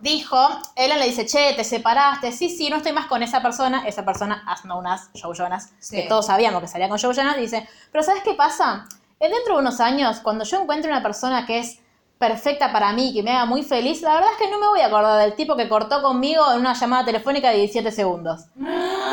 Dijo, 0.00 0.36
Ellen 0.76 0.98
le 0.98 1.06
dice, 1.06 1.24
che, 1.24 1.54
te 1.54 1.64
separaste. 1.64 2.30
Sí, 2.30 2.50
sí, 2.50 2.68
no 2.68 2.76
estoy 2.76 2.92
más 2.92 3.06
con 3.06 3.22
esa 3.22 3.40
persona. 3.40 3.84
Esa 3.86 4.04
persona, 4.04 4.44
as 4.46 4.60
known 4.62 4.86
as 4.86 5.08
Joe 5.14 5.34
Jonas, 5.34 5.70
Sí. 5.78 5.96
que 5.96 6.02
todos 6.02 6.26
sabíamos 6.26 6.60
que 6.60 6.68
salía 6.68 6.88
con 6.90 6.98
Joe 6.98 7.14
Jonas, 7.14 7.36
dice, 7.38 7.66
pero 7.90 8.04
¿sabes 8.04 8.22
qué 8.22 8.34
pasa? 8.34 8.86
Eh, 9.18 9.30
Dentro 9.30 9.54
de 9.54 9.60
unos 9.60 9.80
años, 9.80 10.20
cuando 10.20 10.44
yo 10.44 10.60
encuentre 10.60 10.90
una 10.90 11.02
persona 11.02 11.46
que 11.46 11.60
es 11.60 11.78
perfecta 12.18 12.72
para 12.72 12.92
mí, 12.92 13.12
que 13.14 13.22
me 13.22 13.30
haga 13.30 13.44
muy 13.46 13.62
feliz, 13.62 14.00
la 14.02 14.14
verdad 14.14 14.30
es 14.32 14.38
que 14.38 14.50
no 14.50 14.58
me 14.58 14.66
voy 14.68 14.80
a 14.80 14.86
acordar 14.86 15.20
del 15.20 15.34
tipo 15.34 15.54
que 15.56 15.68
cortó 15.68 16.00
conmigo 16.02 16.50
en 16.52 16.60
una 16.60 16.72
llamada 16.74 17.04
telefónica 17.06 17.50
de 17.50 17.56
17 17.58 17.90
segundos. 17.92 18.44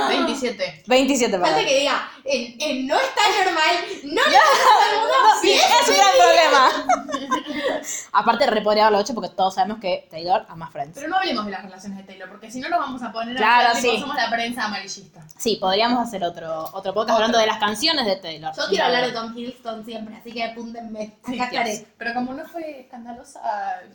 27. 0.10 0.84
27, 0.88 1.32
Falta 1.40 1.48
perdón. 1.56 1.66
que 1.70 1.80
diga, 1.80 2.12
en, 2.26 2.56
en 2.62 2.88
no 2.88 2.96
está 3.00 3.22
normal, 3.44 3.76
no 4.04 4.22
le 4.22 4.38
pasa 4.38 4.64
a 4.64 4.80
todo 4.80 4.90
el 4.90 5.00
mundo. 5.00 5.14
Sí, 5.42 5.52
es 5.54 5.90
un 5.90 5.96
gran 5.96 6.12
problema. 6.18 7.82
Aparte, 8.14 8.48
re 8.48 8.62
podría 8.62 8.84
haberlo 8.88 9.02
hecho 9.02 9.14
porque 9.14 9.30
todos 9.30 9.56
sabemos 9.56 9.80
que 9.80 10.08
Taylor 10.10 10.46
ama 10.50 10.70
Friends. 10.70 10.94
Pero 10.96 11.08
no 11.10 11.18
hablemos 11.18 11.46
de 11.46 11.52
las 11.52 11.64
relaciones 11.64 11.98
de 11.98 12.04
Taylor, 12.06 12.30
porque 12.30 12.50
si 12.52 12.60
no 12.60 12.70
nos 12.70 12.80
vamos 12.80 13.02
a 13.04 13.12
poner 13.12 13.36
Claro, 13.36 13.70
a 13.70 13.74
tipo, 13.74 13.94
sí. 13.94 14.00
somos 14.00 14.16
la 14.16 14.30
prensa 14.30 14.66
amarillista. 14.66 15.22
Sí, 15.38 15.58
podríamos 15.60 16.00
hacer 16.08 16.24
otro, 16.24 16.70
otro 16.74 16.94
podcast 16.94 17.16
hablando 17.18 17.38
de 17.40 17.48
las 17.48 17.58
canciones 17.58 18.06
de 18.06 18.16
Taylor. 18.18 18.54
Yo 18.56 18.64
quiero 18.70 18.86
hablar 18.86 19.06
de 19.06 19.12
Tom 19.12 19.38
Hiddleston 19.38 19.84
siempre, 19.86 20.16
así 20.16 20.32
que 20.32 20.44
apúntenme. 20.44 21.18
Sí, 21.26 21.36
Acá 21.36 21.46
estaré. 21.46 21.78
Dios. 21.78 21.84
Pero 21.98 22.14
como 22.14 22.34
no 22.34 22.46
fue 22.46 22.82
escandalosa, 22.82 23.42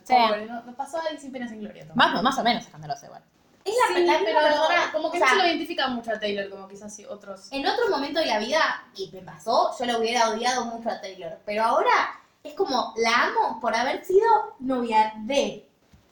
Sí. 0.03 0.13
pobre, 0.13 0.45
no, 0.45 0.61
no 0.63 0.73
pasó 0.75 0.99
ahí 1.01 1.17
sin 1.17 1.31
pena 1.31 1.47
sin 1.47 1.61
gloria. 1.61 1.87
Tom. 1.87 1.95
Más, 1.95 2.21
más 2.21 2.37
o 2.37 2.43
menos 2.43 2.63
escandaloso 2.65 3.05
igual. 3.05 3.23
Es 3.69 3.75
la, 3.89 3.95
Sí, 3.95 4.05
la 4.05 4.19
persona. 4.19 4.91
como 4.91 5.11
que 5.11 5.17
o 5.17 5.19
no 5.21 5.27
se 5.27 5.35
lo 5.35 5.45
identifica 5.45 5.87
mucho 5.87 6.11
a 6.11 6.19
Taylor, 6.19 6.49
como 6.49 6.67
quizás 6.67 6.95
sí 6.95 7.05
otros. 7.05 7.47
En 7.51 7.65
otro 7.67 7.89
momento 7.89 8.19
de 8.19 8.25
la 8.25 8.39
vida, 8.39 8.83
y 8.95 9.09
me 9.11 9.21
pasó, 9.21 9.71
yo 9.77 9.85
lo 9.85 9.99
hubiera 9.99 10.29
odiado 10.29 10.65
mucho 10.65 10.89
a 10.89 10.99
Taylor. 11.01 11.37
Pero 11.45 11.63
ahora 11.63 12.19
es 12.43 12.53
como, 12.53 12.93
la 12.97 13.25
amo 13.25 13.59
por 13.59 13.75
haber 13.75 14.03
sido 14.05 14.27
novia 14.59 15.13
de 15.17 15.67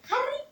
Harry 0.06 0.50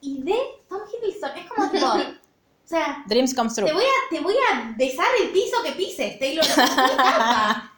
y 0.00 0.22
de 0.22 0.36
Tom 0.68 0.80
Hiddleston. 0.92 1.30
Es 1.36 1.46
como 1.50 1.70
tipo, 1.70 1.86
o 2.64 2.66
sea, 2.66 3.02
Dreams 3.06 3.34
comes 3.34 3.54
true. 3.54 3.66
te 3.66 3.72
voy 3.74 3.84
a, 3.84 4.08
te 4.10 4.20
voy 4.20 4.34
a 4.52 4.72
besar 4.76 5.06
el 5.22 5.30
piso 5.30 5.62
que 5.62 5.72
pises, 5.72 6.18
Taylor. 6.18 6.44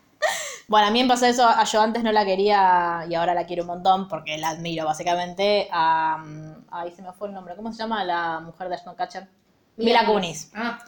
Bueno, 0.69 0.89
a 0.89 0.91
mí 0.91 1.01
me 1.01 1.09
pasó 1.09 1.27
eso, 1.27 1.47
a 1.47 1.63
yo 1.63 1.81
antes 1.81 2.03
no 2.03 2.11
la 2.11 2.25
quería 2.25 3.07
y 3.09 3.15
ahora 3.15 3.35
la 3.35 3.47
quiero 3.47 3.63
un 3.63 3.69
montón 3.69 4.09
porque 4.09 4.37
la 4.37 4.49
admiro 4.49 4.85
básicamente. 4.85 5.69
A, 5.71 6.25
ahí 6.79 6.93
se 6.93 7.03
me 7.03 7.13
fue 7.13 7.29
el 7.29 7.35
nombre, 7.35 7.55
¿cómo 7.57 7.73
se 7.73 7.79
llama 7.79 8.05
la 8.05 8.41
mujer 8.41 8.69
de 8.69 8.75
Ashton 8.75 8.95
Kutcher? 8.97 9.29
Mila 9.77 10.07
Kunis. 10.07 10.51
Ah, 10.55 10.79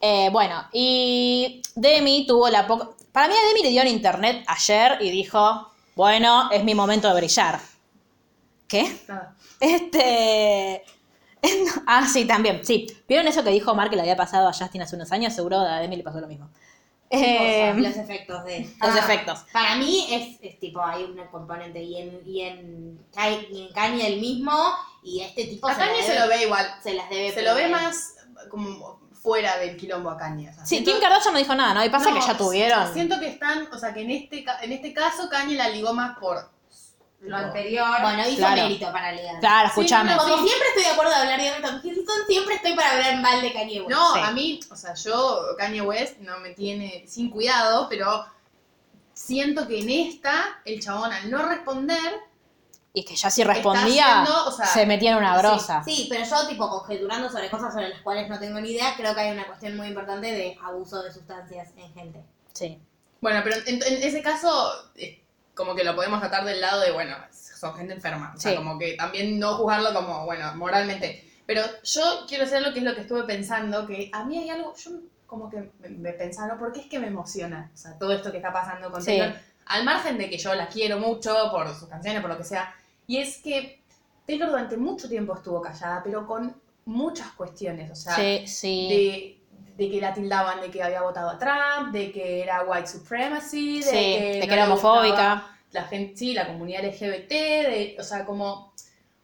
Eh, 0.00 0.28
bueno, 0.30 0.64
y 0.72 1.62
Demi 1.74 2.26
tuvo 2.26 2.48
la 2.50 2.66
poca... 2.66 2.90
Para 3.12 3.28
mí 3.28 3.34
a 3.34 3.48
Demi 3.48 3.62
le 3.62 3.70
dio 3.70 3.82
en 3.82 3.88
internet 3.88 4.44
ayer 4.46 4.98
y 5.00 5.10
dijo, 5.10 5.70
bueno, 5.94 6.50
es 6.50 6.62
mi 6.64 6.74
momento 6.74 7.08
de 7.08 7.14
brillar. 7.14 7.58
¿Qué? 8.68 9.00
nada. 9.08 9.34
Este... 9.60 10.84
Ah, 11.86 12.06
sí, 12.12 12.24
también, 12.24 12.64
sí. 12.64 12.86
¿Vieron 13.06 13.28
eso 13.28 13.44
que 13.44 13.50
dijo 13.50 13.72
Mark 13.74 13.90
que 13.90 13.96
le 13.96 14.02
había 14.02 14.16
pasado 14.16 14.48
a 14.48 14.52
Justin 14.52 14.82
hace 14.82 14.96
unos 14.96 15.12
años? 15.12 15.32
Seguro 15.32 15.58
a 15.60 15.78
Demi 15.78 15.94
le 15.96 16.02
pasó 16.02 16.20
lo 16.20 16.26
mismo. 16.26 16.50
Eh, 17.08 17.72
los 17.76 17.96
efectos 17.96 18.44
de... 18.44 18.62
los 18.82 18.96
Ah, 18.96 18.98
efectos. 18.98 19.44
Para 19.52 19.76
mí 19.76 20.06
es, 20.10 20.38
es 20.42 20.58
tipo, 20.58 20.80
hay 20.82 21.04
un 21.04 21.16
componente 21.30 21.80
y 21.80 21.98
en, 22.00 22.20
y 22.26 22.40
en, 22.40 22.98
y 23.52 23.62
en 23.68 23.72
Kanye 23.72 24.08
el 24.14 24.20
mismo, 24.20 24.52
y 25.06 25.20
este 25.22 25.44
tipo 25.44 25.68
A 25.68 25.74
Kanye 25.76 26.02
debe- 26.02 26.06
se 26.06 26.18
lo 26.20 26.28
ve 26.28 26.42
igual. 26.42 26.74
se 26.82 26.94
las 26.94 27.08
debe 27.08 27.32
Se 27.32 27.42
lo 27.42 27.54
ve 27.54 27.68
más 27.68 28.14
como 28.50 29.00
fuera 29.22 29.56
del 29.58 29.76
quilombo 29.76 30.10
a 30.10 30.16
Kanye. 30.16 30.50
o 30.50 30.52
sea, 30.54 30.64
Sí, 30.66 30.76
siento- 30.76 30.90
Kim 30.90 31.00
Kardashian 31.00 31.32
no 31.32 31.38
dijo 31.38 31.54
nada, 31.54 31.74
¿no? 31.74 31.84
Y 31.84 31.88
pasa 31.90 32.10
No, 32.10 32.16
que 32.20 32.26
ya 32.26 32.36
tuvieron. 32.36 32.92
Siento 32.92 33.18
que 33.20 33.28
están, 33.28 33.68
o 33.72 33.78
sea, 33.78 33.94
que 33.94 34.02
en 34.02 34.10
este, 34.10 34.44
ca- 34.44 34.58
en 34.62 34.72
este 34.72 34.92
caso 34.92 35.28
Kanye 35.28 35.54
la 35.56 35.68
ligó 35.68 35.92
más 35.92 36.18
por 36.18 36.50
lo 37.20 37.36
anterior. 37.36 38.00
Bueno, 38.02 38.22
hizo 38.28 38.36
Claro. 38.38 38.62
mérito 38.62 38.92
para 38.92 39.10
ligar. 39.12 39.40
Claro, 39.40 39.68
escúchame. 39.68 40.10
no, 40.12 40.18
Como 40.18 40.36
siempre 40.46 40.68
estoy 40.68 40.82
de 40.84 40.90
acuerdo 40.90 41.10
de 41.12 41.16
hablar 41.16 41.40
de 41.40 41.50
Tom 41.62 41.80
siempre 42.28 42.54
estoy 42.56 42.74
para 42.74 42.90
hablar 42.92 43.16
mal 43.20 43.40
de 43.40 43.52
Kanye 43.52 43.80
West. 43.80 43.90
No, 43.90 44.14
Sí. 44.14 44.20
a 44.22 44.30
mí, 44.32 44.60
o 44.70 44.76
sea, 44.76 44.94
yo, 44.94 45.40
Kanye 45.58 45.80
West 45.80 46.18
no 46.18 46.38
me 46.40 46.50
tiene 46.50 47.04
sin 47.08 47.30
cuidado, 47.30 47.88
pero 47.88 48.26
siento 49.14 49.66
que 49.66 49.80
en 49.80 49.90
esta, 49.90 50.60
el 50.64 50.80
chabón 50.80 51.12
al 51.12 51.30
no 51.30 51.42
responder, 51.48 52.20
Y 52.98 53.04
que 53.04 53.14
ya 53.14 53.28
si 53.30 53.44
respondía, 53.44 54.22
haciendo, 54.22 54.46
o 54.46 54.50
sea, 54.50 54.64
se 54.64 54.86
metía 54.86 55.10
en 55.10 55.18
una 55.18 55.36
brosa. 55.36 55.84
Sí, 55.84 56.06
pero 56.08 56.24
yo, 56.24 56.48
tipo, 56.48 56.66
conjeturando 56.70 57.28
sobre 57.28 57.50
cosas 57.50 57.74
sobre 57.74 57.90
las 57.90 58.00
cuales 58.00 58.26
no 58.30 58.38
tengo 58.38 58.58
ni 58.58 58.70
idea, 58.70 58.94
creo 58.96 59.14
que 59.14 59.20
hay 59.20 59.32
una 59.32 59.46
cuestión 59.46 59.76
muy 59.76 59.88
importante 59.88 60.32
de 60.32 60.56
abuso 60.64 61.02
de 61.02 61.12
sustancias 61.12 61.68
en 61.76 61.92
gente. 61.92 62.24
Sí. 62.54 62.80
Bueno, 63.20 63.40
pero 63.44 63.56
en, 63.66 63.82
en 63.82 64.02
ese 64.02 64.22
caso, 64.22 64.72
eh, 64.94 65.22
como 65.54 65.74
que 65.74 65.84
lo 65.84 65.94
podemos 65.94 66.20
tratar 66.20 66.46
del 66.46 66.58
lado 66.58 66.80
de, 66.80 66.90
bueno, 66.92 67.14
son 67.30 67.74
gente 67.74 67.92
enferma. 67.92 68.32
O 68.34 68.40
sea, 68.40 68.52
Sí. 68.52 68.56
como 68.56 68.78
que 68.78 68.94
también 68.94 69.38
no 69.38 69.56
juzgarlo 69.58 69.92
como, 69.92 70.24
bueno, 70.24 70.54
moralmente. 70.54 71.22
Pero 71.44 71.62
yo 71.84 72.24
quiero 72.26 72.44
hacer 72.44 72.62
lo 72.62 72.72
que 72.72 72.78
es 72.78 72.84
lo 72.86 72.94
que 72.94 73.02
estuve 73.02 73.24
pensando, 73.24 73.86
que 73.86 74.08
a 74.10 74.24
mí 74.24 74.38
hay 74.38 74.48
algo, 74.48 74.74
yo 74.74 74.92
como 75.26 75.50
que 75.50 75.70
me, 75.80 75.88
me 75.90 76.12
pensaba, 76.14 76.48
¿no? 76.54 76.58
¿por 76.58 76.72
qué 76.72 76.80
es 76.80 76.86
que 76.86 76.98
me 76.98 77.08
emociona? 77.08 77.70
O 77.74 77.76
sea, 77.76 77.98
todo 77.98 78.12
esto 78.14 78.30
que 78.30 78.38
está 78.38 78.54
pasando 78.54 78.90
con 78.90 79.02
Sí. 79.02 79.18
Taylor. 79.18 79.36
Al 79.66 79.84
margen 79.84 80.16
de 80.16 80.30
que 80.30 80.38
yo 80.38 80.54
la 80.54 80.68
quiero 80.68 80.98
mucho 80.98 81.50
por 81.50 81.68
sus 81.74 81.88
canciones, 81.90 82.22
por 82.22 82.30
lo 82.30 82.38
que 82.38 82.44
sea. 82.44 82.74
Y 83.06 83.18
es 83.18 83.38
que 83.38 83.82
Taylor 84.26 84.50
durante 84.50 84.76
mucho 84.76 85.08
tiempo 85.08 85.34
estuvo 85.34 85.60
callada, 85.62 86.02
pero 86.02 86.26
con 86.26 86.60
muchas 86.84 87.28
cuestiones. 87.32 87.90
O 87.90 87.94
sea, 87.94 88.16
Sí, 88.16 88.46
sí. 88.46 88.88
de, 88.88 89.84
de 89.84 89.90
que 89.90 90.00
la 90.00 90.12
tildaban 90.14 90.60
de 90.60 90.70
que 90.70 90.82
había 90.82 91.02
votado 91.02 91.30
a 91.30 91.38
Trump, 91.38 91.92
de 91.92 92.10
que 92.12 92.42
era 92.42 92.64
white 92.64 92.86
supremacy, 92.88 93.78
de 93.80 93.82
Sí, 93.82 93.90
que, 93.90 94.30
de 94.34 94.40
no 94.40 94.46
que 94.46 94.52
era 94.52 94.64
homofóbica. 94.64 95.46
La 95.72 95.84
gente, 95.84 96.16
sí, 96.16 96.32
la 96.32 96.46
comunidad 96.46 96.84
LGBT, 96.84 97.28
de, 97.30 97.96
o 97.98 98.02
sea, 98.02 98.24
como, 98.24 98.72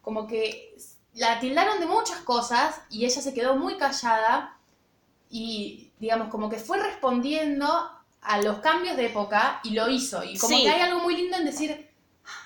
como 0.02 0.26
que 0.26 0.74
la 1.14 1.40
tildaron 1.40 1.80
de 1.80 1.86
muchas 1.86 2.18
cosas 2.18 2.80
y 2.90 3.04
ella 3.04 3.20
se 3.22 3.32
quedó 3.34 3.56
muy 3.56 3.76
callada 3.78 4.56
y, 5.30 5.90
digamos, 5.98 6.28
como 6.28 6.48
que 6.50 6.56
fue 6.58 6.78
respondiendo 6.78 7.66
a 8.20 8.40
los 8.42 8.58
cambios 8.58 8.96
de 8.96 9.06
época 9.06 9.60
y 9.64 9.70
lo 9.70 9.88
hizo. 9.88 10.22
Y 10.24 10.36
como 10.38 10.56
que 10.56 10.68
hay 10.70 10.80
algo 10.80 11.00
muy 11.00 11.16
lindo 11.16 11.36
en 11.36 11.44
decir, 11.44 11.88
"Ah, 11.90 11.91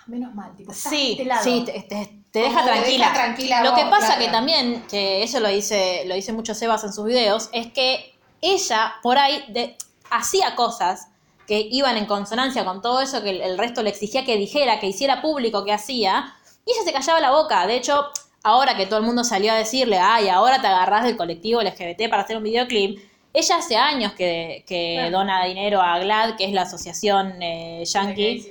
menos 0.07 0.35
mal, 0.35 0.55
tipo, 0.57 0.73
estás 0.73 0.91
Sí, 0.93 1.13
este 1.13 1.25
lado". 1.25 1.43
sí, 1.45 1.63
te, 1.65 1.81
te- 1.83 2.23
deja 2.33 2.65
tranquila. 2.65 3.07
deja 3.09 3.15
tranquila 3.15 3.63
Lo 3.65 3.71
vos, 3.73 3.81
que 3.81 3.87
pasa 3.87 4.07
claro. 4.09 4.21
que 4.25 4.29
también, 4.29 4.85
que 4.91 5.23
eso 5.23 5.41
lo 5.41 5.49
dice, 5.49 6.03
lo 6.07 6.15
dice 6.15 6.33
mucho 6.33 6.55
Sebas 6.55 6.85
en 6.85 6.93
sus 6.93 7.05
videos, 7.07 7.49
es 7.53 7.73
que 7.73 8.15
ella 8.43 8.95
por 9.03 9.19
ahí 9.19 9.43
de- 9.49 9.77
hacía 10.11 10.55
cosas 10.55 11.09
que 11.47 11.61
iban 11.71 11.97
en 11.97 12.07
consonancia 12.07 12.65
con 12.65 12.83
todo 12.83 13.01
eso 13.01 13.23
que 13.23 13.31
el, 13.31 13.41
el 13.41 13.57
resto 13.59 13.83
le 13.83 13.91
exigía 13.91 14.25
que 14.25 14.37
dijera, 14.37 14.81
que 14.81 14.87
hiciera 14.87 15.23
público 15.23 15.65
que 15.65 15.73
hacía, 15.73 16.35
y 16.67 16.73
ella 16.73 16.83
se 16.85 16.93
callaba 16.93 17.21
la 17.21 17.31
boca. 17.31 17.67
De 17.67 17.77
hecho, 17.77 18.05
ahora 18.43 18.77
que 18.77 18.87
todo 18.87 18.99
el 18.99 19.05
mundo 19.07 19.23
salió 19.25 19.53
a 19.53 19.57
decirle, 19.57 19.99
ay, 19.99 20.29
ahora 20.29 20.61
te 20.61 20.67
agarrás 20.67 21.05
del 21.05 21.17
colectivo 21.17 21.63
LGBT 21.63 22.09
para 22.11 22.23
hacer 22.23 22.37
un 22.37 22.43
videoclip, 22.43 22.99
ella 23.33 23.57
hace 23.57 23.77
años 23.77 24.13
que, 24.13 24.65
que 24.67 25.09
dona 25.13 25.45
dinero 25.45 25.81
a 25.83 25.99
GLAD, 25.99 26.37
que 26.37 26.45
es 26.47 26.53
la 26.53 26.63
asociación 26.63 27.41
eh, 27.43 27.83
yankee. 27.87 28.49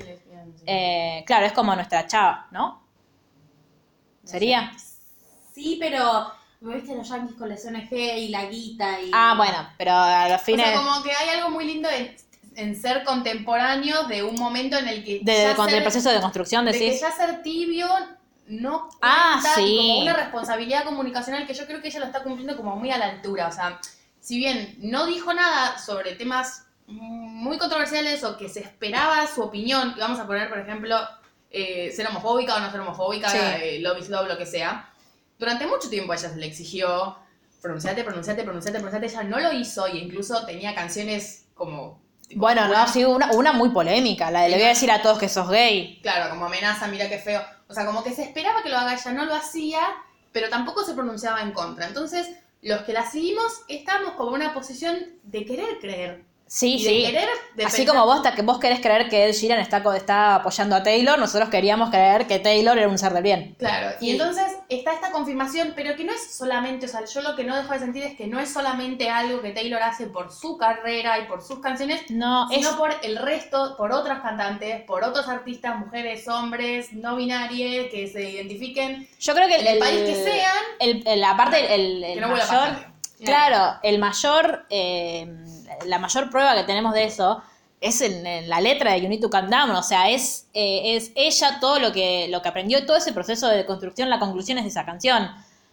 Eh, 0.67 1.23
claro, 1.27 1.45
es 1.45 1.53
como 1.53 1.75
nuestra 1.75 2.07
chava, 2.07 2.47
¿no? 2.51 2.83
¿Sería? 4.23 4.71
Sí, 5.53 5.77
pero 5.79 6.31
viste 6.61 6.95
los 6.95 7.07
yankees 7.07 7.35
con 7.37 7.49
las 7.49 7.65
ONG 7.65 7.91
y 7.93 8.29
la 8.29 8.45
guita 8.45 8.99
y... 9.01 9.11
Ah, 9.13 9.35
bueno, 9.37 9.69
pero 9.77 9.91
a 9.93 10.27
los 10.29 10.41
O 10.41 10.45
fines 10.45 10.65
sea, 10.67 10.77
como 10.77 11.03
que 11.03 11.11
hay 11.11 11.29
algo 11.37 11.49
muy 11.51 11.65
lindo 11.65 11.87
en, 11.89 12.15
en 12.55 12.75
ser 12.81 13.03
contemporáneos 13.03 14.07
de 14.07 14.23
un 14.23 14.35
momento 14.35 14.77
en 14.77 14.87
el 14.87 15.03
que 15.03 15.19
de, 15.21 15.43
ya 15.43 15.55
con 15.55 15.67
ser- 15.67 15.75
el 15.77 15.83
proceso 15.83 16.09
de 16.09 16.19
construcción 16.21 16.65
de 16.65 16.71
que 16.71 16.97
ya 16.97 17.11
ser 17.11 17.43
tibio 17.43 17.87
no 18.47 18.89
Ah, 19.01 19.39
cuenta, 19.41 19.61
y 19.61 19.65
sí. 19.67 19.77
como 19.77 20.01
una 20.01 20.13
responsabilidad 20.13 20.83
comunicacional 20.83 21.45
que 21.47 21.53
yo 21.53 21.65
creo 21.67 21.81
que 21.81 21.87
ella 21.89 21.99
lo 21.99 22.05
está 22.07 22.23
cumpliendo 22.23 22.57
como 22.57 22.75
muy 22.75 22.91
a 22.91 22.97
la 22.97 23.05
altura. 23.05 23.47
O 23.47 23.51
sea, 23.51 23.79
si 24.19 24.37
bien 24.37 24.75
no 24.79 25.05
dijo 25.05 25.33
nada 25.33 25.77
sobre 25.77 26.15
temas 26.15 26.64
muy 26.87 27.57
controversiales 27.57 28.23
o 28.23 28.37
que 28.37 28.47
se 28.49 28.59
esperaba 28.59 29.25
su 29.27 29.41
opinión, 29.41 29.93
y 29.95 29.99
vamos 29.99 30.19
a 30.19 30.27
poner, 30.27 30.49
por 30.49 30.59
ejemplo, 30.59 30.97
eh, 31.49 31.91
ser 31.95 32.07
homofóbica 32.07 32.55
o 32.55 32.59
no 32.59 32.71
ser 32.71 32.79
homofóbica, 32.81 33.29
Sí. 33.29 33.37
eh, 33.41 33.79
love 33.81 33.99
is 33.99 34.09
love, 34.09 34.27
lo 34.27 34.37
que 34.37 34.45
sea, 34.45 34.89
durante 35.39 35.65
mucho 35.67 35.89
tiempo 35.89 36.13
ella 36.13 36.29
se 36.29 36.35
le 36.37 36.45
exigió 36.45 37.17
pronunciate, 37.61 38.03
pronunciate, 38.03 38.43
pronunciate, 38.43 38.77
pronunciate. 38.79 39.07
Ella 39.07 39.23
no 39.23 39.39
lo 39.39 39.51
hizo 39.51 39.87
y 39.87 39.97
incluso 39.97 40.45
tenía 40.45 40.75
canciones 40.75 41.47
como... 41.55 41.99
tipo, 42.27 42.39
Bueno, 42.41 42.67
no, 42.67 42.87
sí, 42.87 43.03
una, 43.03 43.31
una 43.31 43.53
muy 43.53 43.69
polémica, 43.69 44.29
la 44.29 44.41
de 44.43 44.49
le 44.49 44.55
voy 44.57 44.65
a 44.65 44.69
decir 44.69 44.91
a 44.91 45.01
todos 45.01 45.17
que 45.17 45.27
sos 45.29 45.49
gay. 45.49 45.99
Claro, 46.03 46.29
como 46.29 46.45
amenaza, 46.45 46.87
mira 46.87 47.09
qué 47.09 47.17
feo. 47.17 47.41
O 47.67 47.73
sea, 47.73 47.87
como 47.87 48.03
que 48.03 48.13
se 48.13 48.21
esperaba 48.23 48.61
que 48.61 48.69
lo 48.69 48.77
haga 48.77 48.93
ella, 48.93 49.11
no 49.13 49.25
lo 49.25 49.33
hacía, 49.33 49.79
pero 50.31 50.49
tampoco 50.49 50.83
se 50.83 50.93
pronunciaba 50.93 51.41
en 51.41 51.53
contra. 51.53 51.87
Entonces, 51.87 52.29
los 52.61 52.81
que 52.83 52.93
la 52.93 53.09
seguimos 53.09 53.61
estamos 53.67 54.11
como 54.11 54.35
en 54.35 54.43
una 54.43 54.53
posición 54.53 54.95
de 55.23 55.45
querer 55.45 55.79
creer. 55.79 56.23
Sí, 56.47 56.75
y 56.75 56.83
de 56.83 56.89
sí. 56.89 57.05
querer 57.07 57.29
de 57.55 57.65
Así 57.65 57.77
pensar- 57.77 57.95
como 57.95 58.05
vos, 58.05 58.21
vos 58.43 58.59
querés 58.59 58.79
creer 58.79 59.09
que 59.09 59.25
Ed 59.25 59.33
Sheeran 59.33 59.59
está, 59.59 59.81
está 59.95 60.35
apoyando 60.35 60.75
a 60.75 60.83
Taylor, 60.83 61.17
nosotros 61.17 61.49
queríamos 61.49 61.89
creer 61.89 62.27
que 62.27 62.37
Taylor 62.37 62.77
era 62.77 62.87
un 62.87 62.99
ser 62.99 63.13
del 63.13 63.23
bien. 63.23 63.55
Claro, 63.57 63.95
y 63.99 64.11
entonces 64.11 64.45
está 64.69 64.93
esta 64.93 65.11
confirmación, 65.11 65.73
pero 65.75 65.95
que 65.95 66.03
no 66.03 66.13
es 66.13 66.35
solamente, 66.35 66.85
o 66.85 66.89
sea, 66.89 67.03
yo 67.05 67.21
lo 67.21 67.35
que 67.35 67.43
no 67.45 67.55
dejo 67.55 67.73
de 67.73 67.79
sentir 67.79 68.03
es 68.03 68.15
que 68.15 68.27
no 68.27 68.39
es 68.39 68.53
solamente 68.53 69.09
algo 69.09 69.41
que 69.41 69.51
Taylor 69.51 69.81
hace 69.81 70.05
por 70.05 70.31
su 70.31 70.55
carrera 70.57 71.17
y 71.19 71.23
por 71.25 71.41
sus 71.41 71.59
canciones, 71.59 72.03
No, 72.11 72.47
es. 72.51 72.57
sino 72.59 72.77
por 72.77 72.93
el 73.01 73.17
resto, 73.17 73.75
por 73.75 73.91
otras 73.91 74.21
cantantes, 74.21 74.81
por 74.83 75.03
otros 75.03 75.27
artistas, 75.27 75.77
mujeres, 75.79 76.27
hombres, 76.27 76.93
no 76.93 77.15
binarios, 77.15 77.87
que 77.89 78.07
se 78.07 78.29
identifiquen 78.29 79.07
Yo 79.19 79.33
creo 79.33 79.47
que 79.47 79.55
en 79.55 79.67
el 79.67 79.79
país 79.79 80.01
que 80.01 80.15
sean, 80.15 80.55
el, 80.79 81.03
el- 81.07 81.23
aparte, 81.23 81.73
el, 81.73 82.03
el 82.03 82.13
que 82.13 82.21
no 82.21 82.27
vuelva 82.29 82.43
a 82.45 82.47
mayor. 82.51 82.69
pasar. 82.75 82.95
Claro, 83.23 83.79
el 83.81 83.97
mayor, 83.97 84.65
eh, 84.69 85.25
la 85.85 85.99
mayor 85.99 86.29
prueba 86.29 86.55
que 86.55 86.63
tenemos 86.63 86.93
de 86.93 87.05
eso 87.05 87.41
es 87.81 88.01
en, 88.01 88.25
en 88.25 88.49
la 88.49 88.61
letra 88.61 88.93
de 88.93 89.01
You 89.01 89.09
Need 89.09 89.21
to 89.21 89.29
Calm 89.29 89.49
Down, 89.49 89.71
o 89.71 89.83
sea, 89.83 90.09
es, 90.09 90.47
eh, 90.53 90.95
es 90.95 91.11
ella 91.15 91.59
todo 91.59 91.79
lo 91.79 91.91
que, 91.91 92.27
lo 92.29 92.41
que 92.41 92.49
aprendió, 92.49 92.85
todo 92.85 92.97
ese 92.97 93.13
proceso 93.13 93.47
de 93.47 93.65
construcción, 93.65 94.09
la 94.09 94.17
conclusión 94.19 94.57
es 94.57 94.63
de 94.63 94.69
esa 94.69 94.85
canción, 94.85 95.29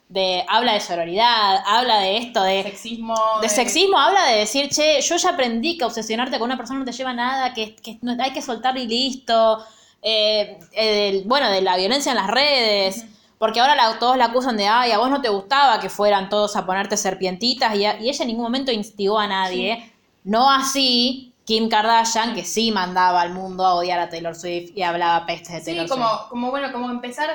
de 0.09 0.45
habla 0.49 0.75
de 0.75 0.81
sororidad, 0.81 1.63
habla 1.65 2.01
de 2.01 2.19
esto, 2.19 2.43
de, 2.43 2.63
sexismo. 2.65 3.15
de 3.41 3.49
sexismo, 3.49 3.99
habla 3.99 4.27
de 4.27 4.39
decir, 4.41 4.69
che, 4.69 5.01
yo 5.01 5.17
ya 5.17 5.31
aprendí 5.31 5.79
que 5.79 5.85
obsesionarte 5.85 6.39
con 6.39 6.47
una 6.49 6.57
persona 6.59 6.81
no 6.81 6.85
te 6.85 6.93
lleva 6.93 7.11
a 7.11 7.15
nada, 7.15 7.55
que, 7.55 7.77
que 7.77 7.99
no- 8.03 8.23
hay 8.23 8.33
que 8.33 8.43
soltar 8.43 8.77
y 8.77 8.87
listo, 8.87 9.65
eh, 10.03 10.59
eh, 10.73 11.13
del- 11.13 11.23
bueno, 11.25 11.49
de 11.51 11.63
la 11.63 11.77
violencia 11.77 12.11
en 12.13 12.17
las 12.17 12.27
redes. 12.29 13.07
Porque 13.39 13.59
ahora 13.61 13.75
la- 13.75 13.99
todos 13.99 14.17
la 14.17 14.27
acusan 14.27 14.57
de, 14.57 14.69
ay, 14.69 14.93
a 14.93 14.99
vos 14.99 15.09
no 15.11 15.21
te 15.23 15.29
gustaba 15.29 15.81
que 15.81 15.89
fueran 15.89 16.29
todos 16.29 16.55
a 16.57 16.65
ponerte 16.67 16.97
serpientitas 16.97 17.75
y, 17.75 17.85
a- 17.87 17.99
y 18.01 18.09
ella 18.09 18.23
en 18.23 18.29
ningún 18.29 18.45
momento 18.45 18.71
instigó 18.71 19.19
a 19.19 19.27
nadie. 19.27 19.92
No 20.25 20.51
así 20.51 21.35
Kim 21.45 21.69
Kardashian, 21.69 22.35
que 22.35 22.45
sí 22.45 22.71
mandaba 22.73 23.21
al 23.21 23.33
mundo 23.35 23.67
a 23.67 23.75
odiar 23.75 23.99
a 24.01 24.09
Taylor 24.09 24.35
Swift 24.35 24.71
y 24.77 24.83
hablaba 24.83 25.27
pestes 25.27 25.53
de 25.53 25.61
Sí, 25.61 25.65
Taylor 25.65 25.89
como, 25.89 26.09
Swift. 26.09 26.29
como 26.29 26.51
bueno, 26.51 26.73
como 26.73 26.91
empezar, 26.91 27.31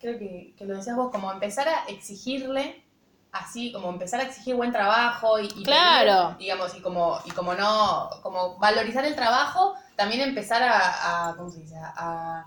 creo 0.00 0.18
que, 0.18 0.54
que 0.56 0.64
lo 0.66 0.76
decías 0.76 0.96
vos, 0.96 1.10
como 1.10 1.32
empezar 1.32 1.68
a 1.68 1.84
exigirle, 1.88 2.84
así, 3.32 3.72
como 3.72 3.88
empezar 3.90 4.20
a 4.20 4.24
exigir 4.24 4.54
buen 4.56 4.72
trabajo 4.72 5.38
y, 5.38 5.46
y 5.56 5.62
Claro. 5.62 6.12
pedir, 6.12 6.36
digamos, 6.38 6.74
y 6.76 6.80
como, 6.80 7.18
y 7.24 7.30
como 7.30 7.54
no, 7.54 8.10
como 8.22 8.56
valorizar 8.58 9.04
el 9.04 9.14
trabajo, 9.14 9.74
también 9.94 10.20
empezar 10.22 10.62
a, 10.62 11.28
a 11.30 11.36
¿cómo 11.36 11.50
se 11.50 11.60
dice? 11.60 11.76
A, 11.78 12.46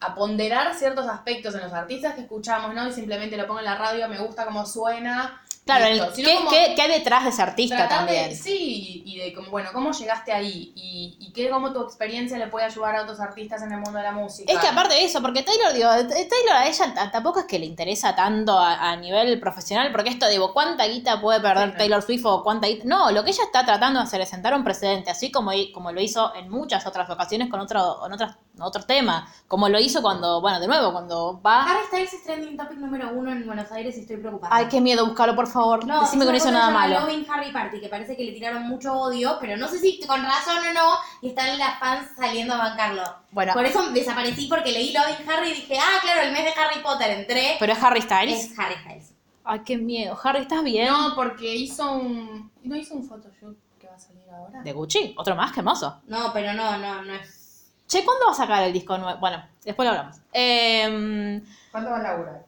a 0.00 0.14
ponderar 0.14 0.74
ciertos 0.74 1.06
aspectos 1.06 1.54
en 1.54 1.62
los 1.62 1.72
artistas 1.72 2.14
que 2.14 2.22
escuchamos, 2.22 2.74
¿no? 2.74 2.88
Y 2.88 2.92
simplemente 2.92 3.36
lo 3.36 3.46
pongo 3.46 3.60
en 3.60 3.66
la 3.66 3.76
radio, 3.76 4.08
me 4.08 4.18
gusta 4.18 4.44
cómo 4.44 4.66
suena. 4.66 5.41
Claro, 5.64 5.84
el- 5.86 6.12
¿qué, 6.14 6.34
como- 6.38 6.50
qué- 6.50 6.74
qué 6.76 6.88
detrás 6.88 7.22
de 7.22 7.30
ese 7.30 7.40
artista 7.40 7.88
también? 7.88 8.34
sí, 8.36 9.02
y 9.06 9.18
de 9.18 9.32
como, 9.32 9.48
bueno, 9.50 9.70
cómo 9.72 9.92
llegaste 9.92 10.32
ahí 10.32 10.72
y, 10.74 11.16
y 11.20 11.32
qué, 11.32 11.48
cómo 11.50 11.72
tu 11.72 11.80
experiencia 11.82 12.36
le 12.36 12.48
puede 12.48 12.66
ayudar 12.66 12.96
a 12.96 13.02
otros 13.02 13.20
artistas 13.20 13.62
en 13.62 13.70
el 13.70 13.78
mundo 13.78 13.98
de 13.98 14.02
la 14.02 14.10
música. 14.12 14.52
Es 14.52 14.58
que 14.58 14.66
aparte 14.66 14.94
de 14.94 15.04
eso, 15.04 15.22
porque 15.22 15.44
Taylor, 15.44 15.72
digo, 15.72 15.88
Taylor 15.88 16.56
a 16.56 16.66
ella 16.66 17.10
tampoco 17.12 17.38
es 17.40 17.44
que 17.46 17.60
le 17.60 17.66
interesa 17.66 18.14
tanto 18.16 18.58
a, 18.58 18.90
a 18.90 18.96
nivel 18.96 19.38
profesional, 19.38 19.92
porque 19.92 20.10
esto, 20.10 20.28
digo, 20.28 20.52
¿cuánta 20.52 20.84
guita 20.86 21.20
puede 21.20 21.40
perder 21.40 21.66
Sí, 21.68 21.72
no. 21.72 21.78
Taylor 21.78 22.02
Swift 22.02 22.26
o 22.26 22.42
cuánta 22.42 22.66
guita? 22.66 22.82
No, 22.86 23.12
lo 23.12 23.22
que 23.22 23.30
ella 23.30 23.44
está 23.44 23.64
tratando 23.64 24.00
de 24.00 24.04
hacer 24.06 24.20
es 24.20 24.28
sentar 24.30 24.54
un 24.54 24.64
precedente, 24.64 25.10
así 25.12 25.30
como, 25.30 25.52
como 25.72 25.92
lo 25.92 26.00
hizo 26.00 26.34
en 26.34 26.48
muchas 26.50 26.84
otras 26.86 27.08
ocasiones 27.08 27.48
con 27.48 27.60
otro, 27.60 27.98
con 28.00 28.12
otras, 28.12 28.36
otros 28.58 28.84
temas, 28.86 29.30
como 29.46 29.68
lo 29.68 29.78
hizo 29.78 30.02
cuando, 30.02 30.40
bueno, 30.40 30.58
de 30.58 30.66
nuevo, 30.66 30.90
cuando 30.92 31.40
va... 31.40 31.62
Harry 31.70 31.86
Styles 31.86 32.12
es 32.14 32.24
trending 32.24 32.56
topic 32.56 32.78
número 32.78 33.10
uno 33.14 33.30
en 33.30 33.46
Buenos 33.46 33.70
Aires 33.70 33.96
y 33.96 34.00
estoy 34.00 34.16
preocupada. 34.16 34.54
Ay, 34.56 34.66
qué 34.68 34.80
miedo, 34.80 35.06
buscarlo, 35.06 35.36
por 35.36 35.51
favor. 35.52 35.84
No, 35.86 36.00
Decime 36.02 36.24
que 36.24 36.30
no 36.32 36.36
es 36.36 36.42
hizo 36.42 36.50
una 36.50 36.58
nada 36.60 36.70
malo. 36.72 37.00
Loving 37.00 37.26
Harry 37.30 37.52
Party, 37.52 37.80
que 37.80 37.88
parece 37.88 38.16
que 38.16 38.24
le 38.24 38.32
tiraron 38.32 38.62
mucho 38.64 38.92
odio, 38.92 39.36
pero 39.40 39.56
no 39.56 39.68
sé 39.68 39.78
si 39.78 40.00
con 40.06 40.22
razón 40.22 40.58
o 40.58 40.72
no, 40.72 40.96
y 41.20 41.28
están 41.28 41.58
las 41.58 41.78
fans 41.78 42.08
saliendo 42.16 42.54
a 42.54 42.58
bancarlo. 42.58 43.02
Bueno, 43.30 43.52
Por 43.52 43.64
eso 43.64 43.90
desaparecí 43.92 44.46
porque 44.48 44.72
leí 44.72 44.92
Loving 44.92 45.28
Harry 45.30 45.50
y 45.50 45.54
dije, 45.54 45.78
ah, 45.78 46.00
claro, 46.02 46.22
el 46.22 46.32
mes 46.32 46.44
de 46.44 46.50
Harry 46.60 46.82
Potter, 46.82 47.10
entré. 47.10 47.56
pero 47.60 47.72
es 47.72 47.82
Harry 47.82 48.02
Styles. 48.02 48.44
Es 48.50 48.58
Harry 48.58 48.74
Styles. 48.76 49.12
Ay, 49.44 49.60
qué 49.66 49.76
miedo. 49.76 50.18
Harry, 50.22 50.40
¿estás 50.42 50.62
bien? 50.62 50.86
No, 50.88 51.14
porque 51.16 51.54
hizo 51.54 51.92
un. 51.92 52.50
¿No 52.62 52.76
hizo 52.76 52.94
un 52.94 53.08
photoshoot 53.08 53.56
que 53.80 53.88
va 53.88 53.94
a 53.96 53.98
salir 53.98 54.22
ahora? 54.30 54.62
De 54.62 54.72
Gucci, 54.72 55.14
otro 55.18 55.34
más, 55.34 55.52
qué 55.52 55.60
hermoso. 55.60 56.00
No, 56.06 56.32
pero 56.32 56.52
no, 56.52 56.78
no, 56.78 57.02
no 57.02 57.14
es. 57.14 57.72
Che, 57.88 58.04
¿cuándo 58.04 58.26
va 58.26 58.32
a 58.32 58.36
sacar 58.36 58.62
el 58.62 58.72
disco 58.72 58.96
nuevo? 58.96 59.18
Bueno, 59.18 59.44
después 59.64 59.84
lo 59.84 59.90
hablamos. 59.90 60.16
Eh, 60.32 61.42
¿Cuánto 61.72 61.90
va 61.90 61.96
a 61.98 62.02
laburar? 62.02 62.41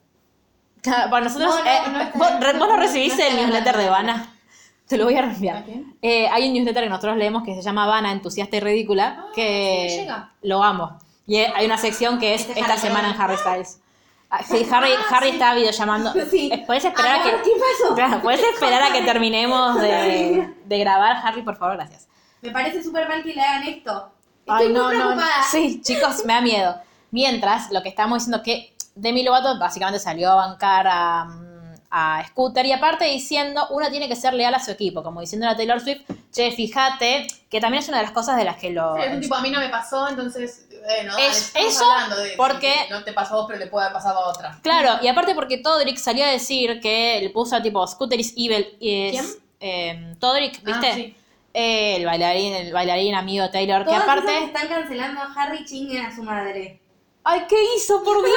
Para 0.84 1.20
nosotros, 1.24 1.54
No, 1.54 1.62
no, 1.64 2.00
eh, 2.00 2.10
vos, 2.14 2.30
no 2.68 2.76
recibiste 2.76 3.26
el 3.26 3.36
newsletter 3.36 3.76
de. 3.76 3.88
Vana. 3.88 4.30
Te 4.86 4.98
lo 4.98 5.04
voy 5.04 5.16
a 5.16 5.22
reenviar. 5.22 5.56
¿A? 5.56 5.64
Eh, 6.02 6.28
hay 6.28 6.46
un 6.48 6.54
newsletter 6.54 6.84
que 6.84 6.90
nosotros 6.90 7.16
leemos 7.16 7.42
que 7.42 7.54
se 7.54 7.62
llama 7.62 7.86
Vana, 7.86 8.12
entusiasta 8.12 8.56
y 8.56 8.60
ridícula, 8.60 9.16
Ah, 9.18 9.32
que 9.34 10.06
sí, 10.06 10.24
lo 10.42 10.62
amo. 10.62 10.98
Y 11.26 11.36
eh, 11.38 11.52
hay 11.56 11.64
una 11.64 11.78
sección 11.78 12.18
que 12.18 12.34
es 12.34 12.42
Este 12.42 12.60
esta 12.60 12.72
Harry 12.74 12.82
semana 12.82 13.10
en. 13.10 13.20
Harry 13.20 13.36
Styles. 13.38 13.80
Ah, 14.28 14.42
Sí, 14.42 14.66
Harry, 14.70 14.90
Harry 15.10 15.30
está 15.30 15.54
videollamando. 15.54 16.12
Sí. 16.30 16.50
Eh, 16.52 16.64
¿Puedes 16.66 16.84
esperar 16.84 17.12
a 17.12 17.22
Amor, 17.22 17.42
que, 17.42 17.50
¿qué 17.50 17.50
pasó? 17.80 17.94
Claro, 17.94 18.20
¿puedes 18.20 18.42
esperar 18.42 18.82
a 18.82 18.92
que 18.92 19.02
terminemos 19.02 19.80
de, 19.80 20.52
de 20.66 20.78
grabar, 20.78 21.16
Harry, 21.24 21.42
por 21.42 21.56
favor? 21.56 21.76
Gracias. 21.76 22.08
Me 22.42 22.50
parece 22.50 22.82
súper 22.82 23.08
mal 23.08 23.22
que 23.22 23.32
le 23.32 23.40
hagan 23.40 23.62
esto. 23.62 24.10
Estoy 24.40 24.66
Ay, 24.66 24.72
no, 24.74 24.88
muy 24.88 24.98
no. 24.98 25.16
Sí, 25.50 25.80
chicos, 25.82 26.26
me 26.26 26.34
da 26.34 26.40
miedo. 26.42 26.76
Mientras, 27.10 27.70
lo 27.70 27.82
que 27.82 27.88
estamos 27.88 28.18
diciendo 28.18 28.42
que 28.42 28.73
Demi 28.94 29.22
Lovato 29.22 29.58
básicamente 29.58 29.98
salió 29.98 30.30
a 30.32 30.34
bancar 30.46 30.86
a, 30.88 31.24
mm, 31.24 31.74
a 31.90 32.24
Scooter 32.28 32.64
y 32.66 32.72
aparte 32.72 33.04
diciendo, 33.06 33.66
uno 33.70 33.90
tiene 33.90 34.08
que 34.08 34.16
ser 34.16 34.34
leal 34.34 34.54
a 34.54 34.60
su 34.60 34.70
equipo, 34.70 35.02
como 35.02 35.20
diciendo 35.20 35.48
a 35.48 35.56
Taylor 35.56 35.80
Swift, 35.80 36.02
che, 36.32 36.50
fíjate, 36.52 37.26
que 37.50 37.60
también 37.60 37.82
es 37.82 37.88
una 37.88 37.98
de 37.98 38.04
las 38.04 38.12
cosas 38.12 38.36
de 38.36 38.44
las 38.44 38.56
que 38.56 38.70
lo... 38.70 38.94
Sí, 38.96 39.02
es 39.02 39.12
un 39.14 39.20
tipo, 39.20 39.34
a 39.34 39.40
mí 39.40 39.50
no 39.50 39.60
me 39.60 39.68
pasó, 39.68 40.08
entonces, 40.08 40.66
bueno, 40.84 41.16
Es- 41.18 41.52
eso 41.54 41.84
hablando 41.90 42.16
de 42.16 42.34
porque- 42.36 42.74
que 42.88 42.90
no 42.92 43.04
te 43.04 43.12
pasó 43.12 43.34
a 43.34 43.36
vos, 43.38 43.46
pero 43.48 43.58
le 43.60 43.66
puede 43.68 43.86
haber 43.86 43.94
pasado 43.94 44.18
a 44.20 44.28
otra. 44.28 44.58
Claro, 44.62 44.98
y 45.02 45.08
aparte 45.08 45.34
porque 45.34 45.58
Todrick 45.58 45.96
salió 45.98 46.24
a 46.24 46.28
decir 46.28 46.80
que 46.80 47.20
le 47.22 47.30
puso 47.30 47.60
tipo 47.62 47.86
Scooter 47.86 48.18
is 48.18 48.32
evil 48.36 48.76
y 48.80 49.06
es... 49.08 49.12
¿Quién? 49.12 49.26
eh, 49.60 50.14
Todrick, 50.18 50.62
¿viste? 50.64 50.88
Ah, 50.90 50.94
sí. 50.94 51.16
Eh, 51.56 51.96
el 51.96 52.04
bailarín, 52.06 52.52
el 52.54 52.72
bailarín 52.72 53.14
amigo 53.14 53.44
de 53.44 53.50
Taylor, 53.50 53.84
que 53.86 53.94
aparte... 53.94 54.36
están 54.44 54.66
cancelando 54.66 55.20
a 55.20 55.32
Harry 55.36 55.64
chinguen 55.64 56.04
a 56.06 56.14
su 56.14 56.24
madre. 56.24 56.80
Ay, 57.24 57.46
¿qué 57.48 57.56
hizo, 57.76 58.02
por 58.04 58.18
Dios? 58.18 58.34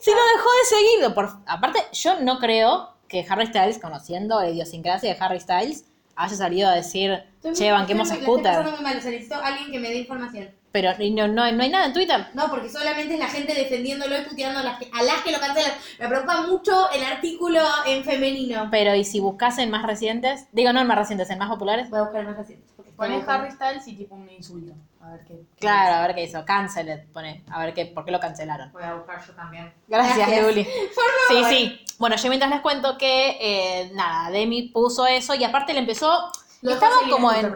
Si 0.00 0.10
no 0.10 0.16
dejó 0.16 0.48
de 0.48 0.64
seguirlo. 0.64 1.14
Por... 1.14 1.28
Aparte, 1.46 1.80
yo 1.92 2.20
no 2.20 2.38
creo 2.38 2.94
que 3.06 3.26
Harry 3.28 3.46
Styles, 3.46 3.78
conociendo 3.78 4.40
la 4.40 4.48
idiosincrasia 4.48 5.12
de 5.12 5.20
Harry 5.20 5.40
Styles, 5.40 5.84
haya 6.16 6.36
salido 6.36 6.68
a 6.70 6.72
decir, 6.72 7.22
Estoy 7.36 7.52
che, 7.52 7.70
banquemos 7.70 8.10
a 8.10 8.16
Scooter. 8.16 8.64
mal, 8.80 8.96
o 8.96 9.00
sea, 9.00 9.10
necesito 9.10 9.34
alguien 9.36 9.70
que 9.70 9.78
me 9.78 9.88
dé 9.90 9.98
información. 9.98 10.50
Pero 10.72 10.90
y 11.00 11.10
no, 11.10 11.26
no, 11.26 11.50
no 11.52 11.62
hay 11.62 11.68
nada 11.68 11.86
en 11.86 11.92
Twitter. 11.92 12.28
No, 12.32 12.48
porque 12.48 12.70
solamente 12.70 13.14
es 13.14 13.20
la 13.20 13.28
gente 13.28 13.54
defendiéndolo 13.54 14.16
y 14.16 14.22
puteando 14.22 14.60
a 14.60 14.62
las 14.62 14.78
que, 14.78 14.88
a 14.92 15.02
las 15.02 15.22
que 15.22 15.32
lo 15.32 15.40
cancelan. 15.40 15.72
Me 15.98 16.08
preocupa 16.08 16.42
mucho 16.42 16.90
el 16.92 17.02
artículo 17.02 17.60
en 17.86 18.04
femenino. 18.04 18.68
Pero 18.70 18.94
¿y 18.94 19.04
si 19.04 19.18
buscas 19.18 19.58
en 19.58 19.70
más 19.70 19.84
recientes? 19.84 20.46
Digo, 20.52 20.72
no 20.72 20.80
en 20.80 20.86
más 20.86 20.96
recientes, 20.96 21.28
en 21.28 21.38
más 21.38 21.48
populares. 21.48 21.90
Voy 21.90 21.98
a 21.98 22.02
buscar 22.04 22.24
más 22.24 22.36
recientes. 22.36 22.70
Pones 22.96 23.26
Harry 23.28 23.50
Styles 23.50 23.88
y 23.88 23.96
tipo 23.96 24.14
un 24.14 24.30
insulto. 24.30 24.74
A 25.02 25.10
ver 25.12 25.20
qué. 25.26 25.34
qué 25.34 25.60
Claro, 25.60 25.86
dice. 25.86 25.94
a 25.94 26.06
ver 26.06 26.14
qué 26.14 26.22
hizo. 26.24 26.44
Canceled, 26.44 27.04
pone. 27.12 27.44
A 27.50 27.58
ver 27.64 27.74
qué, 27.74 27.86
por 27.86 28.04
qué 28.04 28.10
lo 28.10 28.20
cancelaron. 28.20 28.70
Voy 28.72 28.82
a 28.82 28.94
buscar 28.94 29.24
yo 29.26 29.32
también. 29.34 29.72
Gracias. 29.88 30.42
Luli. 30.42 30.66
Sí, 31.28 31.44
sí. 31.48 31.84
Bueno, 31.98 32.16
yo 32.16 32.28
mientras 32.28 32.50
les 32.50 32.60
cuento 32.60 32.98
que, 32.98 33.36
eh, 33.40 33.90
nada, 33.94 34.30
Demi 34.30 34.62
puso 34.68 35.06
eso 35.06 35.34
y 35.34 35.44
aparte 35.44 35.72
le 35.72 35.80
empezó... 35.80 36.30
Lo 36.62 36.72
estaba 36.72 36.96
como 37.08 37.32
en... 37.32 37.54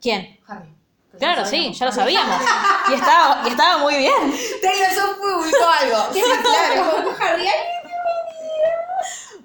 ¿Quién? 0.00 0.38
Harry. 0.46 0.74
Claro, 1.18 1.46
sí, 1.46 1.72
ya 1.72 1.86
lo 1.86 1.92
sabíamos. 2.00 2.40
Y 2.90 2.94
estaba, 2.94 3.42
y 3.46 3.48
estaba 3.50 3.78
muy 3.78 3.96
bien. 3.96 4.34
Taylor 4.60 4.90
Swift 4.90 5.16
publicó 5.18 5.64
algo. 5.80 5.98
Sí, 6.12 6.22
claro, 6.42 7.14
Harry. 7.20 7.46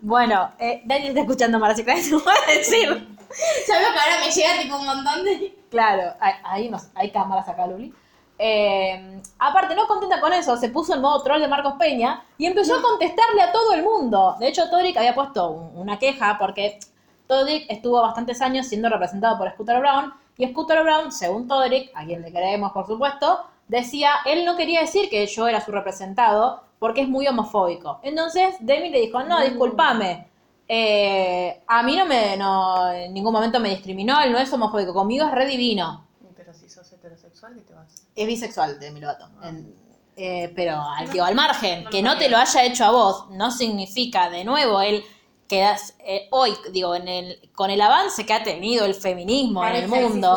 Bueno, 0.02 0.52
eh, 0.60 0.82
Dani 0.86 1.08
está 1.08 1.22
escuchando 1.22 1.60
Marcia 1.60 1.86
Clark, 1.86 2.02
te 2.02 2.16
voy 2.16 2.24
a 2.48 2.52
decir. 2.52 2.90
Veo 2.90 3.94
que 3.94 4.00
ahora 4.00 4.20
me 4.20 4.32
llega 4.32 4.62
tipo 4.62 4.76
un 4.76 4.86
montón 4.86 5.24
de... 5.24 5.61
Claro, 5.72 6.14
hay, 6.20 6.34
hay, 6.44 6.68
unos- 6.68 6.90
hay 6.94 7.10
cámaras 7.12 7.48
acá, 7.50 7.66
Luli. 7.66 7.92
Eh, 8.38 9.22
aparte, 9.40 9.76
no 9.76 9.88
contenta 9.88 10.20
con 10.22 10.34
eso, 10.34 10.58
se 10.58 10.70
puso 10.70 10.94
en 10.96 11.02
modo 11.02 11.22
troll 11.24 11.40
de 11.42 11.48
Marcos 11.48 11.76
Peña 11.80 12.24
y 12.38 12.46
empezó 12.48 12.76
a 12.76 12.82
contestarle 12.82 13.42
a 13.42 13.52
todo 13.52 13.74
el 13.74 13.84
mundo. 13.84 14.36
De 14.40 14.48
hecho, 14.48 14.70
Todrick 14.70 14.98
había 14.98 15.16
puesto 15.16 15.50
un- 15.50 15.78
una 15.78 15.98
queja 16.00 16.38
porque 16.40 16.80
Todrick 17.28 17.66
estuvo 17.70 18.02
bastantes 18.02 18.42
años 18.42 18.68
siendo 18.68 18.90
representado 18.90 19.38
por 19.38 19.50
Scooter 19.52 19.80
Brown 19.80 20.14
y 20.38 20.48
Scooter 20.48 20.84
Brown, 20.84 21.12
según 21.12 21.48
Todrick, 21.48 21.92
a 21.96 22.04
quien 22.06 22.22
le 22.24 22.32
creemos 22.32 22.72
por 22.74 22.88
supuesto, 22.88 23.42
decía, 23.68 24.12
él 24.26 24.44
no 24.44 24.58
quería 24.58 24.82
decir 24.82 25.10
que 25.10 25.26
yo 25.28 25.48
era 25.48 25.62
su 25.62 25.72
representado 25.72 26.64
porque 26.80 27.02
es 27.02 27.08
muy 27.08 27.28
homofóbico. 27.28 28.00
Entonces 28.02 28.56
Demi 28.60 28.90
le 28.90 29.02
dijo, 29.02 29.22
no, 29.24 29.40
discúlpame, 29.42 30.28
eh, 30.74 31.64
a 31.68 31.84
mí 31.84 31.98
no 31.98 32.06
me, 32.06 32.38
no, 32.38 32.90
en 32.94 33.14
ningún 33.14 33.34
momento 33.34 33.60
me 33.60 33.70
discriminó, 33.72 34.22
él 34.22 34.32
no 34.32 34.38
es 34.40 34.52
homofóbico, 34.54 34.94
conmigo 34.94 35.26
es 35.26 35.32
re 35.34 35.46
divino. 35.46 36.08
Pero 36.34 36.54
si 36.54 36.70
sos 36.70 36.90
heterosexual, 36.94 37.56
¿qué 37.56 37.62
te 37.62 37.74
vas? 37.74 38.08
Es 38.16 38.26
bisexual 38.26 38.80
Demi 38.80 39.02
Lovato. 39.02 39.28
En- 39.44 39.76
eh, 40.16 40.52
pero 40.56 40.80
al, 40.82 41.10
digo, 41.12 41.26
al 41.26 41.36
margen, 41.36 41.86
que 41.90 42.02
no 42.02 42.18
te 42.18 42.30
lo 42.30 42.38
haya 42.38 42.64
hecho 42.64 42.86
a 42.86 42.92
vos, 42.92 43.30
no 43.32 43.52
significa, 43.52 44.30
de 44.30 44.46
nuevo, 44.46 44.80
él 44.80 45.04
quedas 45.48 45.96
eh, 46.00 46.28
hoy, 46.32 46.54
digo, 46.72 46.96
en 46.96 47.10
el, 47.10 47.52
con 47.54 47.70
el 47.70 47.82
avance 47.82 48.26
que 48.26 48.32
ha 48.34 48.42
tenido 48.44 48.86
el 48.86 48.94
feminismo 48.96 49.62
en 49.66 49.76
el 49.76 49.90
mundo. 49.90 50.30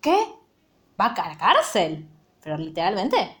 ¿Qué? 0.00 0.16
¿Va 1.00 1.06
a 1.06 1.28
la 1.28 1.36
cárcel? 1.36 2.08
Pero 2.40 2.56
literalmente. 2.56 3.36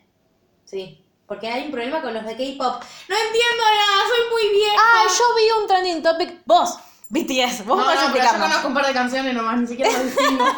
Sí, 0.64 1.04
porque 1.26 1.48
hay 1.48 1.64
un 1.66 1.70
problema 1.72 2.00
con 2.02 2.14
los 2.14 2.24
de 2.24 2.32
K-pop. 2.32 2.82
No 3.08 3.16
entiendo 3.16 3.64
nada, 3.64 4.08
soy 4.08 4.30
muy 4.30 4.56
vieja. 4.56 4.76
Ah, 4.78 5.04
yo 5.06 5.24
vi 5.36 5.62
un 5.62 5.66
trending 5.68 6.02
topic. 6.02 6.40
Vos, 6.46 6.78
BTS, 7.08 7.64
vos 7.66 7.78
No, 7.78 7.84
podés 7.84 8.00
no, 8.02 8.12
pero 8.12 8.24
yo 8.24 8.38
conozco 8.38 8.68
un 8.68 8.74
par 8.74 8.86
de 8.86 8.92
canciones 8.92 9.34
nomás, 9.34 9.58
ni 9.60 9.66
siquiera 9.66 9.90
lo. 9.92 10.44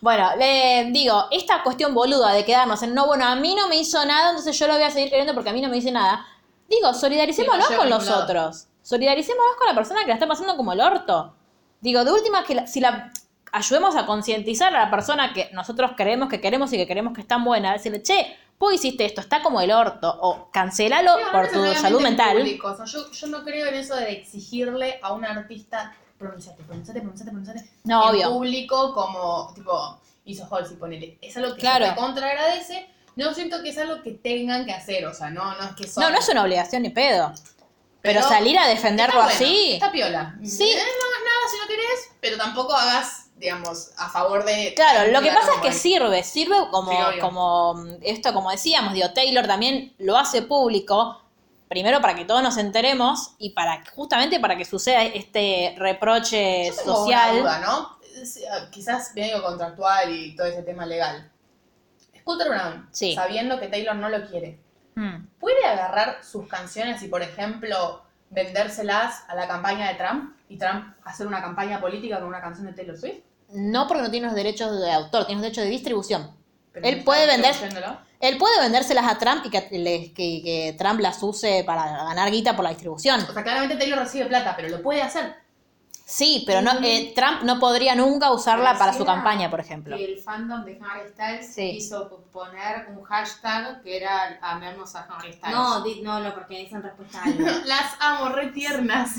Bueno, 0.00 0.30
le 0.38 0.90
digo, 0.92 1.26
esta 1.32 1.62
cuestión 1.64 1.92
boluda 1.92 2.32
de 2.32 2.44
quedarnos 2.44 2.82
en 2.84 2.94
no, 2.94 3.06
bueno, 3.06 3.24
a 3.26 3.34
mí 3.34 3.54
no 3.56 3.66
me 3.68 3.76
hizo 3.76 4.04
nada, 4.04 4.30
entonces 4.30 4.56
yo 4.56 4.68
lo 4.68 4.74
voy 4.74 4.84
a 4.84 4.90
seguir 4.90 5.10
queriendo 5.10 5.34
porque 5.34 5.50
a 5.50 5.52
mí 5.52 5.60
no 5.60 5.68
me 5.68 5.74
dice 5.74 5.90
nada. 5.90 6.24
Digo, 6.68 6.94
solidaricémonos 6.94 7.66
Sí, 7.66 7.72
no 7.72 7.78
con 7.80 7.90
los 7.90 8.08
otros. 8.08 8.68
Solidaricémonos 8.82 9.56
con 9.56 9.66
la 9.66 9.74
persona 9.74 10.02
que 10.02 10.08
la 10.08 10.14
está 10.14 10.28
pasando 10.28 10.56
como 10.56 10.72
el 10.72 10.80
orto. 10.80 11.34
Digo, 11.80 12.04
de 12.04 12.12
última, 12.12 12.44
que 12.44 12.54
la- 12.54 12.66
si 12.68 12.80
la 12.80 13.10
ayudemos 13.50 13.96
a 13.96 14.06
concientizar 14.06 14.74
a 14.76 14.84
la 14.84 14.90
persona 14.90 15.32
que 15.32 15.50
nosotros 15.52 15.92
creemos 15.96 16.28
que 16.28 16.40
queremos 16.40 16.72
y 16.72 16.76
que 16.76 16.86
queremos 16.86 17.12
que 17.12 17.22
es 17.22 17.26
tan 17.28 17.44
buena, 17.44 17.72
decirle, 17.72 18.00
che, 18.02 18.36
vos 18.58 18.74
hiciste 18.74 19.04
esto, 19.04 19.20
está 19.20 19.42
como 19.42 19.60
el 19.60 19.70
orto, 19.70 20.16
o 20.20 20.50
cancelalo 20.50 21.18
no 21.18 21.32
por 21.32 21.48
tu 21.50 21.64
salud 21.74 21.98
en 21.98 22.04
mental. 22.04 22.36
público. 22.38 22.68
O 22.68 22.76
sea, 22.76 22.84
yo, 22.86 23.10
yo 23.10 23.26
no 23.28 23.44
creo 23.44 23.66
en 23.66 23.74
eso 23.74 23.94
de 23.96 24.12
exigirle 24.12 24.98
a 25.02 25.12
un 25.12 25.24
artista 25.24 25.94
pronunciate, 26.18 26.62
pronunciate, 26.64 27.00
pronunciate, 27.00 27.30
pronunciate. 27.30 27.70
No, 27.84 28.02
en 28.10 28.16
obvio. 28.16 28.30
público 28.32 28.92
como, 28.92 29.52
tipo, 29.54 30.00
hizo 30.24 30.48
Halsey, 30.52 30.76
ponele. 30.76 31.18
Es 31.22 31.36
algo 31.36 31.54
que 31.54 31.60
Claro. 31.60 31.86
se 31.86 31.94
contra 31.94 32.26
agradece. 32.28 32.88
No 33.16 33.32
siento 33.34 33.62
que 33.62 33.70
es 33.70 33.78
algo 33.78 34.02
que 34.02 34.12
tengan 34.12 34.64
que 34.64 34.72
hacer, 34.72 35.04
o 35.06 35.14
sea, 35.14 35.30
no, 35.30 35.44
no 35.56 35.64
es 35.64 35.72
que 35.74 35.88
son... 35.88 36.02
No, 36.04 36.10
no 36.10 36.18
es 36.18 36.28
una 36.28 36.42
obligación 36.42 36.82
ni 36.82 36.90
pedo. 36.90 37.32
Pero, 38.00 38.20
Pero 38.20 38.28
salir 38.28 38.56
a 38.58 38.68
defenderlo 38.68 39.20
Está 39.20 39.34
bueno, 39.38 39.52
así. 39.54 39.72
Está 39.72 39.90
piola. 39.90 40.36
Sí. 40.44 40.70
Eh, 40.70 40.74
no 40.76 40.80
hagas 40.80 41.24
nada 41.24 41.50
si 41.50 41.56
no 41.58 41.66
querés, 41.66 42.10
pero 42.20 42.36
tampoco 42.36 42.74
hagas, 42.74 43.27
digamos, 43.38 43.92
a 43.96 44.08
favor 44.08 44.44
de... 44.44 44.72
Claro, 44.74 45.12
lo 45.12 45.20
que 45.22 45.30
pasa 45.30 45.52
es 45.56 45.60
que 45.60 45.72
sirve, 45.72 46.22
sirve 46.24 46.56
como, 46.70 46.90
Sí, 47.12 47.18
como 47.20 47.74
mm, 47.74 47.96
esto, 48.02 48.32
como 48.34 48.50
decíamos, 48.50 48.92
digo, 48.94 49.10
Taylor 49.12 49.46
también 49.46 49.94
lo 49.98 50.16
hace 50.18 50.42
público, 50.42 51.22
primero 51.68 52.00
para 52.00 52.14
que 52.14 52.24
todos 52.24 52.42
nos 52.42 52.56
enteremos 52.56 53.34
y 53.38 53.50
para 53.50 53.82
justamente 53.94 54.40
para 54.40 54.56
que 54.56 54.64
suceda 54.64 55.02
este 55.04 55.74
reproche 55.78 56.66
Yo 56.68 56.74
tengo 56.76 56.96
social. 56.96 57.30
una 57.32 57.40
duda, 57.40 57.58
¿no? 57.60 57.98
Eh, 58.16 58.68
Quizás 58.72 59.12
medio 59.14 59.42
contractual 59.42 60.14
y 60.14 60.34
todo 60.34 60.46
ese 60.46 60.62
tema 60.62 60.84
legal. 60.86 61.30
Scooter 62.20 62.48
Brown, 62.48 62.88
Sí. 62.92 63.14
sabiendo 63.14 63.58
que 63.60 63.68
Taylor 63.68 63.94
no 63.96 64.08
lo 64.08 64.26
quiere, 64.26 64.58
Hmm. 64.94 65.26
¿puede 65.38 65.64
agarrar 65.64 66.24
sus 66.24 66.48
canciones 66.48 67.00
y, 67.04 67.08
por 67.08 67.22
ejemplo, 67.22 68.02
vendérselas 68.30 69.22
a 69.28 69.36
la 69.36 69.46
campaña 69.46 69.88
de 69.88 69.94
Trump 69.94 70.34
y 70.48 70.58
Trump 70.58 70.92
hacer 71.04 71.26
una 71.28 71.40
campaña 71.40 71.80
política 71.80 72.18
con 72.18 72.26
una 72.28 72.40
canción 72.40 72.66
de 72.66 72.72
Taylor 72.72 72.96
Swift? 72.98 73.20
No 73.52 73.86
porque 73.88 74.02
no 74.02 74.10
tiene 74.10 74.26
los 74.26 74.34
derechos 74.36 74.78
de 74.80 74.92
autor, 74.92 75.26
tiene 75.26 75.40
los 75.40 75.42
derechos 75.42 75.64
de 75.64 75.70
distribución. 75.70 76.30
Pero 76.72 76.86
Él 76.86 77.02
puede 77.04 77.26
vender-. 77.26 77.54
Él 78.20 78.36
puede 78.36 78.60
vendérselas 78.60 79.06
a 79.06 79.16
Trump 79.18 79.46
y 79.46 79.50
que, 79.50 79.68
le- 79.78 80.12
que- 80.12 80.42
que 80.42 80.74
Trump 80.78 81.00
las 81.00 81.22
use 81.22 81.62
para 81.64 81.84
ganar 82.04 82.30
guita 82.30 82.54
por 82.56 82.64
la 82.64 82.70
distribución. 82.70 83.20
O 83.28 83.32
sea, 83.32 83.42
claramente 83.42 83.76
Taylor 83.76 83.98
recibe 84.00 84.26
plata, 84.26 84.54
pero 84.56 84.68
lo 84.68 84.82
puede 84.82 85.00
hacer. 85.02 85.34
Sí, 86.04 86.42
pero 86.46 86.62
no, 86.62 86.72
eh, 86.82 87.12
Trump 87.14 87.42
no 87.42 87.60
podría 87.60 87.94
nunca 87.94 88.32
usarla 88.32 88.76
para 88.78 88.94
su 88.94 89.04
campaña, 89.04 89.50
por 89.50 89.60
ejemplo. 89.60 89.94
Que 89.96 90.04
el 90.14 90.18
fandom 90.18 90.64
de 90.64 90.80
Harry 90.82 91.10
Styles 91.10 91.54
Sí. 91.54 91.72
quiso 91.72 92.08
poner 92.32 92.86
un 92.96 93.04
hashtag 93.04 93.82
que 93.82 93.98
era 93.98 94.38
amemos 94.40 94.94
a 94.96 95.00
Harry 95.02 95.34
Styles. 95.34 95.54
No, 95.54 95.82
di- 95.82 96.00
no, 96.00 96.18
no, 96.20 96.32
porque 96.34 96.58
dicen 96.60 96.82
respuesta 96.82 97.20
a 97.20 97.24
algo. 97.24 97.44
Las 97.66 97.94
amo, 98.00 98.30
re 98.30 98.46
tiernas. 98.48 99.16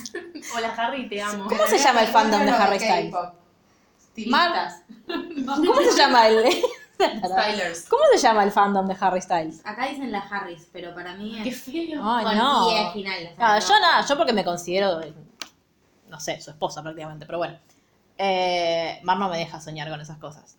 Hola 0.55 0.73
Harry, 0.75 1.07
te 1.07 1.21
amo. 1.21 1.45
¿Cómo 1.47 1.65
se 1.67 1.77
llama 1.77 2.01
el 2.01 2.07
fandom 2.07 2.43
de 2.43 2.51
Harry 2.51 2.79
Styles? 2.79 3.13
Estilistas. 4.19 4.81
¿Cómo 5.45 5.81
se 5.81 5.97
llama 5.97 6.27
el 6.27 6.45
Stylers. 6.99 7.87
¿Cómo 7.89 8.03
se 8.13 8.17
llama 8.19 8.43
el 8.43 8.51
fandom 8.51 8.85
de 8.87 8.95
Harry 8.99 9.21
Styles? 9.21 9.61
Acá 9.63 9.87
dicen 9.87 10.11
la 10.11 10.19
Harris, 10.19 10.67
pero 10.73 10.93
para 10.93 11.15
mí 11.15 11.39
Qué 11.43 11.49
es 11.49 11.61
feo. 11.61 12.01
Ay, 12.03 12.25
con 12.25 12.37
no. 12.37 12.71
IE 12.71 12.91
final. 12.91 13.29
o 13.31 13.35
sea, 13.35 13.53
Ah, 13.53 13.59
no. 13.59 13.65
yo 13.67 13.79
nada, 13.79 14.05
yo 14.05 14.17
porque 14.17 14.33
me 14.33 14.43
considero, 14.43 15.01
eh, 15.01 15.13
no 16.09 16.19
sé, 16.19 16.41
su 16.41 16.49
esposa 16.51 16.81
prácticamente, 16.83 17.25
pero 17.25 17.37
bueno. 17.37 17.57
Eh, 18.17 18.99
Mar 19.03 19.17
no 19.17 19.29
me 19.29 19.37
deja 19.37 19.61
soñar 19.61 19.89
con 19.89 20.01
esas 20.01 20.17
cosas. 20.17 20.57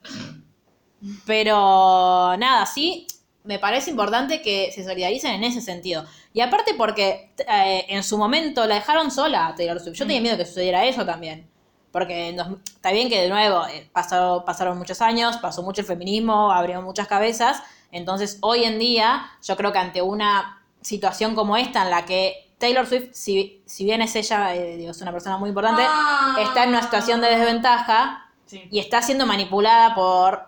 Pero 1.26 2.34
nada, 2.38 2.64
sí, 2.66 3.06
me 3.44 3.58
parece 3.58 3.90
importante 3.90 4.42
que 4.42 4.70
se 4.72 4.84
solidaricen 4.84 5.32
en 5.32 5.44
ese 5.44 5.60
sentido. 5.60 6.04
Y 6.32 6.40
aparte 6.40 6.74
porque 6.74 7.34
eh, 7.46 7.84
en 7.88 8.02
su 8.02 8.16
momento 8.18 8.66
la 8.66 8.76
dejaron 8.76 9.10
sola 9.10 9.48
a 9.48 9.54
Taylor 9.54 9.80
Swift. 9.80 9.96
Yo 9.96 10.06
tenía 10.06 10.20
miedo 10.22 10.36
que 10.36 10.46
sucediera 10.46 10.84
eso 10.86 11.04
también. 11.04 11.48
Porque 11.92 12.28
en 12.28 12.36
dos- 12.36 12.48
está 12.66 12.92
bien 12.92 13.08
que 13.08 13.20
de 13.20 13.28
nuevo 13.28 13.66
eh, 13.66 13.88
pasó- 13.92 14.44
pasaron 14.46 14.78
muchos 14.78 15.00
años, 15.00 15.36
pasó 15.38 15.62
mucho 15.62 15.80
el 15.80 15.86
feminismo, 15.86 16.52
abrió 16.52 16.80
muchas 16.82 17.08
cabezas. 17.08 17.62
Entonces 17.92 18.38
hoy 18.42 18.64
en 18.64 18.78
día 18.78 19.28
yo 19.42 19.56
creo 19.56 19.72
que 19.72 19.78
ante 19.78 20.00
una 20.02 20.62
situación 20.80 21.34
como 21.34 21.56
esta 21.56 21.82
en 21.82 21.90
la 21.90 22.04
que 22.06 22.48
Taylor 22.58 22.86
Swift, 22.86 23.10
si, 23.12 23.62
si 23.66 23.84
bien 23.84 24.02
es 24.02 24.14
ella, 24.16 24.54
eh, 24.54 24.76
digo, 24.76 24.90
es 24.92 25.00
una 25.02 25.12
persona 25.12 25.36
muy 25.38 25.48
importante, 25.48 25.82
Ah. 25.84 26.36
está 26.40 26.62
en 26.64 26.68
una 26.70 26.82
situación 26.82 27.20
de 27.20 27.28
desventaja 27.34 28.26
Sí. 28.46 28.62
y 28.70 28.78
está 28.78 29.00
siendo 29.02 29.26
manipulada 29.26 29.94
por 29.94 30.46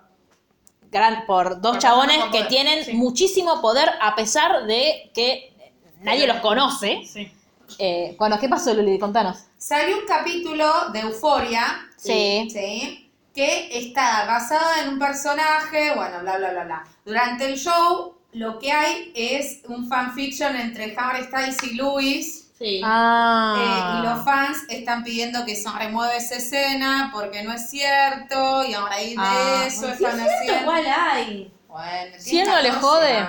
gran, 0.90 1.24
por 1.27 1.60
dos 1.60 1.73
Por 1.73 1.81
chabones 1.82 2.23
que 2.31 2.44
tienen 2.44 2.85
sí. 2.85 2.93
muchísimo 2.93 3.60
poder 3.62 3.90
a 4.01 4.14
pesar 4.14 4.66
de 4.66 5.10
que 5.14 5.55
nadie 6.02 6.27
los 6.27 6.36
conoce. 6.39 7.01
Sí. 7.06 7.32
Eh, 7.78 8.14
bueno, 8.18 8.39
¿qué 8.39 8.48
pasó, 8.48 8.72
Luli? 8.74 8.98
Contanos. 8.98 9.39
Salió 9.59 9.98
un 9.98 10.06
capítulo 10.06 10.90
de 10.93 11.01
Euforia. 11.01 11.64
Sí. 11.97 12.48
Sí. 12.52 13.10
Que 13.34 13.78
está 13.78 14.26
basado 14.26 14.64
en 14.82 14.90
un 14.90 14.98
personaje, 14.98 15.94
bueno, 15.94 16.20
bla, 16.20 16.36
bla, 16.39 16.51
bla, 16.51 16.64
bla. 16.64 16.84
Durante 17.05 17.47
el 17.47 17.56
show, 17.56 18.14
lo 18.32 18.59
que 18.59 18.70
hay 18.72 19.10
es 19.14 19.60
un 19.68 19.89
fanfiction 19.89 20.55
entre 20.56 20.94
Harry 20.98 21.24
Styles 21.24 21.62
y 21.62 21.74
Louis. 21.74 22.51
Sí. 22.59 22.80
Ah. 22.84 23.56
Eh, 23.59 23.98
y 23.98 24.06
los 24.06 24.24
fans 24.24 24.59
están 24.68 25.02
pidiendo 25.02 25.44
que 25.47 25.56
se 25.56 25.68
remueva 25.70 26.14
esa 26.14 26.36
escena 26.36 27.10
porque 27.12 27.43
no 27.43 27.52
es 27.55 27.70
cierto. 27.70 28.64
Y 28.64 28.74
a 28.74 28.80
raíz 28.82 29.10
de 29.16 29.16
Ah, 29.18 29.64
eso 29.66 29.86
Sí, 29.86 29.93
están 29.93 30.20
es 30.20 30.26
cierto, 30.26 30.34
haciendo. 30.43 30.60
igual 30.62 30.84
hay. 30.86 31.52
Bueno, 31.68 32.14
Si 32.18 32.43
no 32.43 32.60
le 32.60 32.68
14 32.68 32.80
jode. 32.80 33.26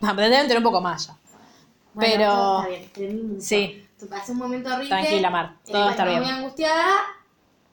pero 0.00 0.16
deben 0.16 0.42
tener 0.48 0.58
un 0.58 0.64
poco 0.64 0.80
más 0.80 1.06
ya. 1.06 1.14
Bueno, 1.94 2.12
Pero- 2.16 2.32
todo 2.32 2.66
está 2.72 3.00
bien. 3.00 3.40
Sí. 3.40 3.88
Pasó 4.10 4.32
un 4.32 4.38
momento 4.38 4.68
horrible. 4.70 4.88
Tranquila, 4.88 5.30
Mar, 5.30 5.54
eh, 5.66 5.70
todo 5.72 5.80
va 5.82 5.88
a 5.88 5.90
estar 5.92 6.08
estaba 6.08 6.10
bien. 6.10 6.22
muy 6.22 6.30
angustiada. 6.42 6.84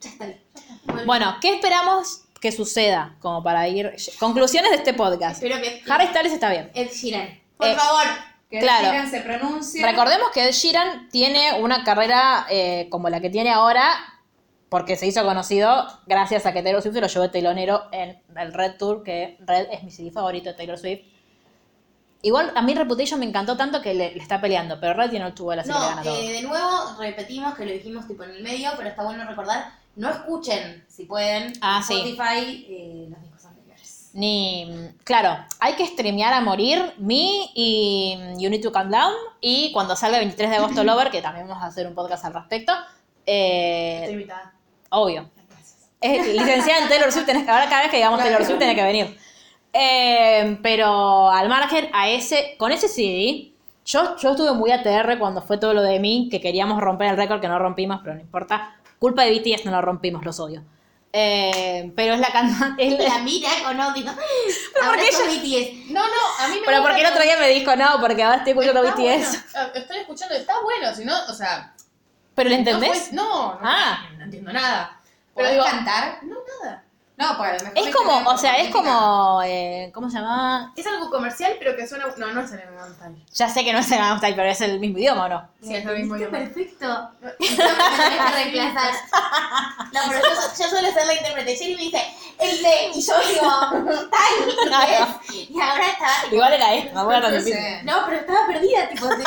Ya 0.02 0.10
está 0.10 0.26
bien. 0.26 0.42
ya 0.54 0.62
está. 0.94 1.04
Bueno, 1.06 1.36
¿qué 1.42 1.54
esperamos 1.56 2.26
que 2.40 2.52
suceda? 2.52 3.16
Como 3.20 3.42
para 3.44 3.68
ir. 3.68 3.96
Conclusiones 4.20 4.70
de 4.72 4.78
este 4.78 4.94
podcast. 4.94 5.42
Espero 5.44 5.60
que 5.62 5.82
Harry 5.92 6.08
Styles 6.08 6.34
está 6.34 6.50
bien. 6.52 6.70
Ed 6.76 6.90
Sheeran. 6.92 7.40
Por 7.58 7.68
Eh, 7.68 7.76
favor. 7.76 8.04
Que 8.50 8.60
Claro. 8.60 8.84
Sheeran 8.86 9.10
se 9.12 9.22
pronuncia. 9.22 9.86
Recordemos 9.86 10.30
que 10.34 10.48
Ed 10.48 10.52
Sheeran 10.52 11.10
tiene 11.10 11.60
una 11.62 11.84
carrera 11.84 12.46
eh, 12.50 12.88
como 12.92 13.10
la 13.10 13.20
que 13.22 13.30
tiene 13.32 13.50
ahora, 13.52 13.92
porque 14.70 14.96
se 14.98 15.08
hizo 15.08 15.24
conocido 15.24 15.88
gracias 16.06 16.46
a 16.46 16.54
que 16.54 16.62
Taylor 16.62 16.82
Swift 16.84 16.94
se 16.96 17.02
lo 17.02 17.08
llevó 17.08 17.24
de 17.24 17.30
telonero 17.30 17.84
en 17.92 18.22
el 18.38 18.54
Red 18.54 18.78
Tour, 18.78 19.04
que 19.04 19.38
Red 19.42 19.68
es 19.72 19.84
mi 19.84 19.90
CD 19.92 20.12
favorito 20.12 20.50
de 20.50 20.56
Taylor 20.56 20.78
Swift. 20.78 21.02
Igual 22.22 22.52
a 22.54 22.62
mí 22.62 22.74
Reputation 22.76 23.20
me 23.20 23.26
encantó 23.26 23.56
tanto 23.56 23.82
que 23.82 23.94
le, 23.94 24.12
le 24.14 24.22
está 24.22 24.42
peleando, 24.42 24.78
pero 24.80 25.02
el 25.02 25.34
tubo 25.34 25.52
de 25.52 25.58
la 25.58 25.64
No, 25.64 26.02
eh, 26.04 26.34
de 26.34 26.42
nuevo 26.42 26.68
repetimos 27.00 27.56
que 27.56 27.66
lo 27.66 27.72
dijimos 27.72 28.08
tipo 28.08 28.24
en 28.24 28.32
el 28.32 28.44
medio, 28.44 28.72
pero 28.76 28.90
está 28.90 29.04
bueno 29.04 29.26
recordar, 29.26 29.72
no 29.96 30.10
escuchen, 30.10 30.84
si 30.90 31.06
pueden, 31.06 31.54
Ah, 31.62 31.82
sí. 31.86 31.94
Spotify 31.94 32.66
eh, 32.70 33.08
los 33.10 33.22
discos 33.22 33.46
anteriores. 33.46 34.10
Ni. 34.14 34.70
Claro, 35.06 35.38
hay 35.62 35.74
que 35.76 35.86
streamear 35.88 36.34
a 36.34 36.42
morir 36.42 36.94
Me 36.98 37.50
y 37.56 38.18
You 38.38 38.50
Need 38.50 38.64
to 38.64 38.72
Calm 38.74 38.92
Down. 38.92 39.14
Y 39.40 39.72
cuando 39.72 39.96
salga 39.96 40.18
el 40.18 40.26
23 40.26 40.50
de 40.50 40.56
agosto 40.58 40.84
Lover, 40.86 41.12
que 41.12 41.22
también 41.22 41.48
vamos 41.48 41.64
a 41.64 41.68
hacer 41.68 41.88
un 41.88 41.96
podcast 41.96 42.26
al 42.26 42.34
respecto. 42.34 42.74
eh, 43.26 44.00
Estoy 44.02 44.14
invitada. 44.16 44.54
obvio. 44.90 45.30
Es 46.02 46.28
licenciada 46.28 46.84
en 46.84 46.90
Taylor 46.90 47.12
Swift, 47.12 47.26
tenés 47.26 47.44
que, 47.44 47.52
ahora 47.52 47.68
cada 47.70 47.82
vez 47.82 47.92
que 47.92 47.98
digamos 47.98 48.20
Taylor 48.22 48.44
Swift 48.46 48.60
tenés 48.60 48.76
que 48.76 48.84
venir. 48.84 49.20
Eh, 49.74 50.60
pero 50.64 51.30
al 51.30 51.48
margen, 51.50 51.90
a 51.94 52.10
ese, 52.10 52.56
con 52.58 52.72
ese 52.72 52.88
CD, 52.88 53.52
yo, 53.86 54.18
yo 54.18 54.32
estuve 54.32 54.54
muy 54.54 54.72
ATR 54.72 55.18
cuando 55.20 55.42
fue 55.42 55.58
todo 55.58 55.74
lo 55.74 55.82
de 55.82 56.00
mí, 56.00 56.28
que 56.32 56.42
queríamos 56.42 56.80
romper 56.82 57.10
el 57.12 57.18
récord, 57.18 57.40
que 57.42 57.48
no 57.48 57.60
rompimos, 57.60 58.00
pero 58.04 58.16
no 58.16 58.22
importa. 58.22 58.76
Culpa 59.00 59.24
de 59.24 59.32
BTS 59.40 59.66
no 59.66 59.72
lo 59.72 59.82
rompimos, 59.82 60.26
los 60.26 60.40
odio. 60.40 60.64
Eh, 61.12 61.92
pero 61.96 62.14
es 62.14 62.20
la 62.20 62.32
cantante. 62.32 62.84
es 62.88 63.00
la- 63.00 63.16
La 63.16 63.20
mira 63.24 63.50
con 63.64 63.80
odio. 63.80 64.06
¿por 64.74 64.84
Ahora 64.84 65.02
qué 65.02 65.16
con 65.16 65.30
ella- 65.30 65.42
BTS. 65.42 65.92
No, 65.92 66.02
no, 66.02 66.44
a 66.46 66.48
mí 66.50 66.56
me 66.60 66.66
Pero 66.66 66.82
porque 66.84 67.02
el 67.02 67.08
otro 67.08 67.24
día 67.24 67.38
me 67.40 67.48
dijo 67.50 67.76
no, 67.76 68.00
porque 68.02 68.24
ahora 68.24 68.38
estoy 68.38 68.52
escuchando 68.52 68.84
Está 68.84 68.96
BTS. 68.96 69.30
bueno. 69.32 69.44
Ah, 69.56 69.72
Estoy 69.76 69.98
escuchando, 69.98 70.36
está 70.36 70.54
bueno, 70.62 70.94
si 70.96 71.06
no, 71.06 71.14
o 71.28 71.34
sea. 71.34 71.74
¿Pero 72.36 72.50
le 72.50 72.56
no 72.58 72.60
entendés? 72.60 73.08
fue- 73.08 73.16
No, 73.16 73.54
no, 73.56 73.60
Ah. 73.64 74.06
no 74.18 74.24
entiendo 74.24 74.52
nada. 74.54 75.00
¿Podés 75.34 75.52
Pero 75.52 75.64
digo, 75.64 75.66
cantar? 75.66 76.20
no, 76.24 76.36
nada. 76.64 76.84
No, 77.20 77.36
porque 77.36 77.52
a 77.52 77.58
lo 77.58 77.64
mejor 77.66 77.78
Es 77.78 77.94
como, 77.94 78.30
o 78.30 78.38
sea, 78.38 78.56
es 78.56 78.70
como, 78.70 79.42
eh, 79.44 79.92
¿cómo 79.94 80.10
se 80.10 80.20
llama? 80.20 80.72
Es 80.78 80.88
algo 80.88 81.10
comercial, 81.12 81.54
pero 81.60 81.76
que 81.76 81.86
suena. 81.86 82.06
No, 82.16 82.28
no 82.34 82.42
es 82.42 82.52
el 82.54 82.60
Style. 82.60 83.26
Ya 83.34 83.50
sé 83.50 83.66
que 83.66 83.74
no 83.74 83.80
es 83.80 83.92
el 83.92 84.00
Style, 84.18 84.36
pero 84.38 84.50
es 84.50 84.62
el 84.62 84.80
mismo 84.80 85.00
idioma, 85.00 85.26
¿o 85.26 85.30
no? 85.30 85.50
Sí, 85.62 85.76
es 85.76 85.84
lo 85.84 85.92
mismo 85.92 86.16
idioma. 86.16 86.38
perfecto. 86.38 87.10
Que 87.40 88.36
reemplazar. 88.36 88.94
No, 89.92 90.00
pero 90.08 90.22
yo, 90.22 90.64
yo 90.64 90.70
suelo 90.70 90.92
ser 90.94 91.08
la 91.08 91.14
intérprete. 91.14 91.56
Jerry 91.58 91.76
me 91.76 91.82
dice, 91.82 92.02
el 92.40 92.64
de, 92.64 92.92
y 92.96 93.02
yo 93.02 93.14
digo, 93.28 94.08
tal, 94.10 94.70
y 95.34 95.60
ahora 95.60 95.88
estaba 95.88 96.14
tipo, 96.24 96.36
Igual 96.36 96.54
era 96.54 96.74
esto, 96.74 96.94
no 96.94 97.06
voy 97.06 97.16
a 97.16 97.22
tan 97.22 97.34
No. 97.34 97.92
No, 98.00 98.06
pero 98.06 98.20
estaba 98.22 98.48
perdida, 98.48 98.88
tipo, 98.88 99.10
te 99.10 99.24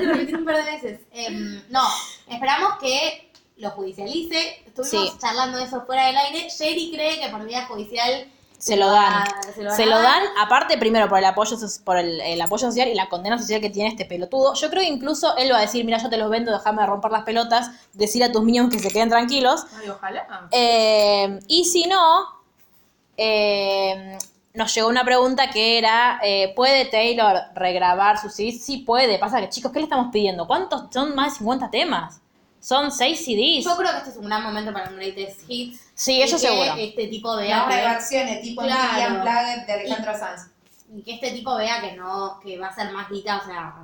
que 0.00 0.06
repetir 0.06 0.36
un 0.36 0.44
par 0.44 0.56
de 0.56 0.64
veces. 0.64 1.00
Em, 1.12 1.62
no, 1.68 1.86
esperamos 2.26 2.78
que 2.80 3.29
lo 3.60 3.70
judicialice. 3.70 4.62
Estuvimos 4.66 5.10
Sí. 5.12 5.18
charlando 5.20 5.58
de 5.58 5.64
eso 5.64 5.82
fuera 5.82 6.06
del 6.06 6.16
aire. 6.16 6.48
Jerry 6.50 6.90
cree 6.94 7.20
que 7.20 7.28
por 7.28 7.44
vía 7.44 7.66
judicial 7.66 8.26
Se 8.58 8.76
lo 8.76 8.90
dan. 8.90 9.24
se 9.54 9.62
lo, 9.62 9.74
Se 9.74 9.86
lo 9.86 9.98
dan, 10.00 10.22
aparte, 10.38 10.76
primero 10.76 11.08
por 11.08 11.18
el 11.18 11.24
apoyo 11.24 11.56
por 11.84 11.96
el, 11.96 12.20
el 12.20 12.40
apoyo 12.42 12.66
social 12.66 12.88
y 12.88 12.94
la 12.94 13.08
condena 13.08 13.38
social 13.38 13.60
que 13.60 13.70
tiene 13.70 13.88
este 13.88 14.04
pelotudo. 14.04 14.52
Yo 14.54 14.68
creo 14.68 14.82
que 14.82 14.88
incluso 14.88 15.34
él 15.38 15.50
va 15.52 15.58
a 15.58 15.62
decir, 15.62 15.84
mira, 15.84 15.96
yo 15.98 16.10
te 16.10 16.18
los 16.18 16.28
vendo, 16.28 16.52
déjame 16.52 16.82
de 16.82 16.86
romper 16.88 17.10
las 17.10 17.22
pelotas, 17.24 17.70
decir 17.94 18.22
a 18.22 18.30
tus 18.32 18.42
minions 18.42 18.70
que 18.70 18.78
se 18.78 18.90
queden 18.90 19.08
tranquilos. 19.08 19.64
Ay, 19.80 19.88
ojalá. 19.88 20.48
Eh, 20.50 21.38
y 21.48 21.64
si 21.64 21.84
no, 21.84 22.26
eh, 23.16 24.18
nos 24.54 24.74
llegó 24.74 24.88
una 24.88 25.04
pregunta 25.04 25.50
que 25.50 25.78
era, 25.78 26.20
eh, 26.22 26.52
¿puede 26.56 26.84
Taylor 26.86 27.36
regrabar 27.54 28.18
sus 28.20 28.34
CDs? 28.34 28.62
Sí 28.64 28.78
puede. 28.78 29.18
Pasa 29.18 29.40
que, 29.40 29.48
chicos, 29.48 29.72
¿qué 29.72 29.78
le 29.78 29.84
estamos 29.84 30.08
pidiendo? 30.12 30.46
¿Cuántos? 30.46 30.84
Son 30.92 31.14
más 31.14 31.32
de 31.34 31.38
50 31.38 31.70
temas. 31.70 32.20
Son 32.60 32.92
6 32.92 33.18
CDs. 33.24 33.64
Yo 33.64 33.76
creo 33.76 33.90
que 33.92 33.98
este 33.98 34.10
es 34.10 34.16
un 34.16 34.26
gran 34.26 34.42
momento 34.42 34.72
para 34.72 34.90
un 34.90 34.96
Greatest 34.96 35.40
Hits. 35.48 35.80
Sí, 35.94 36.20
eso 36.20 36.36
y 36.36 36.40
que 36.40 36.46
seguro. 36.46 36.74
Este 36.78 37.06
tipo 37.06 37.36
vea 37.36 37.66
que, 37.68 37.74
reversiones 37.76 38.42
tipo 38.42 38.62
Claro. 38.62 38.92
Miriam 38.92 39.16
Unplugged 39.16 39.66
de 39.66 39.72
Alejandro 39.72 40.18
Sanz. 40.18 40.42
y 40.94 41.02
que 41.02 41.14
este 41.14 41.30
tipo 41.32 41.56
vea 41.56 41.80
que 41.80 41.92
no, 41.92 42.38
que 42.42 42.58
va 42.58 42.68
a 42.68 42.74
ser 42.74 42.92
más 42.92 43.08
guita, 43.08 43.38
o 43.38 43.46
sea, 43.46 43.74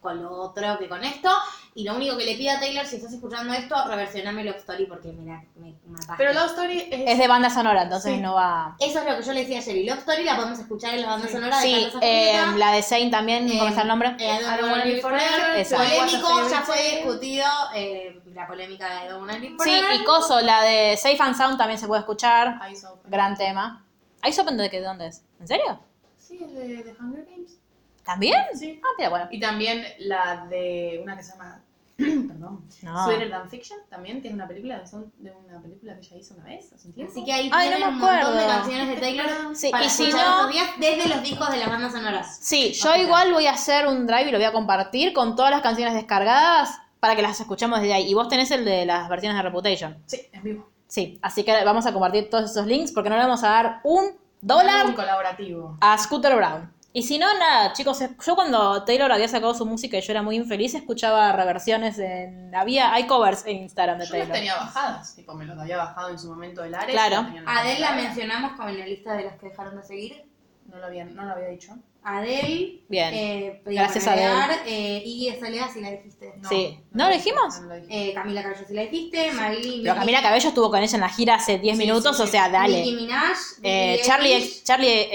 con 0.00 0.22
lo 0.22 0.30
otro 0.32 0.78
que 0.78 0.88
con 0.88 1.02
esto. 1.04 1.30
Y 1.74 1.84
lo 1.84 1.94
único 1.94 2.16
que 2.18 2.24
le 2.26 2.34
pido 2.36 2.52
a 2.56 2.58
Taylor, 2.58 2.84
si 2.84 2.96
estás 2.96 3.12
escuchando 3.12 3.52
esto, 3.54 3.76
reversioname 3.86 4.42
Love 4.44 4.56
Story 4.56 4.86
porque 4.86 5.12
mira, 5.12 5.42
me 5.54 5.72
mataste. 5.86 6.14
Pero 6.18 6.32
Love 6.32 6.46
Story 6.50 6.88
es. 6.90 7.10
Es 7.12 7.18
de 7.18 7.28
banda 7.28 7.48
sonora, 7.48 7.82
entonces 7.84 8.14
Sí. 8.14 8.20
no 8.20 8.34
va... 8.34 8.74
Eso 8.80 8.98
es 8.98 9.04
lo 9.08 9.16
que 9.16 9.22
yo 9.22 9.32
le 9.32 9.40
decía 9.40 9.58
ayer. 9.58 9.76
Y 9.76 9.86
Love 9.86 9.98
Story 10.00 10.24
la 10.24 10.36
podemos 10.36 10.58
escuchar 10.58 10.94
en 10.94 11.02
la 11.02 11.08
banda 11.08 11.28
sonora 11.28 11.56
de 11.60 11.62
Sí, 11.62 11.88
eh, 12.02 12.40
la 12.56 12.72
de 12.72 12.82
Zayn 12.82 13.10
también, 13.10 13.48
¿cómo 13.48 13.68
está 13.68 13.82
el 13.82 13.88
nombre? 13.88 14.16
Eh, 14.18 14.38
I 14.42 14.44
Don't 14.60 14.62
Wanna 14.72 14.84
Live 14.84 15.00
Forever. 15.00 15.64
Forever. 15.64 15.88
Polémico, 15.96 16.48
ya 16.50 16.60
fue 16.62 16.76
discutido 16.96 17.46
eh, 17.74 18.20
la 18.34 18.46
polémica 18.48 18.88
de 19.00 19.06
I 19.06 19.08
Don't 19.08 19.20
Wanna 19.20 19.38
Live 19.38 19.56
Sí, 19.62 19.70
Forever. 19.70 20.00
y 20.00 20.04
Coso, 20.04 20.40
la 20.40 20.62
de 20.62 20.96
Safe 20.96 21.18
and 21.20 21.36
Sound 21.36 21.56
también 21.56 21.78
se 21.78 21.86
puede 21.86 22.00
escuchar. 22.00 22.58
Eyes 22.66 22.84
Open. 22.84 23.10
Gran 23.10 23.36
tema. 23.36 23.84
¿Eyes 24.24 24.38
Open 24.40 24.56
de 24.56 24.68
qué? 24.70 24.80
¿De 24.80 24.86
dónde 24.86 25.06
es? 25.06 25.22
¿En 25.38 25.46
serio? 25.46 25.78
Sí, 26.18 26.40
es 26.44 26.52
de, 26.52 26.82
de 26.82 26.96
Hunger 27.00 27.24
Games. 27.30 27.59
¿También? 28.04 28.36
Sí. 28.54 28.80
Ah, 28.82 28.88
mira, 28.98 29.10
bueno. 29.10 29.28
Y 29.30 29.40
también 29.40 29.84
la 29.98 30.46
de 30.48 31.00
una 31.02 31.16
que 31.16 31.22
se 31.22 31.32
llama. 31.32 31.60
Perdón. 31.96 32.64
No. 32.82 33.04
Sweeter 33.04 33.30
Than 33.30 33.50
Fiction. 33.50 33.78
También 33.90 34.22
tiene 34.22 34.34
una 34.36 34.48
película. 34.48 34.86
Son 34.86 35.12
de 35.18 35.30
una 35.32 35.60
película 35.60 35.94
que 35.96 36.06
ella 36.06 36.16
hizo 36.16 36.34
una 36.34 36.44
vez 36.44 36.72
hace 36.72 36.88
un 36.88 36.94
tiempo. 36.94 37.12
Así 37.12 37.24
que 37.24 37.32
ahí 37.32 37.50
Ay, 37.52 37.68
no 37.68 37.76
tienen 37.76 37.88
un 37.94 37.98
montón 38.00 38.16
de 38.16 38.22
acuerdo. 38.40 38.48
canciones 38.48 38.88
de 38.88 38.96
Taylor 38.96 39.26
Sí, 39.54 39.70
para 39.70 39.84
y 39.84 39.90
si 39.90 40.04
escuchar 40.06 40.26
no- 40.26 40.34
estos 40.36 40.52
días 40.52 40.68
desde 40.78 41.08
los 41.14 41.22
discos 41.22 41.50
de 41.50 41.56
las 41.58 41.68
bandas 41.68 41.92
sonoras. 41.92 42.38
Sí, 42.40 42.72
yo 42.72 42.96
igual 42.96 43.32
voy 43.34 43.46
a 43.46 43.52
hacer 43.52 43.86
un 43.86 44.06
drive 44.06 44.28
y 44.28 44.32
lo 44.32 44.38
voy 44.38 44.46
a 44.46 44.52
compartir 44.52 45.12
con 45.12 45.36
todas 45.36 45.50
las 45.50 45.60
canciones 45.60 45.92
descargadas 45.94 46.78
para 47.00 47.16
que 47.16 47.22
las 47.22 47.38
escuchemos 47.38 47.80
desde 47.80 47.92
ahí. 47.94 48.10
Y 48.10 48.14
vos 48.14 48.28
tenés 48.28 48.50
el 48.50 48.64
de 48.64 48.86
las 48.86 49.08
versiones 49.10 49.36
de 49.36 49.42
Reputation. 49.42 50.02
Sí, 50.06 50.20
en 50.32 50.42
vivo. 50.42 50.70
Sí, 50.88 51.18
así 51.22 51.44
que 51.44 51.64
vamos 51.64 51.84
a 51.86 51.92
compartir 51.92 52.28
todos 52.30 52.50
esos 52.50 52.66
links 52.66 52.92
porque 52.92 53.10
no 53.10 53.16
le 53.16 53.22
vamos 53.22 53.44
a 53.44 53.48
dar 53.50 53.80
un 53.84 54.06
Un 54.06 54.16
dólar 54.40 54.94
colaborativo. 54.94 55.76
a 55.80 55.96
Scooter 55.98 56.34
Brown. 56.34 56.72
Y 56.92 57.04
si 57.04 57.18
no, 57.18 57.26
nada, 57.38 57.72
chicos, 57.72 58.00
yo 58.26 58.34
cuando 58.34 58.82
Taylor 58.84 59.12
había 59.12 59.28
sacado 59.28 59.54
su 59.54 59.64
música 59.64 59.96
y 59.96 60.00
yo 60.00 60.10
era 60.12 60.22
muy 60.22 60.34
infeliz, 60.34 60.74
escuchaba 60.74 61.30
reversiones 61.32 61.98
en... 62.00 62.52
Había, 62.52 62.92
hay 62.92 63.06
covers 63.06 63.46
en 63.46 63.58
Instagram 63.58 63.98
de 63.98 64.06
Yo 64.06 64.10
las 64.10 64.18
Taylor. 64.22 64.36
tenía 64.36 64.56
bajadas. 64.56 65.14
Tipo, 65.14 65.34
me 65.34 65.44
los 65.44 65.56
había 65.56 65.76
bajado 65.76 66.08
en 66.08 66.18
su 66.18 66.28
momento 66.28 66.62
del 66.62 66.74
Ares. 66.74 66.90
Claro. 66.90 67.26
A 67.46 67.58
Adele 67.60 67.78
la 67.78 67.92
mencionamos 67.92 68.52
como 68.56 68.70
en 68.70 68.80
la 68.80 68.86
lista 68.86 69.14
de 69.14 69.22
las 69.24 69.38
que 69.38 69.50
dejaron 69.50 69.76
de 69.76 69.82
seguir. 69.84 70.24
No 70.66 70.78
lo 70.78 70.86
había, 70.86 71.04
no 71.04 71.24
lo 71.24 71.30
había 71.32 71.48
dicho. 71.48 71.76
Adele. 72.02 72.80
Bien. 72.88 73.14
Eh, 73.14 73.62
Gracias, 73.66 74.04
para 74.04 74.46
Adele. 74.46 74.60
Eh, 74.66 75.02
Iggy 75.04 75.28
Azalea, 75.30 75.68
si 75.68 75.80
la 75.80 75.90
dijiste. 75.92 76.34
No, 76.38 76.48
Sí. 76.48 76.80
¿No 76.90 77.06
lo 77.08 77.14
dijimos? 77.14 77.60
No 77.60 77.68
lo 77.68 77.74
dije. 77.76 78.10
Eh, 78.10 78.14
Camila 78.14 78.42
Cabello, 78.42 78.66
si 78.66 78.74
la 78.74 78.82
dijiste. 78.82 79.32
Marilyn. 79.32 79.82
Pero 79.84 79.94
Camila 79.94 80.22
Cabello 80.22 80.48
estuvo 80.48 80.70
con 80.70 80.80
ella 80.82 80.94
en 80.96 81.00
la 81.02 81.08
gira 81.08 81.34
hace 81.36 81.58
10 81.58 81.76
Sí, 81.76 81.82
minutos, 81.84 82.16
sí, 82.16 82.22
o 82.22 82.26
sí. 82.26 82.32
sea, 82.32 82.48
Nicki 82.48 82.72
dale. 82.72 82.84
Minaj. 82.96 83.38
Eh, 83.62 84.00
Charlie, 84.04 84.34
ex, 84.34 84.64
Charlie 84.64 85.08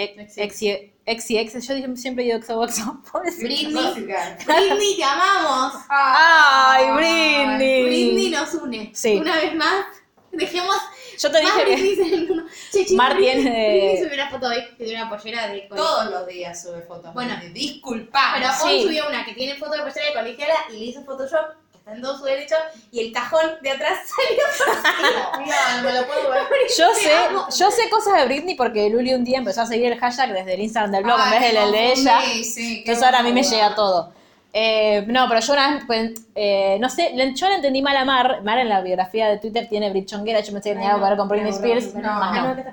ex, 1.05 1.29
y 1.31 1.37
ex, 1.37 1.53
yo 1.67 1.75
siempre 1.95 2.23
digo 2.23 2.39
XOXO. 2.41 3.01
pobrecita. 3.11 3.45
Britney. 3.45 4.05
Britney, 4.45 4.97
te 4.97 5.03
amamos. 5.03 5.73
Ay, 5.89 6.91
Britney. 6.91 7.83
Britney 7.85 8.29
nos 8.31 8.53
une. 8.55 8.91
Sí. 8.93 9.15
Una 9.15 9.35
vez 9.35 9.55
más, 9.55 9.85
dejemos 10.31 10.75
Yo 11.17 11.31
te 11.31 11.41
más 11.43 11.55
dije 11.65 11.65
que. 12.05 12.85
Che, 12.85 12.95
Mar 12.95 13.15
Britney- 13.15 13.41
tiene- 13.43 13.69
Britney 13.79 13.97
subió 14.03 14.13
una 14.15 14.29
foto 14.29 14.47
hoy 14.47 14.63
que 14.77 14.83
tiene 14.85 15.01
una 15.01 15.09
pollera 15.09 15.47
de 15.47 15.67
colegio. 15.69 15.75
Todos 15.75 16.11
los 16.11 16.27
días 16.27 16.61
sube 16.61 16.81
fotos. 16.81 17.13
Bueno. 17.13 17.35
Disculpa. 17.53 18.31
Pero 18.35 18.47
Sí. 18.51 18.63
hoy 18.65 18.83
subió 18.83 19.07
una 19.07 19.23
que 19.25 19.33
tiene 19.33 19.55
foto 19.55 19.71
de 19.71 19.79
pollera 19.83 20.07
de 20.07 20.13
colegiala 20.13 20.55
y 20.69 20.73
le 20.73 20.85
hizo 20.85 21.03
Photoshop, 21.05 21.55
todo 22.01 22.17
su 22.17 22.23
derecho, 22.23 22.55
y 22.91 22.99
el 22.99 23.11
cajón 23.13 23.41
de 23.61 23.71
atrás 23.71 23.99
salió 24.65 25.45
no 25.77 25.83
me 25.83 25.93
lo 25.93 26.07
puedo 26.07 26.29
ver. 26.31 26.43
yo 26.77 26.87
sé, 26.95 27.15
amo. 27.15 27.47
yo 27.55 27.71
sé 27.71 27.89
cosas 27.89 28.17
de 28.17 28.25
Britney 28.25 28.55
porque 28.55 28.89
Luli 28.89 29.13
un 29.13 29.23
día 29.23 29.37
empezó 29.37 29.61
a 29.61 29.65
seguir 29.65 29.91
el 29.91 29.99
hashtag 29.99 30.33
desde 30.33 30.55
el 30.55 30.61
Instagram 30.61 30.91
del 30.91 31.03
blog 31.03 31.19
en 31.19 31.31
vez 31.31 31.53
del 31.53 31.71
de 31.71 31.91
ella. 31.91 32.19
Entonces 32.23 33.03
ahora 33.03 33.19
a 33.19 33.23
mí 33.23 33.31
me 33.31 33.43
llega 33.43 33.75
todo. 33.75 34.11
Eh, 34.57 35.03
no, 35.07 35.27
pero 35.27 35.41
yo 35.41 35.53
una 35.53 35.75
vez, 35.75 35.83
pues, 35.85 36.11
eh, 36.33 36.77
no 36.79 36.89
sé, 36.89 37.13
yo 37.35 37.49
le 37.49 37.55
entendí 37.55 37.81
mal 37.81 37.97
a 37.97 38.05
Mar. 38.05 38.41
Mar 38.41 38.57
en 38.57 38.69
la 38.69 38.81
biografía 38.81 39.27
de 39.27 39.37
Twitter 39.37 39.67
tiene 39.69 39.89
Britchonguera, 39.89 40.39
yo 40.39 40.53
me 40.53 40.59
estoy 40.59 40.71
algo 40.71 40.99
que 40.99 41.09
ver 41.09 41.17
con 41.17 41.27
Britney 41.27 41.51
Spears. 41.51 41.93
no, 41.93 42.01
más 42.01 42.33
no. 42.33 42.55
no. 42.55 42.63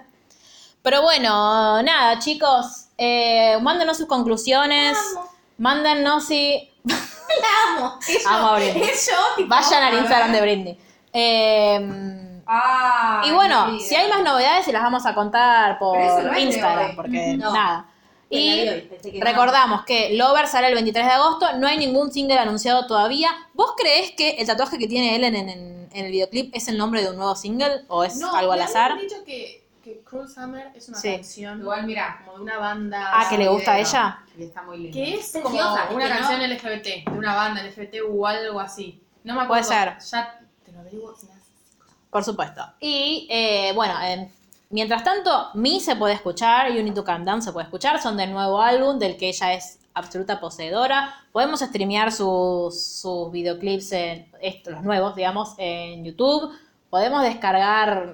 Pero 0.81 1.03
bueno, 1.03 1.83
nada, 1.83 2.19
chicos, 2.19 2.87
eh, 2.99 3.59
mándenos 3.61 3.97
sus 3.97 4.07
conclusiones. 4.07 4.97
Mándennos 5.59 6.27
si. 6.27 6.71
La 7.41 7.77
amo. 7.77 7.99
Es 8.09 8.27
Amo 8.27 8.49
a. 8.49 8.57
Britney. 8.57 8.83
Es 8.83 9.07
yo, 9.11 9.17
tipo, 9.37 9.49
Vayan 9.49 9.83
al 9.83 9.95
Instagram 9.99 10.33
de 10.33 10.41
Britney. 10.41 10.79
Eh, 11.13 12.19
Ah, 12.55 13.23
y 13.25 13.31
bueno, 13.31 13.79
si 13.79 13.95
hay 13.95 14.11
más 14.11 14.23
novedades, 14.23 14.65
se 14.65 14.73
las 14.73 14.83
vamos 14.83 15.07
a 15.07 15.15
contar 15.15 15.79
por 15.79 15.97
no 15.97 16.39
Instagram, 16.39 16.97
porque 16.97 17.35
No. 17.39 17.53
nada. 17.53 17.87
Y 18.29 18.65
no. 18.65 19.25
recordamos 19.25 19.85
que 19.85 20.15
Lover 20.15 20.49
sale 20.49 20.67
el 20.69 20.75
23 20.75 21.07
de 21.07 21.13
agosto, 21.13 21.47
no 21.59 21.69
hay 21.69 21.79
ningún 21.79 22.11
single 22.13 22.39
anunciado 22.39 22.87
todavía. 22.87 23.31
¿Vos 23.55 23.75
creés 23.77 24.11
que 24.13 24.31
el 24.33 24.47
tatuaje 24.47 24.77
que 24.79 24.89
tiene 24.89 25.15
Ellen 25.17 25.37
en, 25.37 25.49
en- 25.51 25.89
en 25.95 26.05
el 26.07 26.11
videoclip 26.11 26.55
es 26.55 26.69
el 26.69 26.77
nombre 26.79 27.03
de 27.03 27.11
un 27.11 27.17
nuevo 27.17 27.37
single 27.37 27.85
o 27.89 28.03
es 28.05 28.17
No, 28.17 28.35
algo 28.35 28.53
al 28.53 28.63
azar? 28.63 28.99
dicho 28.99 29.23
que, 29.25 29.62
que 29.83 30.01
Cruel 30.05 30.29
Summer 30.29 30.71
es 30.75 30.89
una 30.89 30.99
Sí. 30.99 31.13
canción 31.15 31.61
Igual, 31.61 31.87
mira. 31.87 32.23
como 32.25 32.37
de 32.39 32.43
una 32.45 32.59
banda. 32.59 33.11
Ah, 33.13 33.27
que 33.29 33.37
le 33.39 33.49
gusta 33.49 33.73
a 33.73 33.79
ella. 33.81 34.19
Y 34.39 34.45
está 34.45 34.63
muy 34.63 34.79
lindo. 34.79 34.93
Que 34.95 35.15
es 35.15 35.33
como 35.33 35.45
Preciosa, 35.51 35.89
una 35.91 36.05
que 36.05 36.11
no- 36.11 36.19
canción 36.19 36.41
LGBT, 36.43 37.05
de 37.11 37.19
una 37.19 37.35
banda 37.35 37.63
LGBT 37.63 38.01
o 38.09 38.27
algo 38.27 38.61
así. 38.61 39.03
No 39.25 39.35
me 39.35 39.47
Puede 39.47 39.61
acuerdo. 39.63 40.01
ser. 40.01 40.11
Ya 40.11 40.41
te 40.65 40.73
lo 40.73 40.81
averiguo. 40.81 41.15
si 41.17 41.27
me 41.27 41.33
haces- 41.33 41.43
Por 42.11 42.25
supuesto. 42.25 42.63
Y 42.81 43.27
eh, 43.31 43.73
bueno, 43.75 43.95
eh, 44.03 44.31
mientras 44.71 45.03
tanto, 45.05 45.49
Me 45.55 45.81
se 45.81 45.97
puede 45.97 46.15
escuchar, 46.15 46.71
You 46.73 46.83
Need 46.83 46.95
to 46.95 47.05
Calm 47.05 47.25
Down 47.25 47.43
se 47.43 47.53
puede 47.53 47.65
escuchar, 47.65 48.01
son 48.01 48.17
del 48.17 48.33
nuevo 48.33 48.61
álbum 48.63 48.99
del 48.99 49.17
que 49.17 49.29
ella 49.31 49.53
es 49.55 49.79
absoluta 49.95 50.41
poseedora. 50.41 51.15
Podemos 51.33 51.61
streamear 51.61 52.13
sus, 52.13 52.81
sus 52.81 53.31
videoclips, 53.33 53.93
en, 53.93 54.31
esto, 54.41 54.71
los 54.71 54.83
nuevos, 54.83 55.15
digamos, 55.17 55.55
en 55.59 56.05
YouTube. 56.05 56.51
Podemos 56.91 57.23
descargar 57.23 58.13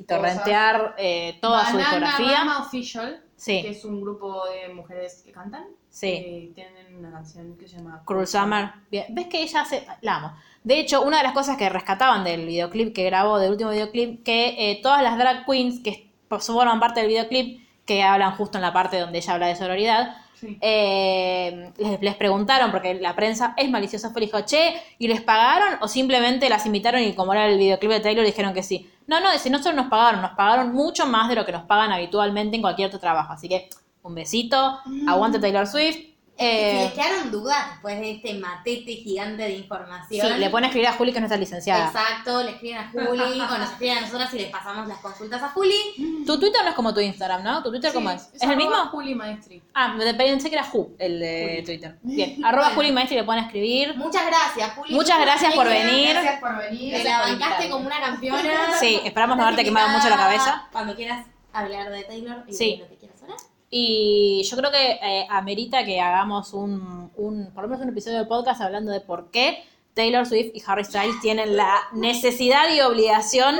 y 0.00 0.04
torrentear 0.04 0.94
eh, 0.98 1.38
toda 1.40 1.64
su 1.66 1.76
Banana 1.76 1.90
discografía. 1.98 2.38
Rama 2.38 2.58
Official, 2.60 3.22
Sí. 3.36 3.62
que 3.62 3.70
es 3.70 3.84
un 3.84 4.00
grupo 4.00 4.44
de 4.48 4.72
mujeres 4.74 5.22
que 5.24 5.32
cantan. 5.32 5.64
Sí. 5.88 6.06
eh, 6.08 6.52
tienen 6.54 6.96
una 6.96 7.10
canción 7.10 7.56
que 7.58 7.66
se 7.66 7.76
llama 7.78 8.02
Cruel 8.04 8.26
Summer. 8.26 8.70
Bien. 8.90 9.06
¿Ves 9.10 9.26
que 9.26 9.42
ella 9.42 9.62
hace.? 9.62 9.84
La 10.02 10.16
amo. 10.16 10.32
De 10.62 10.78
hecho, 10.78 11.02
una 11.02 11.16
de 11.18 11.22
las 11.24 11.32
cosas 11.32 11.56
que 11.56 11.68
rescataban 11.68 12.22
del 12.22 12.46
videoclip 12.46 12.94
que 12.94 13.04
grabó, 13.04 13.38
del 13.38 13.50
último 13.50 13.70
videoclip, 13.70 14.22
que 14.22 14.70
eh, 14.70 14.80
todas 14.82 15.02
las 15.02 15.18
drag 15.18 15.44
queens 15.46 15.80
que 15.80 16.10
forman 16.28 16.78
parte 16.80 17.00
del 17.00 17.08
videoclip, 17.08 17.66
que 17.84 18.02
hablan 18.04 18.36
justo 18.36 18.58
en 18.58 18.62
la 18.62 18.72
parte 18.72 19.00
donde 19.00 19.18
ella 19.18 19.34
habla 19.34 19.46
de 19.48 19.56
sororidad, 19.56 20.16
Sí. 20.34 20.56
eh, 20.62 21.72
les, 21.76 22.00
les 22.00 22.14
preguntaron, 22.14 22.70
porque 22.70 22.94
la 22.94 23.14
prensa 23.16 23.52
es 23.58 23.68
maliciosa, 23.68 24.10
fue, 24.10 24.22
dijo, 24.22 24.40
che, 24.42 24.74
¿y 24.98 25.08
les 25.08 25.20
pagaron 25.20 25.78
o 25.82 25.88
simplemente 25.88 26.48
las 26.48 26.64
invitaron 26.66 27.02
y 27.02 27.14
como 27.14 27.32
era 27.34 27.46
el 27.46 27.58
videoclip 27.58 27.90
de 27.90 28.00
Taylor 28.00 28.24
dijeron 28.24 28.54
que 28.54 28.62
sí? 28.62 28.88
No, 29.10 29.18
no, 29.18 29.32
dice, 29.32 29.50
no 29.50 29.60
solo 29.60 29.74
nos 29.74 29.88
pagaron, 29.88 30.22
nos 30.22 30.36
pagaron 30.36 30.72
mucho 30.72 31.04
más 31.04 31.28
de 31.28 31.34
lo 31.34 31.44
que 31.44 31.50
nos 31.50 31.64
pagan 31.64 31.90
habitualmente 31.90 32.54
en 32.54 32.62
cualquier 32.62 32.86
otro 32.86 33.00
trabajo. 33.00 33.32
Así 33.32 33.48
que, 33.48 33.68
un 34.04 34.14
besito, 34.14 34.78
aguante 35.08 35.40
Taylor 35.40 35.66
Swift. 35.66 36.09
Si 36.40 36.46
Eh, 36.46 36.84
les 36.84 36.92
quedaron 36.94 37.30
dudas 37.30 37.70
después 37.70 38.00
de 38.00 38.12
este 38.12 38.32
matete 38.32 38.92
gigante 38.94 39.42
de 39.42 39.50
Sí, 39.50 39.56
información. 39.56 40.40
le 40.40 40.48
pone 40.48 40.66
a 40.66 40.68
escribir 40.70 40.88
a 40.88 40.94
Juli 40.94 41.12
que 41.12 41.18
es 41.18 41.20
nuestra 41.20 41.36
licenciada. 41.36 41.86
Exacto, 41.88 42.42
le 42.42 42.52
escriben 42.52 42.78
a 42.78 42.88
Juli, 42.90 43.40
o 43.40 43.58
nos 43.58 43.70
escriben 43.72 43.98
a 43.98 44.00
nosotras 44.00 44.32
y 44.32 44.38
les 44.38 44.50
pasamos 44.50 44.88
las 44.88 44.96
consultas 45.00 45.42
a 45.42 45.50
Juli. 45.50 46.24
Tu 46.26 46.40
Twitter 46.40 46.62
no 46.62 46.70
es 46.70 46.74
como 46.74 46.94
tu 46.94 47.00
Instagram, 47.00 47.42
¿no? 47.42 47.62
¿Tu 47.62 47.70
Twitter 47.70 47.90
Sí, 47.90 47.94
cómo 47.94 48.10
es? 48.10 48.30
¿Es, 48.32 48.42
el 48.42 48.56
mismo? 48.56 48.74
Juli 48.90 49.14
Maestri. 49.14 49.62
Ah, 49.74 49.88
me 49.88 50.14
pensé 50.14 50.48
que 50.48 50.56
era 50.56 50.64
Ju, 50.64 50.94
el 50.98 51.20
de 51.20 51.62
Twitter. 51.66 51.98
Bien, 52.02 52.42
arroba 52.44 52.70
Juli 52.70 52.90
Maestri 52.90 53.20
le 53.20 53.30
a 53.30 53.40
escribir. 53.40 53.94
Muchas 53.96 54.24
gracias, 54.26 54.72
Juli. 54.76 54.94
Muchas 54.94 55.20
gracias 55.20 55.54
por 55.54 55.66
venir. 55.68 56.12
Gracias 56.12 56.40
por 56.40 56.56
venir. 56.56 56.94
Te 56.94 57.04
la 57.04 57.20
bancaste 57.20 57.68
como 57.68 57.86
una 57.86 58.00
campeona. 58.00 58.78
Sí, 58.80 58.98
esperamos 59.04 59.36
no 59.36 59.42
haberte 59.42 59.64
quemado 59.64 59.90
mucho 59.90 60.08
la 60.08 60.16
cabeza. 60.16 60.68
Cuando 60.72 60.96
quieras 60.96 61.26
hablar 61.52 61.90
de 61.90 62.02
Taylor 62.04 62.44
y 62.48 62.54
Sí. 62.54 62.76
de 62.76 62.84
lo 62.84 62.88
que 62.88 62.96
quieras 62.96 63.22
hablar. 63.22 63.38
Y 63.72 64.42
yo 64.50 64.56
creo 64.56 64.70
que 64.72 64.98
eh, 65.00 65.26
amerita 65.30 65.84
que 65.84 66.00
hagamos 66.00 66.52
un, 66.54 67.10
un, 67.16 67.52
por 67.54 67.62
lo 67.62 67.68
menos 67.68 67.82
un 67.84 67.90
episodio 67.90 68.18
del 68.18 68.26
podcast 68.26 68.60
hablando 68.60 68.90
de 68.90 69.00
por 69.00 69.30
qué 69.30 69.64
Taylor 69.94 70.26
Swift 70.26 70.50
y 70.54 70.62
Harry 70.66 70.84
Styles 70.84 71.20
tienen 71.20 71.56
la 71.56 71.76
necesidad 71.92 72.68
y 72.74 72.80
obligación 72.80 73.56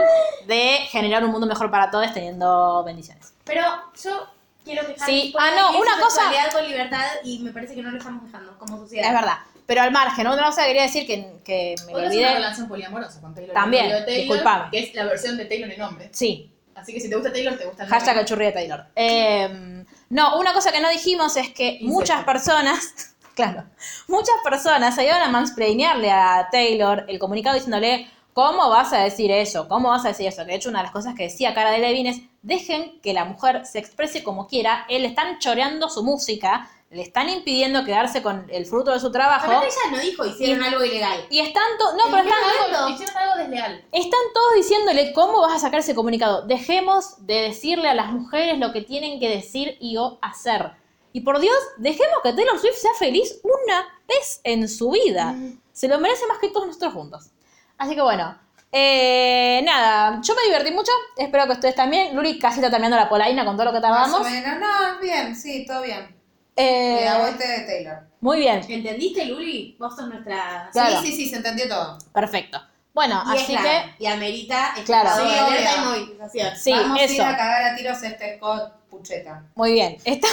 de 0.46 0.78
generar 0.90 1.24
un 1.24 1.30
mundo 1.30 1.46
mejor 1.46 1.70
para 1.70 1.90
todos 1.90 2.12
teniendo 2.12 2.82
bendiciones. 2.84 3.34
Pero 3.44 3.62
yo 4.02 4.26
quiero 4.64 4.84
que 4.86 4.94
Sí, 5.04 5.32
Harry 5.38 5.50
ah, 5.56 5.70
no, 5.72 5.78
una 5.80 5.98
cosa- 6.00 6.22
con 6.52 6.66
libertad 6.68 7.04
y 7.22 7.38
me 7.40 7.52
parece 7.52 7.74
que 7.76 7.82
no 7.82 7.90
lo 7.92 7.98
estamos 7.98 8.24
dejando 8.24 8.58
como 8.58 8.78
sociedad. 8.78 9.06
Es 9.08 9.12
verdad. 9.14 9.38
Pero 9.66 9.82
al 9.82 9.92
margen, 9.92 10.26
otra 10.26 10.46
cosa 10.46 10.62
que 10.62 10.68
quería 10.68 10.82
decir 10.82 11.06
que, 11.06 11.38
que 11.44 11.76
me 11.86 11.92
Otra 11.92 12.06
es 12.06 12.10
olvidé. 12.10 12.24
una 12.24 12.34
relación 12.34 12.66
poliamorosa 12.68 13.20
con 13.20 13.32
Taylor. 13.32 13.54
También, 13.54 13.88
de 13.88 14.02
Taylor, 14.02 14.16
disculpame. 14.16 14.70
Que 14.72 14.78
es 14.80 14.94
la 14.96 15.04
versión 15.04 15.36
de 15.36 15.44
Taylor 15.44 15.70
en 15.70 15.82
hombre. 15.82 16.08
Sí, 16.12 16.52
Así 16.74 16.94
que 16.94 17.00
si 17.00 17.08
te 17.10 17.14
gusta 17.14 17.30
Taylor, 17.32 17.56
te 17.58 17.66
gusta 17.66 17.84
el 17.84 17.88
Hashtag 17.90 18.14
novio. 18.14 18.20
el 18.22 18.26
churri 18.26 18.44
de 18.46 18.52
Taylor. 18.52 18.86
Eh, 18.96 19.84
no, 20.10 20.38
una 20.38 20.52
cosa 20.52 20.72
que 20.72 20.80
no 20.80 20.90
dijimos 20.90 21.36
es 21.36 21.50
que 21.50 21.78
muchas 21.82 22.24
personas, 22.24 23.14
claro, 23.34 23.64
muchas 24.08 24.34
personas 24.42 24.94
se 24.94 25.04
iban 25.04 25.22
a 25.22 25.28
mansplainearle 25.28 26.10
a 26.10 26.48
Taylor 26.50 27.04
el 27.08 27.20
comunicado 27.20 27.54
diciéndole, 27.54 28.10
¿cómo 28.32 28.68
vas 28.68 28.92
a 28.92 28.98
decir 28.98 29.30
eso? 29.30 29.68
¿Cómo 29.68 29.90
vas 29.90 30.04
a 30.04 30.08
decir 30.08 30.26
eso? 30.26 30.44
De 30.44 30.54
hecho 30.56 30.68
una 30.68 30.80
de 30.80 30.84
las 30.84 30.92
cosas 30.92 31.14
que 31.14 31.24
decía 31.24 31.54
Cara 31.54 31.70
de 31.70 31.78
Levin 31.78 32.08
es, 32.08 32.20
dejen 32.42 33.00
que 33.00 33.14
la 33.14 33.24
mujer 33.24 33.64
se 33.64 33.78
exprese 33.78 34.24
como 34.24 34.48
quiera, 34.48 34.84
él 34.88 35.04
están 35.04 35.38
choreando 35.38 35.88
su 35.88 36.02
música, 36.02 36.68
le 36.90 37.02
están 37.02 37.28
impidiendo 37.28 37.84
quedarse 37.84 38.20
con 38.20 38.46
el 38.50 38.66
fruto 38.66 38.90
de 38.90 38.98
su 38.98 39.12
trabajo. 39.12 39.46
Aparte 39.46 39.68
ella 39.68 39.96
no 39.96 39.98
dijo 40.02 40.26
hicieron 40.26 40.64
Y- 40.64 40.66
algo 40.68 40.84
ilegal. 40.84 41.24
Y 41.30 41.38
están 41.38 41.62
todos, 41.78 41.94
no, 41.94 42.02
pero 42.10 42.18
están, 42.18 42.38
Entiendo. 42.66 42.88
Hicieron 42.88 43.16
algo 43.16 43.36
desleal. 43.36 43.84
están 43.92 44.20
todos 44.34 44.54
diciéndole 44.56 45.12
cómo 45.12 45.40
vas 45.40 45.52
a 45.54 45.58
sacar 45.60 45.80
ese 45.80 45.94
comunicado. 45.94 46.42
Dejemos 46.46 47.24
de 47.26 47.42
decirle 47.42 47.88
a 47.88 47.94
las 47.94 48.08
mujeres 48.10 48.58
lo 48.58 48.72
que 48.72 48.82
tienen 48.82 49.20
que 49.20 49.28
decir 49.28 49.76
y 49.80 49.96
o 49.98 50.18
hacer. 50.20 50.72
Y 51.12 51.20
por 51.20 51.38
Dios, 51.40 51.56
dejemos 51.78 52.18
que 52.22 52.32
Taylor 52.32 52.58
Swift 52.58 52.76
sea 52.76 52.94
feliz 52.98 53.40
una 53.44 53.86
vez 54.08 54.40
en 54.44 54.68
su 54.68 54.90
vida. 54.90 55.34
Se 55.72 55.86
lo 55.88 55.98
merece 56.00 56.26
más 56.26 56.38
que 56.38 56.48
todos 56.48 56.66
nosotros 56.66 56.92
juntos. 56.92 57.30
Así 57.78 57.94
que 57.94 58.02
bueno. 58.02 58.36
eh, 58.72 59.60
nada, 59.64 60.20
yo 60.22 60.34
me 60.34 60.42
divertí 60.42 60.70
mucho. 60.72 60.92
Espero 61.16 61.46
que 61.46 61.52
ustedes 61.52 61.74
también. 61.74 62.14
Luli 62.14 62.38
casi 62.38 62.58
está 62.60 62.70
terminando 62.70 62.96
la 62.96 63.08
polaina 63.08 63.44
con 63.44 63.56
todo 63.56 63.66
lo 63.66 63.72
que 63.72 63.80
Más 63.80 64.08
o 64.12 64.18
tardamos. 64.18 64.30
menos. 64.30 64.58
No, 64.60 65.00
bien, 65.00 65.34
sí, 65.34 65.64
todo 65.66 65.82
bien. 65.82 66.19
Eh, 66.56 67.08
hago 67.08 67.26
este 67.28 67.46
de 67.46 67.60
Taylor. 67.60 67.98
muy 68.20 68.38
bien, 68.40 68.64
¿Entendiste, 68.68 69.24
Luli? 69.26 69.76
Vos 69.78 69.94
sos 69.96 70.08
nuestra... 70.08 70.68
Claro. 70.72 71.00
Sí, 71.00 71.06
sí, 71.08 71.16
sí, 71.16 71.28
se 71.30 71.36
entendió 71.36 71.68
todo. 71.68 71.96
perfecto. 72.12 72.60
Bueno, 72.92 73.22
Y 73.32 73.36
es 73.36 73.42
así 73.44 73.52
la- 73.52 73.62
que 73.62 73.94
Y 74.00 74.06
amerita 74.06 74.74
Claro. 74.84 75.10
Sí, 75.16 75.22
y 75.22 75.80
movilización. 75.84 76.56
sí, 76.56 76.72
Vamos 76.72 76.98
a 76.98 77.04
ir 77.04 77.10
eso. 77.12 77.22
a 77.24 77.36
cagar 77.36 77.64
a 77.72 77.76
tiros 77.76 78.02
este 78.02 78.36
Scott 78.36 78.72
Pucheta. 78.90 79.42
Muy 79.54 79.72
bien. 79.74 79.96
Esta... 80.04 80.26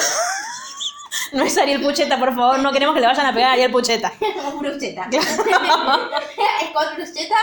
no 1.34 1.44
es 1.44 1.58
Ariel 1.58 1.82
Pucheta, 1.82 2.18
por 2.20 2.36
favor. 2.36 2.60
No 2.60 2.72
queremos 2.74 2.96
que 2.96 3.02
le 3.02 3.08
vayan 3.08 3.28
a 3.28 3.34
pegar 3.34 3.52
a 3.52 3.54
Ariel 3.54 3.72
Pucheta. 3.72 4.12
Como 4.20 4.58
bruscheta. 4.60 5.08
Scott 6.70 6.96
Bruschetta 6.96 7.36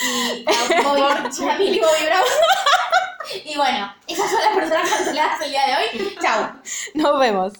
y 0.00 0.44
Bobby, 0.44 1.00
Bobby 1.80 2.04
Brown. 2.06 2.24
Y 3.44 3.56
bueno, 3.56 3.94
esas 4.06 4.30
son 4.30 4.40
las 4.40 4.54
personas 4.54 4.90
canceladas 4.90 5.40
el 5.42 5.50
día 5.50 5.66
de 5.66 5.74
hoy. 5.76 6.16
Chao. 6.20 6.52
Nos 6.94 7.18
vemos. 7.20 7.52